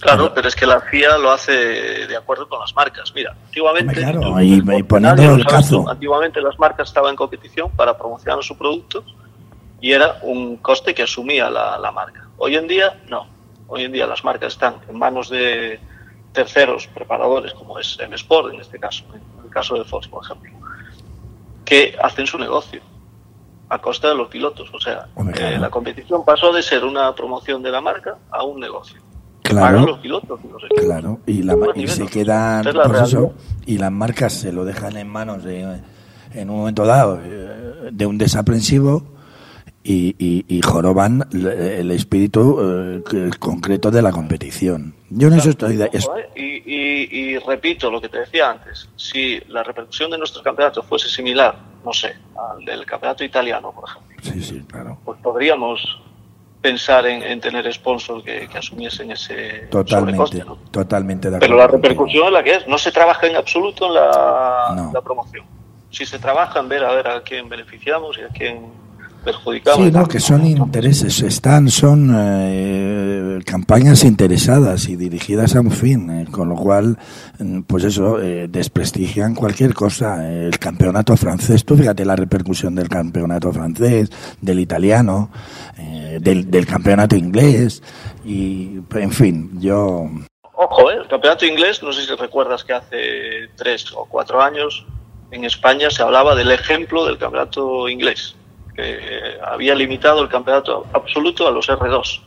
Claro, 0.00 0.32
pero 0.34 0.46
es 0.48 0.54
que 0.54 0.64
la 0.66 0.80
FIA 0.80 1.18
lo 1.18 1.30
hace 1.30 1.52
de 2.06 2.16
acuerdo 2.16 2.48
con 2.48 2.60
las 2.60 2.74
marcas. 2.74 3.12
Mira, 3.14 3.34
antiguamente, 3.46 3.94
claro, 4.12 4.40
y- 4.40 4.54
y 4.78 4.82
poniendo 4.82 5.22
el 5.34 5.44
tú, 5.82 5.88
antiguamente 5.88 6.40
las 6.40 6.58
marcas 6.58 6.88
estaban 6.88 7.10
en 7.10 7.16
competición 7.16 7.70
para 7.72 7.96
promocionar 7.98 8.42
su 8.44 8.56
producto 8.56 9.02
y 9.80 9.92
era 9.92 10.18
un 10.22 10.56
coste 10.58 10.94
que 10.94 11.02
asumía 11.02 11.50
la, 11.50 11.78
la 11.78 11.90
marca. 11.90 12.26
Hoy 12.36 12.54
en 12.56 12.68
día, 12.68 13.00
no. 13.08 13.26
Hoy 13.66 13.84
en 13.84 13.92
día 13.92 14.06
las 14.06 14.22
marcas 14.24 14.52
están 14.54 14.76
en 14.88 14.96
manos 14.98 15.28
de 15.30 15.78
terceros 16.32 16.86
preparadores, 16.86 17.52
como 17.54 17.78
es 17.78 17.98
M 18.00 18.14
Sport 18.14 18.54
en 18.54 18.60
este 18.60 18.78
caso, 18.78 19.04
en 19.12 19.44
el 19.44 19.50
caso 19.50 19.74
de 19.74 19.84
Fox, 19.84 20.06
por 20.08 20.24
ejemplo, 20.24 20.52
que 21.64 21.96
hacen 22.02 22.26
su 22.26 22.38
negocio 22.38 22.80
a 23.68 23.78
costa 23.78 24.08
de 24.08 24.14
los 24.14 24.28
pilotos. 24.28 24.70
O 24.72 24.80
sea, 24.80 25.06
eh, 25.38 25.58
la 25.58 25.68
competición 25.70 26.24
pasó 26.24 26.52
de 26.52 26.62
ser 26.62 26.84
una 26.84 27.14
promoción 27.14 27.62
de 27.62 27.70
la 27.70 27.80
marca 27.80 28.16
a 28.30 28.42
un 28.44 28.60
negocio. 28.60 29.00
Claro. 29.48 29.86
los 29.86 29.98
pilotos. 29.98 30.40
Claro, 30.76 31.20
y, 31.26 31.42
la, 31.42 31.56
se 31.86 32.06
quedan, 32.06 32.66
es 32.66 32.74
la 32.74 32.84
pues 32.84 33.02
eso, 33.02 33.32
y 33.66 33.78
las 33.78 33.90
marcas 33.92 34.32
se 34.32 34.52
lo 34.52 34.64
dejan 34.64 34.96
en 34.96 35.08
manos 35.08 35.44
de, 35.44 35.80
en 36.34 36.50
un 36.50 36.58
momento 36.58 36.84
dado 36.84 37.18
eh, 37.22 37.88
de 37.92 38.06
un 38.06 38.18
desaprensivo 38.18 39.02
y, 39.82 40.14
y, 40.18 40.44
y 40.48 40.60
joroban 40.62 41.26
el 41.32 41.90
espíritu 41.90 42.58
eh, 42.60 43.02
que- 43.08 43.30
concreto 43.38 43.90
de 43.90 44.02
la 44.02 44.12
competición. 44.12 44.94
Yo 45.10 45.28
en 45.28 45.34
eso 45.34 45.50
estoy 45.50 45.76
de, 45.76 45.88
es- 45.92 46.04
¿eh? 46.04 46.28
Y, 46.36 46.74
y- 46.74 47.08
y 47.34 47.38
repito 47.38 47.90
lo 47.90 48.00
que 48.00 48.08
te 48.08 48.18
decía 48.20 48.50
antes, 48.50 48.88
si 48.96 49.40
la 49.48 49.62
repercusión 49.62 50.10
de 50.10 50.18
nuestro 50.18 50.42
campeonato 50.42 50.82
fuese 50.82 51.08
similar, 51.08 51.58
no 51.84 51.92
sé, 51.92 52.14
al 52.36 52.64
del 52.64 52.84
campeonato 52.84 53.24
italiano, 53.24 53.72
por 53.72 53.88
ejemplo, 53.88 54.16
sí, 54.22 54.42
sí, 54.42 54.62
claro, 54.68 54.98
pues 55.04 55.18
podríamos 55.22 55.80
pensar 56.60 57.06
en, 57.06 57.22
en 57.22 57.40
tener 57.40 57.72
sponsors 57.72 58.24
que, 58.24 58.48
que 58.48 58.58
asumiesen 58.58 59.10
ese 59.12 59.68
totalmente, 59.70 60.44
totalmente 60.70 61.30
de 61.30 61.36
acuerdo. 61.36 61.54
Pero 61.54 61.56
la 61.56 61.66
repercusión 61.68 62.26
es 62.26 62.32
la 62.32 62.42
que 62.42 62.54
es, 62.56 62.66
no 62.66 62.78
se 62.78 62.90
trabaja 62.90 63.26
en 63.26 63.36
absoluto 63.36 63.86
en 63.86 63.94
la, 63.94 64.72
No. 64.74 64.90
la 64.92 65.00
promoción. 65.00 65.46
si 65.90 66.04
se 66.04 66.18
trabaja 66.18 66.58
en 66.60 66.68
ver 66.68 66.84
a 66.84 66.92
ver 66.92 67.08
a 67.08 67.20
quién 67.22 67.48
beneficiamos 67.48 68.18
y 68.18 68.22
a 68.22 68.28
quién 68.28 68.66
Sí, 69.76 69.90
no, 69.92 70.06
que 70.06 70.20
son 70.20 70.46
intereses, 70.46 71.22
están, 71.22 71.68
son 71.68 72.12
eh, 72.14 73.38
campañas 73.44 74.04
interesadas 74.04 74.88
y 74.88 74.96
dirigidas 74.96 75.56
a 75.56 75.60
un 75.60 75.70
fin, 75.70 76.10
eh, 76.10 76.26
con 76.30 76.48
lo 76.48 76.56
cual, 76.56 76.98
mm, 77.38 77.62
pues 77.62 77.84
eso, 77.84 78.20
eh, 78.20 78.48
desprestigian 78.48 79.34
cualquier 79.34 79.74
cosa. 79.74 80.28
El 80.28 80.58
campeonato 80.58 81.16
francés, 81.16 81.64
tú 81.64 81.76
fíjate 81.76 82.04
la 82.04 82.16
repercusión 82.16 82.74
del 82.74 82.88
campeonato 82.88 83.52
francés, 83.52 84.10
del 84.40 84.60
italiano, 84.60 85.30
eh, 85.78 86.18
del, 86.20 86.50
del 86.50 86.66
campeonato 86.66 87.16
inglés, 87.16 87.82
y 88.24 88.78
en 88.94 89.12
fin, 89.12 89.60
yo. 89.60 90.08
Ojo, 90.54 90.90
¿eh? 90.90 90.96
el 91.02 91.08
campeonato 91.08 91.46
inglés, 91.46 91.82
no 91.82 91.92
sé 91.92 92.04
si 92.04 92.14
recuerdas 92.14 92.64
que 92.64 92.72
hace 92.72 93.48
tres 93.56 93.92
o 93.94 94.04
cuatro 94.06 94.40
años 94.42 94.84
en 95.30 95.44
España 95.44 95.90
se 95.90 96.02
hablaba 96.02 96.34
del 96.34 96.50
ejemplo 96.50 97.04
del 97.04 97.18
campeonato 97.18 97.88
inglés, 97.88 98.34
que 98.82 99.38
había 99.44 99.74
limitado 99.74 100.22
el 100.22 100.28
campeonato 100.28 100.86
absoluto 100.92 101.48
a 101.48 101.50
los 101.50 101.68
R2. 101.68 102.20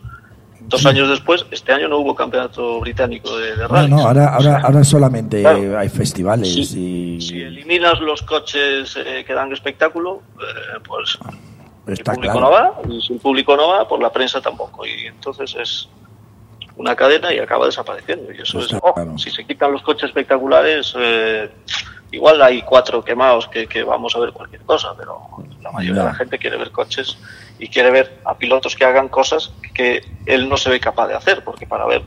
Dos 0.62 0.86
años 0.86 1.10
después, 1.10 1.46
este 1.50 1.72
año 1.74 1.88
no 1.88 1.98
hubo 1.98 2.14
campeonato 2.14 2.80
británico 2.82 3.36
de, 3.38 3.56
de 3.56 3.64
No, 3.64 3.68
rally. 3.70 3.90
no, 3.90 4.00
ahora, 4.08 4.36
ahora, 4.36 4.62
ahora 4.64 4.84
solamente 4.84 5.42
Claro. 5.42 5.80
hay 5.80 5.90
festivales 5.90 6.48
y 6.56 7.20
Si 7.22 7.42
eliminas 7.42 8.00
los 8.02 8.22
coches 8.22 8.96
eh, 8.98 9.24
que 9.26 9.34
dan 9.34 9.52
espectáculo, 9.54 10.22
eh, 10.40 10.80
pues 10.88 11.18
está 11.88 12.12
el 12.12 12.16
público 12.18 12.38
claro. 12.38 12.40
no 12.40 12.52
va, 12.52 12.82
y 12.96 13.02
si 13.02 13.14
el 13.14 13.20
público 13.20 13.56
no 13.58 13.70
va, 13.70 13.88
pues 13.88 14.02
la 14.02 14.12
prensa 14.12 14.40
tampoco. 14.42 14.86
Y 14.86 15.08
entonces 15.08 15.56
es 15.60 15.90
una 16.78 16.96
cadena 16.96 17.34
y 17.34 17.40
acaba 17.40 17.66
desapareciendo. 17.66 18.32
Y 18.32 18.42
eso 18.42 18.60
es, 18.60 18.74
ojo, 18.74 19.18
si 19.18 19.30
se 19.32 19.46
quitan 19.46 19.72
los 19.72 19.82
coches 19.82 20.04
espectaculares, 20.10 20.94
eh, 20.98 21.50
igual 22.12 22.42
hay 22.42 22.62
cuatro 22.62 23.04
quemados 23.04 23.48
que, 23.48 23.68
que 23.68 23.84
vamos 23.84 24.16
a 24.16 24.20
ver 24.20 24.32
cualquier 24.34 24.62
cosa, 24.64 24.94
pero 24.98 25.20
la 25.62 25.72
mayoría 25.72 26.02
de 26.02 26.08
la 26.08 26.14
gente 26.16 26.38
quiere 26.38 26.58
ver 26.58 26.72
coches 26.72 27.18
y 27.60 27.68
quiere 27.68 27.92
ver 27.92 28.20
a 28.26 28.36
pilotos 28.38 28.76
que 28.76 28.84
hagan 28.86 29.08
cosas 29.10 29.52
que 29.74 30.04
él 30.26 30.50
no 30.50 30.58
se 30.58 30.70
ve 30.70 30.80
capaz 30.80 31.08
de 31.08 31.16
hacer, 31.16 31.44
porque 31.44 31.66
para 31.66 31.86
ver 31.86 32.02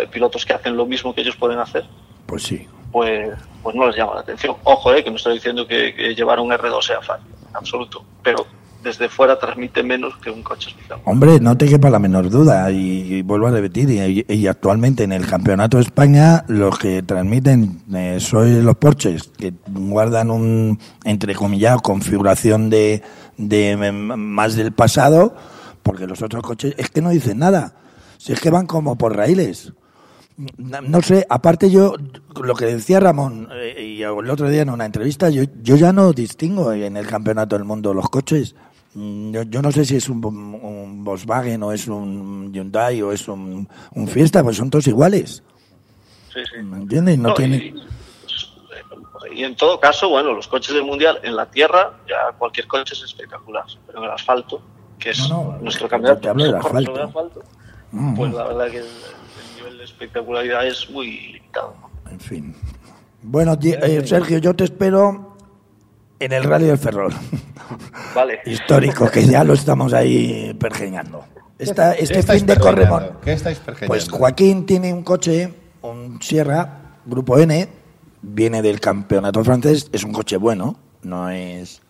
eh, 0.00 0.06
pilotos 0.10 0.46
que 0.46 0.52
hacen 0.54 0.76
lo 0.76 0.86
mismo 0.86 1.14
que 1.14 1.20
ellos 1.20 1.36
pueden 1.36 1.58
hacer, 1.58 1.84
Pues 2.26 2.42
sí. 2.44 2.66
pues, 2.90 3.30
pues 3.62 3.74
no 3.76 3.86
les 3.86 3.96
llama 3.96 4.14
la 4.14 4.20
atención. 4.20 4.56
Ojo, 4.64 4.94
eh, 4.94 5.02
que 5.04 5.10
no 5.10 5.16
estoy 5.16 5.34
diciendo 5.34 5.66
que, 5.66 5.94
que 5.94 6.14
llevar 6.14 6.40
un 6.40 6.50
R2 6.50 6.82
sea 6.82 7.00
fácil, 7.02 7.26
en 7.50 7.56
absoluto, 7.56 8.04
pero 8.22 8.46
desde 8.82 9.08
fuera 9.08 9.38
transmite 9.38 9.82
menos 9.82 10.16
que 10.18 10.30
un 10.30 10.42
coche. 10.42 10.74
Hombre, 11.04 11.40
no 11.40 11.56
te 11.56 11.68
quepa 11.68 11.90
la 11.90 11.98
menor 11.98 12.28
duda, 12.30 12.70
y, 12.70 13.22
vuelvo 13.22 13.46
a 13.46 13.50
repetir, 13.50 13.90
y, 14.28 14.46
actualmente 14.46 15.04
en 15.04 15.12
el 15.12 15.26
Campeonato 15.26 15.76
de 15.76 15.84
España 15.84 16.44
los 16.48 16.78
que 16.78 17.02
transmiten 17.02 17.80
eh, 17.94 18.18
son 18.20 18.64
los 18.64 18.76
Porches, 18.76 19.30
que 19.36 19.52
guardan 19.68 20.30
un, 20.30 20.78
entrecomillado, 21.04 21.80
configuración 21.80 22.70
de, 22.70 23.02
de 23.36 23.70
m- 23.70 24.16
más 24.16 24.56
del 24.56 24.72
pasado, 24.72 25.34
porque 25.82 26.06
los 26.06 26.22
otros 26.22 26.42
coches 26.42 26.74
es 26.76 26.90
que 26.90 27.02
no 27.02 27.10
dicen 27.10 27.38
nada, 27.38 27.74
si 28.18 28.32
es 28.32 28.40
que 28.40 28.50
van 28.50 28.66
como 28.66 28.96
por 28.96 29.16
raíles. 29.16 29.72
No, 30.56 30.80
no 30.80 31.02
sé, 31.02 31.26
aparte 31.28 31.70
yo, 31.70 31.94
lo 32.42 32.54
que 32.54 32.64
decía 32.64 33.00
Ramón, 33.00 33.48
eh, 33.52 33.96
y 33.98 34.02
el 34.02 34.30
otro 34.30 34.48
día 34.48 34.62
en 34.62 34.70
una 34.70 34.86
entrevista, 34.86 35.28
yo, 35.28 35.42
yo 35.62 35.76
ya 35.76 35.92
no 35.92 36.12
distingo 36.12 36.72
en 36.72 36.96
el 36.96 37.06
Campeonato 37.06 37.54
del 37.56 37.64
Mundo 37.66 37.92
los 37.94 38.08
coches. 38.08 38.54
Mm, 38.94 39.32
Yo, 39.32 39.42
yo 39.44 39.62
no 39.62 39.72
sé 39.72 39.84
si 39.84 39.96
es 39.96 40.08
un, 40.08 40.24
un 40.24 41.04
Volkswagen 41.04 41.62
o 41.62 41.72
es 41.72 41.88
un 41.88 42.52
Hyundai 42.52 43.00
o 43.02 43.12
es 43.12 43.26
un, 43.28 43.68
un 43.94 44.08
Fiesta, 44.08 44.42
pues 44.42 44.56
son 44.56 44.70
todos 44.70 44.86
iguales. 44.86 45.42
Sí, 46.32 46.40
sí. 46.54 46.62
¿Me 46.62 46.78
entiendes? 46.78 47.18
No, 47.18 47.28
No, 47.30 47.34
tiene... 47.34 47.56
y, 47.56 47.74
y 49.40 49.44
en 49.44 49.56
todo 49.56 49.80
caso, 49.80 50.08
bueno, 50.10 50.32
los 50.34 50.46
coches 50.48 50.74
del 50.74 50.84
Mundial 50.84 51.18
en 51.22 51.36
la 51.36 51.46
tierra, 51.46 51.98
ya 52.08 52.36
cualquier 52.36 52.66
coche 52.66 52.94
es 52.94 53.02
espectacular, 53.02 53.64
pero 53.86 53.98
en 54.00 54.04
el 54.04 54.10
asfalto, 54.10 54.60
que 54.98 55.10
es 55.10 55.28
nuestro 55.62 55.88
campeonato, 55.88 56.20
te 56.20 56.28
hablo 56.28 56.44
del 56.44 56.52
nuestro 56.52 56.68
asfalto. 56.78 56.94
de 56.94 57.02
asfalto, 57.02 57.42
Mm. 57.94 58.14
pues 58.14 58.32
la 58.32 58.44
verdad 58.44 58.70
que 58.70 58.78
el, 58.78 58.84
el 58.84 59.56
nivel 59.56 59.76
de 59.78 59.84
espectacularidad 59.84 60.66
es 60.66 60.88
muy 60.88 61.10
limitado. 61.32 61.74
En 62.10 62.18
fin. 62.20 62.56
Bueno, 63.22 63.56
eh, 63.62 64.02
Sergio, 64.06 64.38
yo 64.38 64.54
te 64.56 64.64
espero 64.64 65.31
en 66.24 66.32
el 66.32 66.44
Rally 66.44 66.66
del 66.66 66.78
Ferrol. 66.78 67.12
Vale. 68.14 68.40
Histórico, 68.46 69.10
que 69.10 69.26
ya 69.26 69.44
lo 69.44 69.54
estamos 69.54 69.92
ahí 69.92 70.54
pergeñando. 70.58 71.24
Esta, 71.58 71.94
¿Qué 71.94 72.04
este 72.04 72.18
estáis 72.20 72.40
fin 72.40 72.46
de? 72.46 72.56
Corremón. 72.56 73.18
¿Qué 73.22 73.32
estáis 73.32 73.58
pergeñando? 73.58 73.92
Pues 73.92 74.08
Joaquín 74.08 74.66
tiene 74.66 74.92
un 74.92 75.02
coche, 75.02 75.52
un 75.82 76.20
Sierra, 76.20 76.96
Grupo 77.04 77.38
N, 77.38 77.68
viene 78.22 78.62
del 78.62 78.80
campeonato 78.80 79.42
francés, 79.44 79.88
es 79.92 80.04
un 80.04 80.12
coche 80.12 80.36
bueno, 80.36 80.76
no 81.02 81.28
es 81.30 81.82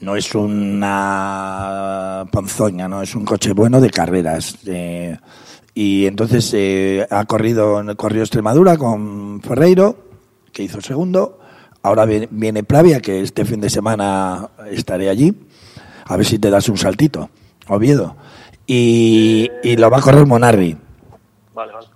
no 0.00 0.16
es 0.16 0.34
una 0.34 2.24
ponzoña, 2.32 2.88
no 2.88 3.02
es 3.02 3.14
un 3.14 3.24
coche 3.24 3.52
bueno 3.52 3.80
de 3.80 3.90
carreras. 3.90 4.56
eh, 4.66 5.18
y 5.74 6.06
entonces 6.06 6.50
eh, 6.54 7.06
ha 7.10 7.24
corrido 7.26 7.80
en 7.80 7.90
el 7.90 7.96
corrido 7.96 8.22
Extremadura 8.22 8.76
con 8.76 9.40
Ferreiro, 9.40 9.96
que 10.52 10.64
hizo 10.64 10.80
segundo. 10.80 11.39
Ahora 11.82 12.04
viene, 12.04 12.62
Plavia, 12.62 13.00
que 13.00 13.20
este 13.22 13.44
fin 13.44 13.60
de 13.60 13.70
semana 13.70 14.48
estaré 14.70 15.08
allí. 15.08 15.34
A 16.04 16.16
ver 16.16 16.26
si 16.26 16.38
te 16.38 16.50
das 16.50 16.68
un 16.68 16.76
saltito, 16.76 17.30
Oviedo. 17.68 18.16
Y, 18.66 19.48
y 19.62 19.76
lo 19.76 19.90
va 19.90 19.98
a 19.98 20.02
correr 20.02 20.26
Monarri. 20.26 20.76
Vale, 21.54 21.72
vale. 21.72 21.86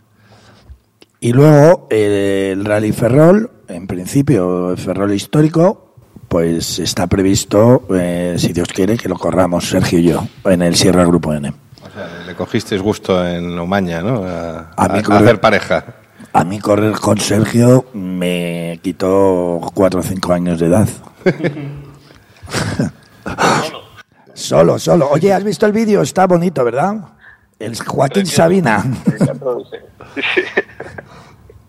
Y 1.20 1.32
luego 1.32 1.86
eh, 1.90 2.50
el 2.52 2.64
Rally 2.64 2.92
Ferrol, 2.92 3.50
en 3.68 3.86
principio 3.86 4.70
el 4.72 4.78
Ferrol 4.78 5.12
histórico, 5.12 5.94
pues 6.28 6.78
está 6.78 7.06
previsto, 7.06 7.86
eh, 7.94 8.34
si 8.38 8.52
Dios 8.52 8.68
quiere, 8.68 8.96
que 8.96 9.08
lo 9.08 9.16
corramos 9.16 9.68
Sergio 9.68 9.98
y 9.98 10.04
yo 10.04 10.26
en 10.44 10.62
el 10.62 10.74
Sierra 10.76 11.04
Grupo 11.04 11.32
N. 11.32 11.48
O 11.50 11.90
sea, 11.96 12.24
le 12.26 12.34
cogisteis 12.34 12.82
gusto 12.82 13.24
en 13.26 13.56
Omaña, 13.58 14.02
¿no? 14.02 14.24
A, 14.24 14.70
A 14.76 14.88
mí 14.88 15.00
a- 15.08 15.16
hacer 15.18 15.40
pareja. 15.40 15.84
A 16.34 16.42
mí 16.42 16.58
correr 16.58 16.98
con 16.98 17.16
Sergio 17.16 17.86
me 17.92 18.80
quitó 18.82 19.60
cuatro 19.72 20.00
o 20.00 20.02
cinco 20.02 20.32
años 20.32 20.58
de 20.58 20.66
edad. 20.66 20.88
solo, 24.34 24.80
solo. 24.80 25.08
Oye, 25.10 25.32
¿has 25.32 25.44
visto 25.44 25.64
el 25.64 25.72
vídeo? 25.72 26.02
Está 26.02 26.26
bonito, 26.26 26.64
¿verdad? 26.64 26.96
El 27.56 27.80
Joaquín 27.80 28.26
Sabina. 28.26 28.84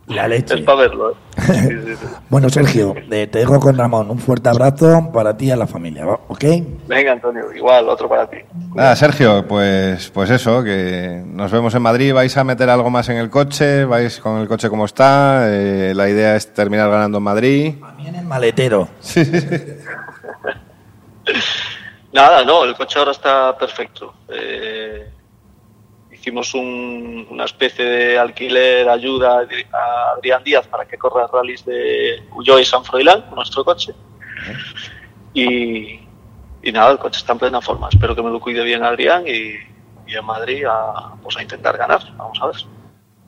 La 0.08 0.28
leche. 0.28 0.56
Es 0.56 0.62
para 0.62 0.80
verlo, 0.80 1.12
¿eh? 1.12 1.16
Bueno, 2.30 2.50
Sergio, 2.50 2.96
eh, 3.12 3.28
te 3.28 3.40
dejo 3.40 3.60
con 3.60 3.78
Ramón. 3.78 4.10
Un 4.10 4.20
fuerte 4.20 4.50
abrazo 4.50 5.12
para 5.14 5.38
ti 5.38 5.46
y 5.46 5.52
a 5.52 5.56
la 5.56 5.68
familia. 5.68 6.06
¿ok? 6.06 6.44
Venga, 6.88 7.14
Antonio, 7.14 7.54
igual, 7.54 7.88
otro 7.88 8.10
para 8.10 8.30
ti. 8.30 8.38
Nada, 8.74 8.96
Sergio, 8.96 9.48
pues, 9.48 10.10
pues 10.10 10.30
eso, 10.32 10.64
que 10.64 11.24
nos 11.26 11.52
vemos 11.52 11.74
en 11.76 11.82
Madrid. 11.82 12.14
¿Vais 12.14 12.36
a 12.36 12.44
meter 12.44 12.70
algo 12.70 12.90
más 12.90 13.08
en 13.10 13.18
el 13.18 13.30
coche? 13.30 13.86
¿Vais 13.86 14.20
con 14.20 14.42
el 14.42 14.48
coche 14.48 14.70
como 14.70 14.86
está? 14.86 15.46
Eh, 15.50 15.94
la 15.96 16.10
idea 16.10 16.36
es 16.36 16.54
terminar 16.54 16.90
ganando 16.90 17.20
en 17.20 17.24
Madrid. 17.24 17.76
En 18.06 18.16
el 18.16 18.26
maletero. 18.26 18.90
Nada, 22.14 22.44
no, 22.46 22.64
el 22.64 22.76
coche 22.76 23.00
ahora 23.00 23.12
está 23.12 23.58
perfecto. 23.58 24.14
Eh, 24.30 25.10
hicimos 26.26 26.56
un- 26.56 27.27
una 27.30 27.45
especie 27.45 27.85
de 27.85 28.18
alquiler, 28.18 28.89
ayuda 28.89 29.41
a 29.72 30.14
Adrián 30.18 30.43
Díaz 30.43 30.65
para 30.65 30.85
que 30.85 30.97
corra 30.97 31.27
rallies 31.31 31.64
de 31.65 32.23
Ulloa 32.35 32.60
y 32.60 32.65
San 32.65 32.84
Froilán 32.84 33.26
nuestro 33.35 33.64
coche. 33.64 33.93
Y, 35.35 35.99
y 36.64 36.72
nada, 36.72 36.91
el 36.93 36.97
coche 36.97 37.19
está 37.19 37.34
en 37.34 37.39
plena 37.39 37.61
forma. 37.61 37.89
Espero 37.91 38.15
que 38.15 38.23
me 38.23 38.31
lo 38.31 38.39
cuide 38.39 38.64
bien 38.64 38.84
Adrián 38.84 39.23
y, 39.27 39.53
y 40.11 40.15
en 40.15 40.26
Madrid 40.26 40.64
a, 40.68 41.14
pues 41.22 41.38
a 41.38 41.43
intentar 41.43 41.77
ganar. 41.77 42.02
Vamos 42.18 42.39
a 42.41 42.47
ver. 42.47 42.56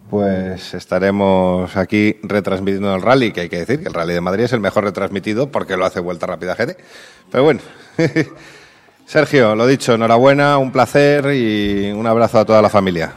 Pues 0.09 0.73
estaremos 0.73 1.75
aquí 1.77 2.15
retransmitiendo 2.23 2.95
el 2.95 3.01
rally, 3.03 3.31
que 3.31 3.41
hay 3.41 3.49
que 3.49 3.57
decir 3.59 3.79
que 3.81 3.89
el 3.89 3.93
rally 3.93 4.13
de 4.13 4.21
Madrid 4.21 4.45
es 4.45 4.53
el 4.53 4.59
mejor 4.61 4.85
retransmitido 4.85 5.51
porque 5.51 5.77
lo 5.77 5.85
hace 5.85 5.99
Vuelta 5.99 6.25
Rápida 6.25 6.55
GT. 6.55 6.77
Pero 7.29 7.43
bueno, 7.43 7.59
Sergio, 9.07 9.55
lo 9.55 9.65
dicho, 9.65 9.93
enhorabuena, 9.93 10.57
un 10.57 10.69
placer 10.69 11.33
y 11.33 11.93
un 11.93 12.05
abrazo 12.05 12.39
a 12.39 12.45
toda 12.45 12.61
la 12.61 12.69
familia. 12.69 13.13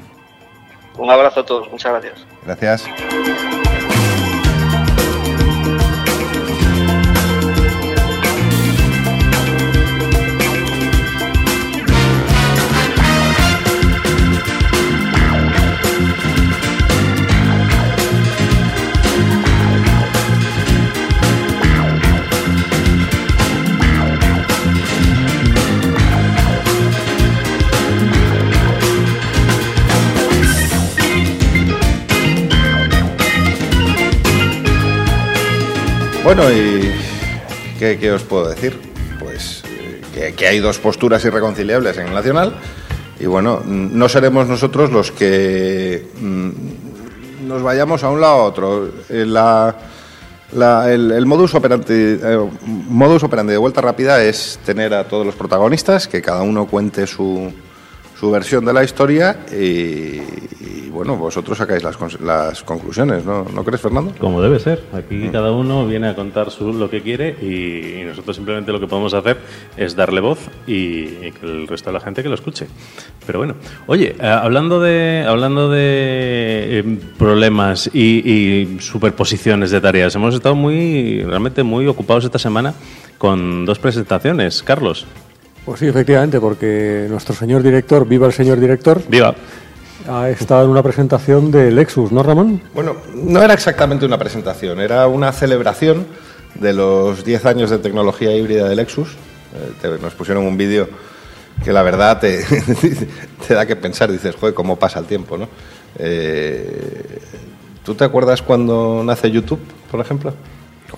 Un 0.96 1.10
abrazo 1.10 1.40
a 1.40 1.44
todos, 1.44 1.68
muchas 1.68 1.90
gracias. 1.90 2.26
Gracias. 2.46 3.59
Bueno, 36.32 36.48
y 36.48 36.92
¿Qué, 37.76 37.98
qué 37.98 38.12
os 38.12 38.22
puedo 38.22 38.48
decir? 38.48 38.78
Pues 39.18 39.64
eh, 40.14 40.32
que, 40.36 40.46
hay 40.46 40.60
dos 40.60 40.78
posturas 40.78 41.24
irreconciliables 41.24 41.98
en 41.98 42.06
el 42.06 42.14
Nacional 42.14 42.54
y 43.18 43.26
bueno, 43.26 43.62
no 43.66 44.08
seremos 44.08 44.46
nosotros 44.46 44.92
los 44.92 45.10
que 45.10 46.06
mm, 46.20 47.48
nos 47.48 47.64
vayamos 47.64 48.04
a 48.04 48.10
un 48.10 48.20
lado 48.20 48.34
a 48.34 48.44
otro. 48.44 48.90
Eh, 49.08 49.26
La, 49.26 49.74
el 50.88 51.26
modus, 51.26 51.52
operandi, 51.52 51.84
eh, 51.88 52.48
modus 52.62 53.24
operandi 53.24 53.50
de 53.50 53.58
vuelta 53.58 53.80
rápida 53.80 54.22
es 54.22 54.60
tener 54.64 54.94
a 54.94 55.08
todos 55.08 55.26
los 55.26 55.34
protagonistas, 55.34 56.06
que 56.06 56.22
cada 56.22 56.42
uno 56.42 56.68
cuente 56.68 57.08
su, 57.08 57.52
su 58.20 58.30
versión 58.30 58.66
de 58.66 58.74
la 58.74 58.84
historia 58.84 59.46
y, 59.50 59.56
y, 59.56 60.90
bueno, 60.92 61.16
vosotros 61.16 61.56
sacáis 61.56 61.82
las, 61.82 61.96
las 62.20 62.62
conclusiones, 62.62 63.24
¿no? 63.24 63.46
¿No 63.54 63.64
crees, 63.64 63.80
Fernando? 63.80 64.12
Como 64.18 64.42
debe 64.42 64.58
ser. 64.58 64.84
Aquí 64.92 65.30
cada 65.32 65.52
uno 65.52 65.86
viene 65.86 66.08
a 66.08 66.14
contar 66.14 66.50
su, 66.50 66.70
lo 66.74 66.90
que 66.90 67.00
quiere 67.00 67.34
y, 67.40 68.00
y 68.00 68.04
nosotros 68.04 68.36
simplemente 68.36 68.72
lo 68.72 68.78
que 68.78 68.86
podemos 68.86 69.14
hacer 69.14 69.38
es 69.74 69.96
darle 69.96 70.20
voz 70.20 70.38
y, 70.66 70.74
y 70.74 71.32
que 71.32 71.46
el 71.46 71.66
resto 71.66 71.88
de 71.88 71.94
la 71.94 72.00
gente 72.00 72.22
que 72.22 72.28
lo 72.28 72.34
escuche. 72.34 72.66
Pero 73.26 73.38
bueno, 73.38 73.54
oye, 73.86 74.14
eh, 74.20 74.26
hablando 74.26 74.80
de 74.80 75.24
hablando 75.26 75.70
de 75.70 75.80
eh, 75.80 76.98
problemas 77.16 77.88
y, 77.94 78.20
y 78.30 78.80
superposiciones 78.80 79.70
de 79.70 79.80
tareas, 79.80 80.14
hemos 80.14 80.34
estado 80.34 80.54
muy 80.54 81.22
realmente 81.22 81.62
muy 81.62 81.86
ocupados 81.86 82.26
esta 82.26 82.38
semana 82.38 82.74
con 83.16 83.64
dos 83.64 83.78
presentaciones. 83.78 84.62
Carlos, 84.62 85.06
Pues 85.64 85.80
sí, 85.80 85.86
efectivamente, 85.86 86.40
porque 86.40 87.06
nuestro 87.08 87.34
señor 87.34 87.62
director, 87.62 88.06
viva 88.06 88.26
el 88.26 88.32
señor 88.32 88.58
director, 88.58 89.00
viva. 89.08 89.34
ha 90.08 90.28
estado 90.30 90.64
en 90.64 90.70
una 90.70 90.82
presentación 90.82 91.50
de 91.50 91.70
Lexus, 91.70 92.10
¿no, 92.12 92.22
Ramón? 92.22 92.60
Bueno, 92.74 92.96
no 93.14 93.42
era 93.42 93.54
exactamente 93.54 94.04
una 94.06 94.18
presentación, 94.18 94.80
era 94.80 95.06
una 95.06 95.32
celebración 95.32 96.06
de 96.54 96.72
los 96.72 97.24
10 97.24 97.46
años 97.46 97.70
de 97.70 97.78
tecnología 97.78 98.34
híbrida 98.36 98.68
de 98.68 98.74
Lexus. 98.76 99.10
Eh, 99.54 99.72
te- 99.82 99.98
nos 99.98 100.14
pusieron 100.14 100.44
un 100.44 100.56
vídeo 100.56 100.88
que 101.62 101.72
la 101.72 101.82
verdad 101.82 102.18
te, 102.18 102.42
te 103.46 103.54
da 103.54 103.66
que 103.66 103.76
pensar, 103.76 104.10
dices, 104.10 104.34
joder, 104.36 104.54
cómo 104.54 104.76
pasa 104.76 104.98
el 104.98 105.04
tiempo, 105.04 105.36
¿no? 105.36 105.48
Eh, 105.98 107.18
¿Tú 107.84 107.94
te 107.94 108.04
acuerdas 108.04 108.42
cuando 108.42 109.02
nace 109.04 109.30
YouTube, 109.30 109.60
por 109.90 110.00
ejemplo? 110.00 110.32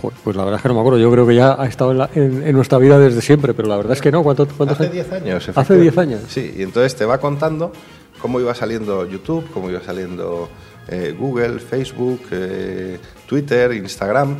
Joder, 0.02 0.18
pues 0.24 0.36
la 0.36 0.42
verdad 0.44 0.58
es 0.58 0.62
que 0.62 0.68
no 0.68 0.74
me 0.74 0.80
acuerdo. 0.80 0.98
Yo 0.98 1.10
creo 1.10 1.26
que 1.26 1.34
ya 1.36 1.54
ha 1.60 1.66
estado 1.66 1.92
en, 1.92 1.98
la- 1.98 2.10
en- 2.14 2.46
en 2.46 2.52
nuestra 2.54 2.76
vida 2.78 2.98
desde 2.98 3.22
siempre, 3.22 3.54
pero 3.54 3.68
la 3.68 3.76
verdad 3.76 3.92
es 3.94 4.00
que 4.02 4.10
no. 4.12 4.22
¿Cuánto, 4.22 4.46
cuántos 4.48 4.78
Hace 4.80 4.90
10 4.90 5.12
años. 5.12 5.48
Hace 5.54 5.78
10 5.78 5.98
años. 5.98 6.20
Sí, 6.28 6.54
y 6.58 6.62
entonces 6.62 6.94
te 6.96 7.04
va 7.06 7.18
contando 7.18 7.72
cómo 8.20 8.38
iba 8.40 8.54
saliendo 8.54 9.08
YouTube, 9.08 9.48
cómo 9.54 9.70
iba 9.70 9.80
saliendo 9.80 10.48
eh, 10.88 11.14
Google, 11.18 11.60
Facebook, 11.60 12.20
eh, 12.32 12.98
Twitter, 13.26 13.72
Instagram. 13.72 14.36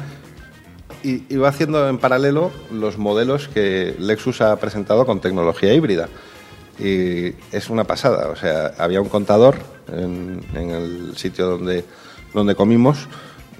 Y 1.05 1.25
iba 1.35 1.49
haciendo 1.49 1.89
en 1.89 1.99
paralelo 1.99 2.51
los 2.73 2.97
modelos 2.99 3.49
que 3.49 3.95
Lexus 3.99 4.41
ha 4.41 4.55
presentado 4.57 5.05
con 5.07 5.21
tecnología 5.21 5.73
híbrida. 5.75 6.09
Y 6.79 7.35
es 7.51 7.71
una 7.71 7.85
pasada. 7.85 8.29
O 8.31 8.37
sea, 8.37 8.73
había 8.79 9.01
un 9.01 9.09
contador 9.09 9.57
en, 9.93 10.41
en 10.55 10.71
el 10.71 11.17
sitio 11.17 11.47
donde, 11.47 11.85
donde 12.35 12.55
comimos 12.55 13.09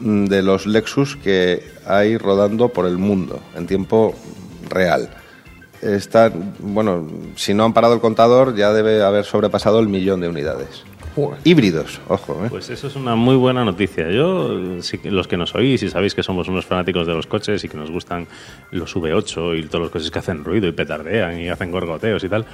de 0.03 0.43
los 0.43 0.67
Lexus 0.67 1.17
que 1.17 1.63
hay 1.87 2.17
rodando 2.19 2.69
por 2.71 2.87
el 2.87 2.99
mundo 2.99 3.41
en 3.55 3.67
tiempo 3.67 4.15
real. 4.69 5.09
Están, 5.81 6.55
bueno, 6.61 7.09
si 7.37 7.55
no 7.55 7.65
han 7.65 7.73
parado 7.73 7.95
el 7.95 8.01
contador, 8.01 8.55
ya 8.55 8.73
debe 8.73 9.03
haber 9.03 9.25
sobrepasado 9.25 9.81
el 9.81 9.89
millón 9.89 10.21
de 10.21 10.29
unidades. 10.29 10.85
Híbridos, 11.45 12.01
ojo. 12.09 12.41
¿eh? 12.45 12.49
Pues 12.49 12.71
eso 12.71 12.87
es 12.87 12.97
una 12.97 13.17
muy 13.17 13.37
buena 13.37 13.65
noticia. 13.65 14.11
Yo, 14.11 14.49
que- 15.03 15.11
los 15.11 15.29
que 15.29 15.37
nos 15.37 15.55
oís 15.55 15.83
y 15.83 15.91
sabéis 15.91 16.15
que 16.15 16.23
somos 16.23 16.49
unos 16.49 16.65
fanáticos 16.65 17.07
de 17.07 17.13
los 17.15 17.27
coches 17.27 17.63
y 17.65 17.69
que 17.69 17.77
nos 17.77 17.91
gustan 17.91 18.27
los 18.71 18.95
V8 18.97 19.59
y 19.59 19.65
todos 19.67 19.83
los 19.83 19.91
coches 19.91 20.11
que 20.11 20.19
hacen 20.21 20.43
ruido 20.45 20.69
y 20.69 20.73
petardean 20.73 21.39
y 21.39 21.49
hacen 21.51 21.71
gorgoteos 21.71 22.25
y 22.25 22.29
tal, 22.31 22.47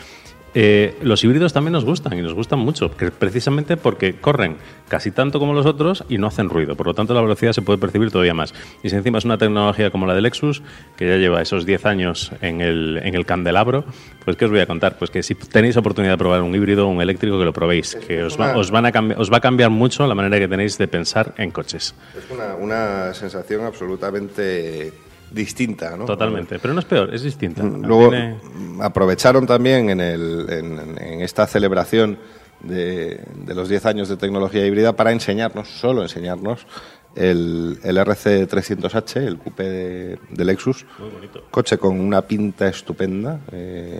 eh, 0.60 0.96
los 1.02 1.22
híbridos 1.22 1.52
también 1.52 1.72
nos 1.72 1.84
gustan 1.84 2.18
y 2.18 2.20
nos 2.20 2.34
gustan 2.34 2.58
mucho, 2.58 2.90
precisamente 2.90 3.76
porque 3.76 4.14
corren 4.14 4.56
casi 4.88 5.12
tanto 5.12 5.38
como 5.38 5.52
los 5.52 5.66
otros 5.66 6.04
y 6.08 6.18
no 6.18 6.26
hacen 6.26 6.48
ruido. 6.48 6.74
Por 6.74 6.88
lo 6.88 6.94
tanto, 6.94 7.14
la 7.14 7.20
velocidad 7.20 7.52
se 7.52 7.62
puede 7.62 7.78
percibir 7.78 8.10
todavía 8.10 8.34
más. 8.34 8.52
Y 8.82 8.90
si 8.90 8.96
encima 8.96 9.18
es 9.18 9.24
una 9.24 9.38
tecnología 9.38 9.92
como 9.92 10.04
la 10.04 10.14
de 10.14 10.20
Lexus, 10.20 10.64
que 10.96 11.06
ya 11.06 11.16
lleva 11.16 11.40
esos 11.40 11.64
10 11.64 11.86
años 11.86 12.32
en 12.40 12.60
el, 12.60 13.00
en 13.04 13.14
el 13.14 13.24
candelabro, 13.24 13.84
pues 14.24 14.36
¿qué 14.36 14.46
os 14.46 14.50
voy 14.50 14.58
a 14.58 14.66
contar? 14.66 14.98
Pues 14.98 15.12
que 15.12 15.22
si 15.22 15.36
tenéis 15.36 15.76
oportunidad 15.76 16.14
de 16.14 16.18
probar 16.18 16.42
un 16.42 16.52
híbrido 16.52 16.88
o 16.88 16.90
un 16.90 17.00
eléctrico, 17.00 17.38
que 17.38 17.44
lo 17.44 17.52
probéis, 17.52 17.94
que 17.94 18.24
os 18.24 18.36
va, 18.36 18.52
van 18.52 18.86
a 18.86 19.16
os 19.16 19.32
va 19.32 19.36
a 19.36 19.40
cambiar 19.40 19.70
mucho 19.70 20.08
la 20.08 20.16
manera 20.16 20.40
que 20.40 20.48
tenéis 20.48 20.76
de 20.76 20.88
pensar 20.88 21.34
en 21.38 21.52
coches. 21.52 21.94
Es 22.16 22.24
una 22.58 23.14
sensación 23.14 23.64
absolutamente 23.64 24.92
distinta, 25.30 25.96
¿no? 25.96 26.04
Totalmente. 26.04 26.58
Pero 26.58 26.74
no 26.74 26.80
es 26.80 26.86
peor, 26.86 27.14
es 27.14 27.22
distinta. 27.22 27.62
Luego 27.62 28.10
Tiene- 28.10 28.34
mm, 28.54 28.82
aprovecharon 28.82 29.46
también 29.46 29.90
en, 29.90 30.00
el- 30.00 30.46
en- 30.48 30.98
en 30.98 31.20
esta 31.20 31.46
celebración 31.46 32.18
de, 32.60 33.20
de 33.46 33.54
los 33.54 33.68
10 33.68 33.86
años 33.86 34.08
de 34.08 34.16
tecnología 34.16 34.66
híbrida 34.66 34.94
para 34.94 35.12
enseñarnos, 35.12 35.68
solo 35.68 36.02
enseñarnos, 36.02 36.66
el, 37.14 37.78
el 37.82 37.96
RC300H, 37.98 39.16
el 39.16 39.38
coupé 39.38 39.64
de, 39.64 40.18
de 40.30 40.44
Lexus. 40.44 40.84
Muy 40.98 41.08
bonito. 41.10 41.44
Coche 41.50 41.78
con 41.78 41.98
una 42.00 42.22
pinta 42.22 42.68
estupenda, 42.68 43.40
eh, 43.52 43.98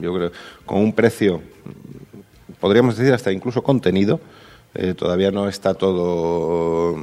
yo 0.00 0.14
creo, 0.14 0.32
con 0.66 0.78
un 0.78 0.92
precio, 0.92 1.40
podríamos 2.60 2.96
decir 2.96 3.12
hasta 3.14 3.32
incluso 3.32 3.62
contenido. 3.62 4.20
Eh, 4.74 4.92
todavía 4.94 5.30
no 5.30 5.48
está 5.48 5.72
todo 5.74 6.94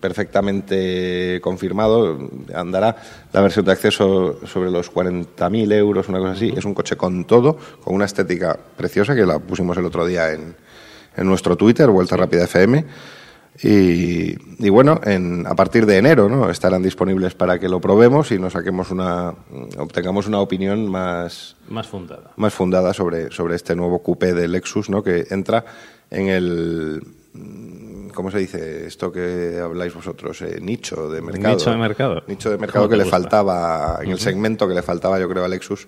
perfectamente 0.00 1.40
confirmado. 1.42 2.18
Andará 2.54 2.96
la 3.32 3.40
versión 3.40 3.64
de 3.64 3.72
acceso 3.72 4.40
sobre 4.46 4.70
los 4.70 4.92
40.000 4.92 5.72
euros, 5.72 6.08
una 6.08 6.18
cosa 6.18 6.32
así. 6.32 6.52
Es 6.56 6.64
un 6.64 6.74
coche 6.74 6.96
con 6.96 7.24
todo, 7.24 7.56
con 7.82 7.94
una 7.94 8.04
estética 8.04 8.58
preciosa 8.76 9.14
que 9.14 9.24
la 9.26 9.38
pusimos 9.38 9.76
el 9.76 9.84
otro 9.86 10.06
día 10.06 10.32
en, 10.32 10.54
en 11.16 11.26
nuestro 11.26 11.56
Twitter, 11.56 11.88
Vuelta 11.90 12.16
Rápida 12.16 12.44
FM. 12.44 12.84
Y, 13.62 14.34
y 14.64 14.70
bueno, 14.70 14.98
en, 15.04 15.46
a 15.46 15.54
partir 15.54 15.84
de 15.84 15.98
enero 15.98 16.26
¿no? 16.28 16.48
estarán 16.48 16.82
disponibles 16.82 17.34
para 17.34 17.58
que 17.58 17.68
lo 17.68 17.82
probemos 17.82 18.32
y 18.32 18.38
nos 18.38 18.54
saquemos 18.54 18.90
una, 18.90 19.34
obtengamos 19.76 20.26
una 20.26 20.40
opinión 20.40 20.90
más, 20.90 21.54
Más 21.68 21.86
fundada. 21.86 22.32
más 22.36 22.54
fundada 22.54 22.94
sobre, 22.94 23.30
sobre 23.30 23.56
este 23.56 23.76
nuevo 23.76 24.02
coupé 24.02 24.32
de 24.32 24.48
Lexus, 24.48 24.88
¿no? 24.88 25.02
que 25.02 25.26
entra 25.28 25.66
en 26.10 26.28
el, 26.28 27.02
¿cómo 28.14 28.30
se 28.30 28.38
dice? 28.38 28.86
Esto 28.86 29.10
que 29.12 29.58
habláis 29.62 29.94
vosotros, 29.94 30.40
eh, 30.42 30.58
nicho 30.60 31.10
de 31.10 31.20
mercado. 31.22 31.54
Nicho 31.56 31.70
de 31.70 31.76
mercado. 31.76 32.22
Nicho 32.26 32.50
de 32.50 32.58
mercado 32.58 32.84
¿Cómo 32.84 32.90
que 32.90 32.96
le 32.96 33.04
gusta? 33.04 33.18
faltaba, 33.18 33.98
en 34.02 34.10
el 34.10 34.18
segmento 34.18 34.68
que 34.68 34.74
le 34.74 34.82
faltaba, 34.82 35.18
yo 35.18 35.28
creo, 35.28 35.44
a 35.44 35.48
Lexus 35.48 35.86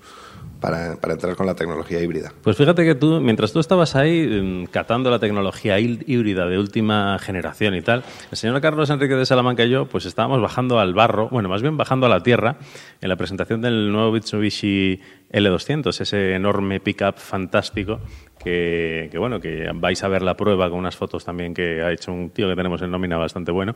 para, 0.60 0.96
para 0.96 1.12
entrar 1.12 1.36
con 1.36 1.44
la 1.46 1.54
tecnología 1.54 2.00
híbrida. 2.00 2.32
Pues 2.42 2.56
fíjate 2.56 2.84
que 2.86 2.94
tú, 2.94 3.20
mientras 3.20 3.52
tú 3.52 3.60
estabas 3.60 3.96
ahí 3.96 4.26
mm, 4.42 4.66
catando 4.70 5.10
la 5.10 5.18
tecnología 5.18 5.78
hí- 5.78 6.02
híbrida 6.06 6.46
de 6.46 6.58
última 6.58 7.18
generación 7.18 7.74
y 7.74 7.82
tal, 7.82 8.02
el 8.30 8.36
señor 8.38 8.58
Carlos 8.62 8.88
Enrique 8.88 9.14
de 9.14 9.26
Salamanca 9.26 9.64
y 9.64 9.70
yo, 9.70 9.84
pues 9.86 10.06
estábamos 10.06 10.40
bajando 10.40 10.78
al 10.78 10.94
barro, 10.94 11.28
bueno, 11.28 11.50
más 11.50 11.60
bien 11.60 11.76
bajando 11.76 12.06
a 12.06 12.08
la 12.08 12.22
tierra, 12.22 12.56
en 13.02 13.08
la 13.10 13.16
presentación 13.16 13.60
del 13.60 13.92
nuevo 13.92 14.12
Mitsubishi 14.12 15.00
L200, 15.32 16.00
ese 16.00 16.34
enorme 16.34 16.80
pickup 16.80 17.18
fantástico 17.18 18.00
que, 18.44 19.08
que, 19.10 19.18
bueno, 19.18 19.40
que 19.40 19.68
vais 19.74 20.02
a 20.04 20.08
ver 20.08 20.22
la 20.22 20.36
prueba 20.36 20.70
con 20.70 20.78
unas 20.78 20.96
fotos 20.96 21.24
también 21.24 21.54
que 21.54 21.82
ha 21.82 21.90
hecho 21.90 22.12
un 22.12 22.30
tío 22.30 22.48
que 22.48 22.54
tenemos 22.54 22.80
en 22.82 22.90
nómina 22.90 23.16
bastante 23.16 23.50
bueno 23.50 23.74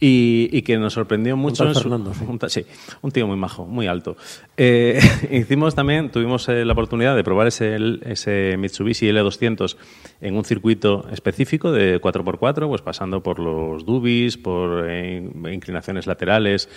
y, 0.00 0.48
y 0.52 0.62
que 0.62 0.76
nos 0.76 0.92
sorprendió 0.92 1.36
mucho. 1.36 1.72
su- 1.72 1.80
Fernando, 1.80 2.12
sí. 2.12 2.24
un 2.28 2.38
ta- 2.38 2.48
sí, 2.48 2.66
un 3.00 3.10
tío 3.12 3.26
muy 3.26 3.36
majo, 3.36 3.64
muy 3.64 3.86
alto. 3.86 4.16
Eh, 4.56 4.98
hicimos 5.30 5.74
también, 5.74 6.10
tuvimos 6.10 6.48
eh, 6.48 6.64
la 6.64 6.72
oportunidad 6.72 7.16
de 7.16 7.24
probar 7.24 7.46
ese, 7.46 7.76
ese 8.04 8.56
Mitsubishi 8.58 9.06
L200 9.08 9.76
en 10.20 10.36
un 10.36 10.44
circuito 10.44 11.06
específico 11.12 11.70
de 11.72 12.00
4x4, 12.00 12.68
pues 12.68 12.82
pasando 12.82 13.22
por 13.22 13.38
los 13.38 13.86
dubis, 13.86 14.36
por 14.36 14.86
eh, 14.88 15.22
inclinaciones 15.52 16.06
laterales 16.06 16.68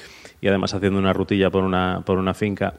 y 0.41 0.47
además 0.47 0.73
haciendo 0.73 0.99
una 0.99 1.13
rutilla 1.13 1.49
por 1.49 1.63
una, 1.63 2.03
por 2.05 2.17
una 2.19 2.33
finca 2.33 2.75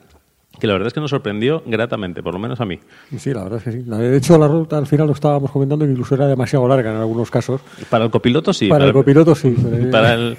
que 0.59 0.67
la 0.67 0.73
verdad 0.73 0.89
es 0.89 0.93
que 0.95 1.01
nos 1.01 1.11
sorprendió 1.11 1.63
gratamente, 1.67 2.23
por 2.23 2.35
lo 2.35 2.39
menos 2.41 2.61
a 2.61 2.65
mí. 2.65 2.79
Sí, 3.19 3.33
la 3.33 3.45
verdad 3.45 3.59
es 3.59 3.65
que 3.65 3.73
sí. 3.73 3.79
De 3.83 4.17
hecho, 4.17 4.39
la 4.39 4.49
ruta 4.49 4.79
al 4.79 4.87
final 4.87 5.07
lo 5.07 5.13
estábamos 5.13 5.51
comentando 5.51 5.85
que 5.85 5.91
incluso 5.93 6.15
era 6.15 6.27
demasiado 6.27 6.67
larga 6.69 6.91
en 6.91 6.97
algunos 6.97 7.31
casos. 7.31 7.61
Para 7.91 8.05
el 8.05 8.11
copiloto 8.11 8.53
sí. 8.53 8.69
para, 8.69 8.85
el 8.87 8.93
copiloto 8.93 9.35
sí. 9.35 9.55
pero- 9.63 9.91
Para 9.91 10.15
el, 10.15 10.37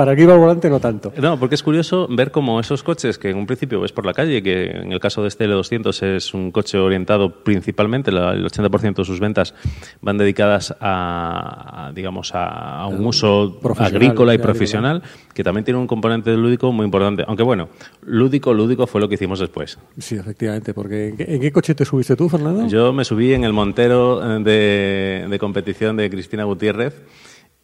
para 0.00 0.12
el 0.12 0.16
que 0.16 0.22
iba 0.22 0.32
al 0.32 0.40
volante 0.40 0.70
no 0.70 0.80
tanto. 0.80 1.12
No, 1.20 1.38
porque 1.38 1.56
es 1.56 1.62
curioso 1.62 2.08
ver 2.08 2.30
cómo 2.30 2.58
esos 2.58 2.82
coches 2.82 3.18
que 3.18 3.28
en 3.28 3.36
un 3.36 3.44
principio 3.44 3.82
ves 3.82 3.92
por 3.92 4.06
la 4.06 4.14
calle, 4.14 4.42
que 4.42 4.70
en 4.70 4.92
el 4.92 4.98
caso 4.98 5.20
de 5.20 5.28
este 5.28 5.46
L200 5.46 6.16
es 6.16 6.32
un 6.32 6.52
coche 6.52 6.78
orientado 6.78 7.44
principalmente, 7.44 8.10
el 8.10 8.16
80% 8.16 8.94
de 8.94 9.04
sus 9.04 9.20
ventas 9.20 9.52
van 10.00 10.16
dedicadas 10.16 10.74
a, 10.80 11.88
a, 11.88 11.92
digamos, 11.92 12.30
a, 12.32 12.86
un 12.86 13.04
uso 13.04 13.60
agrícola 13.76 14.32
y 14.32 14.38
profesional, 14.38 15.02
que 15.34 15.44
también 15.44 15.66
tiene 15.66 15.78
un 15.78 15.86
componente 15.86 16.34
lúdico 16.34 16.72
muy 16.72 16.86
importante. 16.86 17.22
Aunque 17.28 17.42
bueno, 17.42 17.68
lúdico, 18.06 18.54
lúdico 18.54 18.86
fue 18.86 19.02
lo 19.02 19.08
que 19.10 19.16
hicimos 19.16 19.38
después. 19.38 19.78
Sí, 19.98 20.14
efectivamente. 20.14 20.72
Porque 20.72 21.08
¿en 21.08 21.16
qué, 21.18 21.24
en 21.28 21.42
qué 21.42 21.52
coche 21.52 21.74
te 21.74 21.84
subiste 21.84 22.16
tú, 22.16 22.26
Fernando? 22.30 22.66
Yo 22.68 22.94
me 22.94 23.04
subí 23.04 23.34
en 23.34 23.44
el 23.44 23.52
montero 23.52 24.22
eh, 24.24 24.42
de, 24.42 25.26
de 25.28 25.38
competición 25.38 25.98
de 25.98 26.08
Cristina 26.08 26.44
Gutiérrez 26.44 26.94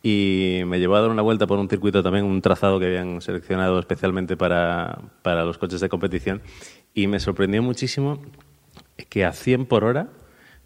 y 0.08 0.62
me 0.66 0.78
llevó 0.78 0.94
a 0.94 1.00
dar 1.00 1.10
una 1.10 1.22
vuelta 1.22 1.48
por 1.48 1.58
un 1.58 1.68
circuito 1.68 2.00
también, 2.00 2.24
un 2.24 2.40
trazado 2.40 2.78
que 2.78 2.86
habían 2.86 3.20
seleccionado 3.20 3.80
especialmente 3.80 4.36
para, 4.36 5.00
para 5.22 5.44
los 5.44 5.58
coches 5.58 5.80
de 5.80 5.88
competición 5.88 6.42
y 6.94 7.08
me 7.08 7.18
sorprendió 7.18 7.60
muchísimo 7.60 8.22
que 9.08 9.24
a 9.24 9.32
100 9.32 9.66
por 9.66 9.82
hora 9.82 10.06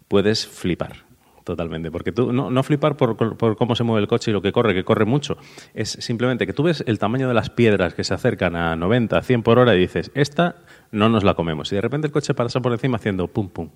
puedes 0.07 0.45
flipar. 0.45 1.09
Totalmente, 1.43 1.89
porque 1.89 2.11
tú 2.11 2.31
no, 2.31 2.51
no 2.51 2.61
flipar 2.61 2.97
por, 2.97 3.17
por 3.17 3.57
cómo 3.57 3.75
se 3.75 3.83
mueve 3.83 4.01
el 4.01 4.07
coche 4.07 4.29
y 4.29 4.33
lo 4.33 4.43
que 4.43 4.51
corre, 4.51 4.75
que 4.75 4.83
corre 4.83 5.05
mucho. 5.05 5.37
Es 5.73 5.89
simplemente 5.89 6.45
que 6.45 6.53
tú 6.53 6.61
ves 6.61 6.83
el 6.85 6.99
tamaño 6.99 7.27
de 7.27 7.33
las 7.33 7.49
piedras 7.49 7.95
que 7.95 8.03
se 8.03 8.13
acercan 8.13 8.55
a 8.55 8.75
90, 8.75 9.23
100 9.23 9.41
por 9.41 9.57
hora 9.57 9.73
y 9.73 9.79
dices, 9.79 10.11
esta 10.13 10.57
no 10.91 11.09
nos 11.09 11.23
la 11.23 11.33
comemos. 11.33 11.71
Y 11.71 11.75
de 11.75 11.81
repente 11.81 12.05
el 12.05 12.13
coche 12.13 12.35
pasa 12.35 12.59
por 12.59 12.73
encima 12.73 12.97
haciendo 12.97 13.27
pum, 13.27 13.49
pum. 13.49 13.69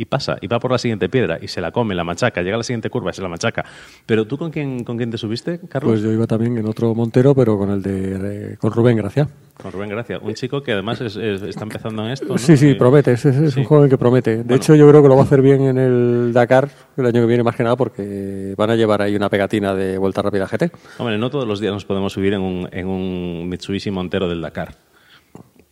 Y 0.00 0.06
pasa, 0.06 0.38
y 0.40 0.46
va 0.46 0.58
por 0.58 0.70
la 0.70 0.78
siguiente 0.78 1.10
piedra, 1.10 1.38
y 1.42 1.46
se 1.48 1.60
la 1.60 1.72
come, 1.72 1.94
la 1.94 2.04
machaca, 2.04 2.40
llega 2.40 2.54
a 2.54 2.56
la 2.56 2.62
siguiente 2.64 2.88
curva 2.88 3.10
y 3.10 3.12
se 3.12 3.20
la 3.20 3.28
machaca. 3.28 3.66
Pero 4.06 4.24
tú, 4.26 4.38
¿con 4.38 4.50
quién, 4.50 4.82
con 4.82 4.96
quién 4.96 5.10
te 5.10 5.18
subiste, 5.18 5.60
Carlos? 5.68 5.92
Pues 5.92 6.02
yo 6.02 6.10
iba 6.10 6.26
también 6.26 6.56
en 6.56 6.66
otro 6.66 6.94
Montero, 6.94 7.34
pero 7.34 7.58
con 7.58 7.68
el 7.70 7.82
de, 7.82 8.56
con 8.58 8.72
Rubén 8.72 8.96
Gracia. 8.96 9.28
Con 9.60 9.72
Rubén 9.72 9.90
Gracia, 9.90 10.18
un 10.22 10.32
chico 10.32 10.62
que 10.62 10.72
además 10.72 11.02
es- 11.02 11.16
es- 11.16 11.42
está 11.42 11.64
empezando 11.64 12.02
en 12.06 12.12
esto. 12.12 12.28
¿no? 12.28 12.38
Sí, 12.38 12.56
sí, 12.56 12.70
Eh, 12.70 12.74
promete, 12.76 13.12
es, 13.12 13.26
es- 13.26 13.36
es 13.36 13.52
sí. 13.52 13.60
un 13.60 13.66
joven 13.66 13.90
que 13.90 13.98
promete. 13.98 14.36
De 14.38 14.42
Bueno. 14.44 14.54
hecho, 14.56 14.74
yo 14.74 14.88
creo 14.88 15.02
que 15.02 15.08
lo 15.08 15.16
va 15.16 15.20
a 15.20 15.24
hacer 15.24 15.42
bien 15.42 15.60
en 15.64 15.76
el 15.76 16.32
Dakar 16.32 16.70
el 16.96 17.04
año 17.04 17.20
que 17.20 17.26
viene, 17.26 17.42
más 17.42 17.56
que 17.56 17.62
nada, 17.64 17.76
porque 17.76 18.54
van 18.56 18.70
a 18.70 18.76
llevar 18.76 19.02
ahí 19.02 19.14
una 19.14 19.28
pegatina 19.28 19.74
de 19.74 19.98
Vuelta 19.98 20.22
Rápida 20.22 20.46
GT. 20.46 20.70
Hombre, 20.96 21.18
no 21.18 21.28
todos 21.28 21.46
los 21.46 21.60
días 21.60 21.74
nos 21.74 21.84
podemos 21.84 22.10
subir 22.14 22.32
en 22.32 22.40
un, 22.40 22.68
en 22.72 22.86
un 22.86 23.50
Mitsubishi 23.50 23.90
Montero 23.90 24.30
del 24.30 24.40
Dakar. 24.40 24.72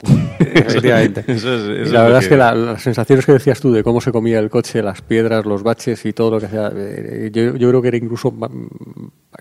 Efectivamente. 0.39 1.25
Eso 1.27 1.55
es- 1.55 1.63
eso 1.63 1.73
y 1.73 1.83
es 1.83 1.93
la 1.93 2.03
verdad 2.05 2.19
que- 2.21 2.25
es 2.25 2.29
que 2.31 2.37
la- 2.37 2.55
las 2.55 2.83
sensaciones 2.83 3.27
que 3.27 3.33
decías 3.33 3.61
tú 3.61 3.73
de 3.73 3.83
cómo 3.83 4.01
se 4.01 4.13
comía 4.13 4.39
el 4.39 4.49
coche, 4.51 4.83
las 4.83 5.03
piedras, 5.03 5.45
los 5.45 5.63
baches 5.63 6.05
y 6.07 6.13
todo 6.13 6.31
lo 6.31 6.41
que 6.41 6.47
hacía, 6.47 6.71
eh, 6.75 7.31
yo, 7.33 7.57
yo 7.57 7.69
creo 7.69 7.83
que 7.83 7.89
era 7.89 7.97
incluso 7.97 8.33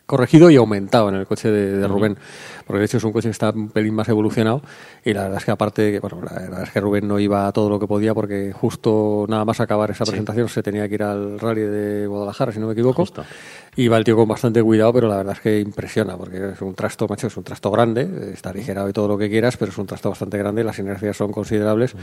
corregido 0.05 0.49
y 0.49 0.55
aumentado 0.55 1.09
en 1.09 1.15
el 1.15 1.25
coche 1.27 1.49
de, 1.51 1.77
de 1.77 1.87
Rubén, 1.87 2.17
porque 2.65 2.79
de 2.79 2.85
hecho 2.85 2.97
es 2.97 3.03
un 3.03 3.11
coche 3.13 3.27
que 3.27 3.31
está 3.31 3.51
un 3.51 3.69
pelín 3.69 3.93
más 3.93 4.07
evolucionado 4.09 4.61
y 5.05 5.13
la 5.13 5.23
verdad 5.23 5.37
es 5.39 5.45
que 5.45 5.51
aparte, 5.51 5.99
bueno, 5.99 6.19
la 6.23 6.33
verdad 6.39 6.63
es 6.63 6.71
que 6.71 6.79
Rubén 6.81 7.07
no 7.07 7.19
iba 7.19 7.47
a 7.47 7.51
todo 7.51 7.69
lo 7.69 7.79
que 7.79 7.87
podía 7.87 8.13
porque 8.13 8.51
justo 8.53 9.25
nada 9.29 9.45
más 9.45 9.59
acabar 9.59 9.91
esa 9.91 10.05
presentación 10.05 10.49
se 10.49 10.63
tenía 10.63 10.87
que 10.87 10.95
ir 10.95 11.03
al 11.03 11.39
rally 11.39 11.61
de 11.61 12.07
Guadalajara, 12.07 12.51
si 12.51 12.59
no 12.59 12.67
me 12.67 12.73
equivoco. 12.73 13.03
Y 13.77 13.89
va 13.89 13.97
el 13.97 14.03
tío 14.03 14.15
con 14.15 14.27
bastante 14.27 14.61
cuidado, 14.63 14.91
pero 14.91 15.07
la 15.07 15.17
verdad 15.17 15.35
es 15.35 15.39
que 15.39 15.59
impresiona, 15.59 16.17
porque 16.17 16.53
es 16.53 16.61
un 16.61 16.73
trasto, 16.73 17.07
macho, 17.07 17.27
es 17.27 17.37
un 17.37 17.43
trasto 17.43 17.69
grande, 17.69 18.31
está 18.33 18.49
aligerado 18.49 18.89
y 18.89 18.91
todo 18.91 19.07
lo 19.07 19.19
que 19.19 19.29
quieras, 19.29 19.55
pero 19.55 19.71
es 19.71 19.77
un 19.77 19.85
trasto 19.85 20.09
bastante 20.09 20.35
grande, 20.39 20.63
las 20.63 20.79
inercias 20.79 21.15
son 21.15 21.31
considerables. 21.31 21.95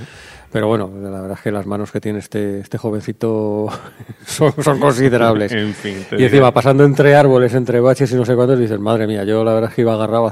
Pero 0.53 0.69
bueno, 0.69 0.89
la 1.03 1.21
verdad 1.21 1.37
es 1.37 1.43
que 1.43 1.51
las 1.51 1.67
manos 1.67 1.91
que 1.91 2.01
tiene 2.01 2.21
este, 2.21 2.61
este 2.61 2.79
jovencito 2.79 3.69
son, 4.25 4.53
son 4.63 4.79
considerables. 4.79 5.53
En 5.65 5.75
fin, 5.75 5.95
te 6.09 6.15
y 6.15 6.19
diré. 6.19 6.25
encima, 6.27 6.55
pasando 6.55 6.85
entre 6.85 7.17
árboles, 7.17 7.55
entre 7.55 7.81
baches 7.81 8.13
y 8.13 8.15
no 8.15 8.25
sé 8.25 8.37
cuántos, 8.37 8.59
dices, 8.59 8.79
madre 8.79 9.09
mía, 9.09 9.25
yo 9.25 9.43
la 9.43 9.55
verdad 9.55 9.71
es 9.71 9.75
que 9.75 9.83
iba 9.83 9.95
agarrado, 9.95 10.31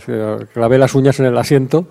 clavé 0.55 0.79
las 0.79 0.95
uñas 0.95 1.19
en 1.19 1.27
el 1.27 1.37
asiento 1.37 1.87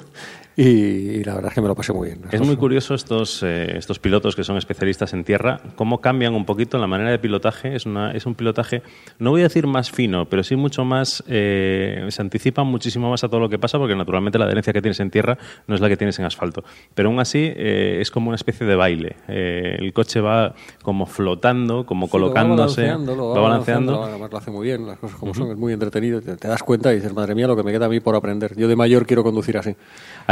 y, 0.55 0.63
y 0.63 1.23
la 1.23 1.35
verdad 1.35 1.49
es 1.49 1.55
que 1.55 1.61
me 1.61 1.67
lo 1.67 1.75
pasé 1.75 1.93
muy 1.93 2.09
bien. 2.09 2.21
Es 2.31 2.41
muy 2.41 2.55
curioso 2.57 2.93
estos, 2.93 3.41
eh, 3.43 3.77
estos 3.77 3.99
pilotos 3.99 4.35
que 4.35 4.43
son 4.43 4.57
especialistas 4.57 5.13
en 5.13 5.23
tierra, 5.23 5.61
cómo 5.75 6.01
cambian 6.01 6.33
un 6.33 6.45
poquito 6.45 6.77
la 6.77 6.87
manera 6.87 7.09
de 7.11 7.19
pilotaje. 7.19 7.75
Es, 7.75 7.85
una, 7.85 8.11
es 8.11 8.25
un 8.25 8.35
pilotaje, 8.35 8.81
no 9.19 9.31
voy 9.31 9.41
a 9.41 9.45
decir 9.45 9.67
más 9.67 9.91
fino, 9.91 10.25
pero 10.25 10.43
sí 10.43 10.55
mucho 10.55 10.83
más, 10.83 11.23
eh, 11.27 12.05
se 12.09 12.21
anticipan 12.21 12.67
muchísimo 12.67 13.09
más 13.09 13.23
a 13.23 13.29
todo 13.29 13.39
lo 13.39 13.49
que 13.49 13.57
pasa, 13.59 13.77
porque 13.77 13.95
naturalmente 13.95 14.37
la 14.37 14.45
adherencia 14.45 14.73
que 14.73 14.81
tienes 14.81 14.99
en 14.99 15.09
tierra 15.09 15.37
no 15.67 15.75
es 15.75 15.81
la 15.81 15.89
que 15.89 15.97
tienes 15.97 16.19
en 16.19 16.25
asfalto. 16.25 16.63
Pero 16.93 17.09
aún 17.09 17.19
así 17.19 17.51
eh, 17.55 17.99
es 18.01 18.11
como 18.11 18.29
una 18.29 18.35
especie 18.35 18.67
de 18.67 18.75
baile. 18.75 19.15
El 19.27 19.93
coche 19.93 20.21
va 20.21 20.53
como 20.81 21.05
flotando, 21.05 21.85
como 21.85 22.07
Sí, 22.07 22.17
lo 22.17 22.27
va 22.27 22.33
colocándose, 22.33 22.81
balanceando, 22.81 23.15
lo 23.15 23.29
va 23.29 23.41
balanceando. 23.41 23.91
balanceando, 23.93 24.03
además 24.03 24.31
lo 24.31 24.37
hace 24.37 24.51
muy 24.51 24.65
bien, 24.67 24.85
las 24.87 24.97
cosas 24.97 25.17
como 25.17 25.33
son, 25.33 25.51
es 25.51 25.57
muy 25.57 25.71
entretenido, 25.71 26.21
te, 26.21 26.35
te 26.35 26.47
das 26.47 26.61
cuenta 26.63 26.91
y 26.91 26.95
dices, 26.95 27.13
madre 27.13 27.35
mía, 27.35 27.47
lo 27.47 27.55
que 27.55 27.63
me 27.63 27.71
queda 27.71 27.85
a 27.85 27.89
mí 27.89 27.99
por 27.99 28.15
aprender. 28.15 28.55
Yo 28.57 28.67
de 28.67 28.75
mayor 28.75 29.05
quiero 29.05 29.23
conducir 29.23 29.57
así. 29.57 29.75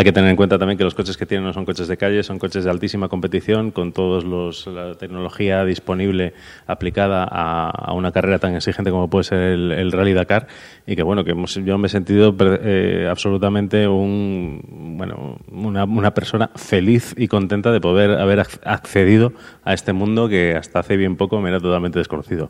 Que 0.10 0.14
tener 0.14 0.32
en 0.32 0.36
cuenta 0.36 0.58
también 0.58 0.78
que 0.78 0.84
los 0.84 0.96
coches 0.96 1.18
que 1.18 1.26
tienen 1.28 1.46
no 1.46 1.54
son 1.54 1.66
coches 1.66 1.88
de 1.88 1.96
calle, 1.96 2.24
son 2.24 2.40
coches 2.40 2.64
de 2.64 2.72
altísima 2.72 3.10
competición, 3.10 3.70
con 3.70 3.92
toda 3.92 4.22
la 4.24 4.96
tecnología 4.96 5.64
disponible 5.66 6.34
aplicada 6.66 7.28
a, 7.30 7.94
una 7.94 8.12
carrera 8.12 8.40
tan 8.40 8.56
exigente 8.56 8.90
como 8.90 9.08
puede 9.08 9.26
ser 9.26 9.40
el, 9.40 9.72
el 9.72 9.92
Rally 9.92 10.14
Dakar. 10.14 10.48
Y 10.88 10.96
que 10.96 11.04
bueno, 11.04 11.24
que 11.24 11.36
yo 11.64 11.78
me 11.78 11.86
he 11.88 11.90
sentido 11.90 12.36
eh, 12.40 13.08
absolutamente 13.10 13.88
un, 13.88 14.96
bueno, 14.98 15.38
una, 15.52 15.84
una 15.84 16.14
persona 16.16 16.50
feliz 16.56 17.14
y 17.16 17.28
contenta 17.28 17.72
de 17.72 17.80
poder 17.80 18.12
haber 18.20 18.40
ac- 18.40 18.60
accedido 18.64 19.34
a 19.64 19.74
este 19.74 19.94
mundo 19.94 20.28
que 20.28 20.56
hasta 20.56 20.80
hace 20.80 20.98
bien 20.98 21.18
poco 21.18 21.40
me 21.40 21.50
era 21.50 21.60
totalmente 21.60 22.00
desconocido. 22.00 22.50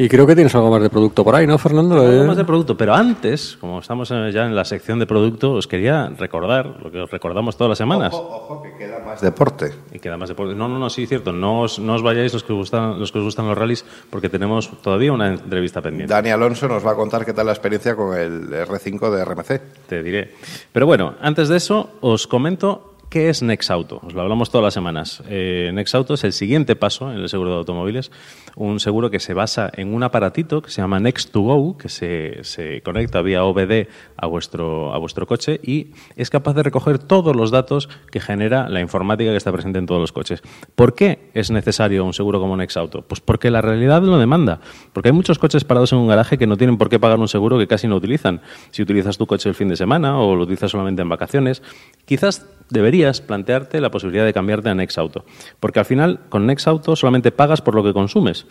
Y 0.00 0.08
creo 0.08 0.28
que 0.28 0.36
tienes 0.36 0.54
algo 0.54 0.70
más 0.70 0.80
de 0.80 0.90
producto 0.90 1.24
por 1.24 1.34
ahí, 1.34 1.44
¿no, 1.44 1.58
Fernando? 1.58 2.00
Algo 2.00 2.24
más 2.24 2.36
de 2.36 2.44
producto, 2.44 2.76
pero 2.76 2.94
antes, 2.94 3.58
como 3.60 3.80
estamos 3.80 4.08
ya 4.08 4.46
en 4.46 4.54
la 4.54 4.64
sección 4.64 5.00
de 5.00 5.06
producto, 5.06 5.54
os 5.54 5.66
quería 5.66 6.08
recordar 6.16 6.76
lo 6.80 6.92
que 6.92 7.00
os 7.00 7.10
recordamos 7.10 7.56
todas 7.56 7.70
las 7.70 7.78
semanas. 7.78 8.14
Ojo, 8.14 8.62
que 8.62 8.76
queda 8.76 9.00
más 9.00 9.20
deporte. 9.20 9.72
Y 9.92 9.98
queda 9.98 10.16
más 10.16 10.28
deporte. 10.28 10.54
No, 10.54 10.68
no, 10.68 10.78
no, 10.78 10.88
sí, 10.88 11.04
cierto. 11.08 11.32
No 11.32 11.62
os, 11.62 11.80
no 11.80 11.96
os 11.96 12.02
vayáis 12.02 12.32
los 12.32 12.44
que, 12.44 12.52
os 12.52 12.58
gustan, 12.60 13.00
los 13.00 13.10
que 13.10 13.18
os 13.18 13.24
gustan 13.24 13.48
los 13.48 13.58
rallies, 13.58 13.84
porque 14.08 14.28
tenemos 14.28 14.70
todavía 14.82 15.12
una 15.12 15.30
entrevista 15.30 15.82
pendiente. 15.82 16.14
Dani 16.14 16.30
Alonso 16.30 16.68
nos 16.68 16.86
va 16.86 16.92
a 16.92 16.94
contar 16.94 17.26
qué 17.26 17.32
tal 17.32 17.46
la 17.46 17.52
experiencia 17.52 17.96
con 17.96 18.16
el 18.16 18.50
R5 18.50 19.10
de 19.10 19.24
RMC. 19.24 19.60
Te 19.88 20.04
diré. 20.04 20.32
Pero 20.70 20.86
bueno, 20.86 21.14
antes 21.20 21.48
de 21.48 21.56
eso, 21.56 21.90
os 22.02 22.28
comento 22.28 22.97
qué 23.10 23.28
es 23.28 23.42
Nexauto. 23.42 24.00
Os 24.02 24.14
lo 24.14 24.20
hablamos 24.20 24.50
todas 24.50 24.64
las 24.64 24.74
semanas. 24.74 25.22
Eh, 25.28 25.70
Nexauto 25.72 26.14
es 26.14 26.24
el 26.24 26.32
siguiente 26.32 26.76
paso 26.76 27.10
en 27.10 27.18
el 27.18 27.28
seguro 27.28 27.50
de 27.50 27.56
automóviles. 27.58 28.10
Un 28.56 28.80
seguro 28.80 29.10
que 29.10 29.20
se 29.20 29.34
basa 29.34 29.70
en 29.74 29.94
un 29.94 30.02
aparatito 30.02 30.60
que 30.60 30.70
se 30.70 30.82
llama 30.82 30.98
Next2Go, 30.98 31.76
que 31.76 31.88
se, 31.88 32.44
se 32.44 32.82
conecta 32.82 33.22
vía 33.22 33.44
OBD 33.44 33.88
a 34.16 34.26
vuestro, 34.26 34.92
a 34.92 34.98
vuestro 34.98 35.26
coche 35.26 35.60
y 35.62 35.92
es 36.16 36.30
capaz 36.30 36.54
de 36.54 36.62
recoger 36.62 36.98
todos 36.98 37.34
los 37.34 37.50
datos 37.50 37.88
que 38.10 38.20
genera 38.20 38.68
la 38.68 38.80
informática 38.80 39.30
que 39.30 39.36
está 39.36 39.52
presente 39.52 39.78
en 39.78 39.86
todos 39.86 40.00
los 40.00 40.12
coches. 40.12 40.42
¿Por 40.74 40.94
qué 40.94 41.30
es 41.34 41.50
necesario 41.50 42.04
un 42.04 42.12
seguro 42.12 42.40
como 42.40 42.56
Nexauto? 42.56 43.02
Pues 43.02 43.20
porque 43.20 43.50
la 43.50 43.60
realidad 43.60 44.02
lo 44.02 44.18
demanda. 44.18 44.60
Porque 44.92 45.10
hay 45.10 45.14
muchos 45.14 45.38
coches 45.38 45.64
parados 45.64 45.92
en 45.92 45.98
un 45.98 46.08
garaje 46.08 46.36
que 46.36 46.46
no 46.46 46.56
tienen 46.56 46.76
por 46.76 46.88
qué 46.88 46.98
pagar 46.98 47.18
un 47.18 47.28
seguro 47.28 47.58
que 47.58 47.66
casi 47.66 47.86
no 47.88 47.96
utilizan. 47.96 48.40
Si 48.70 48.82
utilizas 48.82 49.16
tu 49.16 49.26
coche 49.26 49.48
el 49.48 49.54
fin 49.54 49.68
de 49.68 49.76
semana 49.76 50.18
o 50.18 50.34
lo 50.34 50.42
utilizas 50.42 50.70
solamente 50.70 51.02
en 51.02 51.08
vacaciones, 51.08 51.62
quizás 52.04 52.46
plantearte 53.26 53.80
la 53.80 53.90
posibilidad 53.90 54.24
de 54.24 54.32
cambiarte 54.32 54.68
a 54.68 54.74
Nexauto. 54.74 55.24
Porque 55.60 55.78
al 55.78 55.84
final, 55.84 56.20
con 56.28 56.46
Nexauto 56.46 56.96
solamente 56.96 57.32
pagas 57.32 57.60
por 57.60 57.74
lo 57.74 57.82
que 57.82 57.92
consumes. 57.92 58.46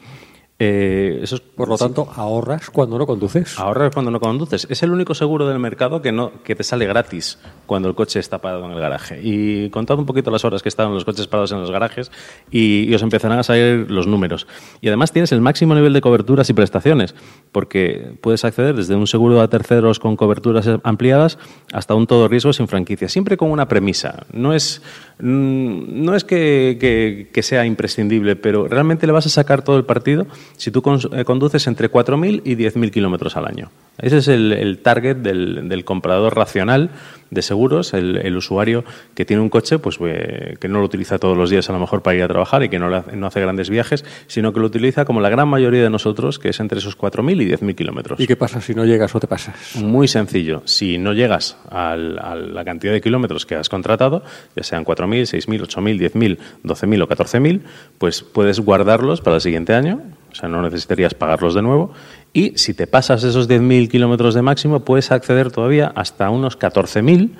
Eh, 0.60 1.20
eso 1.22 1.36
es- 1.36 1.42
Por 1.42 1.70
lo 1.70 1.78
tanto, 1.78 2.08
ahorras 2.16 2.70
cuando 2.72 2.98
no 2.98 3.06
conduces. 3.06 3.60
Ahorrar 3.60 3.92
cuando 3.94 4.10
no 4.12 4.20
conduces. 4.20 4.66
Es 4.70 4.82
el 4.84 4.92
único 4.92 5.14
seguro 5.14 5.48
del 5.48 5.60
mercado 5.60 6.02
que 6.02 6.12
no 6.12 6.32
que 6.44 6.56
te 6.56 6.64
sale 6.64 6.86
gratis 6.88 7.38
cuando 7.68 7.88
el 7.90 7.96
coche 7.96 8.20
está 8.20 8.40
parado 8.40 8.66
en 8.66 8.72
el 8.72 8.80
garaje. 8.80 9.20
Y 9.24 9.70
contad 9.70 10.00
un 10.00 10.06
poquito 10.08 10.32
las 10.32 10.46
horas 10.46 10.64
que 10.64 10.70
estaban 10.70 10.94
los 10.94 11.06
coches 11.06 11.28
parados 11.28 11.52
en 11.52 11.60
los 11.62 11.70
garajes 11.70 12.12
y, 12.50 12.86
y 12.90 12.94
os 12.96 13.02
empezarán 13.04 13.38
a 13.40 13.44
salir 13.44 13.90
los 13.92 14.08
números. 14.08 14.48
Y 14.82 14.88
además 14.88 15.12
tienes 15.12 15.32
el 15.32 15.42
máximo 15.42 15.76
nivel 15.76 15.94
de 15.94 16.02
coberturas 16.02 16.50
y 16.50 16.54
prestaciones, 16.54 17.14
porque 17.52 18.14
puedes 18.22 18.44
acceder 18.46 18.76
desde 18.76 18.96
un 18.96 19.06
seguro 19.08 19.42
a 19.42 19.48
terceros 19.50 20.00
con 20.00 20.16
coberturas 20.16 20.68
ampliadas 20.84 21.38
hasta 21.74 21.94
un 21.96 22.08
todo 22.08 22.28
riesgo 22.28 22.54
sin 22.54 22.68
franquicia, 22.68 23.10
siempre 23.10 23.38
con 23.38 23.52
una 23.52 23.68
premisa. 23.68 24.26
No 24.32 24.54
es, 24.54 24.82
mm, 25.20 26.04
no 26.04 26.16
es 26.16 26.24
que, 26.24 26.78
que- 26.80 27.30
que 27.34 27.44
sea 27.44 27.66
imprescindible, 27.66 28.36
pero 28.36 28.68
realmente 28.68 29.06
le 29.06 29.14
vas 29.14 29.26
a 29.26 29.30
sacar 29.30 29.64
todo 29.64 29.78
el 29.78 29.86
partido 29.86 30.26
si 30.56 30.72
tú 30.72 30.82
eh, 31.14 31.24
conduces 31.24 31.68
entre 31.68 31.91
4.000 31.91 32.41
y 32.45 32.56
10.000 32.56 32.91
kilómetros 32.91 33.36
al 33.38 33.45
año. 33.45 33.69
Ese 33.99 34.18
es 34.19 34.28
el, 34.28 34.53
el 34.53 34.78
target 34.80 35.18
del, 35.18 35.68
del 35.68 35.84
comprador 35.84 36.36
racional 36.36 36.91
de 37.32 37.41
seguros, 37.41 37.94
el, 37.95 38.18
el 38.18 38.38
usuario 38.38 38.86
que 39.15 39.26
tiene 39.26 39.41
un 39.41 39.49
coche 39.49 39.80
pues 39.80 39.98
eh, 40.02 40.56
que 40.61 40.68
no 40.69 40.80
lo 40.80 40.86
utiliza 40.86 41.18
todos 41.18 41.36
los 41.36 41.49
días 41.49 41.68
a 41.69 41.74
lo 41.74 41.80
mejor 41.80 42.03
para 42.03 42.15
ir 42.15 42.24
a 42.24 42.28
trabajar 42.28 42.64
y 42.64 42.69
que 42.69 42.78
no, 42.80 42.90
no 42.90 43.28
hace 43.28 43.41
grandes 43.41 43.69
viajes, 43.72 44.06
sino 44.28 44.53
que 44.53 44.60
lo 44.60 44.68
utiliza 44.68 45.03
como 45.03 45.19
la 45.19 45.30
gran 45.30 45.48
mayoría 45.49 45.82
de 45.82 45.90
nosotros, 45.90 46.38
que 46.38 46.49
es 46.49 46.60
entre 46.60 46.78
esos 46.78 46.95
4.000 46.98 47.41
y 47.41 47.49
10.000 47.52 47.76
kilómetros. 47.76 48.19
¿Y 48.19 48.28
qué 48.28 48.36
pasa 48.36 48.61
si 48.61 48.76
no 48.76 48.86
llegas 48.86 49.14
o 49.15 49.19
te 49.19 49.28
pasas? 49.28 49.76
Muy 49.76 50.07
sencillo. 50.07 50.61
Si 50.65 50.99
no 50.99 51.14
llegas 51.14 51.57
al- 51.72 52.19
a 52.19 52.36
la 52.36 52.64
cantidad 52.64 52.94
de 52.94 53.02
kilómetros 53.02 53.45
que 53.48 53.56
has 53.56 53.68
contratado, 53.68 54.24
ya 54.56 54.61
sean 54.64 54.86
4.000, 54.86 55.24
6.000, 55.24 55.61
8.000, 55.68 56.11
10.000, 56.14 56.38
12.000 56.64 57.02
o 57.02 57.07
14.000, 57.07 57.61
pues 57.98 58.22
puedes 58.22 58.60
guardarlos 58.60 59.22
para 59.22 59.38
el 59.38 59.41
siguiente 59.41 59.74
año. 59.74 60.02
Sea, 60.40 60.50
no 60.50 60.62
necesitarías 60.62 61.14
pagarlos 61.14 61.54
de 61.56 61.62
nuevo. 61.62 61.92
Y 62.34 62.58
si 62.58 62.74
te 62.74 62.86
pasas 62.88 63.24
esos 63.24 63.50
10.000 63.50 63.90
kilómetros 63.90 64.34
de 64.36 64.42
máximo, 64.42 64.82
puedes 64.82 65.12
acceder 65.12 65.52
todavía 65.52 65.92
hasta 65.96 66.30
unos 66.30 66.60
14.000 66.60 67.32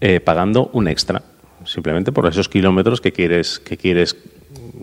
eh, 0.00 0.20
pagando 0.20 0.68
un 0.72 0.88
extra. 0.88 1.22
Simplemente 1.64 2.10
por 2.10 2.26
esos 2.26 2.48
kilómetros 2.48 3.00
que 3.00 3.12
quieres, 3.12 3.60
que 3.60 3.76
quieres 3.76 4.16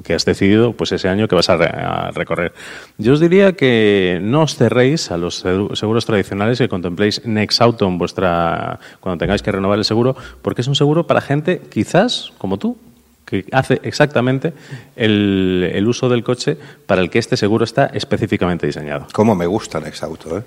que 0.04 0.14
has 0.14 0.24
decidido 0.24 0.72
pues 0.72 0.94
ese 0.94 1.10
año 1.10 1.28
que 1.28 1.36
vas 1.36 1.50
a, 1.50 1.56
a 1.56 2.12
recorrer. 2.12 2.54
Yo 2.98 3.12
os 3.14 3.20
diría 3.20 3.52
que 3.54 4.20
no 4.24 4.44
os 4.44 4.56
cerréis 4.56 5.12
a 5.12 5.18
los 5.18 5.44
segu- 5.44 5.76
seguros 5.76 6.06
tradicionales 6.06 6.58
que 6.58 6.70
contempléis 6.70 7.22
Nexauto 7.26 7.86
en 7.86 7.98
vuestra 7.98 8.80
cuando 9.02 9.18
tengáis 9.20 9.42
que 9.42 9.52
renovar 9.52 9.78
el 9.78 9.84
seguro, 9.84 10.16
porque 10.42 10.62
es 10.62 10.68
un 10.68 10.76
seguro 10.76 11.06
para 11.06 11.20
gente 11.20 11.62
quizás 11.70 12.32
como 12.38 12.58
tú 12.58 12.78
que 13.30 13.46
hace 13.52 13.80
exactamente 13.84 14.54
el, 14.96 15.70
el 15.74 15.88
uso 15.88 16.10
del 16.10 16.24
coche 16.24 16.58
para 16.86 17.02
el 17.02 17.10
que 17.10 17.20
este 17.20 17.38
seguro 17.38 17.64
está 17.64 17.86
específicamente 17.88 18.66
diseñado. 18.66 19.08
Cómo 19.14 19.36
me 19.36 19.46
gusta 19.46 19.78
el 19.78 19.86
exauto, 19.88 20.38
¿eh? 20.40 20.44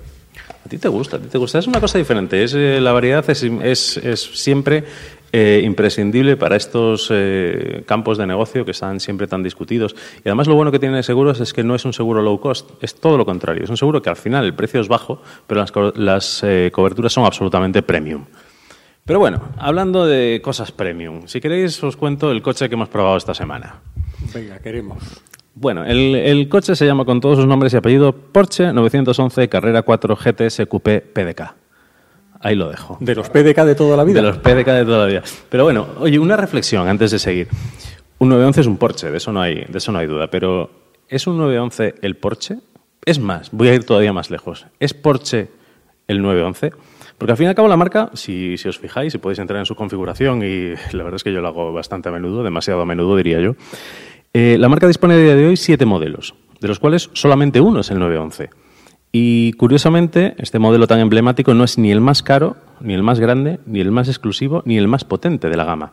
A 0.65 0.69
ti 0.69 0.79
te 0.79 0.89
gusta, 0.89 1.17
a 1.17 1.21
ti 1.21 1.29
te 1.29 1.39
gusta. 1.39 1.59
Es 1.59 1.67
una 1.67 1.81
cosa 1.81 1.99
diferente. 1.99 2.43
Es, 2.43 2.55
eh, 2.55 2.81
la 2.81 2.93
variedad 2.93 3.29
es, 3.29 3.43
es- 3.43 3.97
es 3.99 4.21
siempre 4.35 4.85
eh, 5.33 5.63
imprescindible 5.65 6.37
para 6.37 6.57
estos 6.57 7.09
eh, 7.11 7.83
campos 7.87 8.19
de 8.19 8.27
negocio 8.27 8.65
que 8.65 8.71
están 8.73 9.01
siempre 9.01 9.27
tan 9.27 9.43
discutidos. 9.43 9.95
Y 10.25 10.29
además 10.29 10.47
lo 10.47 10.55
bueno 10.55 10.71
que 10.71 10.79
tiene 10.79 11.03
seguros 11.03 11.41
es 11.41 11.53
que 11.53 11.65
no 11.65 11.75
es 11.75 11.85
un 11.85 11.93
seguro 11.93 12.23
low 12.23 12.39
cost, 12.41 12.71
es 12.83 12.95
todo 12.95 13.17
lo 13.17 13.25
contrario. 13.25 13.65
Es 13.65 13.71
un 13.71 13.77
seguro 13.77 14.01
que 14.03 14.11
al 14.11 14.17
final 14.17 14.45
el 14.45 14.55
precio 14.55 14.81
es 14.81 14.89
bajo, 14.89 15.23
pero 15.47 15.61
las, 15.61 15.73
co- 15.73 15.93
las 15.97 16.43
eh, 16.45 16.71
coberturas 16.73 17.13
son 17.13 17.25
absolutamente 17.25 17.83
premium. 17.83 18.25
Pero 19.05 19.19
bueno, 19.19 19.41
hablando 19.59 20.07
de 20.07 20.41
cosas 20.43 20.71
premium, 20.71 21.27
si 21.27 21.41
queréis 21.41 21.83
os 21.83 21.97
cuento 21.97 22.31
el 22.31 22.41
coche 22.41 22.69
que 22.69 22.75
hemos 22.75 22.89
probado 22.89 23.17
esta 23.17 23.35
semana. 23.35 23.81
Venga, 24.33 24.59
queremos. 24.61 25.03
Bueno, 25.55 25.85
el, 25.85 26.15
el 26.15 26.49
coche 26.49 26.77
se 26.77 26.87
llama 26.87 27.05
con 27.05 27.21
todos 27.21 27.37
sus 27.39 27.47
nombres 27.47 27.75
y 27.75 27.77
apellido 27.77 28.13
Porsche 28.13 28.73
911 28.73 29.49
Carrera 29.49 29.83
4 29.83 30.17
GTS 30.17 30.67
Coupé 30.69 31.01
PDK. 31.01 31.55
Ahí 32.41 32.57
lo 32.57 32.69
dejo. 32.71 32.97
De 33.01 33.15
los 33.15 33.29
PDK 33.29 33.65
de 33.65 33.75
toda 33.75 33.97
la 33.97 34.05
vida. 34.05 34.21
De 34.21 34.27
los 34.29 34.39
PDK 34.39 34.67
de 34.67 34.85
toda 34.85 34.99
la 34.99 35.07
vida. 35.07 35.23
Pero 35.49 35.65
bueno, 35.65 35.87
oye, 35.99 36.19
una 36.19 36.37
reflexión 36.37 36.89
antes 36.89 37.11
de 37.11 37.19
seguir. 37.19 37.49
Un 38.19 38.29
911 38.31 38.61
es 38.61 38.67
un 38.67 38.77
Porsche, 38.79 39.11
de 39.11 39.17
eso 39.19 39.33
no 39.33 39.41
hay, 39.41 39.65
de 39.69 39.79
eso 39.79 39.93
no 39.93 39.99
hay 39.99 40.07
duda. 40.07 40.29
Pero 40.29 40.71
¿es 41.09 41.27
un 41.27 41.39
911 41.39 41.97
el 42.03 42.17
Porsche? 42.17 42.59
Es 43.05 43.19
más, 43.19 43.51
voy 43.53 43.69
a 43.69 43.75
ir 43.75 43.85
todavía 43.85 44.13
más 44.13 44.31
lejos. 44.31 44.67
¿Es 44.81 44.95
Porsche 44.95 45.49
el 46.09 46.23
911? 46.23 46.73
Porque 47.19 47.33
al 47.33 47.37
fin 47.37 47.47
y 47.47 47.49
al 47.49 47.55
cabo 47.55 47.69
la 47.69 47.77
marca, 47.77 48.11
si, 48.15 48.57
si 48.57 48.69
os 48.69 48.79
fijáis, 48.79 49.13
si 49.13 49.19
podéis 49.19 49.39
entrar 49.39 49.59
en 49.59 49.67
su 49.67 49.75
configuración, 49.75 50.43
y 50.43 50.71
la 50.93 51.05
verdad 51.05 51.17
es 51.17 51.25
que 51.25 51.33
yo 51.33 51.41
lo 51.41 51.49
hago 51.49 51.73
bastante 51.73 52.09
a 52.09 52.13
menudo, 52.13 52.43
demasiado 52.43 52.81
a 52.81 52.87
menudo 52.87 53.17
diría 53.17 53.41
yo, 53.41 53.55
eh, 54.33 54.57
la 54.59 54.69
marca 54.69 54.87
dispone 54.87 55.15
a 55.15 55.19
día 55.19 55.37
de 55.37 55.47
hoy 55.47 55.57
siete 55.57 55.85
modelos, 55.85 56.35
de 56.61 56.69
los 56.69 56.79
cuales 56.79 57.11
solamente 57.13 57.61
uno 57.61 57.81
es 57.81 57.91
el 57.91 57.99
911. 57.99 58.51
Y 59.15 59.53
curiosamente, 59.53 60.35
este 60.39 60.59
modelo 60.59 60.87
tan 60.87 61.01
emblemático 61.01 61.53
no 61.53 61.65
es 61.65 61.77
ni 61.77 61.93
el 61.93 62.01
más 62.01 62.23
caro, 62.23 62.57
ni 62.81 62.95
el 62.95 63.03
más 63.03 63.21
grande, 63.21 63.61
ni 63.67 63.81
el 63.81 63.91
más 63.91 64.09
exclusivo, 64.09 64.63
ni 64.65 64.79
el 64.79 64.89
más 64.89 65.05
potente 65.05 65.51
de 65.51 65.57
la 65.57 65.65
gama. 65.65 65.93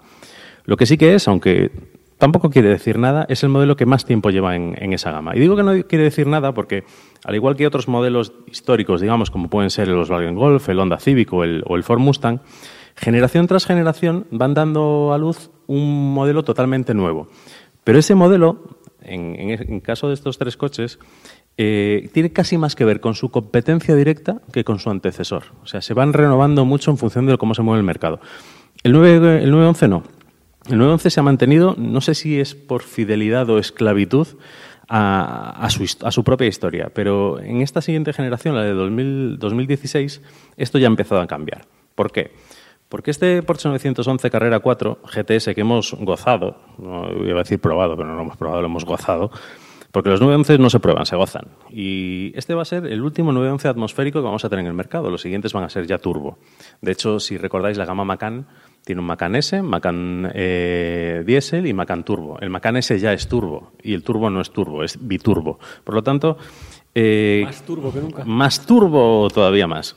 Lo 0.64 0.78
que 0.78 0.86
sí 0.86 0.98
que 0.98 1.16
es, 1.16 1.28
aunque 1.28 1.72
tampoco 2.20 2.52
quiere 2.52 2.70
decir 2.70 3.00
nada, 3.00 3.26
es 3.30 3.44
el 3.44 3.50
modelo 3.50 3.76
que 3.76 3.88
más 3.88 4.06
tiempo 4.06 4.30
lleva 4.30 4.56
en, 4.56 4.94
esa 4.94 5.12
gama. 5.12 5.36
Y 5.36 5.40
digo 5.40 5.56
que 5.56 5.64
no 5.64 5.72
quiere 5.88 6.04
decir 6.04 6.28
nada 6.28 6.54
porque, 6.54 6.84
al 7.24 7.34
igual 7.34 7.56
que 7.56 7.66
otros 7.66 7.88
modelos 7.88 8.34
históricos, 8.46 9.02
digamos, 9.02 9.32
como 9.32 9.50
pueden 9.50 9.72
ser 9.72 9.88
el 9.88 9.96
Volkswagen 9.96 10.36
Golf, 10.36 10.70
el 10.70 10.80
Honda 10.80 11.00
Civic 11.00 11.34
o 11.34 11.44
el, 11.44 11.84
Ford 11.84 12.00
Mustang, 12.00 12.42
generación 12.96 13.48
tras 13.48 13.66
generación 13.66 14.28
van 14.32 14.54
dando 14.54 15.14
a 15.14 15.18
luz 15.18 15.50
un 15.66 16.14
modelo 16.14 16.44
totalmente 16.44 16.94
nuevo. 16.94 17.30
Pero 17.86 17.98
ese 17.98 18.16
modelo, 18.16 18.78
en, 19.02 19.80
caso 19.80 20.10
de 20.10 20.14
estos 20.14 20.38
tres 20.38 20.58
coches, 20.58 21.00
eh, 21.58 22.10
tiene 22.14 22.34
casi 22.34 22.58
más 22.58 22.76
que 22.76 22.84
ver 22.84 23.00
con 23.00 23.16
su 23.16 23.32
competencia 23.32 23.96
directa 23.96 24.42
que 24.52 24.66
con 24.66 24.80
su 24.80 24.90
antecesor. 24.90 25.44
O 25.64 25.68
sea, 25.68 25.82
se 25.82 25.94
van 25.94 26.12
renovando 26.12 26.66
mucho 26.66 26.92
en 26.92 26.98
función 26.98 27.26
de 27.26 27.38
cómo 27.38 27.56
se 27.56 27.62
mueve 27.62 27.80
el 27.80 27.86
mercado. 27.86 28.20
El, 28.84 28.92
9, 28.92 29.44
el 29.44 29.52
911 29.52 29.88
no. 29.88 30.19
El 30.70 30.78
911 30.78 31.10
se 31.10 31.20
ha 31.20 31.24
mantenido, 31.24 31.76
no 31.78 32.00
sé 32.00 32.14
si 32.14 32.40
es 32.40 32.54
por 32.54 32.84
fidelidad 32.84 33.50
o 33.50 33.58
esclavitud, 33.58 34.28
a, 34.90 35.68
su 35.70 36.24
propia 36.24 36.48
historia. 36.48 36.92
Pero 36.94 37.40
en 37.40 37.62
esta 37.62 37.82
siguiente 37.82 38.14
generación, 38.14 38.56
la 38.56 38.64
de 38.64 38.74
2000 38.74 39.38
2016, 39.40 40.22
esto 40.58 40.78
ya 40.78 40.88
ha 40.88 40.90
empezado 40.90 41.22
a 41.22 41.28
cambiar. 41.28 41.66
¿Por 41.96 42.12
qué? 42.12 42.32
Porque 42.88 43.12
este 43.12 43.44
Porsche 43.44 43.70
911 43.70 44.30
Carrera 44.32 44.60
4 44.60 45.00
GTS 45.04 45.54
que 45.54 45.62
hemos 45.62 45.94
gozado, 45.94 46.58
no 46.80 47.08
iba 47.24 47.40
a 47.40 47.44
decir 47.44 47.60
probado, 47.60 47.96
pero 47.96 48.08
no 48.08 48.16
lo 48.16 48.22
hemos 48.22 48.38
probado, 48.38 48.62
lo 48.62 48.68
hemos 48.68 48.86
gozado, 48.86 49.32
porque 49.92 50.10
los 50.10 50.20
911 50.22 50.58
no 50.60 50.70
se 50.70 50.80
prueban, 50.80 51.06
se 51.06 51.16
gozan. 51.16 51.48
Y 51.70 52.32
este 52.36 52.54
va 52.54 52.62
a 52.62 52.66
ser 52.66 52.86
el 52.86 53.02
último 53.02 53.32
911 53.32 53.68
atmosférico 53.68 54.20
que 54.20 54.26
vamos 54.26 54.46
a 54.46 54.50
tener 54.50 54.64
en 54.64 54.68
el 54.68 54.74
mercado. 54.76 55.10
Los 55.10 55.22
siguientes 55.22 55.52
van 55.54 55.64
a 55.64 55.70
ser 55.70 55.88
ya 55.88 55.98
turbo. 55.98 56.38
De 56.82 56.92
hecho, 56.92 57.20
si 57.20 57.38
recordáis, 57.38 57.78
la 57.78 57.86
gama 57.86 58.06
Macan 58.06 58.48
tiene 58.86 59.02
un 59.02 59.08
Macan 59.08 59.36
S, 59.36 59.62
Macan 59.62 60.32
eh, 60.34 61.24
Diesel 61.26 61.66
y 61.68 61.74
Macan 61.74 62.04
Turbo. 62.04 62.40
El 62.40 62.50
Macan 62.50 62.78
S 62.78 62.98
ya 63.00 63.14
es 63.14 63.28
turbo 63.28 63.74
y 63.84 63.94
el 63.94 64.04
turbo 64.04 64.30
no 64.30 64.42
es 64.42 64.52
turbo, 64.52 64.84
es 64.84 64.98
biturbo. 65.06 65.60
Por 65.84 65.96
lo 65.96 66.02
tanto, 66.04 66.38
eh, 66.96 67.44
Más 67.46 67.62
turbo 67.64 67.94
que 67.94 68.00
nunca. 68.00 68.24
más 68.26 68.66
turbo 68.66 69.28
todavía 69.34 69.68
más. 69.68 69.96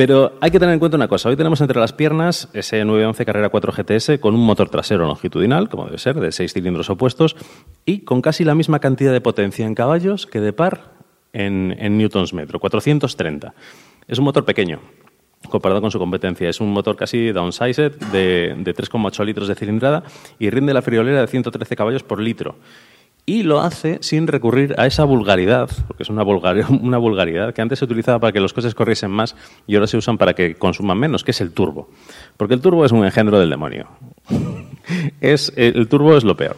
Pero 0.00 0.32
hay 0.40 0.50
que 0.50 0.58
tener 0.58 0.72
en 0.72 0.78
cuenta 0.78 0.96
una 0.96 1.08
cosa. 1.08 1.28
Hoy 1.28 1.36
tenemos 1.36 1.60
entre 1.60 1.78
las 1.78 1.92
piernas 1.92 2.48
ese 2.54 2.86
911 2.86 3.26
Carrera 3.26 3.50
4 3.50 3.70
GTS 3.70 4.18
con 4.18 4.34
un 4.34 4.40
motor 4.40 4.70
trasero 4.70 5.04
longitudinal, 5.06 5.68
como 5.68 5.84
debe 5.84 5.98
ser, 5.98 6.18
de 6.18 6.32
seis 6.32 6.54
cilindros 6.54 6.88
opuestos, 6.88 7.36
y 7.84 7.98
con 7.98 8.22
casi 8.22 8.44
la 8.44 8.54
misma 8.54 8.78
cantidad 8.78 9.12
de 9.12 9.20
potencia 9.20 9.66
en 9.66 9.74
caballos 9.74 10.26
que 10.26 10.40
de 10.40 10.54
par 10.54 10.94
en, 11.34 11.98
newtons 11.98 12.32
metro, 12.32 12.58
430. 12.58 13.52
Es 14.08 14.18
un 14.18 14.24
motor 14.24 14.46
pequeño 14.46 14.80
comparado 15.50 15.82
con 15.82 15.90
su 15.90 15.98
competencia. 15.98 16.48
Es 16.48 16.62
un 16.62 16.72
motor 16.72 16.96
casi 16.96 17.30
downsized 17.32 17.96
de, 18.10 18.54
de 18.56 18.74
3,8 18.74 19.22
litros 19.26 19.48
de 19.48 19.54
cilindrada 19.54 20.02
y 20.38 20.48
rinde 20.48 20.72
la 20.72 20.80
friolera 20.80 21.20
de 21.20 21.26
113 21.26 21.76
caballos 21.76 22.04
por 22.04 22.22
litro. 22.22 22.56
Y 23.30 23.44
lo 23.44 23.60
hace 23.60 23.98
sin 24.00 24.26
recurrir 24.26 24.74
a 24.76 24.86
esa 24.86 25.04
vulgaridad, 25.04 25.70
porque 25.86 26.02
es 26.02 26.08
una, 26.10 26.24
vulgar- 26.24 26.66
una 26.82 26.98
vulgaridad 26.98 27.54
que 27.54 27.62
antes 27.62 27.78
se 27.78 27.84
utilizaba 27.84 28.18
para 28.18 28.32
que 28.32 28.40
los 28.40 28.52
coches 28.52 28.74
corriesen 28.74 29.12
más 29.12 29.36
y 29.68 29.76
ahora 29.76 29.86
se 29.86 29.96
usan 29.96 30.18
para 30.18 30.34
que 30.34 30.56
consuman 30.56 30.98
menos, 30.98 31.22
que 31.22 31.30
es 31.30 31.40
el 31.40 31.52
turbo. 31.52 31.88
Porque 32.36 32.54
el 32.54 32.60
turbo 32.60 32.84
es 32.84 32.90
un 32.90 33.04
engendro 33.04 33.38
del 33.38 33.48
demonio. 33.48 33.86
es, 35.20 35.52
el 35.54 35.86
turbo 35.86 36.16
es 36.16 36.24
lo 36.24 36.36
peor. 36.36 36.56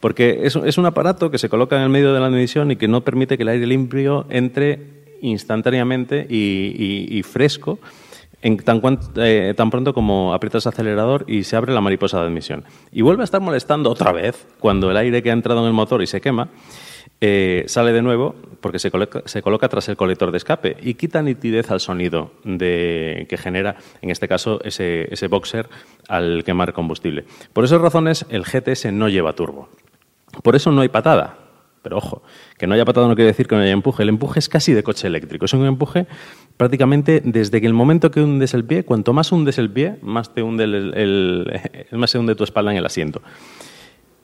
Porque 0.00 0.40
es, 0.44 0.56
es 0.56 0.78
un 0.78 0.86
aparato 0.86 1.30
que 1.30 1.36
se 1.36 1.50
coloca 1.50 1.76
en 1.76 1.82
el 1.82 1.90
medio 1.90 2.14
de 2.14 2.20
la 2.20 2.26
admisión 2.26 2.70
y 2.70 2.76
que 2.76 2.88
no 2.88 3.02
permite 3.02 3.36
que 3.36 3.42
el 3.42 3.50
aire 3.50 3.66
limpio 3.66 4.24
entre 4.30 5.04
instantáneamente 5.20 6.26
y 6.28 7.22
fresco 7.22 7.78
en 8.44 8.58
eh, 9.16 9.54
tan 9.56 9.70
pronto 9.70 9.94
como 9.94 10.34
aprietas 10.34 10.66
acelerador 10.66 11.24
y 11.26 11.44
se 11.44 11.56
abre 11.56 11.72
la 11.72 11.80
mariposa 11.80 12.20
de 12.20 12.26
admisión. 12.26 12.64
Y 12.92 13.00
vuelve 13.00 13.22
a 13.22 13.24
estar 13.24 13.40
molestando 13.40 13.90
otra 13.90 14.12
vez 14.12 14.46
cuando 14.60 14.90
el 14.90 14.98
aire 14.98 15.22
que 15.22 15.30
ha 15.30 15.32
entrado 15.32 15.60
en 15.62 15.66
el 15.66 15.72
motor 15.72 16.02
y 16.02 16.06
se 16.06 16.20
quema 16.20 16.50
eh, 17.22 17.64
sale 17.68 17.92
de 17.92 18.02
nuevo 18.02 18.34
porque 18.60 18.78
se 18.78 18.90
coloca, 18.90 19.68
tras 19.68 19.88
el 19.88 19.96
colector 19.96 20.30
de 20.30 20.36
escape 20.36 20.76
y 20.82 20.92
quita 20.92 21.22
nitidez 21.22 21.70
al 21.70 21.80
sonido 21.80 22.32
que 22.44 23.38
genera, 23.38 23.76
en 24.02 24.10
este 24.10 24.28
caso, 24.28 24.60
ese 24.62 25.26
boxer 25.28 25.70
al 26.08 26.44
quemar 26.44 26.74
combustible. 26.74 27.24
Por 27.54 27.64
esas 27.64 27.80
razones, 27.80 28.26
el 28.28 28.44
GTS 28.44 28.92
no 28.92 29.08
lleva 29.08 29.32
turbo. 29.32 29.70
Por 30.42 30.54
eso 30.54 30.70
no 30.70 30.82
hay 30.82 30.88
patada. 30.88 31.43
Pero 31.84 31.98
ojo, 31.98 32.22
que 32.58 32.66
no 32.66 32.74
haya 32.74 32.86
patada 32.86 33.06
no 33.06 33.14
quiere 33.14 33.30
decir 33.30 33.46
que 33.46 33.54
no 33.54 33.60
haya 33.60 33.70
empuje. 33.70 34.02
El 34.02 34.08
empuje 34.08 34.38
es 34.38 34.48
casi 34.48 34.72
de 34.72 34.82
coche 34.82 35.06
eléctrico. 35.06 35.44
Es 35.44 35.52
un 35.52 35.66
empuje 35.66 36.06
prácticamente 36.56 37.20
desde 37.22 37.60
que 37.60 37.66
el 37.66 37.74
momento 37.74 38.10
que 38.10 38.22
hundes 38.22 38.54
el 38.54 38.64
pie, 38.64 38.84
cuanto 38.84 39.12
más 39.12 39.30
hundes 39.30 39.58
el 39.58 39.70
pie, 39.70 39.96
más 40.00 40.32
te 40.32 40.42
hunde, 40.42 40.64
el, 40.64 41.60
más 41.92 42.10
se 42.10 42.18
hunde 42.18 42.34
tu 42.34 42.42
espalda 42.42 42.72
en 42.72 42.78
el 42.78 42.86
asiento. 42.86 43.20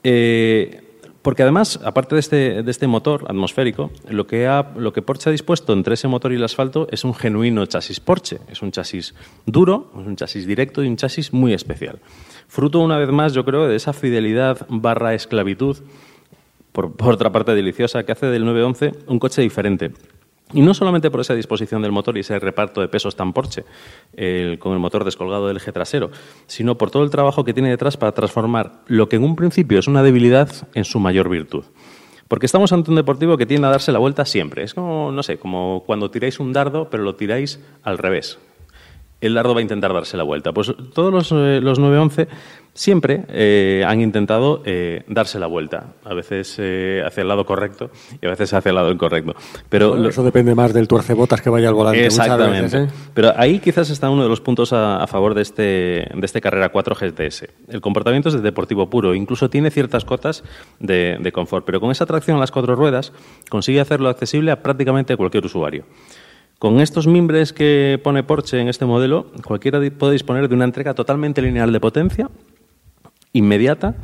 Eh, 0.03 0.81
porque 1.21 1.43
además, 1.43 1.79
aparte 1.85 2.15
de 2.15 2.19
este, 2.19 2.63
de 2.63 2.71
este 2.71 2.87
motor 2.87 3.25
atmosférico, 3.27 3.91
lo 4.09 4.25
que, 4.25 4.47
ha, 4.47 4.73
lo 4.75 4.91
que 4.91 5.03
Porsche 5.03 5.29
ha 5.29 5.31
dispuesto 5.31 5.73
entre 5.73 5.93
ese 5.93 6.07
motor 6.07 6.31
y 6.31 6.37
el 6.37 6.43
asfalto 6.43 6.87
es 6.89 7.03
un 7.03 7.13
genuino 7.13 7.63
chasis 7.67 7.99
Porsche. 7.99 8.39
Es 8.49 8.63
un 8.63 8.71
chasis 8.71 9.13
duro, 9.45 9.91
es 9.99 10.07
un 10.07 10.15
chasis 10.15 10.47
directo 10.47 10.83
y 10.83 10.87
un 10.87 10.97
chasis 10.97 11.31
muy 11.31 11.53
especial. 11.53 11.99
Fruto, 12.47 12.79
una 12.79 12.97
vez 12.97 13.09
más, 13.09 13.33
yo 13.33 13.45
creo, 13.45 13.67
de 13.67 13.75
esa 13.75 13.93
fidelidad 13.93 14.65
barra 14.67 15.13
esclavitud 15.13 15.77
por, 16.71 16.93
otra 17.03 17.31
parte 17.31 17.53
deliciosa, 17.53 18.03
que 18.03 18.11
hace 18.11 18.27
del 18.27 18.45
911 18.45 18.91
un 19.07 19.19
coche 19.19 19.41
diferente. 19.41 19.91
Y 20.53 20.61
no 20.61 20.73
solamente 20.73 21.09
por 21.09 21.21
esa 21.21 21.33
disposición 21.33 21.81
del 21.81 21.93
motor 21.93 22.17
y 22.17 22.21
ese 22.21 22.37
reparto 22.37 22.81
de 22.81 22.89
pesos 22.89 23.15
tan 23.15 23.31
Porsche, 23.31 23.63
el- 24.17 24.59
con 24.59 24.73
el 24.73 24.79
motor 24.79 25.05
descolgado 25.05 25.47
del 25.47 25.57
eje 25.57 25.71
trasero, 25.71 26.11
sino 26.45 26.77
por 26.77 26.91
todo 26.91 27.03
el 27.03 27.09
trabajo 27.09 27.45
que 27.45 27.53
tiene 27.53 27.69
detrás 27.69 27.95
para 27.95 28.11
transformar 28.11 28.81
lo 28.87 29.07
que 29.07 29.15
en 29.15 29.23
un 29.23 29.35
principio 29.37 29.79
es 29.79 29.87
una 29.87 30.03
debilidad 30.03 30.49
en 30.73 30.83
su 30.83 30.99
mayor 30.99 31.29
virtud. 31.29 31.63
Porque 32.27 32.45
estamos 32.45 32.71
ante 32.73 32.89
un 32.89 32.95
deportivo 32.95 33.37
que 33.37 33.45
tiende 33.45 33.67
a 33.67 33.71
darse 33.71 33.91
la 33.91 33.99
vuelta 33.99 34.25
siempre. 34.25 34.63
Es 34.63 34.73
como, 34.73 35.11
no 35.11 35.23
sé, 35.23 35.37
como 35.37 35.83
cuando 35.85 36.11
tiráis 36.11 36.39
un 36.39 36.53
dardo, 36.53 36.89
pero 36.89 37.03
lo 37.03 37.15
tiráis 37.15 37.59
al 37.83 37.97
revés 37.97 38.39
el 39.21 39.33
dardo 39.33 39.53
va 39.53 39.59
a 39.59 39.61
intentar 39.63 39.93
darse 39.93 40.17
la 40.17 40.23
vuelta. 40.23 40.51
Pues 40.51 40.73
todos 40.93 41.13
los, 41.13 41.31
eh, 41.31 41.59
los 41.61 41.79
911 41.79 42.27
siempre 42.73 43.25
eh, 43.27 43.83
han 43.85 43.99
intentado 44.01 44.61
eh, 44.65 45.03
darse 45.07 45.39
la 45.39 45.47
vuelta. 45.47 45.93
A 46.05 46.13
veces 46.13 46.55
eh, 46.57 47.03
hacia 47.05 47.21
el 47.21 47.27
lado 47.27 47.45
correcto 47.45 47.91
y 48.21 48.25
a 48.25 48.29
veces 48.29 48.53
hacia 48.53 48.69
el 48.69 48.75
lado 48.75 48.91
incorrecto. 48.91 49.35
Pero 49.69 49.89
Bueno, 49.89 50.03
lo- 50.03 50.09
eso 50.09 50.23
depende 50.23 50.55
más 50.55 50.73
del 50.73 50.87
tuercebotas 50.87 51.41
que 51.41 51.49
vaya 51.49 51.67
al 51.67 51.73
volante. 51.73 52.05
Exactamente. 52.05 52.77
veces. 52.79 52.93
Pero 53.13 53.33
ahí 53.35 53.59
quizás 53.59 53.89
está 53.89 54.09
uno 54.09 54.23
de 54.23 54.29
los 54.29 54.39
puntos 54.41 54.71
a, 54.73 55.03
a 55.03 55.07
favor 55.07 55.33
de 55.35 55.41
este, 55.41 55.63
de 55.63 56.21
este 56.23 56.39
Carrera 56.39 56.69
4 56.69 56.95
GTS. 56.95 57.45
El 57.67 57.81
comportamiento 57.81 58.29
es 58.29 58.35
de 58.35 58.41
deportivo 58.41 58.89
puro, 58.89 59.13
incluso 59.13 59.49
tiene 59.49 59.69
ciertas 59.69 60.05
cotas 60.05 60.43
de, 60.79 61.17
de 61.19 61.31
confort, 61.33 61.65
pero 61.65 61.81
con 61.81 61.91
esa 61.91 62.05
tracción 62.05 62.37
a 62.37 62.39
las 62.39 62.51
cuatro 62.51 62.75
ruedas 62.75 63.11
consigue 63.49 63.81
hacerlo 63.81 64.07
accesible 64.09 64.49
a 64.51 64.63
prácticamente 64.63 65.17
cualquier 65.17 65.45
usuario. 65.45 65.83
Con 66.61 66.79
estos 66.79 67.07
mimbres 67.07 67.53
que 67.53 67.99
pone 68.03 68.21
Porsche 68.21 68.61
en 68.61 68.67
este 68.67 68.85
modelo, 68.85 69.31
cualquiera 69.43 69.81
puede 69.97 70.13
disponer 70.13 70.47
de 70.47 70.53
una 70.53 70.65
entrega 70.65 70.93
totalmente 70.93 71.41
lineal 71.41 71.73
de 71.73 71.79
potencia, 71.79 72.29
inmediata, 73.33 73.95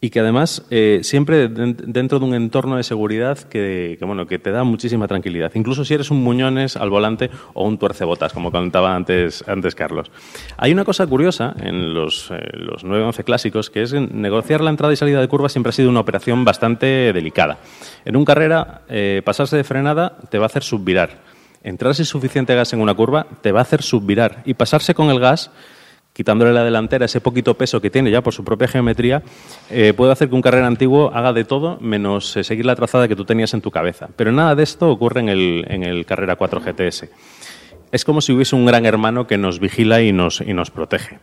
y 0.00 0.10
que 0.10 0.18
además 0.18 0.66
eh, 0.70 1.00
siempre 1.04 1.46
den- 1.46 1.76
dentro 1.86 2.18
de 2.18 2.24
un 2.24 2.34
entorno 2.34 2.74
de 2.78 2.82
seguridad 2.82 3.38
que, 3.38 3.96
te 4.42 4.50
da 4.50 4.64
muchísima 4.64 5.06
tranquilidad. 5.06 5.52
Incluso 5.54 5.84
si 5.84 5.94
eres 5.94 6.10
un 6.10 6.24
muñones 6.24 6.76
al 6.76 6.90
volante 6.90 7.30
o 7.54 7.64
un 7.64 7.78
tuercebotas, 7.78 8.32
como 8.32 8.50
comentaba 8.50 8.96
antes, 8.96 9.44
Carlos. 9.76 10.10
Hay 10.56 10.72
una 10.72 10.84
cosa 10.84 11.06
curiosa 11.06 11.54
en 11.60 11.94
los, 11.94 12.28
eh, 12.32 12.40
los 12.54 12.82
911 12.82 13.22
clásicos, 13.22 13.70
que 13.70 13.82
es 13.82 13.92
negociar 13.92 14.62
la 14.62 14.70
entrada 14.70 14.92
y 14.92 14.96
salida 14.96 15.20
de 15.20 15.28
curva 15.28 15.48
siempre 15.48 15.70
ha 15.70 15.74
sido 15.74 15.90
una 15.90 16.00
operación 16.00 16.44
bastante 16.44 17.12
delicada. 17.12 17.58
En 18.04 18.16
un 18.16 18.24
carrera, 18.24 18.82
eh, 18.88 19.22
pasarse 19.24 19.56
de 19.56 19.62
frenada 19.62 20.16
te 20.28 20.38
va 20.38 20.46
a 20.46 20.46
hacer 20.46 20.64
subvirar. 20.64 21.29
Entrar 21.62 21.94
sin 21.94 22.04
suficiente 22.04 22.54
gas 22.54 22.72
en 22.72 22.80
una 22.80 22.94
curva 22.94 23.26
te 23.42 23.52
va 23.52 23.60
a 23.60 23.62
hacer 23.62 23.82
subvirar. 23.82 24.42
Y 24.44 24.54
pasarse 24.54 24.94
con 24.94 25.10
el 25.10 25.20
gas 25.20 25.50
quitándole 26.12 26.52
la 26.52 26.64
delantera, 26.64 27.06
ese 27.06 27.20
poquito 27.20 27.54
peso 27.54 27.80
que 27.80 27.90
tiene 27.90 28.10
ya 28.10 28.22
por 28.22 28.34
su 28.34 28.44
propia 28.44 28.68
geometría, 28.68 29.22
eh, 29.70 29.94
puede 29.96 30.12
hacer 30.12 30.28
que 30.28 30.34
un 30.34 30.42
carrera 30.42 30.66
antiguo 30.66 31.10
haga 31.14 31.32
de 31.32 31.44
todo 31.44 31.78
menos 31.80 32.36
eh, 32.36 32.44
seguir 32.44 32.66
la 32.66 32.76
trazada 32.76 33.08
que 33.08 33.16
tú 33.16 33.24
tenías 33.24 33.54
en 33.54 33.60
tu 33.60 33.70
cabeza. 33.70 34.08
Pero 34.16 34.32
nada 34.32 34.54
de 34.54 34.62
esto 34.62 34.90
ocurre 34.90 35.20
en 35.20 35.28
el, 35.28 35.64
en 35.68 35.82
el 35.84 36.04
Carrera 36.04 36.36
4 36.36 36.60
GTS. 36.60 37.08
Es 37.92 38.04
como 38.04 38.20
si 38.20 38.32
hubiese 38.32 38.54
un 38.54 38.66
gran 38.66 38.86
hermano 38.86 39.26
que 39.26 39.38
nos 39.38 39.60
vigila 39.60 40.02
y 40.02 40.12
nos, 40.12 40.40
y 40.40 40.52
nos 40.52 40.70
protege. 40.70 41.18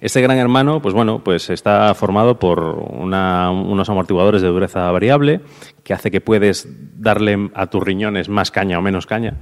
Este 0.00 0.20
gran 0.20 0.36
hermano, 0.36 0.82
pues 0.82 0.94
bueno, 0.94 1.20
pues 1.24 1.48
está 1.48 1.94
formado 1.94 2.38
por 2.38 2.60
unos 2.60 3.88
amortiguadores 3.88 4.42
de 4.42 4.48
dureza 4.48 4.90
variable 4.90 5.40
que 5.82 5.94
hace 5.94 6.10
que 6.10 6.20
puedes 6.20 6.68
darle 7.00 7.50
a 7.54 7.68
tus 7.68 7.82
riñones 7.82 8.28
más 8.28 8.50
caña 8.50 8.78
o 8.78 8.82
menos 8.82 9.06
caña. 9.06 9.38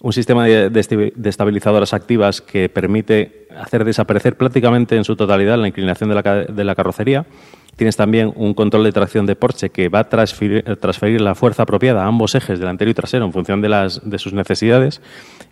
Un 0.00 0.12
sistema 0.12 0.44
de, 0.44 0.70
estabilizadoras 1.24 1.92
activas 1.92 2.40
que 2.40 2.68
permite 2.68 3.48
hacer 3.58 3.84
desaparecer 3.84 4.36
prácticamente 4.36 4.96
en 4.96 5.02
su 5.04 5.16
totalidad 5.16 5.58
la 5.58 5.66
inclinación 5.66 6.08
de 6.10 6.14
la, 6.14 6.22
de 6.44 6.64
la 6.64 6.74
carrocería. 6.76 7.26
Tienes 7.74 7.96
también 7.96 8.32
un 8.36 8.54
control 8.54 8.84
de 8.84 8.92
tracción 8.92 9.26
de 9.26 9.34
Porsche 9.36 9.70
que 9.70 9.88
va 9.88 10.00
a 10.00 10.08
transferir, 10.08 10.62
transferir 10.80 11.20
la 11.20 11.34
fuerza 11.34 11.64
apropiada 11.64 12.04
a 12.04 12.06
ambos 12.06 12.34
ejes, 12.36 12.58
delantero 12.60 12.90
y 12.90 12.94
trasero, 12.94 13.24
en 13.24 13.32
función 13.32 13.60
de, 13.60 13.68
las, 13.68 14.08
de 14.08 14.18
sus 14.18 14.32
necesidades. 14.32 15.00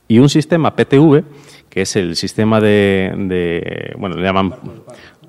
Y 0.08 0.18
un 0.20 0.28
sistema 0.28 0.76
PTV, 0.76 1.24
que 1.68 1.82
es 1.82 1.96
el 1.96 2.14
sistema 2.16 2.60
de, 2.60 3.12
de- 3.16 3.94
bueno, 3.98 4.16
le 4.16 4.22
llaman 4.22 4.54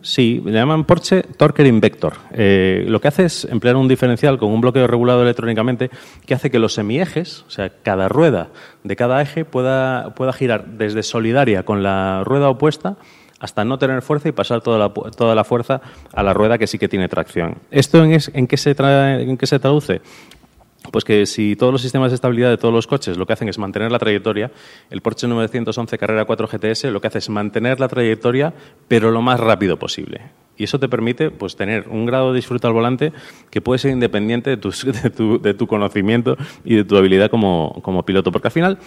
Sí, 0.02 0.42
le 0.46 0.52
llaman 0.54 0.86
Porsche 0.86 1.24
Torque 1.24 1.66
Invector. 1.68 2.14
Eh, 2.32 2.86
lo 2.88 3.02
que 3.02 3.08
hace 3.10 3.26
es 3.26 3.46
emplear 3.46 3.76
un 3.76 3.88
diferencial 3.88 4.38
con 4.38 4.52
un 4.52 4.62
bloqueo 4.62 4.88
regulado 4.88 5.24
electrónicamente 5.24 5.90
que 6.26 6.34
hace 6.34 6.50
que 6.52 6.60
los 6.60 6.74
semiejes, 6.74 7.44
o 7.48 7.50
sea, 7.50 7.70
cada 7.84 8.08
rueda 8.08 8.48
de 8.84 8.96
cada 8.96 9.22
eje 9.22 9.44
pueda, 9.44 10.14
pueda 10.16 10.32
girar 10.34 10.66
desde 10.66 11.04
solidaria 11.04 11.64
con 11.64 11.84
la 11.84 12.24
rueda 12.24 12.50
opuesta 12.50 12.96
hasta 13.40 13.66
no 13.66 13.78
tener 13.78 14.02
fuerza 14.02 14.30
y 14.30 14.32
pasar 14.32 14.62
toda 14.62 14.80
la, 14.80 14.90
toda 14.94 15.36
la 15.36 15.44
fuerza 15.44 15.82
a 16.14 16.24
la 16.24 16.34
rueda 16.34 16.58
que 16.58 16.68
sí 16.68 16.80
que 16.80 16.88
tiene 16.88 17.08
tracción. 17.08 17.56
¿Esto 17.70 18.04
en, 18.04 18.14
es- 18.14 18.32
en 18.34 18.48
qué, 18.48 18.58
se 18.58 18.76
tra- 18.76 19.20
en 19.22 19.38
qué 19.38 19.46
se 19.46 19.60
traduce? 19.60 20.02
Pues 20.92 21.04
que 21.04 21.26
si 21.26 21.56
todos 21.56 21.72
los 21.74 21.82
sistemas 21.82 22.12
de 22.12 22.16
estabilidad 22.16 22.50
de 22.50 22.58
todos 22.58 22.74
los 22.74 22.88
coches 22.88 23.18
lo 23.18 23.26
que 23.26 23.34
hacen 23.34 23.50
es 23.50 23.58
mantener 23.58 23.92
la 23.92 24.00
trayectoria, 24.00 24.52
el 24.90 25.02
Porsche 25.02 25.28
911 25.28 25.98
Carrera 25.98 26.26
4 26.26 26.48
GTS 26.48 26.86
lo 26.86 27.02
que 27.02 27.08
hace 27.08 27.18
es 27.20 27.30
mantener 27.30 27.80
la 27.80 27.88
trayectoria, 27.88 28.54
pero 28.88 29.12
lo 29.12 29.22
más 29.22 29.40
rápido 29.40 29.78
posible. 29.78 30.22
Y 30.60 30.64
eso 30.64 30.80
te 30.80 30.90
permite 30.90 31.30
pues, 31.30 31.56
tener 31.56 31.88
un 31.88 32.06
grado 32.08 32.32
de 32.32 32.38
disfrute 32.38 32.66
al 32.66 32.74
volante 32.74 33.14
que 33.52 33.62
puede 33.62 33.78
ser 33.78 33.92
independiente 33.92 34.50
de, 34.50 34.58
tus- 34.58 34.86
de 35.04 35.10
tu, 35.12 35.40
de 35.40 35.54
tu 35.54 35.68
conocimiento 35.68 36.36
y 36.66 36.76
de 36.76 36.84
tu 36.84 36.98
habilidad 36.98 37.30
como, 37.30 37.80
como 37.84 38.04
piloto. 38.04 38.32
Porque 38.32 38.48
al 38.48 38.52
final, 38.54 38.78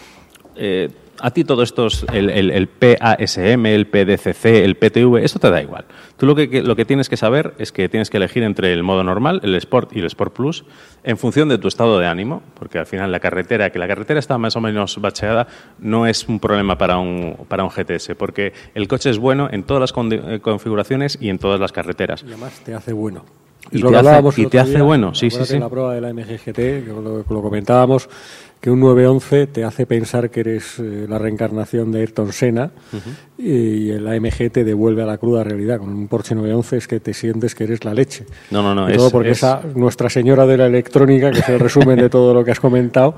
eh, 0.60 0.90
a 1.22 1.32
ti 1.32 1.44
todo 1.44 1.62
esto, 1.62 1.86
es 1.88 2.06
el, 2.14 2.30
el- 2.30 2.50
el 2.50 2.66
PASM, 2.66 3.66
el 3.66 3.86
PDCC, 3.88 4.44
el 4.64 4.76
PTV, 4.76 5.16
eso 5.22 5.38
te 5.38 5.50
da 5.50 5.60
igual. 5.60 5.84
Tú 6.16 6.24
lo 6.24 6.34
que, 6.34 6.62
lo 6.62 6.76
que 6.76 6.86
tienes 6.86 7.10
que 7.10 7.18
saber 7.18 7.52
es 7.58 7.72
que 7.72 7.90
tienes 7.90 8.08
que 8.08 8.16
elegir 8.16 8.42
entre 8.42 8.72
el 8.72 8.82
modo 8.82 9.04
normal, 9.04 9.40
el 9.42 9.54
Sport 9.56 9.94
y 9.94 9.98
el 10.00 10.06
Sport 10.06 10.32
Plus, 10.34 10.64
en 11.04 11.18
función 11.18 11.50
de 11.50 11.58
tu 11.58 11.68
estado 11.68 11.98
de 11.98 12.06
ánimo, 12.06 12.42
porque 12.58 12.78
al 12.78 12.86
final 12.86 13.12
la 13.12 13.20
carretera, 13.20 13.68
que 13.70 13.78
la 13.78 13.86
carretera 13.86 14.18
está 14.18 14.38
más 14.38 14.56
o 14.56 14.62
menos 14.62 14.98
bacheada, 14.98 15.46
no 15.78 16.06
es 16.06 16.26
un 16.26 16.40
problema 16.40 16.78
para 16.78 16.96
un, 16.98 17.36
para 17.48 17.64
un 17.64 17.70
GTS, 17.70 18.14
porque 18.16 18.54
el 18.74 18.88
coche 18.88 19.10
es 19.10 19.18
bueno 19.18 19.48
en 19.52 19.64
todas 19.64 19.80
las 19.92 19.92
eh, 20.12 20.40
configuraciones 20.40 21.18
y 21.20 21.28
en 21.28 21.38
todas 21.38 21.60
las 21.60 21.72
carreteras. 21.72 22.22
Y 22.22 22.28
además 22.28 22.60
te 22.64 22.72
hace 22.74 22.94
bueno. 22.94 23.26
Y 23.72 23.80
te 23.90 23.96
hace- 23.98 24.08
y 24.42 24.46
te 24.46 24.58
bueno, 24.82 25.14
sí, 25.14 25.30
sí, 25.30 25.36
sí. 25.44 25.54
En 25.56 25.60
la 25.60 25.68
prueba 25.68 25.94
de 25.94 26.00
la 26.00 26.12
MGGT, 26.14 26.54
que 26.56 26.84
lo, 26.88 27.24
que 27.28 27.34
lo 27.34 27.42
comentábamos, 27.42 28.08
que 28.60 28.70
un 28.70 28.80
911 28.80 29.46
te 29.46 29.64
hace 29.64 29.86
pensar 29.86 30.28
que 30.30 30.40
eres 30.40 30.78
eh, 30.78 31.06
la 31.08 31.18
reencarnación 31.18 31.90
de 31.92 32.00
Ayrton 32.00 32.30
Senna 32.32 32.70
y 33.38 33.88
el 33.90 34.06
AMG 34.06 34.50
te 34.52 34.64
devuelve 34.64 35.02
a 35.02 35.06
la 35.06 35.16
cruda 35.16 35.42
realidad. 35.44 35.78
Con 35.78 35.88
un 35.90 36.08
Porsche 36.08 36.34
911 36.34 36.76
es 36.76 36.86
que 36.86 37.00
te 37.00 37.14
sientes 37.14 37.54
que 37.54 37.64
eres 37.64 37.84
la 37.86 37.94
leche. 37.94 38.26
No, 38.50 38.62
no, 38.62 38.74
no, 38.74 38.88
Y 38.88 38.92
es- 38.92 38.98
todo 38.98 39.10
porque 39.10 39.30
es- 39.30 39.38
esa 39.38 39.62
Nuestra 39.74 40.10
Señora 40.10 40.46
de 40.46 40.58
la 40.58 40.66
Electrónica, 40.66 41.30
que 41.30 41.38
es 41.38 41.48
el 41.48 41.58
resumen 41.58 41.96
de 41.98 42.10
todo 42.10 42.34
lo 42.34 42.44
que 42.44 42.50
has 42.50 42.60
comentado, 42.60 43.14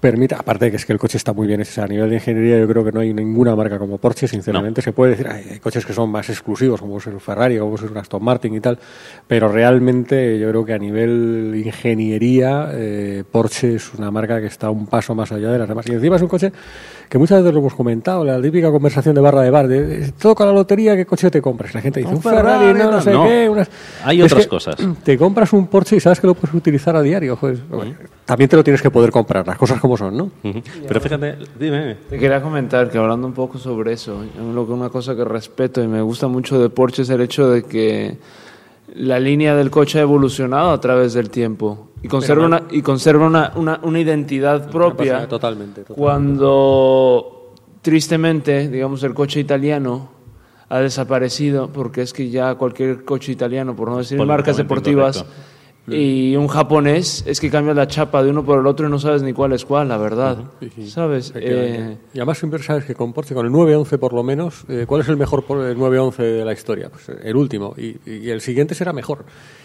permite, 0.00 0.34
aparte 0.34 0.66
de 0.66 0.70
que 0.70 0.76
es 0.76 0.86
que 0.86 0.92
el 0.92 0.98
coche 0.98 1.16
está 1.16 1.32
muy 1.32 1.46
bien 1.46 1.64
sea, 1.64 1.84
a 1.84 1.88
nivel 1.88 2.08
de 2.08 2.16
ingeniería 2.16 2.58
yo 2.58 2.68
creo 2.68 2.84
que 2.84 2.92
no 2.92 3.00
hay 3.00 3.12
ninguna 3.12 3.56
marca 3.56 3.78
como 3.78 3.98
Porsche, 3.98 4.28
sinceramente 4.28 4.80
se 4.80 4.92
puede 4.92 5.12
decir, 5.12 5.26
"Ay, 5.28 5.44
hay 5.50 5.58
coches 5.58 5.84
que 5.84 5.92
son 5.92 6.10
más 6.10 6.28
exclusivos, 6.30 6.80
como 6.80 7.00
ser 7.00 7.14
un 7.14 7.20
Ferrari, 7.20 7.58
como 7.58 7.76
ser 7.76 7.90
un 7.90 7.98
Aston 7.98 8.22
Martin 8.22 8.54
y 8.54 8.60
tal, 8.60 8.78
pero 9.26 9.48
realmente 9.48 10.38
yo 10.38 10.48
creo 10.50 10.64
que 10.64 10.72
a 10.72 10.78
nivel 10.78 11.62
ingeniería 11.64 12.70
eh, 12.72 13.24
Porsche 13.30 13.74
es 13.74 13.92
una 13.94 14.10
marca 14.10 14.40
que 14.40 14.46
está 14.46 14.70
un 14.70 14.86
paso 14.86 15.14
más 15.14 15.32
allá 15.32 15.50
de 15.50 15.58
las 15.58 15.68
demás. 15.68 15.86
Y 15.88 15.92
encima 15.92 16.16
es 16.16 16.22
un 16.22 16.28
coche 16.28 16.52
que 17.08 17.18
muchas 17.18 17.38
veces 17.40 17.54
lo 17.54 17.60
hemos 17.60 17.74
comentado, 17.74 18.24
la 18.24 18.40
típica 18.40 18.70
conversación 18.70 19.14
de 19.14 19.20
barra 19.20 19.42
de 19.42 19.50
bar, 19.50 19.66
de, 19.68 19.86
de, 19.86 20.12
toca 20.12 20.44
la 20.44 20.52
lotería, 20.52 20.94
¿qué 20.96 21.06
coche 21.06 21.30
te 21.30 21.40
compras? 21.40 21.74
La 21.74 21.80
gente 21.80 22.00
dice, 22.00 22.14
un, 22.14 22.20
Ferrari, 22.22 22.66
Ferrari, 22.66 22.78
no, 22.78 22.90
no 22.92 23.00
sé 23.00 23.10
no. 23.12 23.24
qué. 23.24 23.48
unas- 23.48 23.70
Hay 24.04 24.20
Es 24.20 24.26
otras 24.32 24.44
que 24.44 24.48
cosas. 24.50 24.76
Te 25.04 25.16
compras 25.16 25.52
un 25.52 25.66
Porsche 25.68 25.96
y 25.96 26.00
sabes 26.00 26.20
que 26.20 26.26
lo 26.26 26.34
puedes 26.34 26.54
utilizar 26.54 26.94
a 26.96 27.02
diario. 27.02 27.36
joder. 27.36 27.58
También 28.24 28.50
te 28.50 28.56
lo 28.56 28.62
tienes 28.64 28.82
que 28.82 28.90
poder 28.90 29.10
comprar, 29.10 29.46
las 29.46 29.56
cosas 29.56 29.80
como 29.80 29.96
son, 29.96 30.14
¿no? 30.16 30.30
Pero 30.86 31.00
fíjate, 31.00 31.36
dime. 31.58 31.96
Te 32.10 32.18
quería 32.18 32.42
comentar 32.42 32.90
que 32.90 32.98
hablando 32.98 33.26
un 33.26 33.32
poco 33.32 33.56
sobre 33.58 33.94
eso, 33.94 34.22
yo 34.36 34.52
lo 34.52 34.66
que 34.66 34.72
una 34.72 34.90
cosa 34.90 35.16
que 35.16 35.24
respeto 35.24 35.82
y 35.82 35.88
me 35.88 36.02
gusta 36.02 36.28
mucho 36.28 36.60
de 36.60 36.68
Porsche 36.68 37.02
es 37.02 37.08
el 37.10 37.22
hecho 37.22 37.48
de 37.50 37.62
que 37.62 38.18
la 38.94 39.20
línea 39.20 39.54
del 39.54 39.70
coche 39.70 39.98
ha 39.98 40.02
evolucionado 40.02 40.70
a 40.70 40.80
través 40.80 41.14
del 41.14 41.30
tiempo 41.30 41.88
y 42.02 42.08
conserva 42.08 42.46
una 42.46 42.62
y 42.70 42.82
conserva 42.82 43.26
una, 43.26 43.52
una, 43.56 43.80
una 43.82 44.00
identidad 44.00 44.70
propia. 44.70 45.26
totalmente, 45.28 45.82
totalmente. 45.82 45.94
Cuando 45.94 47.54
tristemente, 47.82 48.68
digamos, 48.68 49.02
el 49.02 49.14
coche 49.14 49.40
italiano 49.40 50.10
ha 50.68 50.80
desaparecido 50.80 51.70
porque 51.72 52.02
es 52.02 52.12
que 52.12 52.30
ya 52.30 52.54
cualquier 52.54 53.04
coche 53.04 53.32
italiano, 53.32 53.74
por 53.74 53.88
no 53.88 53.98
decir 53.98 54.22
marcas 54.24 54.56
deportivas, 54.56 55.24
y 55.90 56.36
un 56.36 56.48
japonés 56.48 57.24
es 57.26 57.40
que 57.40 57.50
cambia 57.50 57.74
la 57.74 57.86
chapa 57.86 58.22
de 58.22 58.30
uno 58.30 58.44
por 58.44 58.58
el 58.60 58.66
otro 58.66 58.86
y 58.86 58.90
no 58.90 58.98
sabes 58.98 59.22
ni 59.22 59.32
cuál 59.32 59.52
es 59.52 59.64
cuál, 59.64 59.88
la 59.88 59.96
verdad. 59.98 60.38
¿Sabes? 60.86 61.32
Eh, 61.34 61.96
Y 62.14 62.18
además 62.18 62.38
siempre 62.38 62.62
sabes 62.62 62.84
que 62.84 62.94
con 62.94 63.12
Porsche, 63.12 63.34
con 63.34 63.46
el 63.46 63.52
911 63.52 63.98
por 63.98 64.12
lo 64.12 64.22
menos, 64.22 64.64
eh, 64.68 64.84
¿cuál 64.86 65.00
es 65.02 65.08
el 65.08 65.16
mejor 65.16 65.44
por- 65.44 65.64
el 65.64 65.78
911 65.78 66.22
de 66.22 66.44
la 66.44 66.52
historia? 66.52 66.88
Pues 66.90 67.08
eh, 67.08 67.18
el 67.24 67.36
último. 67.36 67.74
Y, 67.76 67.96
y 68.10 68.30
el 68.30 68.40
siguiente 68.40 68.74
será 68.74 68.92
mejor. 68.92 69.24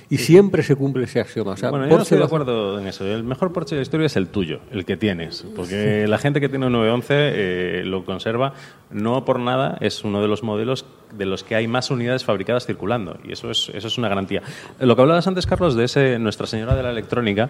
Y 0.10 0.18
siempre 0.18 0.62
se 0.64 0.76
cumple 0.76 1.06
ese 1.06 1.20
axioma. 1.22 1.52
O 1.54 1.58
sea, 1.58 1.70
Bueno, 1.72 1.88
yo 1.88 1.96
no 1.96 2.04
estoy 2.04 2.18
de 2.20 2.24
acuerdo 2.26 2.80
en 2.80 2.88
eso. 2.88 3.06
El 3.06 3.24
mejor 3.24 3.52
Porsche 3.52 3.76
de 3.76 3.80
la 3.80 3.84
historia 3.84 4.06
es 4.06 4.16
el 4.16 4.28
tuyo, 4.28 4.60
el 4.72 4.86
que 4.86 4.96
tienes. 4.98 5.46
Porque 5.56 6.06
la 6.08 6.18
gente 6.20 6.40
que 6.40 6.50
tiene 6.50 6.68
un 6.68 6.74
911 6.74 7.14
eh, 7.18 7.82
lo 7.86 8.06
conserva, 8.06 8.54
no 8.92 9.26
por 9.26 9.40
nada, 9.40 9.78
es 9.82 10.04
uno 10.04 10.22
de 10.22 10.28
los 10.28 10.44
modelos 10.44 10.86
de 11.18 11.26
los 11.26 11.44
que 11.44 11.56
hay 11.56 11.68
más 11.68 11.92
unidades 11.92 12.24
fabricadas 12.24 12.66
circulando. 12.66 13.18
Y 13.24 13.34
eso 13.34 13.52
es, 13.52 13.70
eso 13.74 13.88
es 13.88 13.98
una 13.98 14.10
garantía. 14.10 14.42
Lo 14.80 14.96
que 14.96 15.02
hablabas 15.02 15.28
antes, 15.28 15.46
Carlos, 15.46 15.76
de 15.76 15.86
ese 15.86 16.20
Nuestra 16.20 16.48
Señora 16.48 16.76
de 16.76 16.84
la 16.84 16.92
Electrónica, 16.92 17.50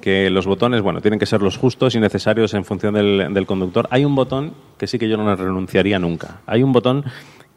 que 0.00 0.30
los 0.30 0.46
botones, 0.46 0.82
bueno, 0.82 1.00
tienen 1.00 1.18
que 1.18 1.26
ser 1.26 1.42
los 1.42 1.56
justos 1.56 1.94
y 1.94 2.00
necesarios 2.00 2.54
en 2.54 2.64
función 2.64 2.94
del, 2.94 3.32
del 3.32 3.46
conductor. 3.46 3.86
Hay 3.90 4.04
un 4.04 4.14
botón 4.14 4.54
que 4.78 4.86
sí 4.86 4.98
que 4.98 5.08
yo 5.08 5.16
no 5.16 5.34
renunciaría 5.34 5.98
nunca. 5.98 6.40
Hay 6.46 6.62
un 6.62 6.72
botón 6.72 7.04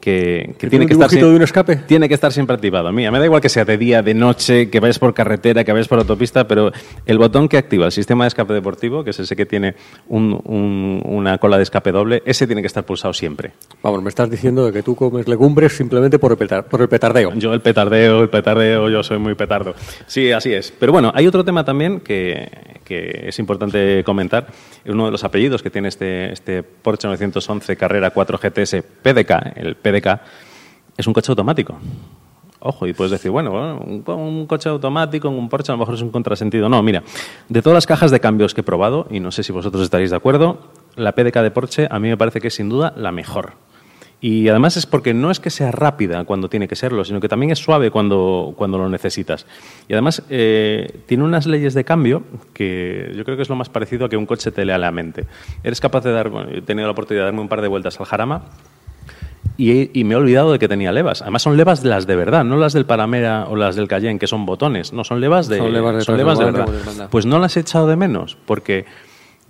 que, 0.00 0.50
que 0.58 0.66
¿Que 0.66 0.70
tiene 0.70 0.86
que 0.86 0.92
estar 0.92 1.10
de 1.10 1.24
un 1.24 1.42
escape? 1.42 1.76
tiene 1.76 2.08
que 2.08 2.14
estar 2.14 2.32
siempre 2.32 2.54
activado. 2.54 2.92
Mira, 2.92 3.10
me 3.10 3.18
da 3.18 3.24
igual 3.24 3.40
que 3.40 3.48
sea 3.48 3.64
de 3.64 3.76
día, 3.76 4.00
de 4.02 4.14
noche, 4.14 4.70
que 4.70 4.78
vayas 4.80 4.98
por 4.98 5.12
carretera, 5.12 5.64
que 5.64 5.72
vayas 5.72 5.88
por 5.88 5.98
autopista, 5.98 6.46
pero 6.46 6.70
el 7.04 7.18
botón 7.18 7.48
que 7.48 7.58
activa 7.58 7.86
el 7.86 7.92
sistema 7.92 8.24
de 8.24 8.28
escape 8.28 8.52
deportivo, 8.54 9.02
que 9.02 9.10
es 9.10 9.18
ese 9.18 9.34
que 9.34 9.44
tiene 9.46 9.74
un- 10.08 10.40
un- 10.44 11.02
una 11.04 11.38
cola 11.38 11.56
de 11.56 11.64
escape 11.64 11.90
doble, 11.90 12.22
ese 12.26 12.46
tiene 12.46 12.60
que 12.62 12.68
estar 12.68 12.84
pulsado 12.84 13.12
siempre. 13.12 13.52
Vamos, 13.82 14.02
me 14.02 14.08
estás 14.08 14.30
diciendo 14.30 14.64
de 14.66 14.72
que 14.72 14.82
tú 14.82 14.94
comes 14.94 15.26
legumbres 15.26 15.72
simplemente 15.76 16.18
por 16.18 16.30
el, 16.32 16.38
petar- 16.38 16.64
por 16.64 16.80
el 16.80 16.88
petardeo. 16.88 17.32
Yo 17.34 17.52
el 17.52 17.60
petardeo, 17.60 18.22
el 18.22 18.28
petardeo, 18.28 18.88
yo 18.88 19.02
soy 19.02 19.18
muy 19.18 19.34
petardo. 19.34 19.74
Sí, 20.06 20.30
así 20.30 20.52
es. 20.52 20.72
Pero 20.78 20.92
bueno, 20.92 21.10
hay 21.14 21.26
otro 21.26 21.44
tema 21.44 21.64
también 21.64 22.00
que, 22.00 22.48
que 22.84 23.24
es 23.26 23.38
importante 23.40 24.02
comentar. 24.04 24.46
Uno 24.86 25.06
de 25.06 25.10
los 25.10 25.24
apellidos 25.24 25.62
que 25.62 25.70
tiene 25.70 25.88
este, 25.88 26.32
este 26.32 26.62
Porsche 26.62 27.08
911 27.08 27.76
Carrera 27.76 28.10
4 28.10 28.38
GTS 28.38 28.82
PDK, 29.02 29.56
el 29.56 29.74
PDK, 29.74 29.87
es 30.96 31.06
un 31.06 31.12
coche 31.12 31.32
automático. 31.32 31.76
Ojo, 32.60 32.88
y 32.88 32.92
puedes 32.92 33.12
decir, 33.12 33.30
bueno, 33.30 33.78
un 33.78 34.46
coche 34.46 34.68
automático, 34.68 35.28
un 35.28 35.48
Porsche 35.48 35.70
a 35.70 35.74
lo 35.76 35.78
mejor 35.78 35.94
es 35.94 36.02
un 36.02 36.10
contrasentido. 36.10 36.68
No, 36.68 36.82
mira, 36.82 37.04
de 37.48 37.62
todas 37.62 37.74
las 37.74 37.86
cajas 37.86 38.10
de 38.10 38.18
cambios 38.18 38.52
que 38.52 38.62
he 38.62 38.64
probado, 38.64 39.06
y 39.10 39.20
no 39.20 39.30
sé 39.30 39.44
si 39.44 39.52
vosotros 39.52 39.82
estaréis 39.82 40.10
de 40.10 40.16
acuerdo, 40.16 40.58
la 40.96 41.12
PDK 41.12 41.36
de 41.42 41.50
Porsche 41.52 41.88
a 41.88 42.00
mí 42.00 42.08
me 42.08 42.16
parece 42.16 42.40
que 42.40 42.48
es 42.48 42.54
sin 42.54 42.68
duda 42.68 42.92
la 42.96 43.12
mejor. 43.12 43.52
Y 44.20 44.48
además 44.48 44.76
es 44.76 44.86
porque 44.86 45.14
no 45.14 45.30
es 45.30 45.38
que 45.38 45.50
sea 45.50 45.70
rápida 45.70 46.24
cuando 46.24 46.48
tiene 46.48 46.66
que 46.66 46.74
serlo, 46.74 47.04
sino 47.04 47.20
que 47.20 47.28
también 47.28 47.52
es 47.52 47.60
suave 47.60 47.92
cuando, 47.92 48.52
cuando 48.56 48.76
lo 48.76 48.88
necesitas. 48.88 49.46
Y 49.86 49.92
además 49.92 50.24
eh, 50.28 51.02
tiene 51.06 51.22
unas 51.22 51.46
leyes 51.46 51.74
de 51.74 51.84
cambio 51.84 52.24
que 52.52 53.12
yo 53.14 53.24
creo 53.24 53.36
que 53.36 53.44
es 53.44 53.48
lo 53.48 53.54
más 53.54 53.68
parecido 53.68 54.06
a 54.06 54.08
que 54.08 54.16
un 54.16 54.26
coche 54.26 54.50
te 54.50 54.64
lea 54.64 54.76
la 54.76 54.90
mente. 54.90 55.26
Eres 55.62 55.80
capaz 55.80 56.02
de 56.02 56.10
dar, 56.10 56.30
bueno, 56.30 56.50
he 56.50 56.62
tenido 56.62 56.88
la 56.88 56.92
oportunidad 56.92 57.22
de 57.22 57.26
darme 57.26 57.42
un 57.42 57.48
par 57.48 57.62
de 57.62 57.68
vueltas 57.68 58.00
al 58.00 58.06
Jarama 58.06 58.42
y, 59.58 60.04
me 60.04 60.14
he 60.14 60.16
olvidado 60.16 60.52
de 60.52 60.58
que 60.60 60.68
tenía 60.68 60.92
levas. 60.92 61.20
Además 61.20 61.42
son 61.42 61.56
levas 61.56 61.82
de 61.82 61.88
las 61.88 62.06
de 62.06 62.14
verdad, 62.16 62.44
no 62.44 62.56
las 62.56 62.72
del 62.72 62.86
Panamera 62.86 63.46
o 63.50 63.56
las 63.56 63.74
del 63.76 63.88
Cayenne, 63.88 64.18
que 64.18 64.26
son 64.28 64.46
botones. 64.46 64.92
No, 64.92 65.02
son 65.04 65.20
levas 65.20 65.48
de, 65.48 65.58
Son 65.58 65.72
levas 65.72 65.96
de 65.96 66.00
son 66.02 66.16
levas 66.16 66.38
de 66.38 66.44
verdad. 66.44 66.64
pues. 66.66 67.08
Pues 67.10 67.26
no 67.26 67.38
las 67.40 67.56
he 67.56 67.60
echado 67.60 67.88
de 67.88 67.96
menos, 67.96 68.36
porque 68.46 68.84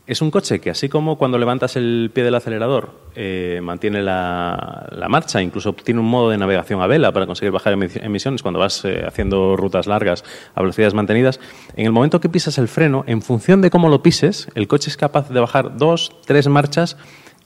es 0.07 0.23
un 0.23 0.31
coche 0.31 0.59
que 0.61 0.71
así 0.71 0.89
como 0.89 1.19
cuando 1.19 1.37
levantas 1.37 1.77
el 1.77 2.11
pie 2.15 2.25
del 2.25 2.35
acelerador 2.35 2.93
eh, 3.15 3.61
mantiene 3.63 4.01
la, 4.03 4.89
la 4.93 5.07
marcha, 5.11 5.43
incluso 5.43 5.75
tiene 5.75 6.01
un 6.01 6.07
modo 6.09 6.31
de 6.31 6.39
navegación 6.39 6.81
a 6.81 6.87
vela 6.87 7.13
para 7.13 7.27
conseguir 7.27 7.53
bajar 7.53 7.75
emi- 7.75 8.03
emisiones 8.03 8.41
cuando 8.41 8.59
vas 8.59 8.87
eh, 8.87 9.05
haciendo 9.07 9.55
rutas 9.59 9.87
largas 9.87 10.25
a 10.55 10.63
velocidades 10.63 10.95
mantenidas, 10.95 11.39
en 11.77 11.85
el 11.85 11.93
momento 11.93 12.23
que 12.23 12.31
pisas 12.31 12.57
el 12.57 12.69
freno, 12.69 13.05
en 13.07 13.21
función 13.21 13.61
de 13.61 13.69
cómo 13.69 13.91
lo 13.91 14.03
pises, 14.03 14.49
el 14.55 14.67
coche 14.67 14.89
es 14.89 14.97
capaz 14.97 15.29
de 15.29 15.41
bajar 15.41 15.77
dos, 15.77 16.11
tres 16.25 16.49
marchas 16.49 16.97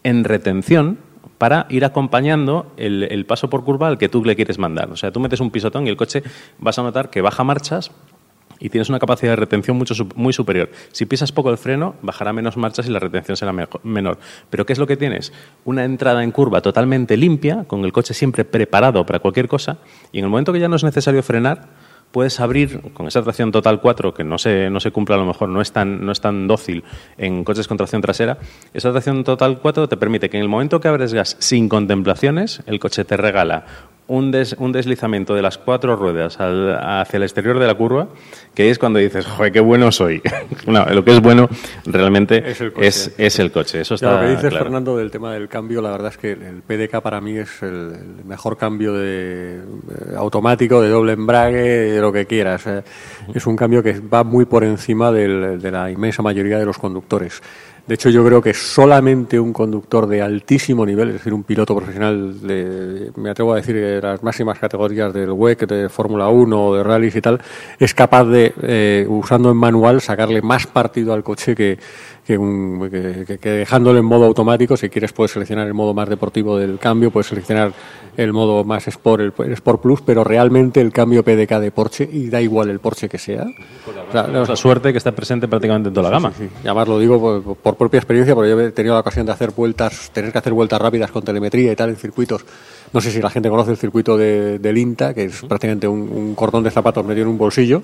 en 0.04 0.22
retención 0.22 0.98
para 1.42 1.66
ir 1.70 1.84
acompañando 1.84 2.72
el, 2.76 3.02
el 3.02 3.26
paso 3.26 3.50
por 3.50 3.64
curva 3.64 3.88
al 3.88 3.98
que 3.98 4.08
tú 4.08 4.24
le 4.24 4.36
quieres 4.36 4.60
mandar. 4.60 4.88
O 4.92 4.96
sea, 4.96 5.10
tú 5.10 5.18
metes 5.18 5.40
un 5.40 5.50
pisotón 5.50 5.88
y 5.88 5.90
el 5.90 5.96
coche 5.96 6.22
vas 6.60 6.78
a 6.78 6.84
notar 6.84 7.10
que 7.10 7.20
baja 7.20 7.42
marchas 7.42 7.90
y 8.60 8.68
tienes 8.68 8.88
una 8.90 9.00
capacidad 9.00 9.32
de 9.32 9.36
retención 9.36 9.76
mucho, 9.76 9.92
muy 10.14 10.32
superior. 10.32 10.70
Si 10.92 11.04
pisas 11.04 11.32
poco 11.32 11.50
el 11.50 11.58
freno, 11.58 11.96
bajará 12.00 12.32
menos 12.32 12.56
marchas 12.56 12.86
y 12.86 12.90
la 12.92 13.00
retención 13.00 13.36
será 13.36 13.52
mejo- 13.52 13.80
menor. 13.82 14.18
Pero 14.50 14.64
¿qué 14.64 14.72
es 14.72 14.78
lo 14.78 14.86
que 14.86 14.96
tienes? 14.96 15.32
Una 15.64 15.84
entrada 15.84 16.22
en 16.22 16.30
curva 16.30 16.60
totalmente 16.60 17.16
limpia, 17.16 17.64
con 17.64 17.84
el 17.84 17.92
coche 17.92 18.14
siempre 18.14 18.44
preparado 18.44 19.04
para 19.04 19.18
cualquier 19.18 19.48
cosa, 19.48 19.78
y 20.12 20.20
en 20.20 20.26
el 20.26 20.30
momento 20.30 20.52
que 20.52 20.60
ya 20.60 20.68
no 20.68 20.76
es 20.76 20.84
necesario 20.84 21.24
frenar, 21.24 21.70
puedes 22.12 22.38
abrir 22.38 22.80
con 22.92 23.06
esa 23.06 23.22
tracción 23.22 23.50
total 23.50 23.80
4 23.80 24.14
que 24.14 24.22
no 24.22 24.38
se, 24.38 24.70
no 24.70 24.78
se 24.78 24.90
cumple 24.90 25.16
a 25.16 25.18
lo 25.18 25.26
mejor, 25.26 25.48
no 25.48 25.60
es, 25.60 25.72
tan, 25.72 26.04
no 26.04 26.12
es 26.12 26.20
tan 26.20 26.46
dócil 26.46 26.84
en 27.18 27.42
coches 27.42 27.66
con 27.66 27.76
tracción 27.76 28.02
trasera, 28.02 28.38
esa 28.72 28.92
tracción 28.92 29.24
total 29.24 29.58
4 29.58 29.88
te 29.88 29.96
permite 29.96 30.30
que 30.30 30.36
en 30.36 30.42
el 30.42 30.48
momento 30.48 30.80
que 30.80 30.88
abres 30.88 31.14
gas 31.14 31.36
sin 31.40 31.68
contemplaciones, 31.68 32.62
el 32.66 32.78
coche 32.78 33.04
te 33.04 33.16
regala 33.16 33.64
un, 34.12 34.30
des- 34.30 34.54
un 34.58 34.72
deslizamiento 34.72 35.34
de 35.34 35.42
las 35.42 35.56
cuatro 35.58 35.96
ruedas 35.96 36.38
al- 36.40 36.76
hacia 37.00 37.16
el 37.16 37.22
exterior 37.22 37.58
de 37.58 37.66
la 37.66 37.74
curva, 37.74 38.08
que 38.54 38.68
es 38.70 38.78
cuando 38.78 38.98
dices, 38.98 39.24
joder, 39.26 39.52
qué 39.52 39.60
bueno 39.60 39.90
soy. 39.90 40.20
no, 40.66 40.84
lo 40.86 41.04
que 41.04 41.12
es 41.12 41.20
bueno 41.22 41.48
realmente 41.86 42.50
Es 42.50 42.60
el 42.60 42.72
coche. 42.72 42.86
es, 42.88 43.14
es 43.16 43.38
el 43.38 43.50
coche. 43.50 43.80
Eso 43.80 43.96
Ya, 43.96 44.06
está 44.08 44.14
lo 44.20 44.20
que 44.26 44.30
dices, 44.36 44.50
claro. 44.50 44.64
Fernando, 44.66 44.96
del 44.96 45.10
tema 45.10 45.32
del 45.32 45.48
cambio, 45.48 45.80
la 45.80 45.90
verdad 45.90 46.08
es 46.12 46.18
que 46.18 46.32
el 46.32 46.62
PDK 46.66 47.00
para 47.00 47.20
mí 47.20 47.36
es 47.38 47.62
el, 47.62 47.68
el 48.18 48.24
mejor 48.24 48.56
cambio 48.56 48.92
de, 48.94 49.56
eh, 49.56 49.60
automático, 50.16 50.80
de 50.82 50.88
doble 50.90 51.12
embrague, 51.12 51.62
de 51.92 52.00
lo 52.00 52.12
que 52.12 52.26
quieras. 52.26 52.66
Eh, 52.66 52.82
Es 53.34 53.46
un 53.46 53.56
cambio 53.56 53.82
que 53.82 53.98
va 54.00 54.24
muy 54.24 54.44
por 54.44 54.62
encima 54.64 55.10
del- 55.10 55.60
de 55.60 55.70
la 55.70 55.90
inmensa 55.90 56.22
mayoría 56.22 56.58
de 56.58 56.66
los 56.66 56.76
conductores. 56.78 57.40
De 57.86 57.96
hecho, 57.96 58.10
yo 58.10 58.24
creo 58.24 58.40
que 58.40 58.54
solamente 58.54 59.40
un 59.40 59.52
conductor 59.52 60.06
de 60.06 60.22
altísimo 60.22 60.86
nivel, 60.86 61.08
es 61.08 61.14
decir, 61.14 61.34
un 61.34 61.42
piloto 61.42 61.74
profesional, 61.74 62.40
de, 62.40 63.10
me 63.16 63.30
atrevo 63.30 63.52
a 63.52 63.56
decir, 63.56 63.74
de 63.74 64.00
las 64.00 64.22
máximas 64.22 64.58
categorías 64.58 65.12
del 65.12 65.32
WEC, 65.32 65.66
de 65.66 65.88
Fórmula 65.88 66.28
1, 66.28 66.74
de 66.74 66.82
rallies 66.84 67.16
y 67.16 67.20
tal, 67.20 67.40
es 67.80 67.92
capaz 67.92 68.24
de, 68.24 68.54
eh, 68.62 69.04
usando 69.08 69.50
en 69.50 69.56
manual, 69.56 70.00
sacarle 70.00 70.42
más 70.42 70.68
partido 70.68 71.12
al 71.12 71.24
coche 71.24 71.56
que, 71.56 71.78
que, 72.26 72.38
un- 72.38 72.88
que- 72.90 73.38
que- 73.38 73.50
dejándolo 73.50 73.98
en 73.98 74.04
modo 74.04 74.24
automático. 74.26 74.76
Si 74.76 74.88
quieres, 74.88 75.12
puedes 75.12 75.32
seleccionar 75.32 75.66
el 75.66 75.74
modo 75.74 75.92
más 75.94 76.08
deportivo 76.08 76.56
del 76.56 76.78
cambio, 76.78 77.10
puedes 77.10 77.26
seleccionar 77.26 77.72
el 78.16 78.32
modo 78.32 78.62
más 78.64 78.86
Sport, 78.88 79.22
el, 79.22 79.32
el 79.46 79.52
Sport 79.54 79.80
Plus, 79.82 80.02
pero 80.02 80.22
realmente 80.22 80.80
el 80.80 80.92
cambio 80.92 81.22
PDK 81.24 81.58
de 81.58 81.70
Porsche, 81.70 82.08
y 82.12 82.28
da 82.28 82.40
igual 82.40 82.68
el 82.70 82.78
Porsche 82.78 83.08
que 83.08 83.18
sea. 83.18 83.44
O 84.08 84.12
sea, 84.12 84.26
la 84.28 84.56
suerte 84.56 84.92
que 84.92 84.98
está 84.98 85.12
presente 85.12 85.48
prácticamente 85.48 85.88
en 85.88 85.94
toda 85.94 86.10
la 86.10 86.16
gama. 86.16 86.32
Sí, 86.36 86.44
sí. 86.44 86.50
Y 86.64 86.66
además 86.68 86.88
lo 86.88 86.98
digo 86.98 87.20
por, 87.42 87.56
por 87.56 87.76
propia 87.76 87.98
experiencia, 87.98 88.34
porque 88.34 88.50
yo 88.50 88.60
he 88.60 88.70
tenido 88.72 88.94
la 88.94 89.00
ocasión 89.00 89.26
de 89.26 89.32
hacer 89.32 89.50
vueltas, 89.52 90.10
tener 90.12 90.30
que 90.30 90.38
hacer 90.38 90.52
vueltas 90.52 90.80
rápidas 90.80 91.10
con 91.10 91.22
telemetría 91.24 91.72
y 91.72 91.76
tal 91.76 91.90
en 91.90 91.96
circuitos. 91.96 92.44
No 92.92 93.00
sé 93.00 93.10
si 93.10 93.22
la 93.22 93.30
gente 93.30 93.48
conoce 93.48 93.70
el 93.70 93.78
circuito 93.78 94.16
de, 94.18 94.58
del 94.58 94.76
INTA, 94.76 95.14
que 95.14 95.24
es 95.24 95.40
prácticamente 95.40 95.88
un, 95.88 96.00
un 96.02 96.34
cordón 96.34 96.62
de 96.62 96.70
zapatos 96.70 97.04
metido 97.06 97.24
en 97.24 97.32
un 97.32 97.38
bolsillo. 97.38 97.82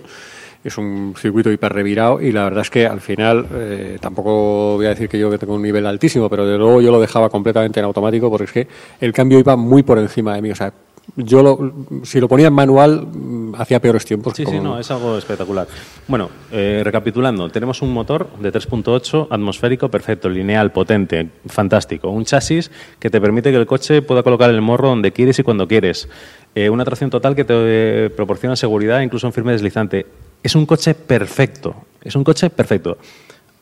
Es 0.64 0.76
un 0.76 1.14
circuito 1.16 1.50
hiper 1.52 1.72
revirado 1.72 2.20
y 2.20 2.32
la 2.32 2.44
verdad 2.44 2.62
es 2.62 2.70
que 2.70 2.86
al 2.86 3.00
final 3.00 3.46
eh, 3.54 3.96
tampoco 4.00 4.74
voy 4.76 4.86
a 4.86 4.90
decir 4.90 5.08
que 5.08 5.18
yo 5.18 5.30
que 5.30 5.38
tengo 5.38 5.54
un 5.54 5.62
nivel 5.62 5.86
altísimo, 5.86 6.28
pero 6.28 6.44
de 6.46 6.58
luego 6.58 6.80
yo 6.80 6.90
lo 6.90 7.00
dejaba 7.00 7.28
completamente 7.30 7.78
en 7.80 7.86
automático 7.86 8.28
porque 8.28 8.44
es 8.44 8.52
que 8.52 8.68
el 9.00 9.12
cambio 9.12 9.38
iba 9.38 9.56
muy 9.56 9.82
por 9.84 9.98
encima 9.98 10.34
de 10.34 10.42
mí. 10.42 10.50
O 10.50 10.54
sea, 10.56 10.72
yo 11.16 11.42
lo, 11.42 11.72
si 12.02 12.20
lo 12.20 12.28
ponía 12.28 12.48
en 12.48 12.52
manual 12.52 13.06
mm, 13.06 13.54
hacía 13.56 13.80
peores 13.80 14.04
tiempos. 14.04 14.34
Sí, 14.36 14.44
como- 14.44 14.56
sí, 14.58 14.62
no, 14.62 14.78
es 14.78 14.90
algo 14.90 15.16
espectacular. 15.16 15.66
Bueno, 16.08 16.28
eh, 16.52 16.82
recapitulando, 16.84 17.48
tenemos 17.50 17.80
un 17.80 17.92
motor 17.94 18.28
de 18.40 18.52
3.8 18.52 19.28
atmosférico 19.30 19.88
perfecto, 19.88 20.28
lineal, 20.28 20.70
potente, 20.72 21.28
fantástico. 21.46 22.10
Un 22.10 22.24
chasis 22.24 22.70
que 22.98 23.08
te 23.10 23.20
permite 23.20 23.50
que 23.52 23.56
el 23.56 23.66
coche 23.66 24.02
pueda 24.02 24.22
colocar 24.24 24.50
el 24.50 24.60
morro 24.60 24.88
donde 24.88 25.12
quieres 25.12 25.38
y 25.38 25.44
cuando 25.44 25.66
quieres. 25.68 26.08
Eh, 26.54 26.68
una 26.68 26.84
tracción 26.84 27.08
total 27.10 27.34
que 27.36 27.44
te 27.44 27.54
eh, 27.56 28.10
proporciona 28.10 28.56
seguridad 28.56 29.00
incluso 29.00 29.26
en 29.28 29.32
firme 29.32 29.52
deslizante. 29.52 30.04
Es 30.42 30.54
un 30.54 30.66
coche 30.66 30.94
perfecto, 30.94 31.74
es 32.02 32.14
un 32.14 32.24
coche 32.24 32.50
perfecto. 32.50 32.98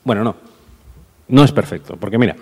Bueno, 0.03 0.23
no, 0.23 0.35
no 1.29 1.43
es 1.43 1.51
perfecto, 1.51 1.97
porque 1.97 2.17
mira, 2.17 2.35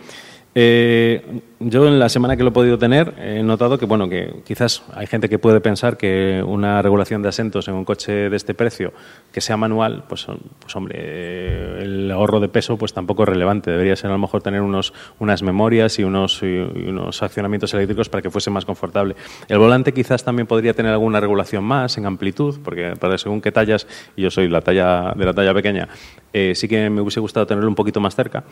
eh, 0.56 1.42
yo 1.60 1.88
en 1.88 2.00
la 2.00 2.10
semana 2.10 2.36
que 2.38 2.44
lo 2.44 2.50
he 2.50 2.54
podido 2.54 2.78
tener 2.78 3.14
he 3.20 3.44
notado 3.44 3.78
que 3.78 3.86
bueno 3.86 4.10
que 4.10 4.42
quizás 4.46 4.84
hay 4.94 5.06
gente 5.06 5.30
que 5.30 5.38
puede 5.38 5.60
pensar 5.60 5.98
que 5.98 6.44
una 6.46 6.82
regulación 6.82 7.22
de 7.22 7.30
asientos 7.30 7.68
en 7.68 7.76
un 7.76 7.86
coche 7.86 8.30
de 8.30 8.36
este 8.36 8.54
precio 8.54 8.94
que 9.32 9.42
sea 9.42 9.58
manual, 9.58 10.06
pues, 10.08 10.28
pues 10.60 10.76
hombre, 10.76 10.96
eh, 10.98 11.80
el 11.82 12.12
ahorro 12.12 12.40
de 12.40 12.48
peso 12.48 12.78
pues 12.78 12.94
tampoco 12.94 13.24
es 13.24 13.30
relevante. 13.30 13.70
Debería 13.70 13.96
ser 13.96 14.10
a 14.10 14.14
lo 14.14 14.20
mejor 14.20 14.42
tener 14.42 14.62
unos, 14.62 14.94
unas 15.20 15.44
memorias 15.44 16.00
y 16.00 16.04
unos, 16.04 16.42
y 16.42 16.46
unos 16.88 17.22
accionamientos 17.22 17.74
eléctricos 17.74 18.08
para 18.10 18.22
que 18.22 18.30
fuese 18.30 18.50
más 18.50 18.64
confortable. 18.64 19.16
El 19.48 19.60
volante 19.60 19.94
quizás 19.94 20.24
también 20.24 20.48
podría 20.48 20.74
tener 20.74 20.92
alguna 20.92 21.20
regulación 21.20 21.64
más 21.64 21.98
en 21.98 22.06
amplitud, 22.06 22.60
porque 22.64 22.94
para 23.00 23.18
según 23.18 23.42
qué 23.42 23.52
tallas, 23.52 23.88
y 24.16 24.22
yo 24.22 24.32
soy 24.32 24.48
la 24.48 24.62
talla 24.62 25.14
de 25.16 25.26
la 25.26 25.34
talla 25.34 25.54
pequeña, 25.54 25.90
eh, 26.32 26.54
sí 26.56 26.68
que 26.68 26.90
me 26.90 27.02
hubiese 27.02 27.20
gustado 27.20 27.46
tenerlo 27.46 27.70
un 27.70 27.76
poquito 27.76 28.00
más 28.00 28.16
cerca. 28.16 28.44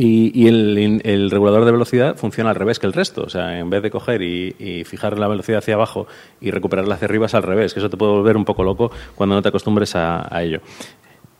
Y, 0.00 0.30
y 0.32 0.46
el, 0.46 1.00
el 1.02 1.28
regulador 1.28 1.64
de 1.64 1.72
velocidad 1.72 2.14
funciona 2.14 2.50
al 2.50 2.56
revés 2.56 2.78
que 2.78 2.86
el 2.86 2.92
resto. 2.92 3.24
O 3.24 3.28
sea, 3.28 3.58
en 3.58 3.68
vez 3.68 3.82
de 3.82 3.90
coger 3.90 4.22
y, 4.22 4.54
y 4.56 4.84
fijar 4.84 5.18
la 5.18 5.26
velocidad 5.26 5.58
hacia 5.58 5.74
abajo 5.74 6.06
y 6.40 6.52
recuperarla 6.52 6.94
hacia 6.94 7.06
arriba 7.06 7.26
es 7.26 7.34
al 7.34 7.42
revés, 7.42 7.74
que 7.74 7.80
eso 7.80 7.90
te 7.90 7.96
puede 7.96 8.12
volver 8.12 8.36
un 8.36 8.44
poco 8.44 8.62
loco 8.62 8.92
cuando 9.16 9.34
no 9.34 9.42
te 9.42 9.48
acostumbres 9.48 9.96
a, 9.96 10.32
a 10.32 10.40
ello. 10.44 10.60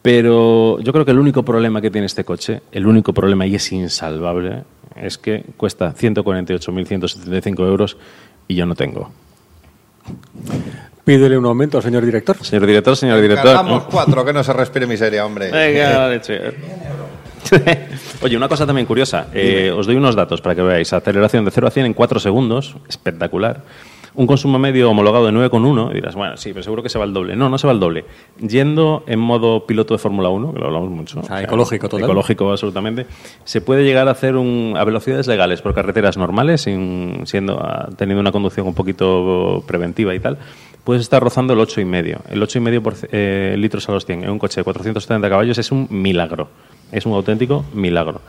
Pero 0.02 0.80
yo 0.80 0.92
creo 0.92 1.04
que 1.04 1.12
el 1.12 1.20
único 1.20 1.44
problema 1.44 1.80
que 1.80 1.92
tiene 1.92 2.06
este 2.06 2.24
coche, 2.24 2.62
el 2.72 2.88
único 2.88 3.12
problema 3.12 3.46
y 3.46 3.54
es 3.54 3.70
insalvable, 3.70 4.64
es 4.96 5.18
que 5.18 5.44
cuesta 5.56 5.94
148.175 5.94 7.60
euros 7.64 7.96
y 8.48 8.56
yo 8.56 8.66
no 8.66 8.74
tengo. 8.74 9.12
Pídele 11.04 11.38
un 11.38 11.46
aumento 11.46 11.78
al 11.78 11.82
señor 11.82 12.04
director. 12.04 12.36
Señor 12.44 12.66
director, 12.66 12.96
señor 12.96 13.20
director. 13.20 13.46
Ganamos 13.54 13.84
cuatro, 13.84 14.24
que 14.24 14.32
no 14.32 14.42
se 14.42 14.52
respire 14.52 14.86
miseria, 14.86 15.24
hombre. 15.24 15.50
Venga, 15.50 15.90
la 15.90 16.08
leche. 16.08 16.38
Oye, 18.22 18.36
una 18.36 18.48
cosa 18.48 18.66
también 18.66 18.86
curiosa. 18.86 19.28
Eh, 19.32 19.72
os 19.74 19.86
doy 19.86 19.96
unos 19.96 20.14
datos 20.14 20.40
para 20.40 20.54
que 20.54 20.62
veáis. 20.62 20.92
Aceleración 20.92 21.44
de 21.44 21.50
0 21.50 21.66
a 21.66 21.70
100 21.70 21.86
en 21.86 21.94
4 21.94 22.20
segundos. 22.20 22.76
Espectacular. 22.88 23.62
Un 24.14 24.26
consumo 24.26 24.58
medio 24.58 24.90
homologado 24.90 25.26
de 25.26 25.32
9,1. 25.32 25.90
Y 25.92 25.94
dirás, 25.94 26.14
bueno, 26.14 26.36
sí, 26.36 26.52
pero 26.52 26.62
seguro 26.62 26.82
que 26.82 26.88
se 26.88 26.98
va 26.98 27.04
el 27.04 27.12
doble. 27.12 27.36
No, 27.36 27.48
no 27.48 27.58
se 27.58 27.66
va 27.66 27.72
el 27.72 27.80
doble. 27.80 28.04
Yendo 28.40 29.04
en 29.06 29.20
modo 29.20 29.64
piloto 29.66 29.94
de 29.94 29.98
Fórmula 29.98 30.28
1, 30.28 30.54
que 30.54 30.58
lo 30.58 30.66
hablamos 30.66 30.90
mucho. 30.90 31.22
sea, 31.22 31.42
ecológico 31.42 31.88
total. 31.88 32.04
Ecológico, 32.04 32.50
absolutamente. 32.50 33.06
Se 33.44 33.60
puede 33.60 33.84
llegar 33.84 34.08
a 34.08 34.12
hacer 34.12 34.36
un, 34.36 34.74
a 34.76 34.84
velocidades 34.84 35.26
legales 35.26 35.62
por 35.62 35.74
carreteras 35.74 36.16
normales, 36.16 36.62
sin, 36.62 37.26
siendo, 37.26 37.60
ah, 37.62 37.88
teniendo 37.96 38.20
una 38.20 38.32
conducción 38.32 38.66
un 38.66 38.74
poquito 38.74 39.62
preventiva 39.66 40.14
y 40.14 40.20
tal. 40.20 40.38
Puedes 40.88 41.02
estar 41.02 41.22
rozando 41.22 41.52
el 41.52 41.58
8,5. 41.58 42.20
El 42.30 42.40
8,5 42.40 42.80
por, 42.80 42.94
eh, 43.12 43.56
litros 43.58 43.86
a 43.90 43.92
los 43.92 44.06
100 44.06 44.24
en 44.24 44.30
un 44.30 44.38
coche 44.38 44.60
de 44.60 44.64
470 44.64 45.28
caballos 45.28 45.58
es 45.58 45.70
un 45.70 45.86
milagro. 45.90 46.48
Es 46.90 47.04
un 47.04 47.12
auténtico 47.12 47.62
milagro. 47.74 48.22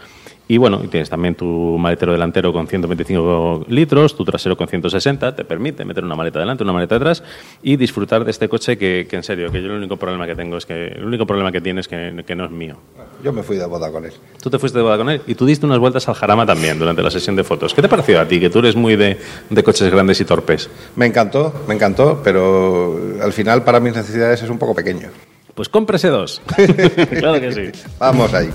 Y 0.45 0.57
bueno, 0.57 0.79
tienes 0.79 1.09
también 1.09 1.35
tu 1.35 1.77
maletero 1.79 2.11
delantero 2.11 2.51
con 2.51 2.67
125 2.67 3.67
litros, 3.69 4.17
tu 4.17 4.25
trasero 4.25 4.57
con 4.57 4.67
160, 4.67 5.37
te 5.37 5.45
permite 5.45 5.85
meter 5.85 6.03
una 6.03 6.17
maleta 6.17 6.39
delante, 6.39 6.63
una 6.63 6.73
maleta 6.73 6.97
atrás 6.97 7.23
y 7.63 7.77
disfrutar 7.77 8.25
de 8.25 8.31
este 8.31 8.49
coche 8.49 8.77
que, 8.77 9.07
que 9.09 9.15
en 9.15 9.23
serio, 9.23 9.49
que 9.53 9.61
yo 9.61 9.67
el 9.67 9.77
único 9.77 9.95
problema 9.95 10.27
que 10.27 10.35
tengo 10.35 10.57
es 10.57 10.65
que, 10.65 10.87
el 10.87 11.05
único 11.05 11.25
problema 11.25 11.53
que 11.53 11.61
tiene 11.61 11.79
es 11.79 11.87
que, 11.87 12.25
que 12.27 12.35
no 12.35 12.43
es 12.43 12.51
mío. 12.51 12.75
Yo 13.23 13.33
me 13.33 13.43
fui 13.43 13.57
de 13.57 13.65
boda 13.65 13.91
con 13.91 14.05
él. 14.05 14.13
Tú 14.41 14.49
te 14.49 14.57
fuiste 14.59 14.77
de 14.77 14.83
boda 14.83 14.97
con 14.97 15.09
él 15.09 15.21
y 15.27 15.35
tú 15.35 15.45
diste 15.45 15.65
unas 15.65 15.79
vueltas 15.79 16.07
al 16.07 16.15
jarama 16.15 16.45
también 16.45 16.79
durante 16.79 17.01
la 17.01 17.11
sesión 17.11 17.35
de 17.35 17.43
fotos. 17.43 17.73
¿Qué 17.73 17.81
te 17.81 17.89
pareció 17.89 18.19
a 18.21 18.27
ti, 18.27 18.39
que 18.39 18.49
tú 18.49 18.59
eres 18.59 18.75
muy 18.75 18.95
de, 18.95 19.19
de 19.49 19.63
coches 19.63 19.91
grandes 19.91 20.21
y 20.21 20.25
torpes? 20.25 20.69
Me 20.95 21.05
encantó, 21.05 21.53
me 21.67 21.75
encantó, 21.75 22.21
pero 22.23 22.97
al 23.21 23.33
final 23.33 23.63
para 23.63 23.79
mis 23.79 23.93
necesidades 23.95 24.41
es 24.41 24.49
un 24.49 24.57
poco 24.57 24.73
pequeño. 24.73 25.09
Pues 25.55 25.67
cómprese 25.67 26.07
dos. 26.07 26.41
claro 27.19 27.39
que 27.41 27.51
sí. 27.51 27.81
Vamos 27.99 28.33
ahí. 28.33 28.49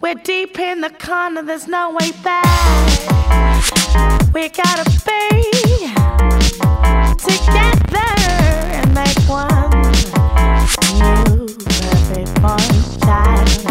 We're 0.00 0.14
deep 0.24 0.58
in 0.58 0.80
the 0.80 0.90
corner, 0.98 1.44
there's 1.44 1.68
no 1.68 1.90
way 1.90 2.10
back. 2.24 2.42
We 4.34 4.48
gotta 4.48 4.82
be 5.04 5.92
together 7.18 8.08
and 8.72 8.94
make 8.94 9.18
one 9.28 9.70
new 10.98 11.46
perfect 11.46 12.42
one 12.42 12.58
child. 13.00 13.61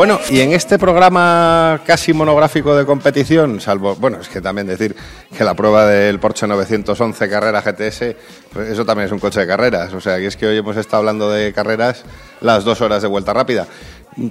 Bueno, 0.00 0.18
y 0.30 0.40
en 0.40 0.52
este 0.52 0.78
programa 0.78 1.82
casi 1.84 2.12
monográfico 2.12 2.74
de 2.76 2.86
competición, 2.86 3.60
salvo, 3.60 3.96
bueno, 3.96 4.18
es 4.20 4.28
que 4.28 4.40
también 4.40 4.66
decir 4.66 4.96
que 5.36 5.44
la 5.44 5.52
prueba 5.52 5.84
del 5.84 6.20
Porsche 6.20 6.46
911 6.46 7.28
Carrera 7.28 7.60
GTS, 7.60 8.16
pues 8.52 8.70
eso 8.70 8.86
también 8.86 9.06
es 9.06 9.12
un 9.12 9.18
coche 9.18 9.40
de 9.40 9.46
carreras. 9.46 9.92
O 9.92 10.00
sea, 10.00 10.16
que 10.16 10.26
es 10.26 10.36
que 10.36 10.46
hoy 10.46 10.56
hemos 10.56 10.76
estado 10.76 10.98
hablando 10.98 11.28
de 11.28 11.52
carreras 11.52 12.04
las 12.40 12.64
dos 12.64 12.80
horas 12.80 13.02
de 13.02 13.08
vuelta 13.08 13.34
rápida. 13.34 13.66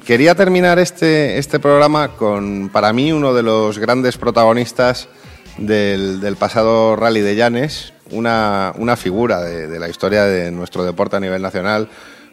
Quería 0.05 0.33
terminar 0.33 0.79
este, 0.79 1.37
este 1.37 1.59
programa 1.59 2.15
con, 2.15 2.69
para 2.69 2.91
mí, 2.91 3.11
uno 3.11 3.33
de 3.33 3.43
los 3.43 3.79
grandes 3.79 4.17
protagonistas 4.17 5.09
del, 5.57 6.35
pasado 6.39 6.95
Rally 6.95 7.21
de 7.21 7.35
Llanes, 7.35 7.93
una, 8.11 8.73
una 8.77 8.95
figura 8.95 9.41
de, 9.41 9.67
de 9.67 9.79
la 9.79 9.89
historia 9.89 10.23
de 10.23 10.51
nuestro 10.51 10.83
deporte 10.83 11.17
a 11.17 11.19
nivel 11.19 11.41
nacional, 11.41 11.89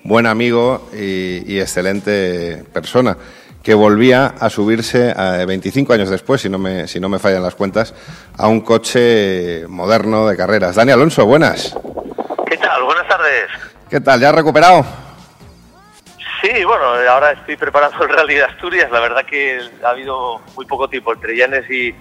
buen 0.06 0.26
amigo 0.26 0.88
y, 0.92 1.42
y 1.52 1.60
excelente 1.60 2.64
persona, 2.72 3.16
que 3.62 3.74
volvía 3.74 4.34
a 4.38 4.48
subirse 4.48 5.12
a 5.16 5.44
25 5.44 5.92
años 5.92 6.08
después, 6.08 6.40
si 6.40 6.48
no, 6.48 6.58
me, 6.58 6.86
si 6.86 7.00
no 7.00 7.08
me 7.08 7.18
fallan 7.18 7.42
las 7.42 7.56
cuentas, 7.56 7.94
a 8.38 8.46
un 8.46 8.60
coche 8.60 9.66
moderno 9.68 10.26
de 10.28 10.36
carreras. 10.36 10.76
Dani 10.76 10.92
Alonso, 10.92 11.26
buenas. 11.26 11.76
¿Qué 12.48 12.56
tal? 12.58 12.84
Buenas 12.84 13.08
tardes. 13.08 13.48
¿Qué 13.90 14.00
tal? 14.00 14.20
¿Ya 14.20 14.28
has 14.28 14.34
recuperado? 14.36 14.84
Sí, 16.40 16.64
bueno, 16.64 16.84
ahora 17.10 17.32
estoy 17.32 17.56
preparando 17.56 18.04
el 18.04 18.08
Rally 18.08 18.34
de 18.34 18.44
Asturias. 18.44 18.88
La 18.92 19.00
verdad 19.00 19.24
que 19.24 19.58
ha 19.82 19.88
habido 19.88 20.40
muy 20.54 20.64
poco 20.66 20.88
tiempo 20.88 21.12
entre 21.12 21.36
Llanes 21.36 21.68
y, 21.68 21.92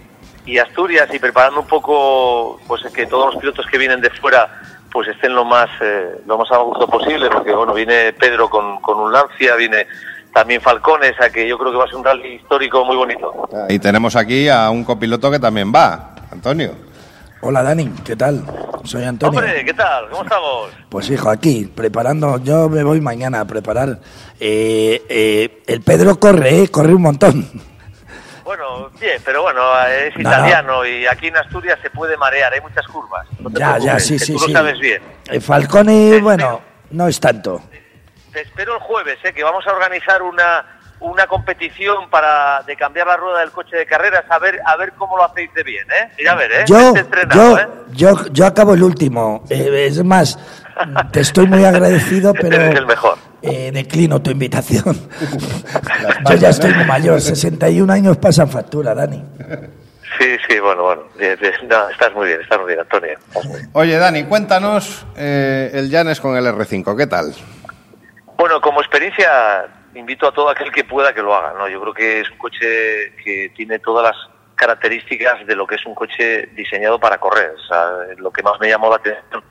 y 0.46 0.60
Asturias 0.60 1.10
y 1.12 1.18
preparando 1.18 1.62
un 1.62 1.68
poco 1.68 2.60
pues 2.68 2.84
que 2.94 3.08
todos 3.08 3.34
los 3.34 3.42
pilotos 3.42 3.66
que 3.66 3.80
vienen 3.80 4.02
de 4.02 4.12
fuera 4.12 4.75
pues 4.96 5.10
estén 5.10 5.36
lo 5.36 5.44
más 5.44 5.70
eh, 5.82 6.22
lo 6.26 6.38
más 6.38 6.50
a 6.54 6.58
gusto 6.60 6.88
posible 6.88 7.30
porque 7.30 7.52
bueno 7.52 7.74
viene 7.74 8.14
Pedro 8.14 8.50
con, 8.50 8.80
con 8.80 8.98
un 8.98 9.12
Lancia 9.12 9.58
viene 9.58 9.88
también 10.34 10.62
Falcones 10.62 11.20
a 11.20 11.30
que 11.30 11.46
yo 11.46 11.58
creo 11.58 11.74
que 11.74 11.78
va 11.78 11.84
a 11.84 11.88
ser 11.88 11.98
un 11.98 12.06
rally 12.06 12.36
histórico 12.36 12.86
muy 12.86 12.96
bonito 12.96 13.50
Y 13.68 13.78
tenemos 13.80 14.16
aquí 14.16 14.48
a 14.48 14.70
un 14.70 14.86
copiloto 14.86 15.30
que 15.30 15.40
también 15.40 15.70
va, 15.74 16.16
Antonio. 16.32 16.72
Hola 17.42 17.62
Dani, 17.62 17.90
¿qué 18.06 18.16
tal? 18.16 18.42
Soy 18.86 19.04
Antonio. 19.04 19.38
hombre 19.38 19.66
qué 19.66 19.74
tal 19.74 20.10
cómo 20.10 20.24
estamos 20.24 20.70
Pues 20.88 21.10
hijo, 21.10 21.30
aquí, 21.30 21.66
preparando, 21.66 22.38
yo 22.42 22.70
me 22.70 22.82
voy 22.82 23.02
mañana 23.02 23.42
a 23.42 23.46
preparar. 23.46 24.00
Eh, 24.40 25.04
eh, 25.10 25.62
el 25.68 25.82
Pedro 25.82 26.18
corre, 26.22 26.64
¿eh? 26.64 26.68
corre 26.70 26.96
un 26.96 27.02
montón. 27.02 27.75
Bueno 28.46 28.90
bien 29.02 29.22
pero 29.26 29.42
bueno 29.42 29.62
es 29.88 30.16
No, 30.16 30.22
italiano 30.22 30.86
y 30.86 31.06
aquí 31.06 31.28
en 31.28 31.36
Asturias 31.38 31.78
se 31.82 31.90
puede 31.90 32.16
marear 32.16 32.54
hay 32.54 32.62
muchas 32.62 32.88
curvas 32.88 33.28
no 33.40 33.50
te 33.50 33.60
Ya, 33.60 33.78
ya, 33.80 34.00
sí, 34.00 34.18
sí, 34.18 34.32
tú 34.34 34.40
sí. 34.40 34.48
lo 34.54 34.58
sabes 34.60 34.80
bien 34.80 35.02
El 35.28 35.42
Falcone, 35.42 36.20
bueno, 36.22 36.62
no 36.92 37.08
es 37.10 37.20
tanto. 37.20 37.62
te 38.32 38.42
espero 38.42 38.76
el 38.76 38.80
jueves, 38.82 39.18
¿eh? 39.24 39.34
que 39.34 39.44
vamos 39.44 39.66
a 39.68 39.72
organizar 39.74 40.22
una, 40.22 40.66
una 41.00 41.26
competición 41.28 42.10
para 42.10 42.62
de 42.64 42.76
cambiar 42.76 43.08
la 43.08 43.18
rueda 43.18 43.40
del 43.40 43.52
coche 43.52 43.76
de 43.76 43.86
carreras, 43.86 44.24
a 44.30 44.38
ver, 44.40 44.62
a 44.66 44.76
ver 44.78 44.94
cómo 44.94 45.18
lo 45.18 45.24
hacéis 45.26 45.52
de 45.54 45.64
bien, 45.64 45.86
¿eh? 45.92 46.12
Y 46.20 46.28
a 46.28 46.36
ver, 46.36 46.52
¿eh? 46.52 46.64
Yo, 46.68 46.94
yo, 47.34 47.58
¿eh? 47.58 47.68
yo, 47.92 48.28
yo 48.32 48.46
acabo 48.46 48.74
el 48.76 48.84
último. 48.84 49.44
Eh, 49.50 49.88
es 49.88 50.04
más, 50.04 50.38
te 51.12 51.20
estoy 51.22 51.48
muy 51.48 51.64
agradecido, 51.66 52.34
pero 52.34 52.56
Eres 52.56 52.76
el 52.80 52.86
mejor. 52.86 53.18
eh, 53.42 53.72
declino 53.74 54.22
tu 54.22 54.32
invitación. 54.32 54.96
yo 56.30 56.36
ya 56.36 56.50
estoy 56.50 56.74
muy 56.74 56.86
mayor, 56.86 57.22
61 57.22 57.92
años 57.92 58.18
pasan 58.18 58.50
factura, 58.50 58.94
Dani. 58.94 59.24
Sí, 60.20 60.38
sí, 60.48 60.60
bueno, 60.60 60.84
bueno. 60.84 61.04
No, 61.68 61.90
estás 61.90 62.14
muy 62.14 62.28
bien, 62.28 62.42
estás 62.42 62.58
muy 62.60 62.68
bien, 62.68 62.80
Antonio. 62.80 63.12
Estás 63.28 63.46
muy 63.46 63.58
bien. 63.58 63.70
Oye, 63.74 63.98
Dani, 63.98 64.24
cuéntanos 64.24 65.06
eh, 65.18 65.72
el 65.74 65.90
Llanes 65.90 66.22
con 66.22 66.38
el 66.38 66.46
R5, 66.46 66.96
¿qué 66.98 67.08
tal? 67.08 67.34
Bueno, 68.38 68.62
como 68.62 68.80
experiencia, 68.82 69.66
invito 69.94 70.28
a 70.28 70.34
todo 70.34 70.50
aquel 70.50 70.72
que 70.72 70.84
pueda 70.84 71.14
que 71.14 71.22
lo 71.22 71.36
haga, 71.36 71.54
¿no? 71.58 71.68
Yo 71.68 71.82
creo 71.82 71.94
que 71.94 72.22
es 72.22 72.32
un 72.32 72.38
coche 72.38 73.14
que 73.24 73.52
tiene 73.56 73.80
todas 73.80 74.04
las 74.06 74.16
características 74.56 75.46
de 75.46 75.56
lo 75.56 75.68
que 75.68 75.76
es 75.76 75.86
un 75.86 75.94
coche 75.96 76.48
diseñado 76.56 76.98
para 77.00 77.18
correr. 77.18 77.52
O 77.52 77.68
sea, 77.68 77.86
lo 78.18 78.32
que 78.32 78.42
más 78.44 78.54
me 78.62 78.70
llamó 78.70 78.90
la 78.90 78.96
atención 78.98 79.44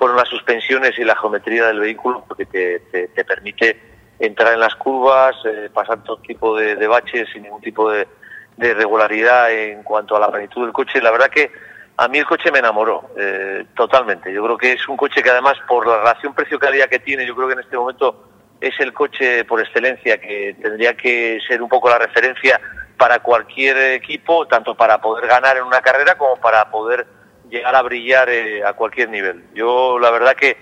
fueron 0.00 0.16
las 0.16 0.28
suspensiones 0.30 0.98
y 0.98 1.04
la 1.04 1.14
geometría 1.14 1.66
del 1.66 1.78
vehículo, 1.80 2.24
porque 2.26 2.46
te, 2.46 2.80
te- 2.90 3.08
te 3.08 3.22
permite 3.22 3.78
entrar 4.18 4.54
en 4.54 4.60
las 4.60 4.74
curvas, 4.74 5.36
eh, 5.44 5.68
pasar 5.72 6.02
todo 6.04 6.16
tipo 6.22 6.56
de, 6.56 6.74
baches 6.86 7.28
sin 7.30 7.42
ningún 7.42 7.60
tipo 7.60 7.90
de, 7.90 8.08
de 8.56 8.68
irregularidad 8.70 9.52
en 9.52 9.82
cuanto 9.82 10.16
a 10.16 10.20
la 10.20 10.30
planitud 10.30 10.62
del 10.64 10.72
coche. 10.72 11.02
La 11.02 11.10
verdad 11.10 11.28
que 11.28 11.52
a 11.98 12.08
mí 12.08 12.16
el 12.16 12.24
coche 12.24 12.50
me 12.50 12.60
enamoró 12.60 13.10
eh, 13.18 13.66
totalmente. 13.76 14.32
Yo 14.32 14.42
creo 14.42 14.56
que 14.56 14.72
es 14.72 14.88
un 14.88 14.96
coche 14.96 15.22
que 15.22 15.28
además 15.30 15.56
por 15.68 15.86
la 15.86 15.98
relación 15.98 16.32
precio-calidad 16.34 16.88
que 16.88 17.00
tiene, 17.00 17.26
yo 17.26 17.36
creo 17.36 17.48
que 17.48 17.54
en 17.54 17.60
este 17.60 17.76
momento 17.76 18.24
es 18.58 18.72
el 18.80 18.94
coche 18.94 19.44
por 19.44 19.60
excelencia 19.60 20.18
que 20.18 20.56
tendría 20.62 20.96
que 20.96 21.40
ser 21.46 21.60
un 21.60 21.68
poco 21.68 21.90
la 21.90 21.98
referencia 21.98 22.58
para 22.96 23.18
cualquier 23.18 23.76
equipo, 23.92 24.46
tanto 24.46 24.74
para 24.74 24.98
poder 24.98 25.26
ganar 25.26 25.58
en 25.58 25.64
una 25.64 25.82
carrera 25.82 26.16
como 26.16 26.36
para 26.36 26.70
poder 26.70 27.06
llegar 27.50 27.74
a 27.74 27.82
brillar 27.82 28.28
eh, 28.30 28.64
a 28.64 28.72
cualquier 28.74 29.08
nivel. 29.10 29.44
Yo 29.54 29.98
la 29.98 30.10
verdad 30.10 30.34
que 30.34 30.56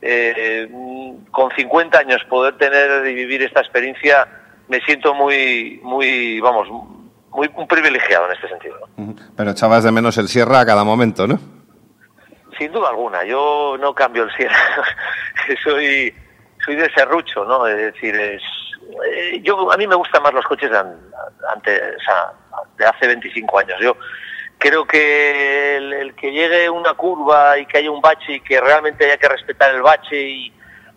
eh, 0.00 0.68
con 1.30 1.50
50 1.50 1.98
años 1.98 2.22
poder 2.28 2.56
tener 2.56 3.06
y 3.06 3.14
vivir 3.14 3.42
esta 3.42 3.60
experiencia 3.60 4.26
me 4.68 4.80
siento 4.82 5.14
muy, 5.14 5.80
muy, 5.82 6.40
vamos, 6.40 6.68
muy 7.30 7.50
un 7.54 7.66
privilegiado 7.66 8.26
en 8.26 8.32
este 8.32 8.48
sentido. 8.48 8.78
¿no? 8.96 9.14
Pero 9.36 9.50
echabas 9.50 9.84
de 9.84 9.92
menos 9.92 10.16
el 10.18 10.28
Sierra 10.28 10.60
a 10.60 10.66
cada 10.66 10.84
momento, 10.84 11.26
¿no? 11.26 11.38
Sin 12.58 12.72
duda 12.72 12.88
alguna, 12.90 13.24
yo 13.24 13.76
no 13.78 13.94
cambio 13.94 14.24
el 14.24 14.32
Sierra, 14.36 14.56
soy, 15.64 16.12
soy 16.64 16.74
de 16.76 16.90
serrucho, 16.92 17.44
¿no? 17.44 17.66
Es 17.66 17.76
decir, 17.76 18.14
es, 18.16 18.42
eh, 19.14 19.40
yo 19.42 19.70
a 19.72 19.76
mí 19.76 19.86
me 19.86 19.94
gustan 19.94 20.22
más 20.22 20.32
los 20.34 20.44
coches 20.44 20.70
de, 20.70 20.78
an- 20.78 21.00
ante, 21.54 21.76
o 21.96 22.00
sea, 22.00 22.32
de 22.76 22.84
hace 22.86 23.06
25 23.06 23.58
años. 23.60 23.78
Yo 23.80 23.96
creo 24.58 24.84
que 24.86 25.76
el, 25.76 25.92
el 25.92 26.14
que 26.14 26.30
llegue 26.32 26.68
una 26.70 26.94
curva 26.94 27.58
y 27.58 27.66
que 27.66 27.78
haya 27.78 27.90
un 27.90 28.00
bache 28.00 28.34
y 28.34 28.40
que 28.40 28.60
realmente 28.60 29.04
haya 29.06 29.16
que 29.16 29.28
respetar 29.28 29.74
el 29.74 29.82
bache 29.82 30.20
y 30.20 30.52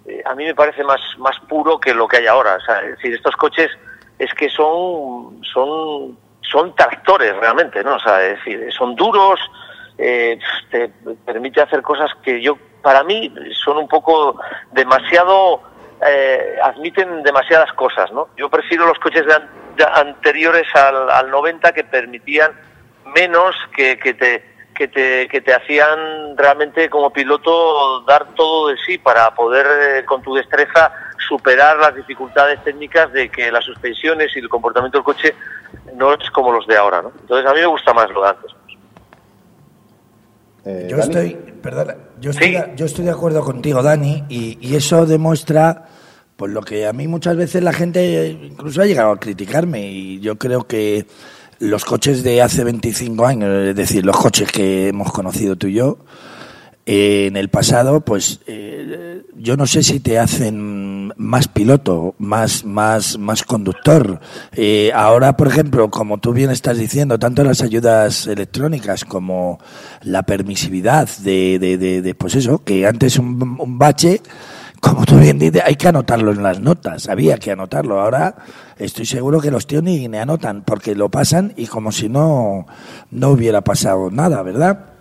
eh, 0.07 0.21
a 0.25 0.33
mí 0.35 0.45
me 0.45 0.55
parece 0.55 0.83
más 0.83 0.99
más 1.19 1.39
puro 1.47 1.79
que 1.79 1.93
lo 1.93 2.07
que 2.07 2.17
hay 2.17 2.27
ahora. 2.27 2.55
O 2.55 2.61
sea, 2.61 2.79
es 2.81 2.91
decir, 2.97 3.13
estos 3.13 3.35
coches 3.35 3.69
es 4.19 4.33
que 4.33 4.49
son 4.49 5.41
son 5.43 6.17
son 6.41 6.75
tractores 6.75 7.35
realmente, 7.37 7.83
¿no? 7.83 7.95
O 7.95 7.99
sea, 7.99 8.21
es 8.25 8.37
decir, 8.37 8.71
son 8.73 8.95
duros, 8.95 9.39
eh, 9.97 10.37
te 10.71 10.89
permite 11.25 11.61
hacer 11.61 11.81
cosas 11.81 12.09
que 12.23 12.41
yo 12.41 12.57
para 12.81 13.03
mí 13.03 13.31
son 13.53 13.77
un 13.77 13.87
poco 13.87 14.39
demasiado 14.71 15.61
eh, 16.05 16.57
admiten 16.63 17.21
demasiadas 17.21 17.71
cosas, 17.73 18.11
¿no? 18.11 18.29
Yo 18.35 18.49
prefiero 18.49 18.87
los 18.87 18.97
coches 18.97 19.23
de 19.25 19.33
an- 19.35 19.49
de 19.75 19.85
anteriores 19.85 20.67
al, 20.75 21.09
al 21.11 21.29
90 21.29 21.71
que 21.73 21.83
permitían 21.83 22.51
menos 23.15 23.55
que, 23.75 23.97
que 23.97 24.13
te 24.13 24.51
que 24.73 24.87
te, 24.87 25.27
que 25.27 25.41
te 25.41 25.53
hacían 25.53 26.35
realmente 26.35 26.89
como 26.89 27.11
piloto 27.11 28.01
dar 28.01 28.33
todo 28.35 28.69
de 28.69 28.77
sí 28.85 28.97
para 28.97 29.33
poder 29.35 29.65
eh, 29.99 30.05
con 30.05 30.23
tu 30.23 30.33
destreza 30.33 30.91
superar 31.27 31.77
las 31.77 31.95
dificultades 31.95 32.63
técnicas 32.63 33.11
de 33.13 33.29
que 33.29 33.51
las 33.51 33.63
suspensiones 33.63 34.35
y 34.35 34.39
el 34.39 34.49
comportamiento 34.49 34.97
del 34.97 35.05
coche 35.05 35.35
no 35.95 36.13
es 36.13 36.29
como 36.31 36.51
los 36.51 36.65
de 36.65 36.77
ahora, 36.77 37.01
¿no? 37.01 37.11
Entonces 37.21 37.45
a 37.45 37.53
mí 37.53 37.59
me 37.59 37.67
gusta 37.67 37.93
más 37.93 38.09
lo 38.09 38.23
de 38.23 38.29
antes. 38.29 38.51
Eh, 40.65 40.87
Yo 40.89 40.97
estoy, 40.97 41.33
perdona, 41.61 41.95
yo 42.19 42.31
estoy, 42.31 42.51
de, 42.51 42.71
yo 42.75 42.85
estoy 42.85 43.05
de 43.05 43.11
acuerdo 43.11 43.43
contigo, 43.43 43.81
Dani, 43.83 44.23
y, 44.29 44.57
y 44.61 44.75
eso 44.75 45.05
demuestra 45.05 45.85
pues 46.35 46.51
lo 46.51 46.61
que 46.61 46.87
a 46.87 46.93
mí 46.93 47.07
muchas 47.07 47.35
veces 47.37 47.61
la 47.61 47.73
gente 47.73 48.27
incluso 48.29 48.81
ha 48.81 48.85
llegado 48.85 49.11
a 49.11 49.19
criticarme 49.19 49.87
y 49.87 50.19
yo 50.21 50.37
creo 50.37 50.63
que 50.63 51.05
los 51.61 51.85
coches 51.85 52.23
de 52.23 52.41
hace 52.41 52.63
25 52.63 53.25
años, 53.25 53.49
es 53.67 53.75
decir, 53.75 54.03
los 54.03 54.17
coches 54.17 54.51
que 54.51 54.89
hemos 54.89 55.11
conocido 55.11 55.55
tú 55.55 55.67
y 55.67 55.73
yo, 55.73 55.99
eh, 56.87 57.27
en 57.27 57.37
el 57.37 57.49
pasado, 57.49 58.01
pues 58.01 58.39
eh, 58.47 59.21
yo 59.37 59.55
no 59.55 59.67
sé 59.67 59.83
si 59.83 59.99
te 59.99 60.17
hacen 60.17 61.13
más 61.15 61.47
piloto, 61.47 62.15
más, 62.17 62.65
más, 62.65 63.19
más 63.19 63.43
conductor. 63.43 64.19
Eh, 64.53 64.91
ahora, 64.95 65.37
por 65.37 65.47
ejemplo, 65.47 65.91
como 65.91 66.17
tú 66.17 66.33
bien 66.33 66.49
estás 66.49 66.79
diciendo, 66.79 67.19
tanto 67.19 67.43
las 67.43 67.61
ayudas 67.61 68.25
electrónicas 68.25 69.05
como 69.05 69.59
la 70.01 70.23
permisividad 70.23 71.07
de, 71.19 71.59
de, 71.59 71.77
de, 71.77 72.01
de, 72.01 72.15
pues 72.15 72.33
eso, 72.33 72.63
que 72.63 72.87
antes 72.87 73.19
un, 73.19 73.57
un 73.59 73.77
bache, 73.77 74.21
como 74.81 75.05
tú 75.05 75.17
bien 75.17 75.39
dices, 75.39 75.63
hay 75.65 75.75
que 75.75 75.87
anotarlo 75.87 76.31
en 76.31 76.43
las 76.43 76.59
notas, 76.59 77.07
había 77.07 77.37
que 77.37 77.51
anotarlo. 77.51 78.01
Ahora 78.01 78.35
estoy 78.77 79.05
seguro 79.05 79.39
que 79.39 79.51
los 79.51 79.67
tíos 79.67 79.83
ni, 79.83 80.07
ni 80.07 80.17
anotan, 80.17 80.63
porque 80.63 80.95
lo 80.95 81.09
pasan 81.09 81.53
y 81.55 81.67
como 81.67 81.91
si 81.91 82.09
no, 82.09 82.65
no 83.11 83.29
hubiera 83.29 83.61
pasado 83.61 84.09
nada, 84.11 84.41
¿verdad? 84.43 84.91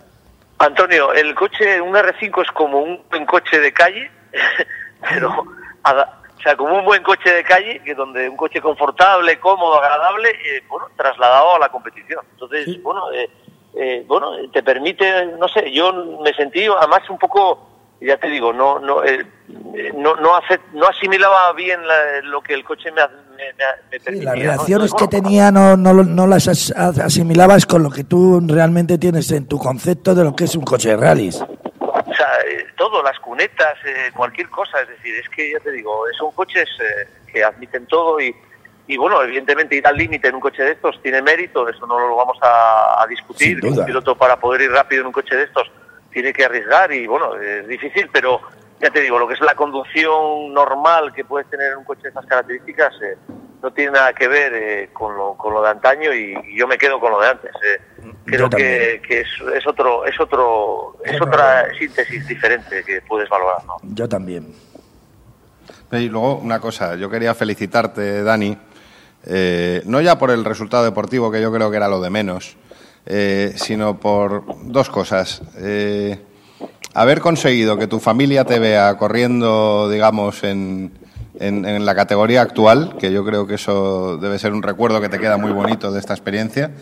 Antonio, 0.59 1.13
el 1.15 1.35
coche, 1.35 1.81
un 1.81 1.95
R5 1.95 2.43
es 2.43 2.53
como 2.53 2.81
un 2.81 3.01
buen 3.11 3.25
coche 3.25 3.59
de 3.59 3.73
calle, 3.73 4.11
pero, 5.09 5.31
O 5.31 6.43
sea, 6.43 6.55
como 6.57 6.79
un 6.79 6.85
buen 6.85 7.03
coche 7.03 7.31
de 7.31 7.43
calle, 7.43 7.81
que 7.83 7.95
donde 7.95 8.29
un 8.29 8.37
coche 8.37 8.61
confortable, 8.61 9.41
cómodo, 9.41 9.79
agradable, 9.79 10.29
eh, 10.31 10.63
bueno, 10.69 10.89
trasladado 10.97 11.57
a 11.57 11.59
la 11.59 11.71
competición. 11.71 12.21
Entonces, 12.33 12.83
bueno, 12.83 13.11
eh, 13.13 13.29
eh, 13.75 14.05
bueno, 14.07 14.33
te 14.53 14.63
permite, 14.63 15.27
no 15.39 15.49
sé, 15.49 15.73
yo 15.73 15.93
me 16.23 16.35
sentí 16.35 16.67
además 16.67 17.09
un 17.09 17.19
poco, 17.19 17.80
ya 18.01 18.17
te 18.17 18.29
digo, 18.29 18.53
no 18.53 18.79
no 18.79 19.05
eh, 19.05 19.27
eh, 19.75 19.93
no 19.97 20.17
no, 20.17 20.37
hace- 20.37 20.61
no 20.73 20.87
asimilaba 20.87 21.53
bien 21.53 21.87
la- 21.87 22.21
lo 22.23 22.41
que 22.43 22.55
el 22.55 22.65
coche 22.65 22.91
me, 22.93 23.03
me, 23.37 23.45
me- 23.91 24.01
permitía. 24.01 24.25
Las 24.31 24.37
¿no? 24.37 24.43
reacciones 24.43 24.95
que 24.95 25.09
tenía 25.09 25.51
no, 25.51 25.77
no, 25.77 25.93
no 25.93 26.27
las 26.27 26.49
as- 26.49 26.73
asimilabas 26.77 27.67
con 27.67 27.83
lo 27.83 27.91
que 27.91 28.05
tú 28.05 28.41
realmente 28.47 28.99
tienes 28.99 29.31
en 29.33 29.47
tu 29.47 29.59
concepto 29.59 30.15
de 30.15 30.25
lo 30.25 30.35
que 30.35 30.45
es 30.45 30.55
un 30.57 30.65
coche 30.65 30.91
de 30.91 30.97
rallies. 30.97 31.41
O 31.81 32.15
sea, 32.15 32.29
eh, 32.47 32.67
todo, 32.77 33.03
las 33.03 33.19
cunetas, 33.21 33.75
eh, 33.87 34.11
cualquier 34.17 34.49
cosa, 34.49 34.81
es 34.81 34.89
decir, 34.89 35.15
es 35.17 35.29
que 35.29 35.53
ya 35.53 35.61
te 35.61 35.71
digo, 35.73 36.03
son 36.19 36.31
coches 36.33 36.69
eh, 36.81 37.09
que 37.33 37.45
admiten 37.45 37.87
todo 37.87 38.21
y, 38.21 38.35
y 38.87 38.97
bueno, 38.97 39.23
evidentemente 39.23 39.77
ir 39.77 39.87
al 39.87 39.97
límite 39.97 40.29
en 40.29 40.35
un 40.37 40.41
coche 40.41 40.63
de 40.63 40.73
estos 40.73 41.01
tiene 41.03 41.23
mérito, 41.23 41.69
eso 41.69 41.87
no 41.87 41.99
lo 41.99 42.17
vamos 42.17 42.37
a, 42.43 43.03
a 43.03 43.07
discutir. 43.07 43.65
Un 43.65 43.85
piloto 43.85 44.17
para 44.17 44.39
poder 44.41 44.63
ir 44.63 44.71
rápido 44.73 45.03
en 45.03 45.07
un 45.09 45.13
coche 45.13 45.37
de 45.37 45.45
estos 45.45 45.71
tiene 46.13 46.33
que 46.33 46.45
arriesgar 46.45 46.93
y 46.93 47.07
bueno, 47.07 47.37
es 47.37 47.67
difícil, 47.69 48.09
pero 48.13 48.41
ya 48.81 48.91
te 48.91 49.01
digo, 49.01 49.19
lo 49.19 49.29
que 49.29 49.35
es 49.35 49.41
la 49.41 49.55
conducción 49.55 50.53
normal 50.55 51.13
que 51.13 51.25
puedes 51.25 51.49
tener 51.51 51.73
en 51.73 51.79
un 51.79 51.85
coche 51.85 52.03
de 52.03 52.09
estas 52.09 52.27
características 52.27 52.95
eh, 53.03 53.17
no 53.63 53.71
tiene 53.73 53.93
nada 53.93 54.13
que 54.15 54.27
ver 54.27 54.53
eh, 54.55 54.91
con, 54.93 55.17
lo, 55.17 55.35
con 55.35 55.53
lo 55.53 55.63
de 55.63 55.69
antaño 55.71 56.15
y, 56.15 56.35
y 56.49 56.57
yo 56.59 56.67
me 56.67 56.79
quedo 56.79 56.99
con 56.99 57.13
lo 57.13 57.21
de 57.21 57.29
antes. 57.29 57.51
eh. 57.63 57.81
Creo 58.25 58.49
que, 58.49 59.03
que 59.07 59.21
es, 59.21 59.29
es 59.55 59.67
otro, 59.67 60.05
es 60.07 60.19
otro, 60.21 60.97
es 61.05 61.21
otra 61.21 61.67
síntesis 61.79 62.27
diferente 62.29 62.85
que 62.85 63.03
puedes 63.03 63.29
valorar, 63.29 63.65
¿no? 63.67 63.77
Yo 63.83 64.09
también. 64.09 64.55
Y 65.93 66.09
luego 66.09 66.37
una 66.37 66.61
cosa, 66.61 66.95
yo 66.95 67.11
quería 67.11 67.35
felicitarte, 67.35 68.23
Dani, 68.23 68.57
eh, 69.27 69.83
no 69.85 70.01
ya 70.01 70.17
por 70.19 70.31
el 70.31 70.45
resultado 70.45 70.85
deportivo, 70.85 71.31
que 71.33 71.43
yo 71.43 71.53
creo 71.53 71.71
que 71.71 71.77
era 71.77 71.89
lo 71.89 72.01
de 72.01 72.11
menos, 72.11 72.57
eh, 73.07 73.53
sino 73.57 73.99
por 73.99 74.45
dos 74.65 74.89
cosas. 74.91 75.43
Eh, 75.59 76.19
haber 76.95 77.21
conseguido 77.21 77.77
que 77.79 77.87
tu 77.87 78.01
familia 78.01 78.45
te 78.45 78.59
vea 78.59 78.97
corriendo, 78.97 79.89
digamos, 79.91 80.43
en, 80.45 80.93
en- 81.39 81.65
en 81.65 81.85
la 81.87 81.95
categoría 81.95 82.43
actual, 82.43 82.97
que 82.99 83.13
yo 83.13 83.25
creo 83.25 83.47
que 83.47 83.55
eso 83.55 84.17
debe 84.19 84.39
ser 84.39 84.53
un 84.53 84.63
recuerdo 84.63 85.01
que 85.01 85.09
te 85.09 85.19
queda 85.19 85.37
muy 85.37 85.53
bonito 85.53 85.91
de 85.93 86.01
esta 86.01 86.15
experiencia. 86.15 86.73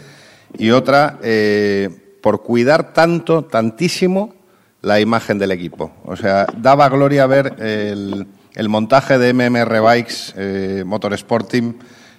Y 0.59 0.71
otra, 0.71 1.19
eh, 1.23 1.91
por 2.23 2.43
cuidar 2.43 2.93
tanto, 2.95 3.45
tantísimo, 3.45 4.35
la 4.81 5.01
imagen 5.01 5.39
del 5.39 5.51
equipo. 5.53 5.91
O 6.05 6.17
sea, 6.17 6.47
daba 6.57 6.89
gloria 6.89 7.27
ver 7.27 7.57
el, 7.61 8.27
el 8.55 8.69
montaje 8.69 9.19
de 9.19 9.33
MMR 9.35 9.81
Bikes 9.81 10.85
Motorsport 10.85 11.49
Team 11.51 11.75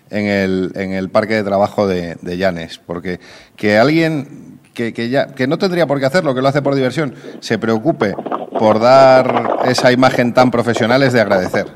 en 0.09 0.25
el, 0.25 0.71
en 0.75 0.93
el 0.93 1.09
parque 1.09 1.35
de 1.35 1.43
trabajo 1.43 1.87
de, 1.87 2.15
de 2.21 2.37
Llanes. 2.37 2.79
Porque 2.79 3.19
que 3.55 3.77
alguien 3.77 4.59
que, 4.73 4.93
que, 4.93 5.09
ya, 5.09 5.27
que 5.33 5.47
no 5.47 5.57
tendría 5.57 5.87
por 5.87 5.99
qué 5.99 6.05
hacerlo, 6.05 6.33
que 6.33 6.41
lo 6.41 6.47
hace 6.47 6.61
por 6.61 6.75
diversión, 6.75 7.15
se 7.39 7.57
preocupe 7.57 8.13
por 8.57 8.79
dar 8.79 9.59
esa 9.65 9.91
imagen 9.91 10.33
tan 10.33 10.51
profesional 10.51 11.03
es 11.03 11.13
de 11.13 11.21
agradecer. 11.21 11.67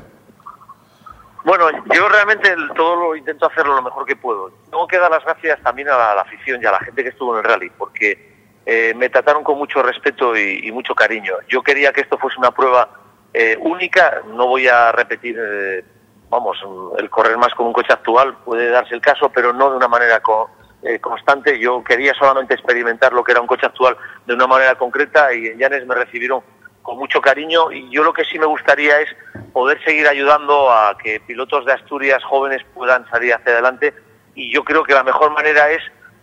Bueno, 1.44 1.66
yo 1.94 2.08
realmente 2.08 2.54
todo 2.74 2.96
lo 2.96 3.16
intento 3.16 3.46
hacerlo 3.46 3.74
lo 3.74 3.82
mejor 3.82 4.06
que 4.06 4.16
puedo. 4.16 4.50
Tengo 4.70 4.86
que 4.86 4.98
dar 4.98 5.10
las 5.10 5.22
gracias 5.24 5.60
también 5.62 5.88
a 5.88 5.96
la, 5.96 6.22
afición 6.22 6.62
y 6.62 6.66
a 6.66 6.72
la 6.72 6.80
gente 6.80 7.02
que 7.02 7.10
estuvo 7.10 7.34
en 7.34 7.44
el 7.44 7.44
rally, 7.44 7.70
porque 7.76 8.32
eh, 8.64 8.94
me 8.96 9.10
trataron 9.10 9.44
con 9.44 9.58
mucho 9.58 9.82
respeto 9.82 10.34
y, 10.34 10.66
y 10.66 10.72
mucho 10.72 10.94
cariño. 10.94 11.34
Yo 11.48 11.62
quería 11.62 11.92
que 11.92 12.00
esto 12.00 12.16
fuese 12.16 12.38
una 12.38 12.50
prueba 12.50 12.88
eh, 13.36 13.58
única, 13.60 14.22
no 14.28 14.46
voy 14.46 14.68
a 14.68 14.92
repetir, 14.92 15.36
eh, 15.36 15.84
vamos, 16.30 16.58
el 16.98 17.08
correr 17.10 17.36
más 17.38 17.54
con 17.54 17.66
un 17.66 17.72
coche 17.72 17.92
actual, 17.92 18.36
puede 18.44 18.68
darse 18.70 18.94
el 18.94 19.00
caso, 19.00 19.30
pero 19.30 19.52
no 19.52 19.70
de 19.70 19.76
una 19.76 19.88
manera 19.88 20.20
co- 20.20 20.50
eh, 20.82 20.98
constante. 21.00 21.58
Yo 21.58 21.82
quería 21.84 22.12
solamente 22.14 22.54
experimentar 22.54 23.12
lo 23.12 23.22
que 23.24 23.32
era 23.32 23.40
un 23.40 23.46
coche 23.46 23.66
actual 23.66 23.96
de 24.26 24.34
una 24.34 24.46
manera 24.46 24.74
concreta 24.76 25.32
y 25.32 25.46
en 25.46 25.58
Llanes 25.58 25.86
me 25.86 25.94
recibieron 25.94 26.42
con 26.82 26.98
mucho 26.98 27.20
cariño 27.22 27.72
y 27.72 27.88
yo 27.90 28.02
lo 28.02 28.12
que 28.12 28.24
sí 28.26 28.38
me 28.38 28.44
gustaría 28.44 29.00
es 29.00 29.08
poder 29.54 29.82
seguir 29.84 30.06
ayudando 30.06 30.70
a 30.70 30.98
que 30.98 31.18
pilotos 31.20 31.64
de 31.64 31.72
Asturias 31.72 32.22
jóvenes 32.24 32.60
puedan 32.74 33.08
salir 33.08 33.32
hacia 33.32 33.52
adelante 33.52 33.94
y 34.34 34.52
yo 34.52 34.62
creo 34.64 34.84
que 34.84 34.92
la 34.92 35.02
mejor 35.02 35.30
manera 35.32 35.70
es 35.70 35.80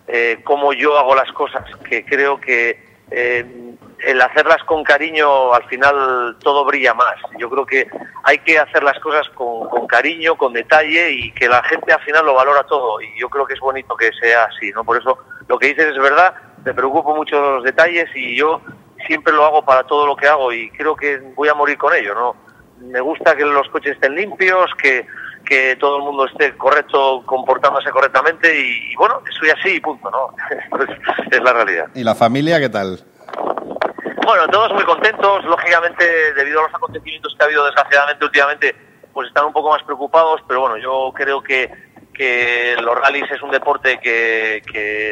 eh, 0.07 0.39
cómo 0.43 0.73
yo 0.73 0.97
hago 0.99 1.15
las 1.15 1.31
cosas, 1.31 1.63
que 1.89 2.05
creo 2.05 2.39
que 2.39 2.99
eh, 3.09 3.73
el 4.05 4.21
hacerlas 4.21 4.63
con 4.65 4.83
cariño 4.83 5.53
al 5.53 5.63
final 5.65 6.35
todo 6.39 6.65
brilla 6.65 6.93
más. 6.93 7.15
Yo 7.37 7.49
creo 7.49 7.65
que 7.65 7.87
hay 8.23 8.37
que 8.39 8.59
hacer 8.59 8.83
las 8.83 8.99
cosas 8.99 9.27
con, 9.29 9.69
con 9.69 9.87
cariño, 9.87 10.35
con 10.35 10.53
detalle 10.53 11.11
y 11.11 11.31
que 11.33 11.47
la 11.47 11.63
gente 11.63 11.93
al 11.93 12.01
final 12.01 12.25
lo 12.25 12.33
valora 12.33 12.63
todo 12.63 13.01
y 13.01 13.07
yo 13.19 13.29
creo 13.29 13.45
que 13.45 13.53
es 13.53 13.59
bonito 13.59 13.95
que 13.95 14.11
sea 14.13 14.45
así, 14.45 14.71
¿no? 14.71 14.83
Por 14.83 14.97
eso 14.97 15.17
lo 15.47 15.57
que 15.57 15.67
dices 15.67 15.87
es 15.87 16.01
verdad, 16.01 16.33
me 16.63 16.73
preocupo 16.73 17.15
mucho 17.15 17.35
de 17.35 17.51
los 17.51 17.63
detalles 17.63 18.09
y 18.15 18.37
yo 18.37 18.61
siempre 19.07 19.33
lo 19.33 19.45
hago 19.45 19.63
para 19.63 19.83
todo 19.83 20.05
lo 20.05 20.15
que 20.15 20.27
hago 20.27 20.51
y 20.53 20.69
creo 20.71 20.95
que 20.95 21.17
voy 21.35 21.49
a 21.49 21.53
morir 21.53 21.77
con 21.77 21.93
ello, 21.93 22.13
¿no? 22.15 22.35
Me 22.79 22.99
gusta 22.99 23.35
que 23.35 23.45
los 23.45 23.67
coches 23.69 23.93
estén 23.93 24.15
limpios, 24.15 24.71
que, 24.81 25.05
que 25.45 25.75
todo 25.75 25.97
el 25.97 26.03
mundo 26.03 26.25
esté 26.25 26.55
correcto, 26.57 27.23
comportándose 27.25 27.91
correctamente 27.91 28.59
y, 28.59 28.95
bueno, 28.95 29.21
soy 29.39 29.49
así 29.49 29.75
y 29.75 29.79
punto, 29.79 30.09
¿no? 30.09 30.33
Pues 30.69 30.89
es 31.31 31.41
la 31.41 31.53
realidad. 31.53 31.87
¿Y 31.93 32.03
la 32.03 32.15
familia 32.15 32.59
qué 32.59 32.69
tal? 32.69 32.99
Bueno, 34.17 34.47
todos 34.47 34.73
muy 34.73 34.83
contentos, 34.83 35.43
lógicamente 35.45 36.33
debido 36.33 36.59
a 36.59 36.63
los 36.63 36.73
acontecimientos 36.73 37.35
que 37.35 37.43
ha 37.43 37.45
habido 37.45 37.65
desgraciadamente 37.65 38.25
últimamente, 38.25 38.75
pues 39.13 39.27
están 39.27 39.45
un 39.45 39.53
poco 39.53 39.69
más 39.69 39.83
preocupados, 39.83 40.41
pero 40.47 40.61
bueno, 40.61 40.77
yo 40.77 41.11
creo 41.15 41.41
que, 41.41 41.71
que 42.13 42.75
los 42.81 42.95
rallies 42.99 43.31
es 43.31 43.41
un 43.41 43.51
deporte 43.51 43.99
que, 43.99 44.61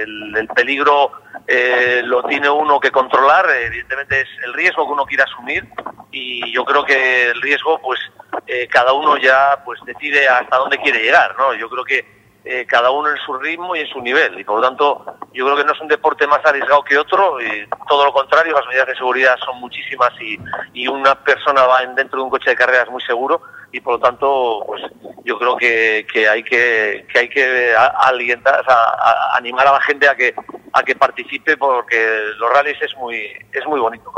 el 0.04 0.48
peligro 0.56 1.12
eh, 1.48 2.02
lo 2.04 2.24
tiene 2.24 2.50
uno 2.50 2.80
que 2.80 2.92
controlar, 2.92 3.50
evidentemente 3.50 4.22
es 4.22 4.30
el 4.44 4.54
riesgo 4.54 4.86
que 4.86 4.94
uno 4.94 5.06
quiere 5.06 5.24
asumir 5.24 5.68
y 6.12 6.52
yo 6.52 6.66
creo 6.66 6.84
que 6.84 7.30
el 7.30 7.42
riesgo 7.42 7.80
pues 7.82 8.00
eh, 8.48 8.68
cada 8.68 8.94
uno 8.94 9.18
ya 9.18 9.62
pues 9.64 9.80
decide 9.86 10.28
hasta 10.28 10.58
dónde 10.58 10.78
quiere 10.78 11.02
llegar, 11.02 11.36
¿no? 11.38 11.54
Yo 11.54 11.70
creo 11.70 11.84
que 11.84 12.19
eh, 12.46 12.66
cada 12.68 12.90
uno 12.92 13.10
en 13.10 13.18
su 13.26 13.34
ritmo 13.34 13.76
y 13.76 13.80
en 13.82 13.88
su 13.88 14.02
nivel. 14.02 14.40
Y 14.40 14.44
por 14.44 14.60
lo 14.60 14.68
tanto, 14.68 15.06
yo 15.34 15.46
creo 15.46 15.58
que 15.58 15.64
no 15.66 15.74
es 15.74 15.80
un 15.82 15.88
deporte 15.88 16.26
más 16.28 16.40
arriesgado 16.46 16.84
que 16.84 16.98
otro, 16.98 17.42
y 17.42 17.68
todo 17.88 18.06
lo 18.06 18.14
contrario, 18.14 18.54
las 18.54 18.66
medidas 18.68 18.88
de 18.88 18.96
seguridad 18.96 19.36
son 19.46 19.60
muchísimas 19.60 20.12
y, 20.22 20.38
y 20.74 20.88
una 20.88 21.16
persona 21.24 21.64
va 21.66 21.84
en- 21.84 21.96
dentro 21.96 22.20
de 22.20 22.24
un 22.24 22.30
coche 22.30 22.50
de 22.52 22.56
carreras 22.56 22.90
muy 22.90 23.02
seguro 23.04 23.42
y 23.72 23.82
por 23.82 23.94
lo 23.96 24.00
tanto, 24.00 24.64
pues 24.66 24.82
yo 25.26 25.38
creo 25.38 25.56
que, 25.58 26.08
que 26.12 26.28
hay 26.28 26.42
que, 26.44 27.06
que 27.12 27.20
hay 27.20 27.30
que 27.30 27.74
a- 27.76 27.86
alientar, 28.08 28.62
o 28.62 28.64
sea, 28.64 28.74
a- 28.76 29.38
animar 29.38 29.68
a 29.68 29.74
la 29.74 29.82
gente 29.82 30.08
a 30.08 30.16
que 30.16 30.34
a 30.72 30.84
que 30.84 30.96
participe 30.96 31.58
porque 31.58 31.98
los 32.38 32.50
rallies 32.52 32.80
es 32.82 32.96
muy 32.98 33.16
es 33.52 33.66
muy 33.68 33.80
bonito. 33.80 34.12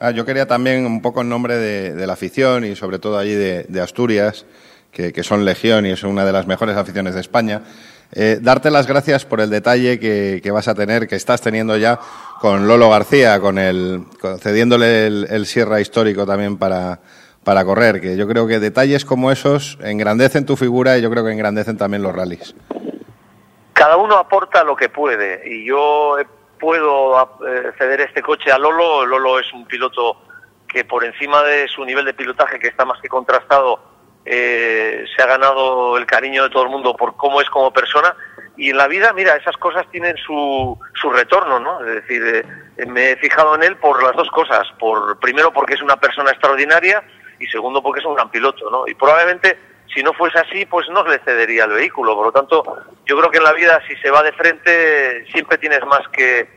Ah, 0.00 0.10
yo 0.10 0.24
quería 0.24 0.46
también, 0.46 0.86
un 0.86 1.00
poco 1.02 1.20
en 1.20 1.28
nombre 1.28 1.56
de, 1.56 1.92
de 1.94 2.06
la 2.06 2.14
afición 2.14 2.64
y 2.64 2.74
sobre 2.74 2.98
todo 2.98 3.18
allí 3.18 3.34
de, 3.34 3.64
de 3.64 3.80
Asturias, 3.82 4.46
que, 4.94 5.22
son 5.22 5.44
legión 5.44 5.84
y 5.86 5.90
es 5.90 6.02
una 6.04 6.24
de 6.24 6.32
las 6.32 6.46
mejores 6.46 6.76
aficiones 6.76 7.14
de 7.14 7.20
España, 7.20 7.62
eh, 8.12 8.38
darte 8.40 8.70
las 8.70 8.86
gracias 8.86 9.24
por 9.24 9.40
el 9.40 9.50
detalle 9.50 9.98
que, 9.98 10.40
que 10.42 10.50
vas 10.50 10.68
a 10.68 10.74
tener, 10.74 11.08
que 11.08 11.16
estás 11.16 11.40
teniendo 11.40 11.76
ya 11.76 11.98
con 12.40 12.68
Lolo 12.68 12.88
García, 12.90 13.40
con 13.40 13.58
el, 13.58 14.04
con- 14.20 14.38
cediéndole 14.38 15.06
el, 15.08 15.26
el 15.28 15.46
Sierra 15.46 15.80
histórico 15.80 16.24
también 16.24 16.56
para, 16.56 17.00
para 17.42 17.64
correr, 17.64 18.00
que 18.00 18.16
yo 18.16 18.28
creo 18.28 18.46
que 18.46 18.60
detalles 18.60 19.04
como 19.04 19.32
esos 19.32 19.78
engrandecen 19.82 20.46
tu 20.46 20.56
figura 20.56 20.96
y 20.96 21.02
yo 21.02 21.10
creo 21.10 21.24
que 21.24 21.32
engrandecen 21.32 21.76
también 21.76 22.02
los 22.02 22.14
rallies. 22.14 22.54
cada 23.72 23.96
uno 23.96 24.16
aporta 24.16 24.62
lo 24.62 24.76
que 24.76 24.88
puede 24.88 25.42
y 25.52 25.66
yo 25.66 26.16
puedo 26.60 27.20
eh, 27.46 27.72
ceder 27.76 28.00
este 28.02 28.22
coche 28.22 28.52
a 28.52 28.58
Lolo. 28.58 29.04
Lolo 29.04 29.38
es 29.40 29.52
un 29.52 29.66
piloto 29.66 30.16
que 30.68 30.84
por 30.84 31.04
encima 31.04 31.42
de 31.42 31.66
su 31.68 31.84
nivel 31.84 32.04
de 32.04 32.14
pilotaje, 32.14 32.58
que 32.58 32.68
está 32.68 32.84
más 32.84 33.00
que 33.00 33.08
contrastado, 33.08 33.80
eh, 34.24 35.04
se 35.14 35.22
ha 35.22 35.26
ganado 35.26 35.96
el 35.96 36.06
cariño 36.06 36.44
de 36.44 36.50
todo 36.50 36.64
el 36.64 36.70
mundo 36.70 36.96
por 36.96 37.16
cómo 37.16 37.40
es 37.40 37.48
como 37.50 37.72
persona. 37.72 38.14
Y 38.56 38.70
en 38.70 38.76
la 38.76 38.86
vida, 38.86 39.12
mira, 39.12 39.36
esas 39.36 39.56
cosas 39.56 39.84
tienen 39.90 40.16
su, 40.16 40.78
su 40.94 41.10
retorno, 41.10 41.58
¿no? 41.58 41.84
Es 41.84 41.94
decir, 41.96 42.22
eh, 42.76 42.86
me 42.86 43.12
he 43.12 43.16
fijado 43.16 43.54
en 43.56 43.64
él 43.64 43.76
por 43.76 44.02
las 44.02 44.14
dos 44.14 44.30
cosas. 44.30 44.66
Por, 44.78 45.18
primero, 45.18 45.52
porque 45.52 45.74
es 45.74 45.82
una 45.82 45.96
persona 45.96 46.30
extraordinaria 46.30 47.02
y 47.38 47.46
segundo, 47.46 47.82
porque 47.82 48.00
es 48.00 48.06
un 48.06 48.14
gran 48.14 48.30
piloto, 48.30 48.70
¿no? 48.70 48.86
Y 48.86 48.94
probablemente 48.94 49.58
si 49.92 50.02
no 50.02 50.12
fuese 50.12 50.38
así, 50.38 50.66
pues 50.66 50.88
no 50.88 51.06
le 51.06 51.18
cedería 51.20 51.64
el 51.64 51.72
vehículo. 51.72 52.16
Por 52.16 52.26
lo 52.26 52.32
tanto, 52.32 52.64
yo 53.06 53.16
creo 53.16 53.30
que 53.30 53.38
en 53.38 53.44
la 53.44 53.52
vida, 53.52 53.80
si 53.86 53.94
se 53.96 54.10
va 54.10 54.22
de 54.22 54.32
frente, 54.32 55.24
siempre 55.30 55.58
tienes 55.58 55.84
más 55.86 56.06
que, 56.08 56.48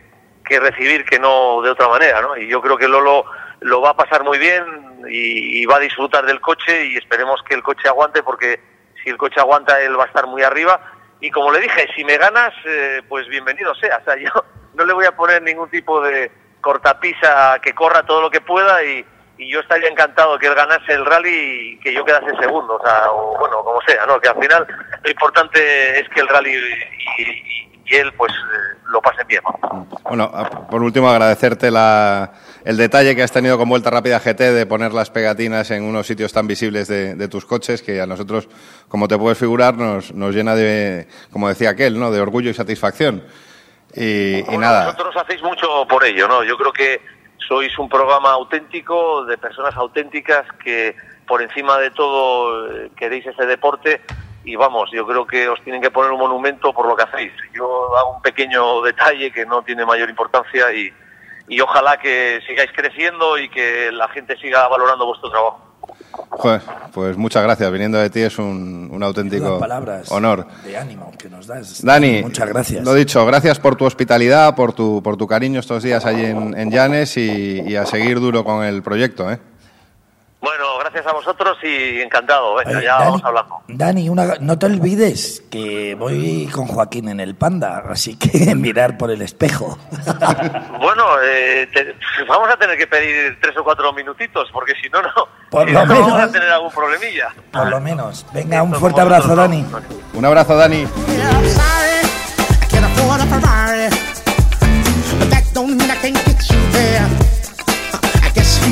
que 0.48 0.60
recibir 0.60 1.06
que 1.06 1.19
no 1.19 1.61
de 1.61 1.72
otra 1.72 1.88
manera, 1.88 2.22
¿no? 2.22 2.38
Y 2.38 2.48
yo 2.48 2.61
creo 2.61 2.78
que 2.78 2.88
Lolo 2.88 3.26
lo 3.60 3.82
va 3.82 3.91
a 3.91 3.98
pasar 3.98 4.24
muy 4.24 4.38
bien 4.38 4.64
y, 5.10 5.65
va 5.65 5.78
a 5.78 5.80
disfrutar 5.80 6.26
del 6.26 6.40
coche 6.40 6.86
y 6.86 6.98
esperemos 6.98 7.41
que 7.44 7.56
el 7.56 7.64
coche 7.64 7.88
aguante 7.88 8.24
porque 8.24 8.60
si 9.03 9.10
el 9.10 9.18
coche 9.18 9.40
aguanta 9.40 9.82
él 9.82 9.99
va 9.99 10.03
a 10.03 10.07
estar 10.07 10.28
muy 10.28 10.44
arriba 10.44 10.80
y 11.19 11.32
como 11.32 11.52
le 11.52 11.60
dije, 11.60 11.88
si 11.95 12.03
me 12.03 12.18
ganas, 12.18 12.53
eh, 12.65 13.02
pues 13.10 13.28
bienvenido 13.28 13.74
sea. 13.76 13.98
O 13.98 14.03
sea, 14.03 14.15
yo 14.18 14.30
no 14.76 14.86
le 14.86 14.94
voy 14.94 15.06
a 15.06 15.15
poner 15.15 15.41
ningún 15.41 15.69
tipo 15.69 16.02
de 16.02 16.32
cortapisa 16.61 17.60
que 17.61 17.74
corra 17.74 18.03
todo 18.03 18.22
lo 18.22 18.30
que 18.30 18.41
pueda 18.41 18.84
y, 18.84 19.06
y 19.38 19.49
yo 19.49 19.60
estaría 19.60 19.90
encantado 19.90 20.38
que 20.38 20.48
él 20.48 20.56
ganase 20.56 20.94
el 20.94 21.06
rally 21.06 21.30
y 21.74 21.80
que 21.80 21.94
yo 21.94 22.03
quedase 22.03 22.36
segundo, 22.40 22.76
o 22.76 22.84
sea, 22.84 23.11
o 23.11 23.38
bueno, 23.38 23.64
como 23.64 23.82
sea, 23.82 24.06
¿no? 24.06 24.19
Que 24.19 24.30
al 24.30 24.40
final 24.40 24.68
lo 25.03 25.10
importante 25.10 25.99
es 25.99 26.10
que 26.10 26.22
el 26.22 26.28
rally 26.28 26.56
y, 27.18 27.66
y- 27.88 27.93
y 27.93 27.97
él 27.97 28.11
pues 28.18 28.31
eh, 28.31 28.77
lo 28.91 29.01
pasen 29.01 29.27
bien. 29.27 29.41
Bueno, 30.03 30.31
por 30.69 30.81
último, 30.84 31.09
agradecerte 31.09 31.69
la- 31.72 32.31
el 32.64 32.77
detalle 32.77 33.15
que 33.15 33.23
has 33.23 33.31
tenido 33.31 33.57
con 33.57 33.68
Vuelta 33.69 33.89
Rápida 33.89 34.19
GT 34.19 34.51
de 34.53 34.65
poner 34.65 34.93
las 34.93 35.09
pegatinas 35.09 35.72
en 35.72 35.84
unos 35.84 36.07
sitios 36.07 36.31
tan 36.34 36.47
visibles 36.47 36.88
de, 36.88 37.15
de 37.15 37.27
tus 37.27 37.45
coches 37.45 37.81
que 37.81 38.01
a 38.01 38.05
nosotros, 38.05 38.47
como 38.89 39.07
te 39.07 39.18
puedes 39.18 39.38
figurar, 39.38 39.76
nos, 39.76 40.14
nos 40.14 40.34
llena 40.35 40.55
de, 40.55 41.07
como 41.31 41.47
decía 41.49 41.69
aquel, 41.72 41.99
¿no? 41.99 42.11
de 42.11 42.19
orgullo 42.22 42.49
y 42.49 42.53
satisfacción. 42.53 43.23
Y, 43.93 44.38
y 44.39 44.41
Bueno, 44.43 44.59
nada, 44.61 44.85
Vosotros 44.91 45.15
hacéis 45.18 45.41
mucho 45.41 45.68
por 45.89 46.03
ello, 46.05 46.27
¿no? 46.27 46.43
Yo 46.43 46.57
creo 46.57 46.73
que 46.73 47.01
sois 47.47 47.77
un 47.80 47.88
programa 47.88 48.31
auténtico, 48.31 49.23
de 49.26 49.38
personas 49.38 49.73
auténticas 49.76 50.45
que 50.64 50.95
por 51.26 51.41
encima 51.41 51.77
de 51.77 51.91
todo 51.91 52.68
eh, 52.69 52.91
queréis 52.97 53.26
ese 53.26 53.45
deporte 53.45 54.01
y 54.48 54.56
vamos, 54.56 54.90
yo 54.94 55.06
creo 55.06 55.28
que 55.28 55.49
os 55.49 55.61
tienen 55.61 55.82
que 55.82 55.91
poner 55.91 56.10
un 56.11 56.19
monumento 56.19 56.72
por 56.72 56.88
lo 56.88 56.95
que 56.95 57.03
hacéis. 57.03 57.34
Yo 57.53 57.65
hago 57.98 58.15
un 58.15 58.22
pequeño 58.22 58.82
detalle 58.82 59.30
que 59.30 59.45
no 59.45 59.61
tiene 59.61 59.86
mayor 59.86 60.10
importancia 60.10 60.72
y, 60.74 60.90
y 61.49 61.60
ojalá 61.60 61.98
que 61.98 62.40
sigáis 62.48 62.72
creciendo 62.74 63.38
y 63.38 63.49
que 63.49 63.91
la 63.91 64.07
gente 64.07 64.38
siga 64.38 64.65
valorando 64.69 65.06
vuestro 65.06 65.30
trabajo. 65.30 65.60
joder, 66.30 66.61
pues 66.94 67.18
muchas 67.18 67.44
gracias. 67.44 67.69
Viniendo 67.74 67.98
de 67.98 68.10
ti 68.10 68.22
es 68.22 68.40
un, 68.40 68.90
un 68.90 69.03
auténtico 69.03 69.60
palabras 69.60 70.10
honor. 70.14 70.48
de 70.64 70.78
ánimo 70.78 71.11
que 71.19 71.28
nos 71.28 71.45
das. 71.45 71.84
Dani, 71.84 72.24
muchas 72.24 72.48
gracias. 72.48 72.86
Lo 72.86 72.94
dicho, 72.94 73.26
gracias 73.26 73.60
por 73.60 73.76
tu 73.76 73.84
hospitalidad, 73.84 74.56
por 74.56 74.72
tu, 74.72 75.03
por 75.03 75.18
tu 75.18 75.28
cariño 75.28 75.60
estos 75.60 75.84
días 75.84 76.06
allí 76.06 76.24
en, 76.24 76.57
en 76.57 76.72
Llanes 76.72 77.18
y, 77.18 77.64
y 77.68 77.76
a 77.76 77.86
seguir 77.86 78.22
duro 78.22 78.45
con 78.45 78.64
el 78.64 78.82
proyecto. 78.82 79.30
¿eh? 79.30 79.40
Bueno, 80.39 80.77
gracias 80.80 81.05
a 81.07 81.14
vosotros 81.14 81.57
y 81.64 81.99
encantado. 81.99 82.55
Venga, 82.55 82.77
Oye, 82.77 82.84
ya 82.85 82.93
Dani. 82.93 83.05
vamos 83.05 83.23
hablando. 83.26 83.61
Dani, 83.68 84.07
una- 84.09 84.35
no 84.39 84.59
te 84.59 84.68
olvides 84.68 85.43
que 85.49 85.95
voy 85.95 86.47
con 86.53 86.68
Joaquín 86.68 87.09
en 87.09 87.19
el 87.19 87.34
Panda, 87.35 87.84
así 87.89 88.15
que 88.18 88.30
mirar 88.55 88.97
por 88.97 89.09
el 89.11 89.22
espejo. 89.23 89.77
Bueno, 90.80 91.03
eh, 91.23 91.68
te- 91.73 91.95
vamos 92.27 92.49
a 92.49 92.55
tener 92.57 92.77
que 92.77 92.85
pedir 92.88 93.38
tres 93.41 93.57
o 93.57 93.64
cuatro 93.64 93.91
minutitos, 93.93 94.47
porque 94.53 94.73
si 94.81 94.89
no, 94.89 95.01
no, 95.01 95.09
Por 95.49 95.68
si 95.68 95.73
lo 95.73 95.80
no, 95.85 95.85
no 95.88 95.93
vamos 96.01 96.14
menos. 96.15 96.30
a 96.30 96.31
tener 96.31 96.49
alún 96.49 96.72
problemilla. 96.72 97.27
Por 97.51 97.68
lo 97.69 97.80
menos. 97.81 98.26
Venga, 98.34 98.61
un 98.64 98.73
fuerte 98.76 99.01
abrazo, 99.01 99.35
Dani. 99.35 99.65
Un 100.14 100.26
abrazo, 100.26 100.55
Dani. 100.55 100.88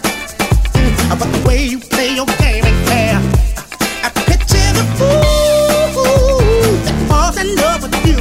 Mm, 0.73 1.19
But 1.19 1.29
the 1.31 1.47
way 1.47 1.65
you 1.67 1.79
play 1.79 2.15
your 2.15 2.25
game 2.37 2.63
ain't 2.65 2.87
fair. 2.87 3.15
I 4.03 4.09
picture 4.29 4.71
the 4.77 4.85
fool 4.97 6.39
that 6.85 6.97
falls 7.09 7.37
in 7.37 7.55
love 7.55 7.81
with 7.83 7.95
you. 8.05 8.19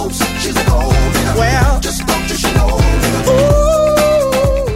Oops, 0.00 0.18
she's 0.40 0.56
an 0.56 0.68
old 0.70 0.94
Well, 1.36 1.80
just 1.80 2.00
don't 2.06 2.28
you 2.42 2.52
know? 2.54 2.72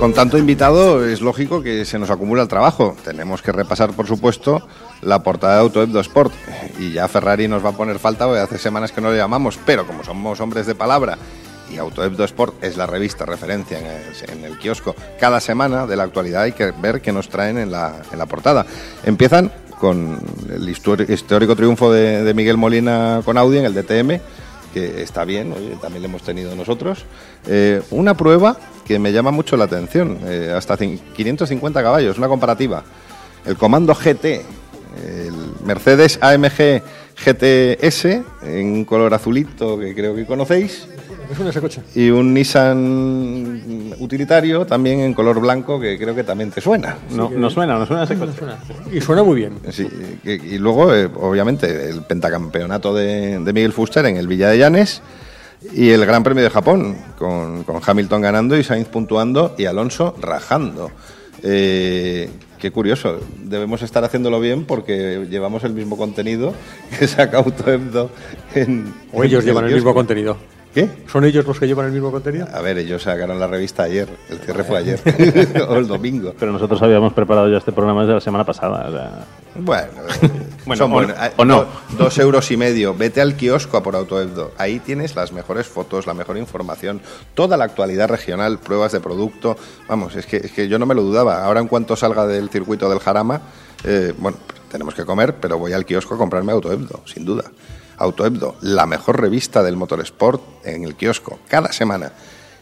Con 0.00 0.12
tanto 0.12 0.36
invitado 0.38 1.04
es 1.06 1.20
lógico 1.22 1.62
que 1.62 1.84
se 1.84 1.98
nos 1.98 2.10
acumula 2.10 2.42
el 2.42 2.48
trabajo. 2.48 2.94
Tenemos 3.02 3.40
que 3.42 3.50
repasar, 3.52 3.92
por 3.92 4.06
supuesto, 4.06 4.66
la 5.00 5.22
portada 5.22 5.54
de 5.54 5.60
Autoebdo 5.60 6.00
Sport. 6.00 6.32
Y 6.78 6.92
ya 6.92 7.08
Ferrari 7.08 7.48
nos 7.48 7.64
va 7.64 7.70
a 7.70 7.72
poner 7.72 7.98
falta, 7.98 8.26
porque 8.26 8.40
hace 8.40 8.58
semanas 8.58 8.92
que 8.92 9.00
no 9.00 9.10
le 9.10 9.16
llamamos, 9.16 9.58
pero 9.64 9.86
como 9.86 10.04
somos 10.04 10.38
hombres 10.40 10.66
de 10.66 10.74
palabra 10.74 11.16
y 11.72 11.78
Autoebdo 11.78 12.24
Sport 12.24 12.62
es 12.62 12.76
la 12.76 12.86
revista 12.86 13.24
referencia 13.24 13.78
en 13.78 14.44
el, 14.44 14.58
kiosco, 14.58 14.94
cada 15.18 15.40
semana 15.40 15.86
de 15.86 15.96
la 15.96 16.04
actualidad 16.04 16.42
hay 16.42 16.52
que 16.52 16.70
ver 16.70 17.00
qué 17.00 17.12
nos 17.12 17.28
traen 17.28 17.58
en 17.58 17.70
la, 17.70 18.02
en 18.12 18.18
la 18.18 18.26
portada. 18.26 18.66
Empiezan 19.04 19.50
con 19.80 20.18
el 20.50 20.68
histórico 20.68 21.56
triunfo 21.56 21.92
de, 21.92 22.32
Miguel 22.34 22.56
Molina 22.56 23.20
con 23.24 23.36
Audi 23.36 23.58
en 23.58 23.64
el 23.66 23.74
DTM, 23.74 24.20
que 24.72 25.02
está 25.02 25.24
bien, 25.24 25.54
también 25.80 26.02
lo 26.02 26.08
hemos 26.08 26.22
tenido 26.22 26.54
nosotros. 26.54 27.04
Eh, 27.46 27.82
una 27.90 28.16
prueba 28.16 28.56
que 28.84 28.98
me 28.98 29.12
llama 29.12 29.30
mucho 29.30 29.56
la 29.56 29.64
atención, 29.64 30.18
eh, 30.26 30.52
hasta 30.56 30.76
cin- 30.76 31.00
550 31.14 31.82
caballos, 31.82 32.18
una 32.18 32.28
comparativa. 32.28 32.84
El 33.44 33.56
comando 33.56 33.94
GT, 33.94 34.24
el 35.04 35.32
Mercedes 35.64 36.18
AMG 36.22 36.82
GTS 37.24 38.22
en 38.42 38.84
color 38.84 39.14
azulito, 39.14 39.78
que 39.78 39.94
creo 39.94 40.14
que 40.14 40.26
conocéis, 40.26 40.86
Es 41.30 41.38
un 41.38 41.48
ese 41.48 41.60
coche. 41.60 41.82
y 41.94 42.10
un 42.10 42.32
Nissan 42.32 43.94
utilitario 43.98 44.66
también 44.66 45.00
en 45.00 45.14
color 45.14 45.40
blanco, 45.40 45.80
que 45.80 45.98
creo 45.98 46.14
que 46.14 46.24
también 46.24 46.50
te 46.50 46.60
suena. 46.60 46.96
No, 47.10 47.30
no 47.30 47.50
suena, 47.50 47.78
no 47.78 47.86
suena 47.86 48.04
ese 48.04 48.16
coche. 48.16 48.32
Y 48.92 49.00
suena 49.00 49.22
muy 49.22 49.36
bien. 49.36 49.54
Sí, 49.70 49.88
y, 50.24 50.30
y 50.30 50.58
luego, 50.58 50.94
eh, 50.94 51.10
obviamente, 51.20 51.90
el 51.90 52.02
pentacampeonato 52.02 52.94
de, 52.94 53.40
de 53.40 53.52
Miguel 53.52 53.72
Fuster 53.72 54.06
en 54.06 54.16
el 54.16 54.28
Villa 54.28 54.48
de 54.48 54.58
Llanes 54.58 55.02
y 55.72 55.90
el 55.90 56.04
Gran 56.06 56.22
Premio 56.22 56.44
de 56.44 56.50
Japón, 56.50 56.96
con, 57.18 57.64
con 57.64 57.80
Hamilton 57.84 58.22
ganando 58.22 58.56
y 58.56 58.62
Sainz 58.64 58.88
puntuando 58.88 59.54
y 59.58 59.64
Alonso 59.64 60.14
rajando. 60.20 60.90
Eh, 61.42 62.30
qué 62.58 62.70
curioso, 62.70 63.20
debemos 63.44 63.82
estar 63.82 64.02
haciéndolo 64.04 64.40
bien 64.40 64.64
porque 64.64 65.26
llevamos 65.30 65.64
el 65.64 65.72
mismo 65.72 65.96
contenido 65.96 66.54
que 66.98 67.06
saca 67.06 67.38
Autoebdo 67.38 68.10
en... 68.54 68.92
O 69.12 69.22
ellos 69.24 69.42
en 69.42 69.48
llevan 69.48 69.66
el 69.66 69.74
mismo 69.74 69.94
contenido. 69.94 70.36
¿Qué? 70.76 70.90
¿Son 71.10 71.24
ellos 71.24 71.46
los 71.46 71.58
que 71.58 71.66
llevan 71.66 71.86
el 71.86 71.92
mismo 71.92 72.10
contenido? 72.12 72.46
A 72.52 72.60
ver, 72.60 72.76
ellos 72.76 73.02
sacaron 73.02 73.40
la 73.40 73.46
revista 73.46 73.84
ayer, 73.84 74.06
el 74.28 74.38
cierre 74.40 74.62
fue 74.62 74.76
ayer, 74.76 75.00
o 75.70 75.76
el 75.76 75.86
domingo. 75.86 76.34
Pero 76.38 76.52
nosotros 76.52 76.82
habíamos 76.82 77.14
preparado 77.14 77.48
ya 77.50 77.56
este 77.56 77.72
programa 77.72 78.02
desde 78.02 78.12
la 78.12 78.20
semana 78.20 78.44
pasada. 78.44 78.86
o 78.86 78.92
sea, 78.92 79.24
Bueno, 79.54 79.88
Bueno, 80.66 80.76
son 80.84 80.90
o- 80.92 80.94
buenos. 80.94 81.16
o 81.38 81.44
no. 81.46 81.60
Do- 81.62 81.68
dos 81.96 82.18
euros 82.18 82.50
y 82.50 82.58
medio. 82.58 82.94
Vete 82.94 83.22
al 83.22 83.36
kiosco 83.36 83.78
a 83.78 83.82
por 83.82 83.96
Autoebdo. 83.96 84.52
Ahí 84.58 84.78
tienes 84.80 85.16
las 85.16 85.32
mejores 85.32 85.66
fotos, 85.66 86.06
la 86.06 86.12
mejor 86.12 86.36
información, 86.36 87.00
toda 87.32 87.56
la 87.56 87.64
actualidad 87.64 88.08
regional, 88.10 88.58
pruebas 88.58 88.92
de 88.92 89.00
producto. 89.00 89.56
Vamos, 89.88 90.14
es 90.14 90.26
que, 90.26 90.36
es 90.36 90.52
que 90.52 90.68
yo 90.68 90.78
no 90.78 90.84
me 90.84 90.94
lo 90.94 91.00
dudaba. 91.02 91.42
Ahora, 91.42 91.60
en 91.60 91.68
cuanto 91.68 91.96
salga 91.96 92.26
del 92.26 92.50
circuito 92.50 92.90
del 92.90 92.98
Jarama, 92.98 93.40
eh, 93.84 94.12
bueno, 94.18 94.36
tenemos 94.70 94.92
que 94.94 95.06
comer, 95.06 95.36
pero 95.40 95.56
voy 95.56 95.72
al 95.72 95.86
kiosco 95.86 96.16
a 96.16 96.18
comprarme 96.18 96.52
Autoebdo, 96.52 97.00
sin 97.06 97.24
duda. 97.24 97.44
Autoebdo, 97.98 98.56
la 98.60 98.86
mejor 98.86 99.20
revista 99.20 99.62
del 99.62 99.76
motorsport 99.76 100.42
en 100.64 100.84
el 100.84 100.94
kiosco, 100.94 101.38
cada 101.48 101.72
semana. 101.72 102.12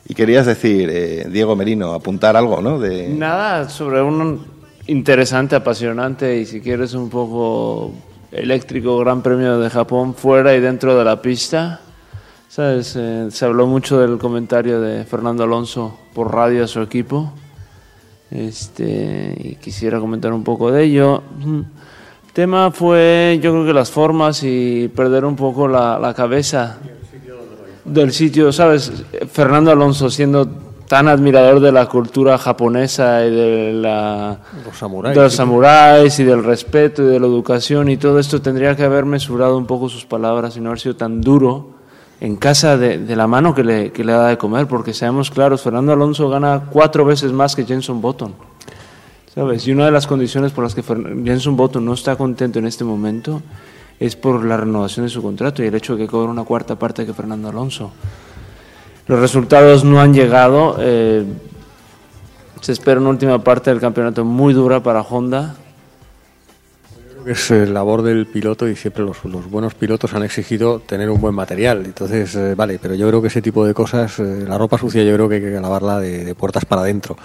Y 0.07 0.15
querías 0.15 0.47
decir, 0.47 0.91
eh, 0.93 1.27
Diego 1.31 1.57
Merino, 1.57 1.95
apuntar 1.95 2.37
algo, 2.37 2.61
¿no? 2.61 2.79
Nada, 2.79 3.69
sobre 3.69 4.03
un 4.03 4.45
interesante, 4.87 5.57
apasionante 5.57 6.37
y 6.39 6.47
si 6.47 6.61
quieres 6.61 6.93
un 6.95 7.09
poco 7.09 7.93
eléctrico 8.31 8.99
Gran 8.99 9.23
Premio 9.23 9.59
de 9.59 9.71
Japón 9.71 10.15
fuera 10.15 10.55
y 10.55 10.61
dentro 10.61 10.97
de 10.99 11.05
la 11.05 11.23
pista. 11.23 11.81
¿Sabes? 12.49 12.95
Eh, 12.97 13.29
se 13.31 13.45
habló 13.45 13.67
mucho 13.67 13.99
del 13.99 14.19
comentario 14.19 14.81
de 14.81 15.05
Fernando 15.05 15.43
Alonso 15.43 15.99
por 16.13 16.33
radio 16.33 16.65
a 16.65 16.69
su 16.69 16.81
equipo. 16.83 17.33
Este, 18.31 19.35
y 19.37 19.55
quisiera 19.57 19.99
comentar 19.99 20.33
un 20.33 20.45
poco 20.45 20.71
de 20.71 20.85
ello. 20.85 21.23
Tema 22.35 22.73
fue, 22.73 23.39
yo 23.41 23.53
creo 23.53 23.65
que 23.65 23.73
las 23.73 23.91
formas 23.93 24.43
y 24.43 24.89
perder 24.89 25.25
un 25.25 25.37
poco 25.37 25.69
la, 25.69 25.99
la 26.01 26.13
cabeza 26.15 26.79
del 27.85 28.13
sitio, 28.13 28.53
¿sabes? 28.53 28.93
Fernando 29.31 29.71
Alonso 29.71 30.11
siendo 30.11 30.49
tan 30.89 31.07
admirador 31.07 31.61
de 31.61 31.71
la 31.71 31.87
cultura 31.87 32.37
japonesa 32.37 33.25
y 33.25 33.31
de 33.31 33.73
la 33.75 34.39
Los 34.67 34.77
samuráis. 34.77 35.17
de 35.17 35.23
los 35.23 35.33
samuráis 35.33 36.19
y 36.19 36.25
del 36.25 36.43
respeto 36.43 37.03
y 37.05 37.07
de 37.07 37.21
la 37.21 37.27
educación 37.27 37.89
y 37.89 37.97
todo 37.99 38.19
esto 38.19 38.43
tendría 38.43 38.75
que 38.75 38.83
haber 38.83 39.05
mesurado 39.05 39.57
un 39.57 39.67
poco 39.67 39.89
sus 39.89 40.05
palabras 40.05 40.57
y 40.57 40.61
no 40.61 40.71
haber 40.71 40.81
sido 40.81 40.97
tan 40.97 41.21
duro 41.21 41.71
en 42.21 42.35
casa 42.37 42.77
de, 42.77 42.99
de 42.99 43.17
la 43.17 43.29
mano 43.29 43.55
que 43.55 43.63
le, 43.63 43.93
que 43.93 44.03
le 44.03 44.13
da 44.13 44.27
de 44.29 44.39
comer, 44.39 44.67
porque 44.67 44.93
seamos 44.93 45.31
claros, 45.31 45.63
Fernando 45.63 45.93
Alonso 45.93 46.29
gana 46.29 46.65
cuatro 46.71 47.05
veces 47.05 47.33
más 47.33 47.55
que 47.55 47.65
Jenson 47.65 48.01
Button. 48.01 48.35
¿Sabes? 49.35 49.67
Y 49.67 49.73
una 49.73 49.87
de 49.87 49.91
las 49.91 50.07
condiciones 50.07 50.53
por 50.53 50.63
las 50.63 50.75
que 50.75 50.83
Jenson 50.83 51.57
Button 51.57 51.85
no 51.85 51.95
está 51.95 52.17
contento 52.17 52.61
en 52.61 52.67
este 52.67 52.85
momento 52.85 53.43
es 53.99 54.15
por 54.17 54.45
la 54.45 54.57
renovación 54.57 55.07
de 55.07 55.11
su 55.11 55.23
contrato 55.23 55.63
y 55.63 55.67
el 55.67 55.75
hecho 55.75 55.97
de 55.97 56.05
que 56.05 56.11
cobra 56.11 56.31
una 56.31 56.45
cuarta 56.45 56.79
parte 56.79 57.05
que 57.05 57.13
Fernando 57.13 57.49
Alonso. 57.49 57.93
Los 59.07 59.19
resultados 59.19 59.85
no 59.85 60.01
han 60.01 60.15
llegado. 60.15 60.77
eh, 60.79 61.25
se 62.61 62.73
espera 62.73 62.99
una 62.99 63.11
última 63.11 63.45
parte 63.45 63.69
del 63.69 63.79
campeonato 63.79 64.25
muy 64.25 64.55
dura 64.55 64.83
para 64.83 65.03
Honda. 65.03 65.55
Es 67.27 67.51
eh, 67.51 67.67
labor 67.67 68.01
del 68.01 68.27
piloto 68.27 68.69
y 68.69 68.77
siempre 68.77 69.05
los, 69.05 69.23
los 69.25 69.51
buenos 69.51 69.75
pilotos 69.75 70.15
han 70.15 70.23
exigido 70.23 70.79
tener 70.79 71.11
un 71.11 71.21
buen 71.21 71.35
material. 71.35 71.83
Entonces, 71.85 72.35
eh, 72.37 72.55
vale, 72.55 72.79
pero 72.81 72.95
yo 72.95 73.07
creo 73.09 73.21
que 73.21 73.29
ese 73.29 73.43
tipo 73.43 73.67
de 73.67 73.75
cosas, 73.75 74.19
eh, 74.19 74.45
la 74.49 74.57
ropa 74.57 74.79
sucia 74.79 75.03
yo 75.03 75.15
creo 75.15 75.29
que 75.29 75.35
hay 75.35 75.41
que 75.43 75.61
lavarla 75.61 76.01
de, 76.01 76.25
de 76.25 76.35
puertas 76.35 76.65
para 76.65 76.83
adentro. 76.83 77.19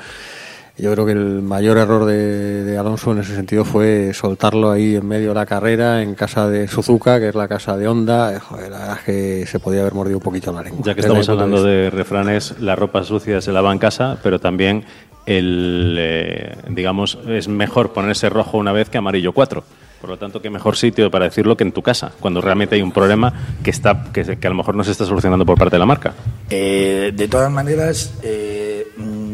Yo 0.80 0.94
creo 0.94 1.06
que 1.06 1.12
el 1.12 1.42
mayor 1.42 1.78
error 1.78 2.06
de, 2.06 2.64
de 2.64 2.78
Alonso 2.78 3.12
en 3.12 3.20
ese 3.20 3.36
sentido 3.36 3.66
fue 3.66 4.12
soltarlo 4.14 4.72
ahí 4.72 4.96
en 4.96 5.06
medio 5.08 5.30
de 5.30 5.36
la 5.36 5.46
carrera, 5.46 6.02
en 6.02 6.16
casa 6.16 6.48
de 6.48 6.68
Suzuka, 6.68 7.20
que 7.20 7.30
es 7.30 7.36
la 7.36 7.48
casa 7.48 7.76
de 7.76 7.88
Honda. 7.88 8.34
Eh, 8.34 8.40
Joder, 8.40 8.72
la 8.72 8.78
verdad 8.80 8.98
es 9.00 9.04
que 9.04 9.46
se 9.46 9.60
podía 9.60 9.82
haber 9.82 9.94
mordido 9.94 10.18
un 10.18 10.24
poquito 10.24 10.52
la 10.54 10.62
lengua. 10.64 10.82
Ya 10.86 10.96
que 10.96 11.02
estamos 11.02 11.28
hablando 11.30 11.62
de 11.64 11.90
refranes, 11.90 12.56
la 12.60 12.76
ropa 12.76 13.04
sucia 13.04 13.42
se 13.42 13.52
lava 13.52 13.72
en 13.74 13.80
casa, 13.80 14.18
pero 14.24 14.40
también 14.40 14.86
el, 15.26 15.96
eh, 16.00 16.56
digamos, 16.70 17.18
es 17.28 17.48
mejor 17.48 17.92
ponerse 17.94 18.30
rojo 18.30 18.58
una 18.58 18.72
vez 18.72 18.90
que 18.90 18.98
amarillo 18.98 19.34
cuatro. 19.34 19.64
Por 20.02 20.10
lo 20.12 20.18
tanto, 20.18 20.42
qué 20.42 20.50
mejor 20.50 20.78
sitio 20.78 21.12
para 21.12 21.26
decirlo 21.26 21.58
que 21.58 21.66
en 21.66 21.74
tu 21.74 21.82
casa, 21.82 22.14
cuando 22.22 22.40
realmente 22.40 22.74
hay 22.76 22.82
un 22.82 22.94
problema 22.94 23.34
que 23.62 23.70
está 23.70 24.06
que, 24.14 24.24
se- 24.24 24.38
que 24.40 24.48
a 24.48 24.50
lo 24.50 24.56
mejor 24.56 24.74
no 24.76 24.84
se 24.86 24.92
está 24.92 25.04
solucionando 25.06 25.46
por 25.46 25.58
parte 25.58 25.76
de 25.76 25.80
la 25.80 25.86
marca. 25.86 26.14
Eh, 26.50 27.12
de 27.14 27.28
todas 27.28 27.52
maneras, 27.52 28.14
eh, 28.24 28.59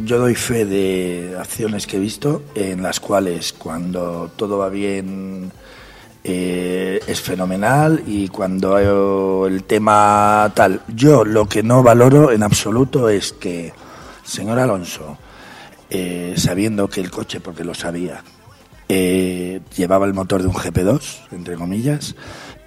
yo 0.05 0.19
doy 0.19 0.35
fe 0.35 0.65
de 0.65 1.35
acciones 1.39 1.87
que 1.87 1.97
he 1.97 1.99
visto 1.99 2.43
en 2.53 2.83
las 2.83 2.99
cuales 2.99 3.53
cuando 3.53 4.31
todo 4.35 4.59
va 4.59 4.69
bien 4.69 5.51
eh, 6.23 6.99
es 7.07 7.21
fenomenal 7.21 8.03
y 8.05 8.27
cuando 8.27 9.47
el 9.47 9.63
tema 9.63 10.51
tal, 10.55 10.81
yo 10.87 11.25
lo 11.25 11.47
que 11.47 11.63
no 11.63 11.83
valoro 11.83 12.31
en 12.31 12.43
absoluto 12.43 13.09
es 13.09 13.33
que, 13.33 13.73
señor 14.23 14.59
Alonso, 14.59 15.17
eh, 15.89 16.35
sabiendo 16.37 16.87
que 16.87 17.01
el 17.01 17.11
coche, 17.11 17.39
porque 17.39 17.63
lo 17.63 17.73
sabía, 17.73 18.23
eh, 18.87 19.61
llevaba 19.75 20.05
el 20.05 20.13
motor 20.13 20.41
de 20.41 20.47
un 20.47 20.55
GP2, 20.55 21.27
entre 21.31 21.55
comillas, 21.55 22.15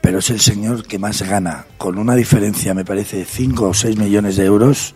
pero 0.01 0.19
es 0.19 0.31
el 0.31 0.40
señor 0.40 0.86
que 0.86 0.98
más 0.98 1.23
gana, 1.23 1.66
con 1.78 1.98
una 1.98 2.15
diferencia, 2.15 2.74
me 2.74 2.85
parece, 2.85 3.19
de 3.19 3.24
5 3.24 3.69
o 3.69 3.74
6 3.74 3.97
millones 3.97 4.36
de 4.36 4.44
euros 4.44 4.94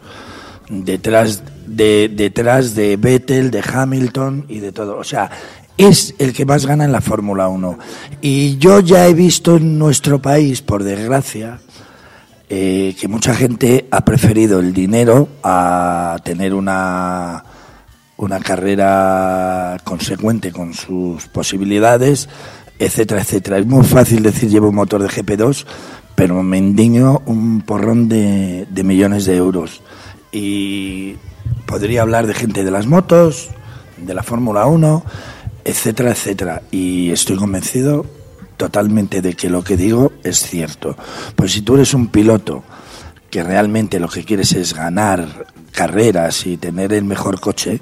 detrás 0.69 1.43
de, 1.73 2.11
detrás 2.15 2.75
de 2.75 2.97
Vettel, 2.97 3.51
de 3.51 3.63
Hamilton 3.63 4.45
y 4.49 4.61
de 4.61 4.73
todo. 4.73 4.99
O 4.99 5.05
sea, 5.05 5.31
es 5.77 6.15
el 6.19 6.33
que 6.33 6.45
más 6.45 6.67
gana 6.67 6.85
en 6.85 6.93
la 6.93 7.01
Fórmula 7.01 7.49
1. 7.49 7.79
Y 8.21 8.59
yo 8.59 8.81
ya 8.81 9.07
he 9.09 9.15
visto 9.15 9.57
en 9.57 9.79
nuestro 9.79 10.21
país, 10.21 10.63
por 10.63 10.85
desgracia, 10.85 11.61
eh, 12.49 12.95
que 13.01 13.09
mucha 13.09 13.35
gente 13.35 13.87
ha 13.91 14.05
preferido 14.05 14.61
el 14.61 14.75
dinero 14.75 15.29
a 15.43 16.19
tener 16.23 16.53
una, 16.53 17.43
una 18.19 18.41
carrera 18.41 19.79
consecuente 19.85 20.53
con 20.53 20.75
sus 20.75 21.27
posibilidades, 21.29 22.29
etcétera, 22.79 23.23
etcétera. 23.23 23.59
Es 23.59 23.67
muy 23.67 23.85
fácil 23.85 24.23
decir 24.23 24.51
llevo 24.51 24.69
un 24.69 24.75
motor 24.75 25.03
de 25.03 25.09
GP2, 25.09 25.65
pero 26.15 26.43
me 26.43 26.59
indigno 26.59 27.23
un 27.25 27.63
porrón 27.63 28.09
de, 28.09 28.67
de 28.69 28.85
millones 28.85 29.25
de 29.25 29.37
euros. 29.37 29.81
Y 30.31 31.17
podría 31.67 32.03
hablar 32.03 32.27
de 32.27 32.35
gente 32.35 32.65
de 32.65 32.71
las 32.71 32.87
motos, 32.87 33.51
de 33.97 34.15
la 34.15 34.23
Fórmula 34.23 34.67
1, 34.67 35.05
etcétera, 35.65 36.11
etcétera. 36.11 36.63
Y 36.71 37.11
estoy 37.11 37.37
convencido 37.37 38.07
totalmente 38.57 39.23
de 39.23 39.35
que 39.35 39.51
lo 39.51 39.65
que 39.65 39.77
digo 39.77 40.13
es 40.23 40.41
cierto. 40.41 40.97
Pues 41.37 41.53
si 41.53 41.63
tú 41.63 41.75
eres 41.75 41.95
un 41.95 42.09
piloto 42.09 42.63
que 43.31 43.43
realmente 43.43 43.99
lo 43.99 44.09
que 44.09 44.25
quieres 44.25 44.53
es 44.53 44.75
ganar 44.75 45.47
carreras 45.73 46.47
y 46.47 46.59
tener 46.59 46.93
el 46.93 47.05
mejor 47.05 47.41
coche, 47.41 47.81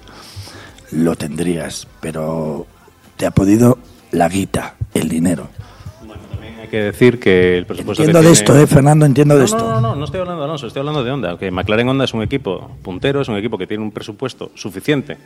lo 0.92 1.16
tendrías, 1.16 1.86
pero 2.00 2.66
te 3.16 3.26
ha 3.26 3.30
podido 3.30 3.78
la 4.12 4.28
guita, 4.28 4.76
el 4.94 5.08
dinero. 5.08 5.50
Que 6.70 6.82
decir 6.84 7.18
que 7.18 7.58
el 7.58 7.66
presupuesto 7.66 8.02
Entiendo 8.04 8.20
que 8.20 8.28
de 8.28 8.32
tiene- 8.34 8.52
esto, 8.54 8.58
eh, 8.58 8.66
Fernando, 8.66 9.04
entiendo 9.06 9.34
de 9.34 9.40
No, 9.40 9.44
esto. 9.44 9.58
No, 9.58 9.70
no, 9.72 9.80
no, 9.80 9.96
no 9.96 10.04
estoy 10.04 10.20
hablando 10.20 10.40
de 10.42 10.44
Alonso, 10.44 10.66
estoy 10.68 10.80
hablando 10.80 11.02
de 11.02 11.10
Honda. 11.10 11.36
Que 11.36 11.50
McLaren 11.50 11.88
Honda 11.88 12.04
es 12.04 12.14
un 12.14 12.22
equipo 12.22 12.70
puntero, 12.82 13.20
es 13.20 13.28
un 13.28 13.36
equipo 13.36 13.58
que 13.58 13.66
tiene 13.66 13.82
un 13.82 13.90
presupuesto 13.90 14.52
suficiente 14.54 15.16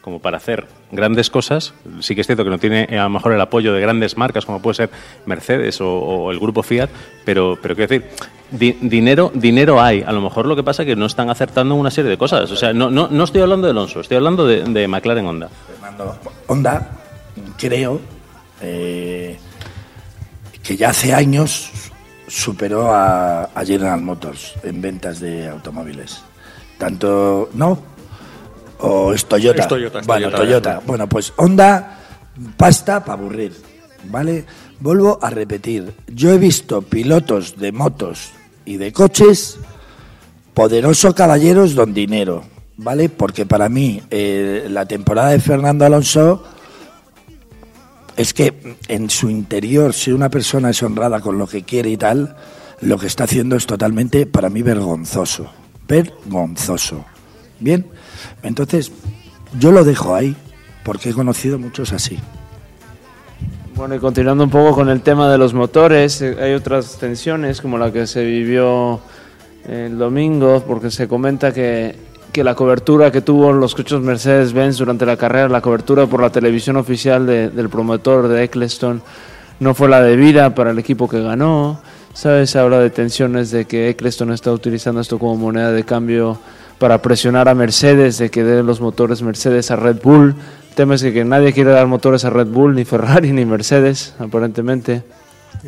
como 0.00 0.18
para 0.18 0.36
hacer 0.38 0.66
grandes 0.92 1.28
cosas. 1.30 1.74
Sí 2.00 2.14
que 2.14 2.20
es 2.22 2.26
cierto 2.26 2.44
que 2.44 2.50
no 2.50 2.58
tiene 2.58 2.86
eh, 2.90 2.98
a 2.98 3.04
lo 3.04 3.10
mejor 3.10 3.32
el 3.32 3.40
apoyo 3.40 3.72
de 3.72 3.80
grandes 3.80 4.16
marcas 4.16 4.44
como 4.46 4.60
puede 4.62 4.74
ser 4.74 4.90
Mercedes 5.26 5.80
o, 5.80 5.90
o 5.92 6.30
el 6.30 6.38
grupo 6.38 6.62
Fiat, 6.62 6.88
pero, 7.24 7.58
pero 7.60 7.74
quiero 7.74 7.88
decir, 7.88 8.10
di- 8.50 8.76
dinero, 8.80 9.30
dinero 9.34 9.80
hay. 9.82 10.02
A 10.06 10.12
lo 10.12 10.20
mejor 10.22 10.46
lo 10.46 10.56
que 10.56 10.62
pasa 10.62 10.82
es 10.82 10.86
que 10.88 10.96
no 10.96 11.06
están 11.06 11.28
acertando 11.30 11.74
una 11.74 11.90
serie 11.90 12.10
de 12.10 12.18
cosas. 12.18 12.50
O 12.50 12.56
sea, 12.56 12.72
no, 12.72 12.90
no, 12.90 13.08
no 13.10 13.24
estoy 13.24 13.42
hablando 13.42 13.66
de 13.66 13.72
Alonso, 13.72 14.00
estoy 14.00 14.16
hablando 14.16 14.46
de, 14.46 14.62
de 14.64 14.88
McLaren 14.88 15.26
Honda. 15.26 15.48
Fernando, 15.80 16.16
Honda, 16.48 16.90
creo 17.58 18.00
eh, 18.60 19.38
que 20.64 20.76
ya 20.76 20.90
hace 20.90 21.14
años 21.14 21.70
superó 22.26 22.92
a, 22.92 23.44
a 23.44 23.64
General 23.64 24.00
Motors 24.00 24.54
en 24.62 24.80
ventas 24.80 25.20
de 25.20 25.48
automóviles. 25.48 26.22
Tanto, 26.78 27.50
¿no? 27.54 27.78
¿O 28.80 29.12
es 29.12 29.26
Toyota? 29.26 29.62
Es 29.62 29.68
Toyota, 29.68 30.00
es 30.00 30.06
bueno, 30.06 30.30
Toyota, 30.30 30.42
Toyota. 30.42 30.82
Bueno, 30.86 31.08
pues 31.08 31.32
Honda, 31.36 31.98
pasta 32.56 33.04
para 33.04 33.18
aburrir, 33.20 33.52
¿vale? 34.04 34.44
Vuelvo 34.80 35.18
a 35.22 35.30
repetir, 35.30 35.94
yo 36.08 36.32
he 36.32 36.38
visto 36.38 36.82
pilotos 36.82 37.56
de 37.56 37.70
motos 37.70 38.32
y 38.64 38.76
de 38.78 38.92
coches 38.92 39.58
poderosos 40.52 41.14
caballeros 41.14 41.74
don 41.74 41.94
dinero, 41.94 42.44
¿vale? 42.76 43.08
Porque 43.08 43.46
para 43.46 43.68
mí 43.68 44.02
eh, 44.10 44.66
la 44.70 44.86
temporada 44.86 45.30
de 45.30 45.40
Fernando 45.40 45.84
Alonso 45.84 46.42
es 48.16 48.32
que 48.34 48.76
en 48.88 49.10
su 49.10 49.28
interior, 49.30 49.92
si 49.92 50.12
una 50.12 50.28
persona 50.28 50.70
es 50.70 50.82
honrada 50.82 51.20
con 51.20 51.38
lo 51.38 51.46
que 51.46 51.62
quiere 51.62 51.90
y 51.90 51.96
tal, 51.96 52.36
lo 52.80 52.98
que 52.98 53.06
está 53.06 53.24
haciendo 53.24 53.56
es 53.56 53.66
totalmente, 53.66 54.26
para 54.26 54.50
mí, 54.50 54.62
vergonzoso. 54.62 55.50
Vergonzoso. 55.88 57.04
Bien, 57.60 57.86
entonces 58.42 58.92
yo 59.58 59.72
lo 59.72 59.84
dejo 59.84 60.14
ahí, 60.14 60.36
porque 60.84 61.10
he 61.10 61.12
conocido 61.12 61.58
muchos 61.58 61.92
así. 61.92 62.18
Bueno, 63.74 63.96
y 63.96 63.98
continuando 63.98 64.44
un 64.44 64.50
poco 64.50 64.74
con 64.74 64.88
el 64.88 65.00
tema 65.00 65.30
de 65.30 65.38
los 65.38 65.52
motores, 65.52 66.22
eh, 66.22 66.36
hay 66.40 66.52
otras 66.52 66.98
tensiones 66.98 67.60
como 67.60 67.76
la 67.76 67.92
que 67.92 68.06
se 68.06 68.24
vivió 68.24 69.00
el 69.68 69.98
domingo, 69.98 70.62
porque 70.66 70.90
se 70.90 71.08
comenta 71.08 71.52
que, 71.52 71.96
que 72.34 72.44
la 72.44 72.54
cobertura 72.56 73.10
que 73.12 73.20
tuvo 73.22 73.52
los 73.52 73.74
coches 73.76 74.00
Mercedes-Benz 74.00 74.76
durante 74.78 75.06
la 75.06 75.16
carrera, 75.16 75.48
la 75.48 75.60
cobertura 75.60 76.06
por 76.06 76.20
la 76.20 76.30
televisión 76.30 76.76
oficial 76.76 77.24
de- 77.26 77.48
del 77.48 77.68
promotor 77.68 78.26
de 78.28 78.42
Eccleston, 78.44 79.00
no 79.60 79.72
fue 79.72 79.88
la 79.88 80.02
debida 80.02 80.52
para 80.54 80.72
el 80.72 80.78
equipo 80.80 81.08
que 81.08 81.22
ganó. 81.22 81.80
¿Sabes? 82.12 82.54
Habla 82.56 82.78
de 82.80 82.90
tensiones 82.90 83.50
de 83.50 83.64
que 83.66 83.88
Eccleston 83.90 84.32
está 84.32 84.52
utilizando 84.52 85.00
esto 85.00 85.18
como 85.18 85.36
moneda 85.36 85.70
de 85.72 85.84
cambio 85.84 86.38
para 86.78 87.00
presionar 87.00 87.48
a 87.48 87.54
Mercedes 87.54 88.18
de 88.18 88.30
que 88.30 88.42
dé 88.44 88.62
los 88.62 88.80
motores 88.80 89.22
Mercedes 89.22 89.70
a 89.70 89.76
Red 89.76 89.96
Bull. 90.02 90.34
El 90.70 90.74
tema 90.76 90.94
es 90.96 91.02
que, 91.02 91.12
que 91.12 91.24
nadie 91.24 91.52
quiere 91.52 91.70
dar 91.70 91.86
motores 91.86 92.24
a 92.24 92.30
Red 92.30 92.48
Bull, 92.48 92.74
ni 92.74 92.84
Ferrari, 92.84 93.32
ni 93.32 93.44
Mercedes, 93.44 94.14
aparentemente. 94.18 95.02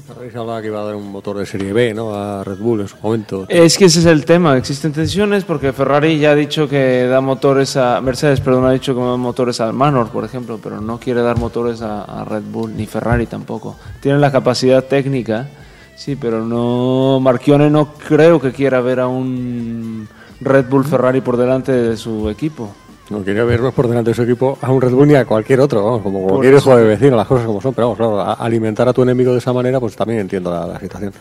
Ferrari 0.06 0.28
hablaba 0.28 0.60
que 0.60 0.68
iba 0.68 0.80
a 0.80 0.84
dar 0.84 0.94
un 0.94 1.10
motor 1.10 1.38
de 1.38 1.46
serie 1.46 1.72
B, 1.72 1.94
¿no? 1.94 2.14
A 2.14 2.44
Red 2.44 2.58
Bull 2.58 2.80
en 2.82 2.88
su 2.88 2.96
momento. 3.02 3.46
Es 3.48 3.78
que 3.78 3.86
ese 3.86 4.00
es 4.00 4.06
el 4.06 4.24
tema, 4.24 4.56
existen 4.56 4.92
tensiones 4.92 5.44
porque 5.44 5.72
Ferrari 5.72 6.18
ya 6.18 6.30
ha 6.30 6.34
dicho 6.34 6.68
que 6.68 7.06
da 7.06 7.20
motores 7.20 7.76
a 7.76 8.00
Mercedes, 8.00 8.40
perdón, 8.40 8.66
ha 8.66 8.72
dicho 8.72 8.94
que 8.94 9.00
da 9.00 9.16
motores 9.16 9.60
al 9.60 9.72
Manor, 9.72 10.08
por 10.08 10.24
ejemplo, 10.24 10.60
pero 10.62 10.80
no 10.80 10.98
quiere 10.98 11.22
dar 11.22 11.38
motores 11.38 11.82
a, 11.82 12.04
a 12.04 12.24
Red 12.24 12.44
Bull 12.50 12.76
ni 12.76 12.86
Ferrari 12.86 13.26
tampoco. 13.26 13.76
Tienen 14.00 14.20
la 14.20 14.30
capacidad 14.30 14.84
técnica, 14.84 15.48
sí, 15.96 16.16
pero 16.16 16.44
no 16.44 17.18
Marchione 17.20 17.70
no 17.70 17.94
creo 17.94 18.40
que 18.40 18.52
quiera 18.52 18.80
ver 18.80 19.00
a 19.00 19.08
un 19.08 20.08
Red 20.40 20.66
Bull 20.68 20.84
Ferrari 20.84 21.20
por 21.20 21.36
delante 21.36 21.72
de 21.72 21.96
su 21.96 22.28
equipo. 22.28 22.74
No 23.10 23.22
quería 23.24 23.44
vernos 23.44 23.72
por 23.72 23.86
delante 23.88 24.10
de 24.10 24.14
su 24.14 24.22
equipo 24.22 24.58
a 24.60 24.70
un 24.72 24.80
Red 24.80 24.90
Bull 24.92 25.06
ni 25.06 25.14
a 25.14 25.24
cualquier 25.24 25.60
otro, 25.60 25.84
vamos, 25.84 26.02
como 26.02 26.20
Por 26.22 26.28
cualquier 26.30 26.54
eso. 26.54 26.70
hijo 26.70 26.78
de 26.78 26.84
vecino, 26.84 27.16
las 27.16 27.26
cosas 27.28 27.46
como 27.46 27.60
son. 27.60 27.72
Pero 27.72 27.86
vamos, 27.88 27.98
claro, 27.98 28.20
a- 28.20 28.32
alimentar 28.34 28.88
a 28.88 28.92
tu 28.92 29.02
enemigo 29.02 29.32
de 29.32 29.38
esa 29.38 29.52
manera, 29.52 29.78
pues 29.78 29.94
también 29.94 30.20
entiendo 30.20 30.50
la, 30.50 30.66
la 30.66 30.80
situación. 30.80 31.12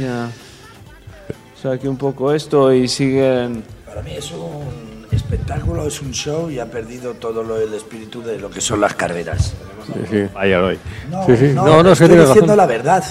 Ya. 0.00 0.28
O 1.56 1.60
sea, 1.60 1.78
que 1.78 1.88
un 1.88 1.96
poco 1.96 2.32
esto 2.32 2.72
y 2.72 2.88
siguen... 2.88 3.62
Para 3.86 4.02
mí 4.02 4.12
es 4.16 4.30
un 4.32 5.06
espectáculo, 5.12 5.86
es 5.86 6.00
un 6.02 6.12
show 6.12 6.50
y 6.50 6.58
ha 6.58 6.66
perdido 6.66 7.14
todo 7.14 7.42
lo, 7.42 7.56
el 7.56 7.72
espíritu 7.74 8.20
de 8.22 8.38
lo 8.38 8.50
que 8.50 8.60
son 8.60 8.80
las 8.80 8.94
carreras. 8.94 9.54
Sí, 9.86 10.00
sí. 10.10 10.22
Vaya 10.34 10.62
hoy. 10.62 10.78
No, 11.10 11.24
Sí, 11.26 11.36
sí. 11.36 11.52
no, 11.54 11.64
No, 11.66 11.82
no, 11.82 11.92
estoy 11.92 12.08
diciendo 12.08 12.34
razón. 12.34 12.56
la 12.56 12.66
verdad. 12.66 13.04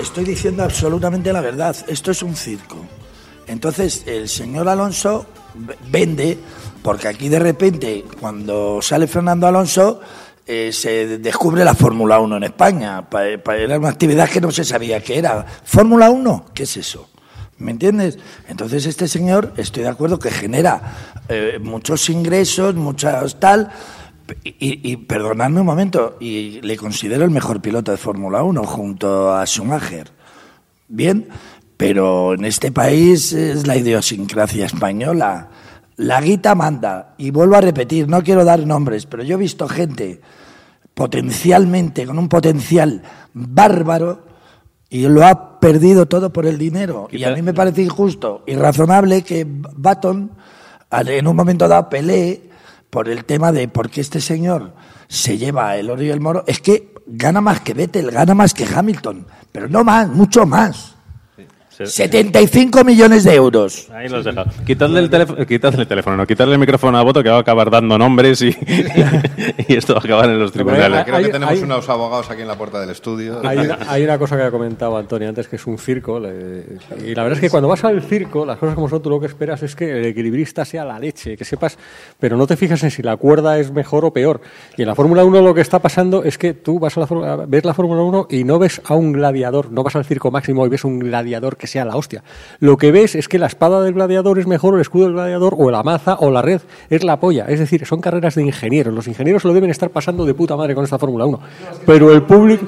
Estoy 0.00 0.24
diciendo 0.24 0.62
absolutamente 0.64 1.32
la 1.32 1.40
verdad. 1.42 1.76
Esto 1.86 2.10
es 2.10 2.22
un 2.22 2.34
circo. 2.34 2.76
Entonces, 3.46 4.04
el 4.06 4.28
señor 4.28 4.68
Alonso 4.68 5.26
vende, 5.90 6.38
porque 6.82 7.08
aquí 7.08 7.28
de 7.28 7.38
repente, 7.38 8.04
cuando 8.20 8.80
sale 8.82 9.06
Fernando 9.06 9.46
Alonso, 9.46 10.00
eh, 10.46 10.70
se 10.72 11.18
descubre 11.18 11.64
la 11.64 11.74
Fórmula 11.74 12.18
1 12.18 12.36
en 12.38 12.42
España. 12.44 13.08
Pa- 13.08 13.22
pa- 13.42 13.56
era 13.56 13.78
una 13.78 13.88
actividad 13.90 14.28
que 14.28 14.40
no 14.40 14.50
se 14.50 14.64
sabía 14.64 15.00
que 15.02 15.18
era. 15.18 15.44
¿Fórmula 15.64 16.10
1? 16.10 16.46
¿Qué 16.54 16.64
es 16.64 16.76
eso? 16.76 17.08
¿Me 17.58 17.70
entiendes? 17.70 18.18
Entonces 18.48 18.86
este 18.86 19.06
señor, 19.06 19.52
estoy 19.56 19.84
de 19.84 19.88
acuerdo 19.90 20.18
que 20.18 20.30
genera 20.32 20.96
eh, 21.28 21.60
muchos 21.62 22.10
ingresos, 22.10 22.74
muchas 22.74 23.38
tal, 23.38 23.70
y, 24.42 24.90
y 24.90 24.96
perdonadme 24.96 25.60
un 25.60 25.66
momento, 25.66 26.16
y 26.18 26.60
le 26.62 26.76
considero 26.76 27.24
el 27.24 27.30
mejor 27.30 27.60
piloto 27.60 27.92
de 27.92 27.98
Fórmula 27.98 28.42
1 28.42 28.64
junto 28.64 29.32
a 29.32 29.46
Schumacher. 29.46 30.10
Bien, 30.88 31.28
pero 31.82 32.34
en 32.34 32.44
este 32.44 32.70
país 32.70 33.32
es 33.32 33.66
la 33.66 33.76
idiosincrasia 33.76 34.66
española. 34.66 35.48
La 35.96 36.20
guita 36.20 36.54
manda. 36.54 37.16
Y 37.18 37.32
vuelvo 37.32 37.56
a 37.56 37.60
repetir, 37.60 38.06
no 38.08 38.22
quiero 38.22 38.44
dar 38.44 38.64
nombres, 38.64 39.06
pero 39.06 39.24
yo 39.24 39.34
he 39.34 39.38
visto 39.40 39.66
gente 39.66 40.20
potencialmente, 40.94 42.06
con 42.06 42.20
un 42.20 42.28
potencial 42.28 43.02
bárbaro, 43.34 44.24
y 44.90 45.08
lo 45.08 45.26
ha 45.26 45.58
perdido 45.58 46.06
todo 46.06 46.32
por 46.32 46.46
el 46.46 46.56
dinero. 46.56 47.08
Y 47.10 47.24
a 47.24 47.34
mí 47.34 47.42
me 47.42 47.52
parece 47.52 47.82
injusto 47.82 48.44
y 48.46 48.54
razonable 48.54 49.22
que 49.22 49.44
Baton 49.44 50.30
en 50.88 51.26
un 51.26 51.34
momento 51.34 51.66
dado 51.66 51.88
pelee 51.88 52.48
por 52.90 53.08
el 53.08 53.24
tema 53.24 53.50
de 53.50 53.66
por 53.66 53.90
qué 53.90 54.02
este 54.02 54.20
señor 54.20 54.72
se 55.08 55.36
lleva 55.36 55.76
el 55.76 55.90
oro 55.90 56.04
y 56.04 56.10
el 56.10 56.20
moro. 56.20 56.44
Es 56.46 56.60
que 56.60 56.94
gana 57.08 57.40
más 57.40 57.60
que 57.60 57.74
Vettel, 57.74 58.12
gana 58.12 58.36
más 58.36 58.54
que 58.54 58.68
Hamilton, 58.72 59.26
pero 59.50 59.68
no 59.68 59.82
más, 59.82 60.08
mucho 60.08 60.46
más. 60.46 61.01
Se- 61.86 62.04
75 62.04 62.84
millones 62.84 63.24
de 63.24 63.34
euros. 63.34 63.88
Ahí 63.92 64.08
los 64.08 64.24
dejo. 64.24 64.42
Quitadle 64.66 65.00
el, 65.00 65.10
teléfono, 65.10 65.46
quitadle 65.46 65.82
el 65.82 65.88
teléfono, 65.88 66.16
no, 66.16 66.26
quitadle 66.26 66.52
el 66.54 66.58
micrófono 66.58 66.98
a 66.98 67.02
Boto 67.02 67.22
que 67.22 67.28
va 67.30 67.36
a 67.36 67.40
acabar 67.40 67.70
dando 67.70 67.96
nombres 67.98 68.42
y, 68.42 68.48
y 69.68 69.76
esto 69.76 69.94
va 69.94 70.00
a 70.00 70.04
acabar 70.04 70.30
en 70.30 70.38
los 70.38 70.52
tribunales. 70.52 71.04
Creo 71.04 71.16
Hay- 71.16 71.24
que 71.24 71.30
tenemos 71.32 71.54
hay- 71.54 71.62
unos 71.62 71.88
abogados 71.88 72.30
aquí 72.30 72.42
en 72.42 72.48
la 72.48 72.56
puerta 72.56 72.80
del 72.80 72.90
estudio. 72.90 73.40
Hay 73.46 73.58
una, 73.58 73.78
hay 73.88 74.04
una 74.04 74.18
cosa 74.18 74.36
que 74.36 74.42
ha 74.42 74.50
comentado 74.50 74.96
Antonio 74.96 75.28
antes 75.28 75.48
que 75.48 75.56
es 75.56 75.66
un 75.66 75.78
circo. 75.78 76.18
le- 76.20 76.64
y 77.06 77.14
la 77.14 77.22
verdad 77.22 77.38
es 77.38 77.40
que 77.40 77.50
cuando 77.50 77.68
vas 77.68 77.84
al 77.84 78.02
circo, 78.02 78.44
las 78.46 78.58
cosas 78.58 78.74
como 78.74 78.88
son, 78.88 79.02
tú 79.02 79.10
lo 79.10 79.20
que 79.20 79.26
esperas 79.26 79.62
es 79.62 79.74
que 79.76 79.90
el 79.98 80.04
equilibrista 80.06 80.64
sea 80.64 80.84
la 80.84 80.98
leche, 80.98 81.36
que 81.36 81.44
sepas, 81.44 81.78
pero 82.18 82.36
no 82.36 82.46
te 82.46 82.56
fijas 82.56 82.82
en 82.82 82.90
si 82.90 83.02
la 83.02 83.16
cuerda 83.16 83.58
es 83.58 83.70
mejor 83.72 84.04
o 84.04 84.12
peor. 84.12 84.40
Y 84.76 84.82
en 84.82 84.88
la 84.88 84.94
Fórmula 84.94 85.24
1 85.24 85.40
lo 85.42 85.54
que 85.54 85.60
está 85.60 85.78
pasando 85.80 86.24
es 86.24 86.38
que 86.38 86.54
tú 86.54 86.78
vas 86.78 86.96
a 86.96 87.00
la, 87.00 87.46
ves 87.46 87.64
la 87.64 87.74
Fórmula 87.74 88.02
1 88.02 88.26
y 88.30 88.44
no 88.44 88.58
ves 88.58 88.80
a 88.84 88.94
un 88.94 89.12
gladiador, 89.12 89.70
no 89.70 89.82
vas 89.82 89.96
al 89.96 90.04
circo 90.04 90.30
máximo 90.30 90.66
y 90.66 90.68
ves 90.68 90.84
un 90.84 90.98
gladiador 90.98 91.56
que 91.56 91.66
sea 91.72 91.84
la 91.84 91.96
hostia. 91.96 92.22
Lo 92.60 92.76
que 92.76 92.92
ves 92.92 93.14
es 93.14 93.28
que 93.28 93.38
la 93.38 93.46
espada 93.46 93.82
del 93.82 93.94
gladiador 93.94 94.38
es 94.38 94.46
mejor, 94.46 94.74
o 94.74 94.76
el 94.76 94.82
escudo 94.82 95.04
del 95.04 95.14
gladiador, 95.14 95.54
o 95.58 95.70
la 95.70 95.82
maza, 95.82 96.16
o 96.20 96.30
la 96.30 96.42
red, 96.42 96.60
es 96.90 97.02
la 97.02 97.18
polla. 97.18 97.46
Es 97.48 97.58
decir, 97.58 97.86
son 97.86 98.00
carreras 98.00 98.34
de 98.34 98.42
ingenieros. 98.42 98.94
Los 98.94 99.08
ingenieros 99.08 99.44
lo 99.44 99.54
deben 99.54 99.70
estar 99.70 99.90
pasando 99.90 100.24
de 100.24 100.34
puta 100.34 100.56
madre 100.56 100.74
con 100.74 100.84
esta 100.84 100.98
Fórmula 100.98 101.24
1. 101.26 101.40
Pero 101.86 102.12
el 102.12 102.22
público... 102.22 102.66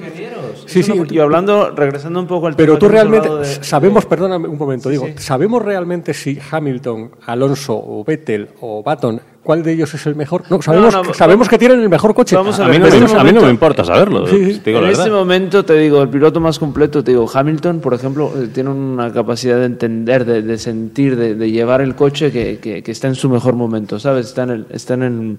Sí, 0.67 0.83
sí, 0.83 0.93
Y 1.11 1.19
hablando, 1.19 1.71
regresando 1.71 2.21
un 2.21 2.27
poco 2.27 2.47
al 2.47 2.57
pero 2.57 2.75
tema 2.75 2.79
tú 2.81 2.89
realmente 2.89 3.29
de- 3.29 3.45
sabemos, 3.65 4.05
perdóname 4.07 4.49
un 4.49 4.59
momento, 4.59 4.89
digo, 4.89 5.07
sabemos 5.17 5.63
realmente 5.63 6.15
si 6.15 6.39
Hamilton, 6.51 7.11
Alonso 7.27 7.75
o 7.75 8.05
Vettel 8.05 8.49
o 8.61 8.83
Baton, 8.83 9.21
cuál 9.43 9.63
de 9.63 9.73
ellos 9.73 9.93
es 9.95 10.07
el 10.07 10.15
mejor. 10.17 10.45
No, 10.51 10.63
sabemos, 10.63 10.95
no, 10.95 11.03
que, 11.03 11.15
sabemos 11.15 11.49
que 11.49 11.59
tienen 11.59 11.81
el 11.81 11.89
mejor 11.91 12.15
coche. 12.15 12.35
Vamos 12.35 12.59
a 12.61 12.65
A 12.65 12.69
mí, 12.69 12.79
no, 12.79 12.87
me- 12.87 12.89
este 12.89 12.99
a 12.99 13.01
mí 13.03 13.09
no 13.09 13.19
momento- 13.19 13.43
me 13.43 13.51
importa 13.51 13.85
saberlo, 13.85 14.27
Sí, 14.27 14.55
sí. 14.55 14.61
te 14.61 14.71
digo 14.71 14.79
en 14.79 14.85
la 14.87 14.91
este 14.93 15.05
verdad. 15.05 15.19
momento 15.19 15.65
te 15.65 15.75
digo, 15.75 16.03
el 16.03 16.09
piloto 16.09 16.41
más 16.41 16.59
completo, 16.59 17.05
te 17.05 17.11
digo, 17.11 17.31
Hamilton, 17.33 17.81
por 17.81 17.93
ejemplo, 17.95 18.33
eh, 18.37 18.49
tiene 18.53 18.71
una 18.71 19.13
capacidad 19.13 19.59
de 19.59 19.67
entender, 19.67 20.25
de, 20.25 20.41
de 20.43 20.59
sentir, 20.59 21.17
de, 21.17 21.35
de 21.35 21.51
llevar 21.51 21.81
el 21.83 21.95
coche 21.95 22.33
que, 22.33 22.59
que- 22.59 22.83
que 22.83 22.91
está 22.91 23.09
en 23.09 23.15
su 23.17 23.29
mejor 23.29 23.55
momento, 23.55 23.99
¿sabes? 23.99 24.27
Está 24.27 24.45
en 24.45 24.51
el, 24.51 24.67
está 24.71 24.95
en 24.95 25.03
el, 25.03 25.39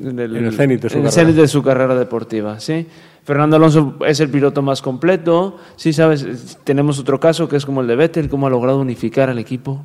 en 0.00 0.18
el, 0.18 0.36
En 0.36 0.44
el 0.46 0.54
cenit 0.54 0.80
de 0.80 0.88
su 0.88 0.98
en 0.98 1.04
el 1.06 1.12
cenit 1.12 1.36
de 1.36 1.48
su 1.48 1.62
carrera 1.62 1.94
deportiva, 1.96 2.58
¿sí? 2.60 2.86
Fernando 3.24 3.56
Alonso 3.56 3.96
es 4.06 4.18
el 4.20 4.28
piloto 4.30 4.62
más 4.62 4.82
completo, 4.82 5.56
sí, 5.76 5.92
¿sabes? 5.92 6.22
Es- 6.22 6.58
Tenemos 6.64 6.98
otro 6.98 7.20
caso 7.20 7.48
que 7.48 7.56
es 7.56 7.64
como 7.64 7.80
el 7.80 7.86
de 7.86 7.96
Vettel, 7.96 8.28
cómo 8.28 8.46
ha 8.46 8.50
logrado 8.50 8.80
unificar 8.80 9.30
al 9.30 9.38
equipo, 9.38 9.82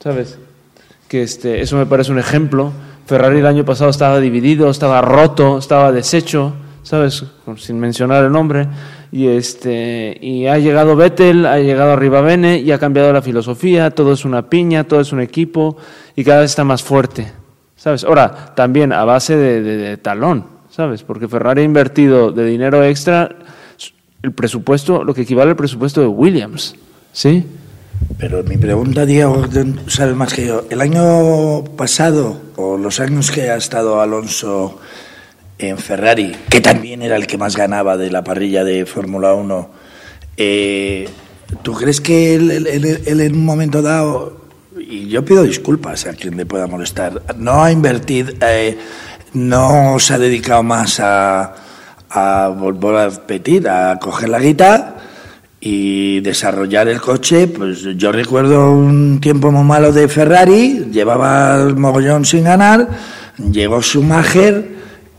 ¿sabes? 0.00 0.38
que 1.08 1.22
este, 1.22 1.60
eso 1.60 1.76
me 1.76 1.84
parece 1.84 2.10
un 2.10 2.18
ejemplo. 2.18 2.72
Ferrari 3.04 3.40
el 3.40 3.46
año 3.46 3.66
pasado 3.66 3.90
estaba 3.90 4.18
dividido, 4.18 4.70
estaba 4.70 5.02
roto, 5.02 5.58
estaba 5.58 5.92
deshecho, 5.92 6.54
¿sabes? 6.84 7.24
Sin 7.58 7.78
mencionar 7.78 8.24
el 8.24 8.32
nombre. 8.32 8.66
Y, 9.10 9.26
este, 9.26 10.16
y 10.22 10.46
ha 10.46 10.56
llegado 10.56 10.96
Vettel, 10.96 11.44
ha 11.44 11.58
llegado 11.58 11.96
Rivabene 11.96 12.60
y 12.60 12.72
ha 12.72 12.78
cambiado 12.78 13.12
la 13.12 13.20
filosofía. 13.20 13.90
Todo 13.90 14.14
es 14.14 14.24
una 14.24 14.48
piña, 14.48 14.84
todo 14.84 15.00
es 15.00 15.12
un 15.12 15.20
equipo 15.20 15.76
y 16.16 16.24
cada 16.24 16.40
vez 16.40 16.52
está 16.52 16.64
más 16.64 16.82
fuerte, 16.82 17.30
¿sabes? 17.76 18.04
Ahora, 18.04 18.54
también 18.54 18.94
a 18.94 19.04
base 19.04 19.36
de, 19.36 19.60
de- 19.60 19.76
de 19.76 19.96
talón, 19.98 20.46
¿sabes? 20.74 21.02
Porque 21.02 21.28
Ferrari 21.28 21.60
ha 21.62 21.64
invertido 21.64 22.32
de 22.32 22.46
dinero 22.46 22.82
extra 22.84 23.28
el 24.22 24.32
presupuesto, 24.32 25.04
lo 25.04 25.14
que 25.14 25.22
equivale 25.22 25.50
al 25.50 25.56
presupuesto 25.56 26.00
de 26.00 26.06
Williams, 26.06 26.74
¿sí? 27.12 27.44
Pero 28.18 28.42
mi 28.44 28.56
pregunta, 28.56 29.04
Diego, 29.06 29.44
sabes 29.88 30.16
más 30.16 30.32
que 30.32 30.46
yo. 30.46 30.64
El 30.70 30.80
año 30.80 31.64
pasado, 31.76 32.40
o 32.56 32.76
los 32.76 33.00
años 33.00 33.30
que 33.30 33.50
ha 33.50 33.56
estado 33.56 34.00
Alonso 34.00 34.78
en 35.58 35.76
Ferrari, 35.78 36.32
que 36.48 36.60
también 36.60 37.02
era 37.02 37.16
el 37.16 37.26
que 37.26 37.36
más 37.38 37.56
ganaba 37.56 37.96
de 37.96 38.10
la 38.10 38.24
parrilla 38.24 38.64
de 38.64 38.86
Fórmula 38.86 39.34
1, 39.34 39.70
eh, 40.36 41.08
¿tú 41.62 41.72
crees 41.74 42.00
que 42.00 42.34
él, 42.34 42.50
él- 42.50 43.00
él- 43.06 43.20
en 43.20 43.34
un 43.34 43.44
momento 43.44 43.82
dado, 43.82 44.40
y 44.78 45.08
yo 45.08 45.24
pido 45.24 45.42
disculpas 45.44 46.06
a 46.06 46.14
quien 46.14 46.36
le 46.36 46.46
pueda 46.46 46.66
molestar, 46.66 47.22
no 47.36 47.62
ha 47.62 47.70
invertido, 47.70 48.32
eh, 48.40 48.76
no 49.34 49.98
se 49.98 50.14
ha 50.14 50.18
dedicado 50.18 50.62
más 50.62 51.00
a, 51.00 51.54
volver 52.56 52.96
a 52.96 53.08
repetir, 53.08 53.68
a 53.68 53.98
coger 53.98 54.28
la 54.28 54.38
guita 54.38 54.96
y 55.60 56.20
desarrollar 56.20 56.88
el 56.88 57.00
coche, 57.00 57.46
pues 57.46 57.82
yo 57.96 58.12
recuerdo 58.12 58.72
un 58.72 59.20
tiempo 59.20 59.50
muy 59.50 59.64
malo 59.64 59.92
de 59.92 60.08
Ferrari, 60.08 60.88
llevaba 60.90 61.56
el 61.56 61.76
mogollón 61.76 62.24
sin 62.24 62.44
ganar, 62.44 62.88
llegó 63.50 63.80
Schumacher 63.80 64.68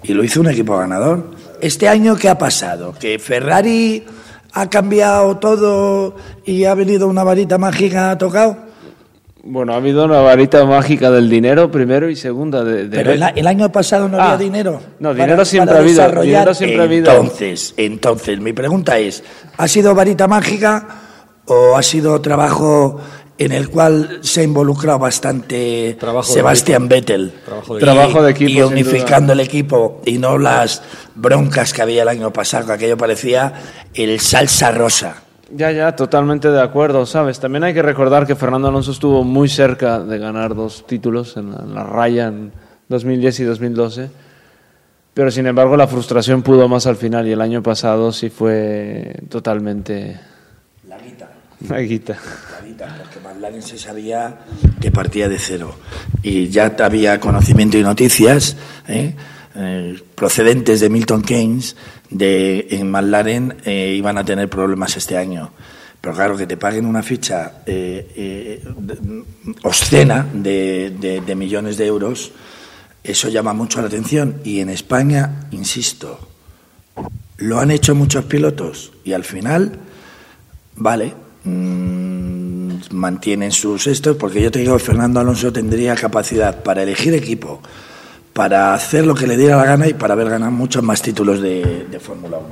y 0.03 0.13
lo 0.13 0.23
hizo 0.23 0.41
un 0.41 0.49
equipo 0.49 0.77
ganador. 0.77 1.31
Este 1.61 1.87
año, 1.87 2.17
¿qué 2.17 2.27
ha 2.27 2.37
pasado? 2.37 2.93
¿Que 2.99 3.17
Ferrari 3.19 4.03
ha 4.51 4.69
cambiado 4.69 5.37
todo 5.37 6.17
y 6.45 6.65
ha 6.65 6.75
venido 6.75 7.07
una 7.07 7.23
varita 7.23 7.57
mágica 7.57 8.11
ha 8.11 8.17
tocado? 8.17 8.72
Bueno, 9.45 9.73
ha 9.73 9.75
habido 9.75 10.05
una 10.05 10.21
varita 10.21 10.63
mágica 10.65 11.11
del 11.11 11.29
dinero, 11.29 11.69
primero, 11.69 12.09
y 12.09 12.15
segunda 12.15 12.63
de... 12.63 12.87
de- 12.87 12.95
Pero 12.97 13.11
el, 13.11 13.47
año 13.47 13.69
pasado 13.73 14.07
no 14.07 14.17
Ah, 14.17 14.33
había 14.33 14.45
dinero. 14.45 14.79
no, 14.99 15.13
dinero 15.13 15.43
siempre 15.43 15.75
ha 15.75 15.79
habido, 15.79 16.21
dinero 16.21 16.53
siempre 16.53 16.79
ha 16.79 16.83
habido. 16.83 17.11
Entonces, 17.11 17.73
entonces, 17.75 18.39
mi 18.39 18.53
pregunta 18.53 18.97
es, 18.99 19.21
¿ha 19.57 19.67
sido 19.67 19.93
varita 19.93 20.27
mágica 20.29 20.87
o 21.45 21.75
ha 21.75 21.83
sido 21.83 22.21
trabajo 22.21 23.01
en 23.37 23.51
el 23.51 23.67
cual 23.69 24.19
se 24.21 24.41
ha 24.41 24.43
involucrado 24.43 24.99
bastante 24.99 25.97
Trabajo 25.99 26.31
Sebastián. 26.31 26.87
Vettel? 26.87 27.33
Trabajo 27.43 27.73
de 27.75 27.79
Y- 27.79 27.83
Trabajo 27.83 28.23
de 28.23 28.31
equipo, 28.31 28.49
Y 28.51 28.61
unificando 28.61 29.33
el 29.33 29.41
equipo 29.41 30.01
y 30.05 30.19
no 30.19 30.37
las 30.37 30.83
broncas 31.15 31.73
que 31.73 31.81
había 31.81 32.03
el 32.03 32.07
año 32.07 32.31
pasado, 32.31 32.67
que 32.67 32.71
aquello 32.73 32.95
parecía 32.95 33.51
el 33.93 34.21
salsa 34.21 34.71
rosa. 34.71 35.17
Ya, 35.55 35.71
ya, 35.71 35.95
totalmente 35.95 36.49
de 36.49 36.61
acuerdo, 36.61 37.05
¿sabes? 37.05 37.39
También 37.39 37.63
hay 37.63 37.73
que 37.73 37.83
recordar 37.83 38.25
que 38.25 38.35
Fernando 38.35 38.67
Alonso 38.67 38.91
estuvo 38.91 39.23
muy 39.23 39.47
cerca 39.47 39.99
de 39.99 40.17
ganar 40.17 40.55
dos 40.55 40.87
títulos 40.87 41.37
en 41.37 41.51
la, 41.51 41.59
en 41.59 41.75
la 41.75 41.83
raya 41.83 42.27
en 42.27 42.51
2010 42.89 43.39
y 43.39 43.43
2012, 43.43 44.09
pero 45.13 45.29
sin 45.29 45.45
embargo 45.45 45.77
la 45.77 45.87
frustración 45.87 46.41
pudo 46.41 46.67
más 46.67 46.87
al 46.87 46.95
final 46.95 47.27
y 47.27 47.33
el 47.33 47.41
año 47.41 47.61
pasado 47.61 48.11
sí 48.11 48.29
fue 48.29 49.15
totalmente... 49.29 50.19
La 50.87 50.97
guita. 50.97 51.29
La 51.69 51.79
guita. 51.81 52.17
La 52.59 52.67
guita, 52.67 52.97
porque 52.99 53.19
McLaren 53.19 53.61
se 53.61 53.77
sabía 53.77 54.39
que 54.81 54.91
partía 54.91 55.29
de 55.29 55.37
cero. 55.37 55.75
Y 56.23 56.49
ya 56.49 56.75
había 56.79 57.19
conocimiento 57.19 57.77
y 57.77 57.83
noticias 57.83 58.57
¿eh? 58.87 59.15
Eh, 59.55 60.01
procedentes 60.15 60.79
de 60.79 60.89
Milton 60.89 61.21
Keynes 61.21 61.75
de 62.09 62.67
en 62.71 62.89
McLaren 62.89 63.55
eh, 63.65 63.93
iban 63.95 64.17
a 64.17 64.25
tener 64.25 64.49
problemas 64.49 64.97
este 64.97 65.15
año. 65.17 65.51
Pero 66.01 66.15
claro, 66.15 66.35
que 66.35 66.47
te 66.47 66.57
paguen 66.57 66.85
una 66.85 67.01
ficha 67.03 67.61
eh, 67.65 68.11
eh, 68.15 68.63
de- 70.99 71.21
de 71.21 71.35
millones 71.35 71.77
de 71.77 71.85
euros, 71.85 72.31
eso 73.03 73.29
llama 73.29 73.53
mucho 73.53 73.79
la 73.81 73.87
atención. 73.87 74.35
Y 74.43 74.59
en 74.59 74.69
España, 74.69 75.47
insisto, 75.51 76.19
lo 77.37 77.59
han 77.59 77.71
hecho 77.71 77.95
muchos 77.95 78.25
pilotos 78.25 78.91
y 79.03 79.13
al 79.13 79.23
final, 79.23 79.77
vale, 80.75 81.13
mm, 81.43 82.71
mantienen 82.91 83.51
sus 83.51 83.87
estos, 83.87 84.17
porque 84.17 84.41
yo 84.41 84.51
te 84.51 84.59
digo, 84.59 84.77
Fernando 84.79 85.19
Alonso 85.19 85.51
tendría 85.53 85.95
capacidad 85.95 86.63
para 86.63 86.83
elegir 86.83 87.13
equipo, 87.13 87.61
para 88.33 88.73
hacer 88.73 89.05
lo 89.05 89.13
que 89.15 89.27
le 89.27 89.37
diera 89.37 89.57
la 89.57 89.65
gana 89.65 89.87
y 89.87 89.93
para 89.93 90.13
haber 90.13 90.29
ganado 90.29 90.51
muchos 90.51 90.81
más 90.83 91.01
títulos 91.01 91.41
de, 91.41 91.85
de 91.89 91.99
Fórmula 91.99 92.37
1. 92.37 92.47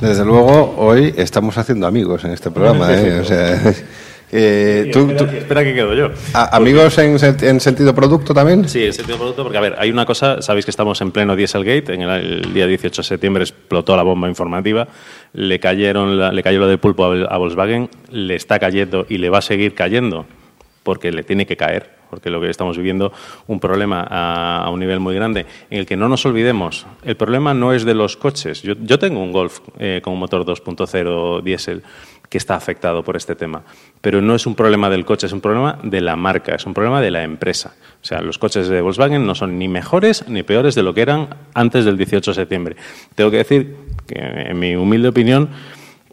Desde 0.00 0.24
luego, 0.24 0.74
hoy 0.78 1.14
estamos 1.16 1.56
haciendo 1.58 1.86
amigos 1.86 2.24
en 2.24 2.32
este 2.32 2.50
programa. 2.50 2.92
¿eh? 2.92 3.20
O 3.20 3.24
sea, 3.24 3.60
eh, 4.32 4.90
tú- 4.92 5.00
espera, 5.10 5.16
tú- 5.18 5.30
que- 5.30 5.38
espera 5.38 5.64
que 5.64 5.74
quedo 5.74 5.94
yo. 5.94 6.10
a- 6.32 6.56
¿Amigos 6.56 6.98
en, 6.98 7.16
en 7.42 7.60
sentido 7.60 7.94
producto 7.94 8.34
también? 8.34 8.68
Sí, 8.68 8.84
en 8.84 8.92
sentido 8.92 9.16
producto, 9.18 9.42
porque 9.42 9.58
a 9.58 9.60
ver, 9.60 9.76
hay 9.78 9.90
una 9.90 10.04
cosa, 10.04 10.42
sabéis 10.42 10.64
que 10.64 10.70
estamos 10.70 11.00
en 11.00 11.10
pleno 11.12 11.34
Dieselgate, 11.36 11.94
en 11.94 12.02
el, 12.02 12.44
el 12.44 12.52
día 12.54 12.66
18 12.66 13.02
de 13.02 13.08
septiembre 13.08 13.44
explotó 13.44 13.96
la 13.96 14.02
bomba 14.02 14.28
informativa, 14.28 14.88
le 15.32 15.58
cayeron 15.60 16.18
la- 16.18 16.32
le 16.32 16.42
cayó 16.42 16.58
lo 16.60 16.66
de 16.68 16.76
pulpo 16.78 17.04
a, 17.06 17.24
a 17.24 17.36
Volkswagen, 17.38 17.88
le 18.10 18.34
está 18.34 18.58
cayendo 18.58 19.06
y 19.08 19.18
le 19.18 19.30
va 19.30 19.38
a 19.38 19.42
seguir 19.42 19.74
cayendo, 19.74 20.26
porque 20.82 21.10
le 21.12 21.22
tiene 21.22 21.46
que 21.46 21.56
caer. 21.56 21.94
Porque 22.14 22.30
lo 22.30 22.40
que 22.40 22.48
estamos 22.48 22.76
viviendo 22.76 23.12
un 23.48 23.58
problema 23.58 24.06
a, 24.08 24.70
un 24.70 24.78
nivel 24.78 25.00
muy 25.00 25.16
grande 25.16 25.46
en 25.68 25.80
el 25.80 25.84
que 25.84 25.96
no 25.96 26.08
nos 26.08 26.24
olvidemos, 26.24 26.86
el 27.02 27.16
problema 27.16 27.54
no 27.54 27.72
es 27.72 27.84
de 27.84 27.92
los 27.92 28.16
coches. 28.16 28.62
Yo, 28.62 28.74
yo 28.80 29.00
tengo 29.00 29.20
un 29.20 29.32
Golf 29.32 29.58
eh, 29.80 30.00
con 30.00 30.12
un 30.12 30.20
motor 30.20 30.44
2.0 30.44 31.42
diésel 31.42 31.82
que 32.28 32.38
está 32.38 32.54
afectado 32.54 33.02
por 33.02 33.16
este 33.16 33.34
tema. 33.34 33.64
Pero 34.00 34.22
no 34.22 34.36
es 34.36 34.46
un 34.46 34.54
problema 34.54 34.88
del 34.88 35.04
coche, 35.04 35.26
es 35.26 35.32
un 35.32 35.40
problema 35.40 35.76
de 35.82 36.00
la 36.00 36.14
marca, 36.14 36.54
es 36.54 36.64
un 36.66 36.72
problema 36.72 37.00
de 37.00 37.10
la 37.10 37.24
empresa. 37.24 37.74
O 38.00 38.04
sea, 38.04 38.20
los 38.20 38.38
coches 38.38 38.68
de 38.68 38.80
Volkswagen 38.80 39.26
no 39.26 39.34
son 39.34 39.58
ni 39.58 39.66
mejores 39.66 40.28
ni 40.28 40.44
peores 40.44 40.76
de 40.76 40.84
lo 40.84 40.94
que 40.94 41.02
eran 41.02 41.30
antes 41.52 41.84
del 41.84 41.96
18 41.96 42.30
de 42.30 42.34
septiembre. 42.36 42.76
Tengo 43.16 43.32
que 43.32 43.38
decir 43.38 43.74
que, 44.06 44.20
en 44.20 44.56
mi 44.56 44.76
humilde 44.76 45.08
opinión, 45.08 45.48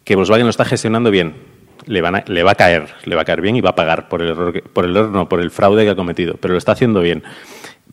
que 0.04 0.16
Volkswagen 0.16 0.48
lo 0.48 0.50
está 0.50 0.66
gestionando 0.66 1.12
bien. 1.12 1.51
Le, 1.88 2.02
van 2.02 2.16
a- 2.16 2.24
le 2.28 2.44
va 2.44 2.52
a 2.52 2.56
caer, 2.56 2.88
le 3.06 3.16
va 3.16 3.22
a 3.24 3.26
caer 3.26 3.42
bien 3.42 3.56
y 3.56 3.62
va 3.62 3.72
a 3.72 3.76
pagar 3.76 4.08
por 4.08 4.22
el 4.22 4.30
error, 4.30 4.54
que- 4.54 4.62
por 4.62 4.86
el 4.86 4.96
error, 4.96 5.10
no, 5.10 5.28
por 5.28 5.42
el 5.42 5.50
fraude 5.52 5.84
que 5.84 5.90
ha 5.92 5.96
cometido, 5.96 6.36
pero 6.40 6.54
lo 6.54 6.58
está 6.58 6.74
haciendo 6.74 7.02
bien. 7.02 7.24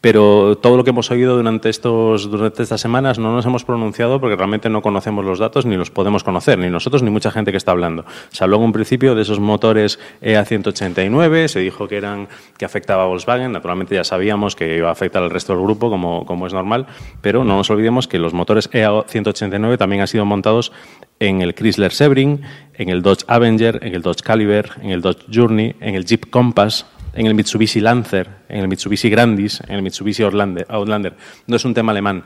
Pero 0.01 0.57
todo 0.59 0.77
lo 0.77 0.85
que 0.85 0.91
hemos 0.91 1.11
oído 1.11 1.37
durante, 1.37 1.69
estos, 1.69 2.31
durante 2.31 2.63
estas 2.63 2.81
semanas 2.81 3.19
no 3.19 3.33
nos 3.33 3.45
hemos 3.47 3.65
pronunciado 3.65 4.21
porque 4.21 4.37
realmente 4.37 4.69
no 4.69 4.83
conocemos 4.83 5.25
los 5.25 5.39
datos 5.39 5.67
ni 5.67 5.77
los 5.77 5.91
podemos 5.91 6.23
conocer, 6.25 6.59
ni 6.59 6.71
nosotros 6.71 7.03
ni 7.03 7.11
mucha 7.11 7.31
gente 7.31 7.51
que 7.51 7.57
está 7.57 7.73
hablando. 7.73 8.05
Se 8.31 8.45
habló 8.45 8.59
en 8.59 8.63
un 8.65 8.73
principio 8.73 9.15
de 9.15 9.23
esos 9.23 9.41
motores 9.41 9.99
E 10.21 10.35
EA189, 10.35 11.49
se 11.49 11.61
dijo 11.61 11.89
que 11.89 11.97
eran 11.97 12.29
que 12.57 12.65
afectaba 12.65 13.05
a 13.05 13.07
Volkswagen, 13.07 13.53
naturalmente 13.53 13.95
ya 13.95 14.05
sabíamos 14.05 14.55
que 14.55 14.77
iba 14.77 14.89
a 14.89 14.93
afectar 14.93 15.23
al 15.23 15.31
resto 15.31 15.53
del 15.55 15.63
grupo 15.63 15.91
como, 15.91 16.25
como 16.27 16.47
es 16.47 16.53
normal, 16.53 16.87
pero 17.21 17.45
no 17.45 17.57
nos 17.57 17.71
olvidemos 17.71 18.07
que 18.07 18.19
los 18.19 18.35
motores 18.35 18.71
E 18.73 18.87
EA189 18.87 19.79
también 19.79 20.03
han 20.03 20.09
sido 20.09 20.25
montados 20.25 20.73
en 21.21 21.43
el 21.43 21.55
Chrysler 21.55 21.93
Sebring, 21.93 22.43
en 22.75 22.89
el 22.89 23.03
Dodge 23.03 23.25
Avenger, 23.27 23.81
en 23.83 23.95
el 23.95 24.03
Dodge 24.03 24.23
Caliber, 24.23 24.71
en 24.81 24.91
el 24.91 25.01
Dodge 25.01 25.25
Journey, 25.33 25.75
en 25.81 25.95
el 25.97 26.05
Jeep 26.05 26.31
Compass, 26.31 26.87
en 27.19 27.27
el 27.27 27.35
Mitsubishi 27.35 27.81
Lancer, 27.81 28.29
en 28.49 28.61
el 28.61 28.69
Mitsubishi 28.69 29.11
Grandis, 29.11 29.61
en 29.67 29.75
el 29.75 29.83
Mitsubishi 29.83 30.23
Outlander. 30.23 31.15
No 31.47 31.57
es 31.57 31.65
un 31.65 31.75
tema 31.75 31.93
alemán, 31.93 32.23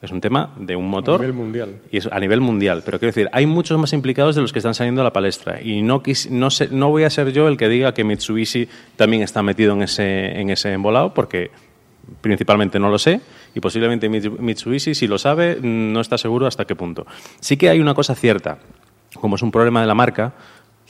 es 0.00 0.10
un 0.10 0.20
tema 0.20 0.52
de 0.58 0.76
un 0.76 0.88
motor. 0.88 1.20
nivel 1.20 1.34
mundial. 1.34 1.76
Y 1.90 1.96
es 1.98 2.06
a 2.10 2.20
nivel 2.20 2.40
mundial. 2.40 2.82
Pero 2.84 2.98
quiero 2.98 3.10
decir, 3.12 3.28
hay 3.32 3.46
muchos 3.46 3.78
más 3.78 3.92
implicados 3.92 4.36
de 4.36 4.42
los 4.42 4.52
que 4.52 4.58
están 4.60 4.74
saliendo 4.74 5.00
a 5.00 5.04
la 5.04 5.12
palestra. 5.12 5.60
Y 5.60 5.82
no, 5.82 6.02
quis- 6.02 6.30
no, 6.30 6.50
sé- 6.50 6.68
no 6.70 6.90
voy 6.90 7.04
a 7.04 7.10
ser 7.10 7.32
yo 7.32 7.48
el 7.48 7.56
que 7.56 7.68
diga 7.68 7.92
que 7.94 8.04
Mitsubishi 8.04 8.68
también 8.96 9.22
está 9.22 9.42
metido 9.42 9.72
en 9.74 9.82
ese, 9.82 10.40
en 10.40 10.50
ese 10.50 10.72
embolado, 10.72 11.12
porque 11.12 11.50
principalmente 12.20 12.78
no 12.78 12.88
lo 12.88 12.98
sé. 12.98 13.20
Y 13.54 13.60
posiblemente 13.60 14.08
Mitsu- 14.10 14.38
Mitsubishi, 14.38 14.94
si 14.94 15.06
lo 15.06 15.18
sabe, 15.18 15.58
no 15.60 16.00
está 16.00 16.18
seguro 16.18 16.46
hasta 16.46 16.64
qué 16.66 16.76
punto. 16.76 17.06
Sí 17.40 17.56
que 17.56 17.68
hay 17.68 17.80
una 17.80 17.94
cosa 17.94 18.14
cierta. 18.14 18.58
Como 19.20 19.36
es 19.36 19.42
un 19.42 19.50
problema 19.50 19.80
de 19.80 19.86
la 19.86 19.94
marca, 19.94 20.34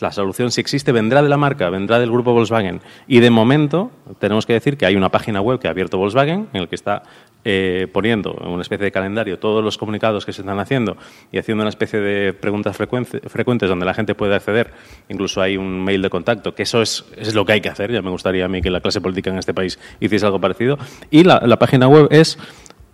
la 0.00 0.12
solución, 0.12 0.50
si 0.50 0.60
existe, 0.60 0.92
vendrá 0.92 1.22
de 1.22 1.28
la 1.28 1.36
marca, 1.36 1.70
vendrá 1.70 1.98
del 1.98 2.10
grupo 2.10 2.32
Volkswagen. 2.32 2.80
Y 3.06 3.20
de 3.20 3.30
momento, 3.30 3.90
tenemos 4.18 4.44
que 4.44 4.52
decir 4.52 4.76
que 4.76 4.86
hay 4.86 4.96
una 4.96 5.08
página 5.08 5.40
web 5.40 5.58
que 5.58 5.68
ha 5.68 5.70
abierto 5.70 5.96
Volkswagen, 5.98 6.48
en 6.52 6.60
el 6.60 6.68
que 6.68 6.74
está 6.74 7.02
eh, 7.44 7.86
poniendo 7.92 8.36
en 8.42 8.48
una 8.48 8.62
especie 8.62 8.84
de 8.84 8.92
calendario 8.92 9.38
todos 9.38 9.62
los 9.64 9.78
comunicados 9.78 10.26
que 10.26 10.32
se 10.32 10.42
están 10.42 10.58
haciendo 10.58 10.96
y 11.30 11.38
haciendo 11.38 11.62
una 11.62 11.70
especie 11.70 12.00
de 12.00 12.32
preguntas 12.32 12.76
frecuente- 12.76 13.20
frecuentes 13.28 13.68
donde 13.68 13.86
la 13.86 13.94
gente 13.94 14.14
puede 14.14 14.34
acceder. 14.34 14.72
Incluso 15.08 15.40
hay 15.40 15.56
un 15.56 15.84
mail 15.84 16.02
de 16.02 16.10
contacto, 16.10 16.54
que 16.54 16.64
eso 16.64 16.82
es, 16.82 17.04
lo 17.34 17.44
que 17.44 17.52
hay 17.52 17.60
que 17.60 17.68
hacer. 17.68 17.90
Ya 17.90 18.02
me 18.02 18.10
gustaría 18.10 18.44
a 18.44 18.48
mí 18.48 18.60
que 18.60 18.70
la 18.70 18.80
clase 18.80 19.00
política 19.00 19.30
en 19.30 19.38
este 19.38 19.54
país 19.54 19.78
hiciese 20.00 20.26
algo 20.26 20.40
parecido. 20.40 20.76
Y 21.10 21.24
la 21.24 21.58
página 21.58 21.88
web 21.88 22.08
es 22.10 22.38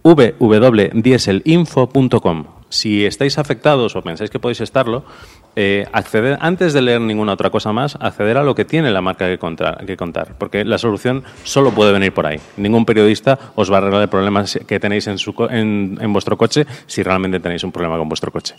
www.dieselinfo.com. 0.03 2.45
Si 2.69 3.05
estáis 3.05 3.39
afectados 3.39 3.97
o 3.97 4.03
pensáis 4.03 4.31
que 4.31 4.39
podéis 4.39 4.61
estarlo, 4.63 5.05
eh, 5.57 5.87
acceder, 5.93 6.39
antes 6.41 6.73
de 6.73 6.81
leer 6.81 7.03
ninguna 7.03 7.35
otra 7.35 7.51
cosa 7.51 7.73
más, 7.73 7.97
acceder 8.01 8.39
a 8.39 8.43
lo 8.43 8.55
que 8.55 8.65
tiene 8.65 8.91
la 8.91 9.03
marca 9.03 9.27
que 9.27 9.37
contar, 9.39 9.85
que 9.85 9.99
contar, 9.99 10.39
porque 10.39 10.65
la 10.65 10.79
solución 10.79 11.23
solo 11.45 11.73
puede 11.73 11.93
venir 11.93 12.15
por 12.15 12.27
ahí. 12.27 12.41
Ningún 12.57 12.87
periodista 12.87 13.39
os 13.55 13.71
va 13.71 13.77
a 13.77 13.79
arreglar 13.79 14.09
el 14.11 14.67
que 14.67 14.81
tenéis 14.81 15.07
en, 15.07 15.19
su 15.19 15.35
en, 15.51 15.99
en 16.01 16.13
vuestro 16.13 16.37
coche 16.39 16.67
si 16.87 17.03
realmente 17.03 17.41
tenéis 17.41 17.63
un 17.65 17.73
problema 17.73 17.99
con 17.99 18.09
vuestro 18.09 18.33
coche. 18.33 18.55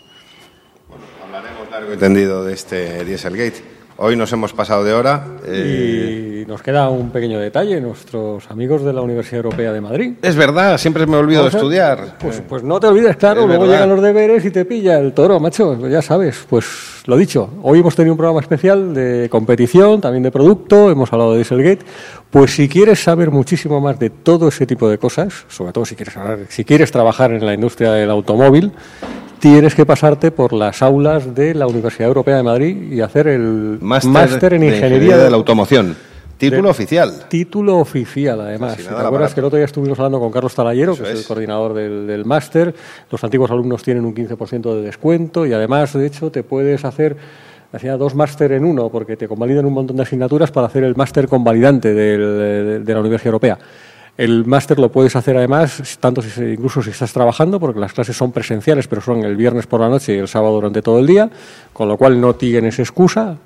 Largo 1.71 1.91
y 1.91 1.97
tendido 1.97 2.45
de 2.45 2.53
este 2.53 3.03
Dieselgate. 3.03 3.82
Hoy 4.05 4.17
nos 4.17 4.33
hemos 4.33 4.51
pasado 4.51 4.83
de 4.83 4.91
hora. 4.91 5.23
eh, 5.45 6.41
Y 6.43 6.45
nos 6.45 6.61
queda 6.61 6.89
un 6.89 7.09
pequeño 7.11 7.39
detalle, 7.39 7.79
nuestros 7.79 8.51
amigos 8.51 8.83
de 8.83 8.91
la 8.91 8.99
Universidad 8.99 9.37
Europea 9.45 9.71
de 9.71 9.79
Madrid. 9.79 10.13
Es 10.21 10.35
verdad, 10.35 10.77
siempre 10.77 11.05
me 11.07 11.15
olvido 11.15 11.43
de 11.43 11.47
estudiar. 11.47 12.17
Pues, 12.19 12.41
pues 12.49 12.63
no 12.63 12.81
te 12.81 12.87
olvides, 12.87 13.15
claro, 13.15 13.43
Es 13.43 13.47
luego 13.47 13.61
verdad. 13.63 13.75
llegan 13.75 13.89
los 13.91 14.01
deberes 14.01 14.43
y 14.43 14.51
te 14.51 14.65
pilla 14.65 14.99
el 14.99 15.13
toro, 15.13 15.39
macho, 15.39 15.77
pues 15.79 15.89
ya 15.89 16.01
sabes. 16.01 16.45
Pues 16.49 16.65
lo 17.05 17.15
dicho, 17.15 17.49
hoy 17.63 17.79
hemos 17.79 17.95
tenido 17.95 18.11
un 18.11 18.17
programa 18.17 18.41
especial 18.41 18.93
de 18.93 19.29
competición, 19.31 20.01
también 20.01 20.23
de 20.23 20.31
producto, 20.31 20.91
hemos 20.91 21.13
hablado 21.13 21.31
de 21.31 21.37
Dieselgate. 21.37 21.85
Pues 22.29 22.51
si 22.51 22.67
quieres 22.67 23.01
saber 23.01 23.31
muchísimo 23.31 23.79
más 23.79 23.97
de 23.99 24.09
todo 24.09 24.49
ese 24.49 24.65
tipo 24.67 24.89
de 24.89 24.97
cosas, 24.97 25.45
sobre 25.47 25.71
todo 25.71 25.85
si 25.85 25.95
quieres, 25.95 26.17
hablar- 26.17 26.39
si 26.49 26.65
quieres 26.65 26.91
trabajar 26.91 27.31
en 27.31 27.45
la 27.45 27.53
industria 27.53 27.93
del 27.93 28.09
automóvil, 28.09 28.73
tienes 29.43 29.75
que 29.75 29.85
pasarte 29.85 30.31
por 30.31 30.53
las 30.53 30.81
aulas 30.81 31.35
de 31.35 31.53
la 31.53 31.67
Universidad 31.67 32.07
Europea 32.07 32.37
de 32.37 32.43
Madrid 32.43 32.93
y 32.93 33.01
hacer 33.01 33.27
el 33.27 33.77
máster 33.81 34.53
en 34.53 34.61
de 34.61 34.67
Ingeniería 34.67 35.17
de 35.17 35.29
la 35.29 35.35
Automoción. 35.35 35.97
Título 36.37 36.63
de- 36.63 36.69
oficial. 36.69 37.11
Título 37.27 37.77
oficial, 37.79 38.39
además. 38.39 38.77
Casi 38.77 38.87
¿Te 38.87 38.95
acuerdas 38.95 39.33
que 39.33 39.41
el 39.41 39.45
otro 39.45 39.57
día 39.57 39.65
estuvimos 39.65 39.99
hablando 39.99 40.21
con 40.21 40.31
Carlos 40.31 40.55
Talayero, 40.55 40.93
Eso 40.93 41.03
que 41.03 41.11
es, 41.11 41.19
el 41.19 41.25
coordinador 41.25 41.73
del, 41.73 42.07
del 42.07 42.23
máster? 42.23 42.73
Los 43.11 43.21
antiguos 43.21 43.51
alumnos 43.51 43.83
tienen 43.83 44.05
un 44.05 44.15
15% 44.15 44.75
de 44.75 44.81
descuento 44.81 45.45
y 45.45 45.51
además, 45.51 45.91
de 45.91 46.05
hecho, 46.07 46.31
te 46.31 46.43
puedes 46.43 46.85
hacer 46.85 47.17
hacía 47.73 47.97
dos 47.97 48.15
máster 48.15 48.53
en 48.53 48.63
uno 48.63 48.87
porque 48.89 49.17
te 49.17 49.27
convalidan 49.27 49.65
un 49.65 49.73
montón 49.73 49.97
de 49.97 50.03
asignaturas 50.03 50.51
para 50.51 50.67
hacer 50.67 50.85
el 50.85 50.95
máster 50.95 51.27
convalidante 51.27 51.93
del- 51.93 52.19
de, 52.37 52.79
de 52.79 52.93
la 52.93 52.99
Universidad 53.01 53.27
Europea. 53.27 53.57
El 54.15 54.45
máster 54.45 54.77
lo 54.77 54.91
puedes 54.91 55.15
hacer 55.15 55.35
además, 55.37 55.97
tanto 55.99 56.21
si, 56.21 56.39
incluso 56.43 56.83
si 56.83 56.91
estás 56.91 57.11
trabajando, 57.11 57.59
porque 57.59 57.79
las 57.79 57.93
clases 57.93 58.15
son 58.15 58.31
presenciales, 58.31 58.87
pero 58.87 59.01
son 59.01 59.23
el 59.23 59.35
viernes 59.35 59.65
por 59.65 59.81
la 59.81 59.89
noche 59.89 60.13
y 60.15 60.19
el 60.19 60.27
sábado 60.27 60.53
durante 60.53 60.83
todo 60.83 60.99
el 60.99 61.07
día, 61.07 61.29
con 61.73 61.87
lo 61.87 61.97
cual 61.97 62.21
no 62.21 62.35
tienes 62.35 62.77
excusa. 62.77 63.37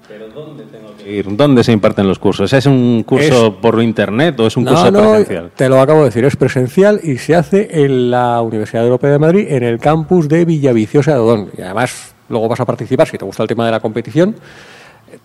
Ir, 1.07 1.25
¿Dónde 1.37 1.63
se 1.63 1.71
imparten 1.71 2.05
los 2.05 2.19
cursos? 2.19 2.51
¿Es 2.51 2.65
un 2.65 3.03
curso 3.07 3.47
Es- 3.47 3.53
por 3.61 3.81
internet 3.81 4.37
o 4.41 4.47
es 4.47 4.57
un 4.57 4.65
No, 4.65 4.71
curso 4.71 4.91
no, 4.91 4.99
presencial? 5.11 5.51
Te 5.55 5.69
lo 5.69 5.79
acabo 5.79 5.99
de 5.99 6.05
decir, 6.07 6.25
es 6.25 6.35
presencial 6.35 6.99
y 7.01 7.17
se 7.17 7.33
hace 7.35 7.69
en 7.85 8.11
la 8.11 8.41
Universidad 8.41 8.83
Europea 8.83 9.11
de 9.11 9.19
Madrid, 9.19 9.47
en 9.49 9.63
el 9.63 9.79
campus 9.79 10.27
de 10.27 10.43
Villaviciosa 10.43 11.13
de 11.13 11.19
Odón. 11.19 11.49
Y 11.57 11.61
además, 11.61 12.13
luego 12.27 12.49
vas 12.49 12.59
a 12.59 12.65
participar, 12.65 13.07
si 13.07 13.17
te 13.17 13.23
gusta 13.23 13.41
el 13.43 13.47
tema 13.47 13.65
de 13.65 13.71
la 13.71 13.79
competición, 13.79 14.35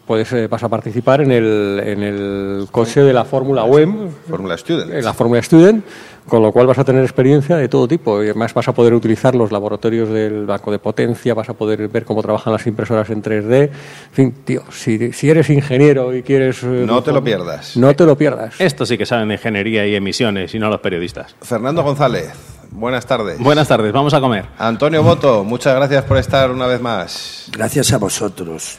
puedes, 0.07 0.33
eh, 0.33 0.47
vas 0.49 0.63
a 0.63 0.69
participar 0.69 1.21
en 1.23 1.33
el, 1.33 1.81
en 1.85 2.03
el 2.03 2.67
coche 2.71 3.01
de 3.03 3.13
la 3.13 3.25
Fórmula 3.25 3.65
WEM, 3.65 4.11
Fórmula 4.29 4.57
Student. 4.57 4.93
en 4.93 5.05
la 5.05 5.13
Fórmula 5.13 5.43
Student, 5.43 5.85
con 6.29 6.41
lo 6.43 6.53
cual 6.53 6.67
vas 6.69 6.79
a 6.79 6.85
tener 6.85 7.03
experiencia 7.03 7.57
de 7.57 7.69
todo 7.69 7.89
tipo 7.89 8.23
y 8.23 8.27
además 8.27 8.55
vas 8.55 8.69
a 8.69 8.73
poder 8.73 8.95
utilizar 8.95 9.35
los 9.35 9.51
laboratorios 9.51 10.09
del 10.09 10.47
banco 10.47 10.71
de 10.71 10.79
potencia, 10.79 11.35
vas 11.35 11.49
a 11.49 11.55
poder 11.55 11.89
ver 11.89 12.05
cómo 12.05 12.23
trabajan 12.23 12.53
las 12.53 12.67
impresoras 12.67 13.11
en 13.11 13.23
3D. 13.23 13.63
En 13.65 13.71
fin, 14.13 14.33
tío, 14.45 14.63
si, 14.71 15.13
si 15.13 15.31
eres 15.31 15.51
ingeniero 15.51 16.15
y 16.15 16.23
quieres... 16.23 16.63
eh, 16.63 16.85
No 16.87 17.03
te 17.03 17.13
lo 17.13 17.25
pierdas. 17.25 17.77
No 17.77 17.95
te 17.97 18.05
lo 18.07 18.17
pierdas. 18.17 18.61
Esto 18.61 18.87
sí 18.87 18.97
que 18.97 19.07
saben 19.07 19.29
de 19.29 19.35
ingeniería 19.35 19.87
y 19.87 19.95
emisiones 19.97 20.55
y 20.55 20.59
no 20.59 20.69
los 20.69 20.81
periodistas. 20.81 21.35
Fernando 21.43 21.83
González, 21.83 22.31
buenas 22.71 23.05
tardes. 23.07 23.39
Buenas 23.41 23.67
tardes, 23.67 23.93
vamos 23.93 24.15
a 24.15 24.21
comer. 24.21 24.45
Antonio 24.59 25.03
Boto, 25.03 25.43
muchas 25.43 25.75
gracias 25.75 26.05
por 26.05 26.19
estar 26.19 26.51
una 26.53 26.67
vez 26.69 26.81
más. 26.81 27.49
Gracias 27.53 27.93
a 27.93 27.99
vosotros. 27.99 28.79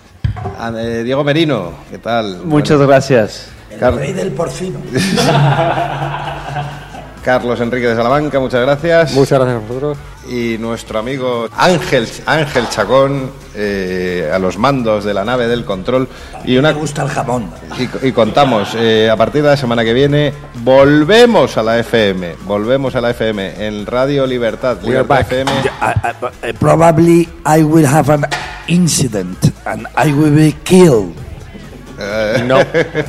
A- 0.60 0.72
eh, 0.78 1.04
Diego 1.04 1.24
Merino, 1.24 1.72
¿qué 1.90 1.98
tal? 1.98 2.42
Muchas 2.46 2.80
gracias. 2.80 3.48
Car- 3.80 3.96
Rey 3.96 4.14
del 4.14 4.32
porcino. 4.32 4.80
Carlos 7.24 7.60
Enrique 7.62 7.88
de 7.88 7.96
Salamanca, 7.96 8.40
muchas 8.40 8.62
gracias. 8.62 9.14
Muchas 9.14 9.40
gracias 9.40 9.58
a 9.58 9.68
vosotros. 9.68 9.98
Y 10.30 10.58
nuestro 10.60 11.00
amigo 11.00 11.48
Ángel, 11.58 12.08
Ángel 12.26 12.70
Chacón, 12.70 13.30
eh, 13.56 14.30
a 14.34 14.40
los 14.40 14.58
mandos 14.58 15.04
de 15.04 15.14
la 15.14 15.26
nave 15.26 15.48
del 15.48 15.66
control. 15.66 16.08
Y, 16.46 16.58
una, 16.58 16.72
Me 16.74 16.80
gusta 16.80 17.04
el 17.04 17.10
jamón. 17.10 17.50
y, 17.78 18.08
y 18.08 18.12
contamos, 18.12 18.70
eh, 18.76 19.10
a 19.10 19.16
partir 19.18 19.42
de 19.44 19.50
la 19.50 19.58
semana 19.58 19.84
que 19.84 19.94
viene, 19.94 20.34
volvemos 20.64 21.58
a 21.58 21.64
la 21.64 21.78
FM. 21.80 22.36
Volvemos 22.46 22.96
a 22.96 23.02
la 23.02 23.10
FM 23.12 23.66
en 23.68 23.86
Radio 23.86 24.26
Libertad. 24.26 24.78
We 24.84 24.98
are 24.98 25.04
Libertad 25.04 25.08
back. 25.08 25.32
FM. 25.32 25.52
I- 25.52 26.48
I- 26.48 26.50
I- 26.50 26.54
probably 26.54 27.30
I 27.46 27.64
will 27.64 27.86
have 27.86 28.14
an 28.14 28.26
incident 28.68 29.38
and 29.66 29.88
I 29.98 30.12
will 30.14 30.34
be 30.36 30.54
killed. 30.64 31.14
No, 32.48 32.58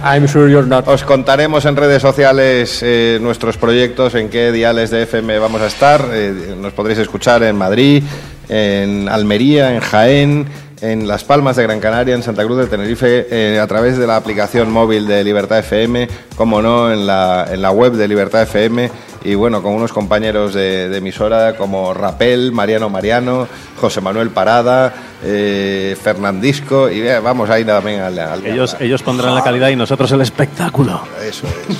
I'm 0.02 0.26
sure 0.26 0.50
you're 0.50 0.66
not. 0.66 0.86
Os 0.88 1.02
contaremos 1.04 1.64
en 1.64 1.76
redes 1.76 2.02
sociales 2.02 2.80
eh, 2.82 3.18
nuestros 3.20 3.56
proyectos, 3.56 4.14
en 4.14 4.28
qué 4.28 4.52
diales 4.52 4.90
de 4.90 5.02
FM 5.02 5.38
vamos 5.38 5.60
a 5.60 5.66
estar. 5.66 6.06
Eh, 6.12 6.54
nos 6.60 6.72
podréis 6.72 6.98
escuchar 6.98 7.42
en 7.42 7.56
Madrid, 7.56 8.02
en 8.48 9.08
Almería, 9.08 9.74
en 9.74 9.80
Jaén, 9.80 10.46
en 10.80 11.08
Las 11.08 11.24
Palmas 11.24 11.56
de 11.56 11.62
Gran 11.62 11.80
Canaria, 11.80 12.14
en 12.14 12.22
Santa 12.22 12.44
Cruz 12.44 12.58
de 12.58 12.66
Tenerife, 12.66 13.26
eh, 13.30 13.58
a 13.58 13.66
través 13.66 13.96
de 13.96 14.06
la 14.06 14.16
aplicación 14.16 14.70
móvil 14.70 15.06
de 15.06 15.24
Libertad 15.24 15.60
FM, 15.60 16.08
como 16.36 16.60
no, 16.60 16.92
en 16.92 17.06
la, 17.06 17.46
en 17.50 17.62
la 17.62 17.70
web 17.70 17.92
de 17.92 18.06
Libertad 18.06 18.42
FM. 18.42 18.90
Y 19.24 19.34
bueno, 19.34 19.62
con 19.62 19.72
unos 19.72 19.92
compañeros 19.92 20.52
de, 20.52 20.88
de 20.90 20.98
emisora 20.98 21.56
como 21.56 21.94
Rapel, 21.94 22.52
Mariano 22.52 22.90
Mariano, 22.90 23.48
José 23.80 24.02
Manuel 24.02 24.28
Parada, 24.30 24.92
eh, 25.22 25.96
Fernandisco, 26.00 26.90
y 26.90 27.00
eh, 27.00 27.18
vamos 27.20 27.48
a 27.48 27.58
ir 27.58 27.66
también 27.66 28.00
al, 28.00 28.18
al 28.18 28.44
Ellos, 28.46 28.76
ellos 28.80 29.02
pondrán 29.02 29.34
la 29.34 29.42
calidad 29.42 29.70
y 29.70 29.76
nosotros 29.76 30.12
el 30.12 30.20
espectáculo. 30.20 31.02
eso 31.26 31.46
es. 31.46 31.76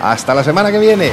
Hasta 0.00 0.34
la 0.34 0.42
semana 0.42 0.72
que 0.72 0.78
viene. 0.78 1.10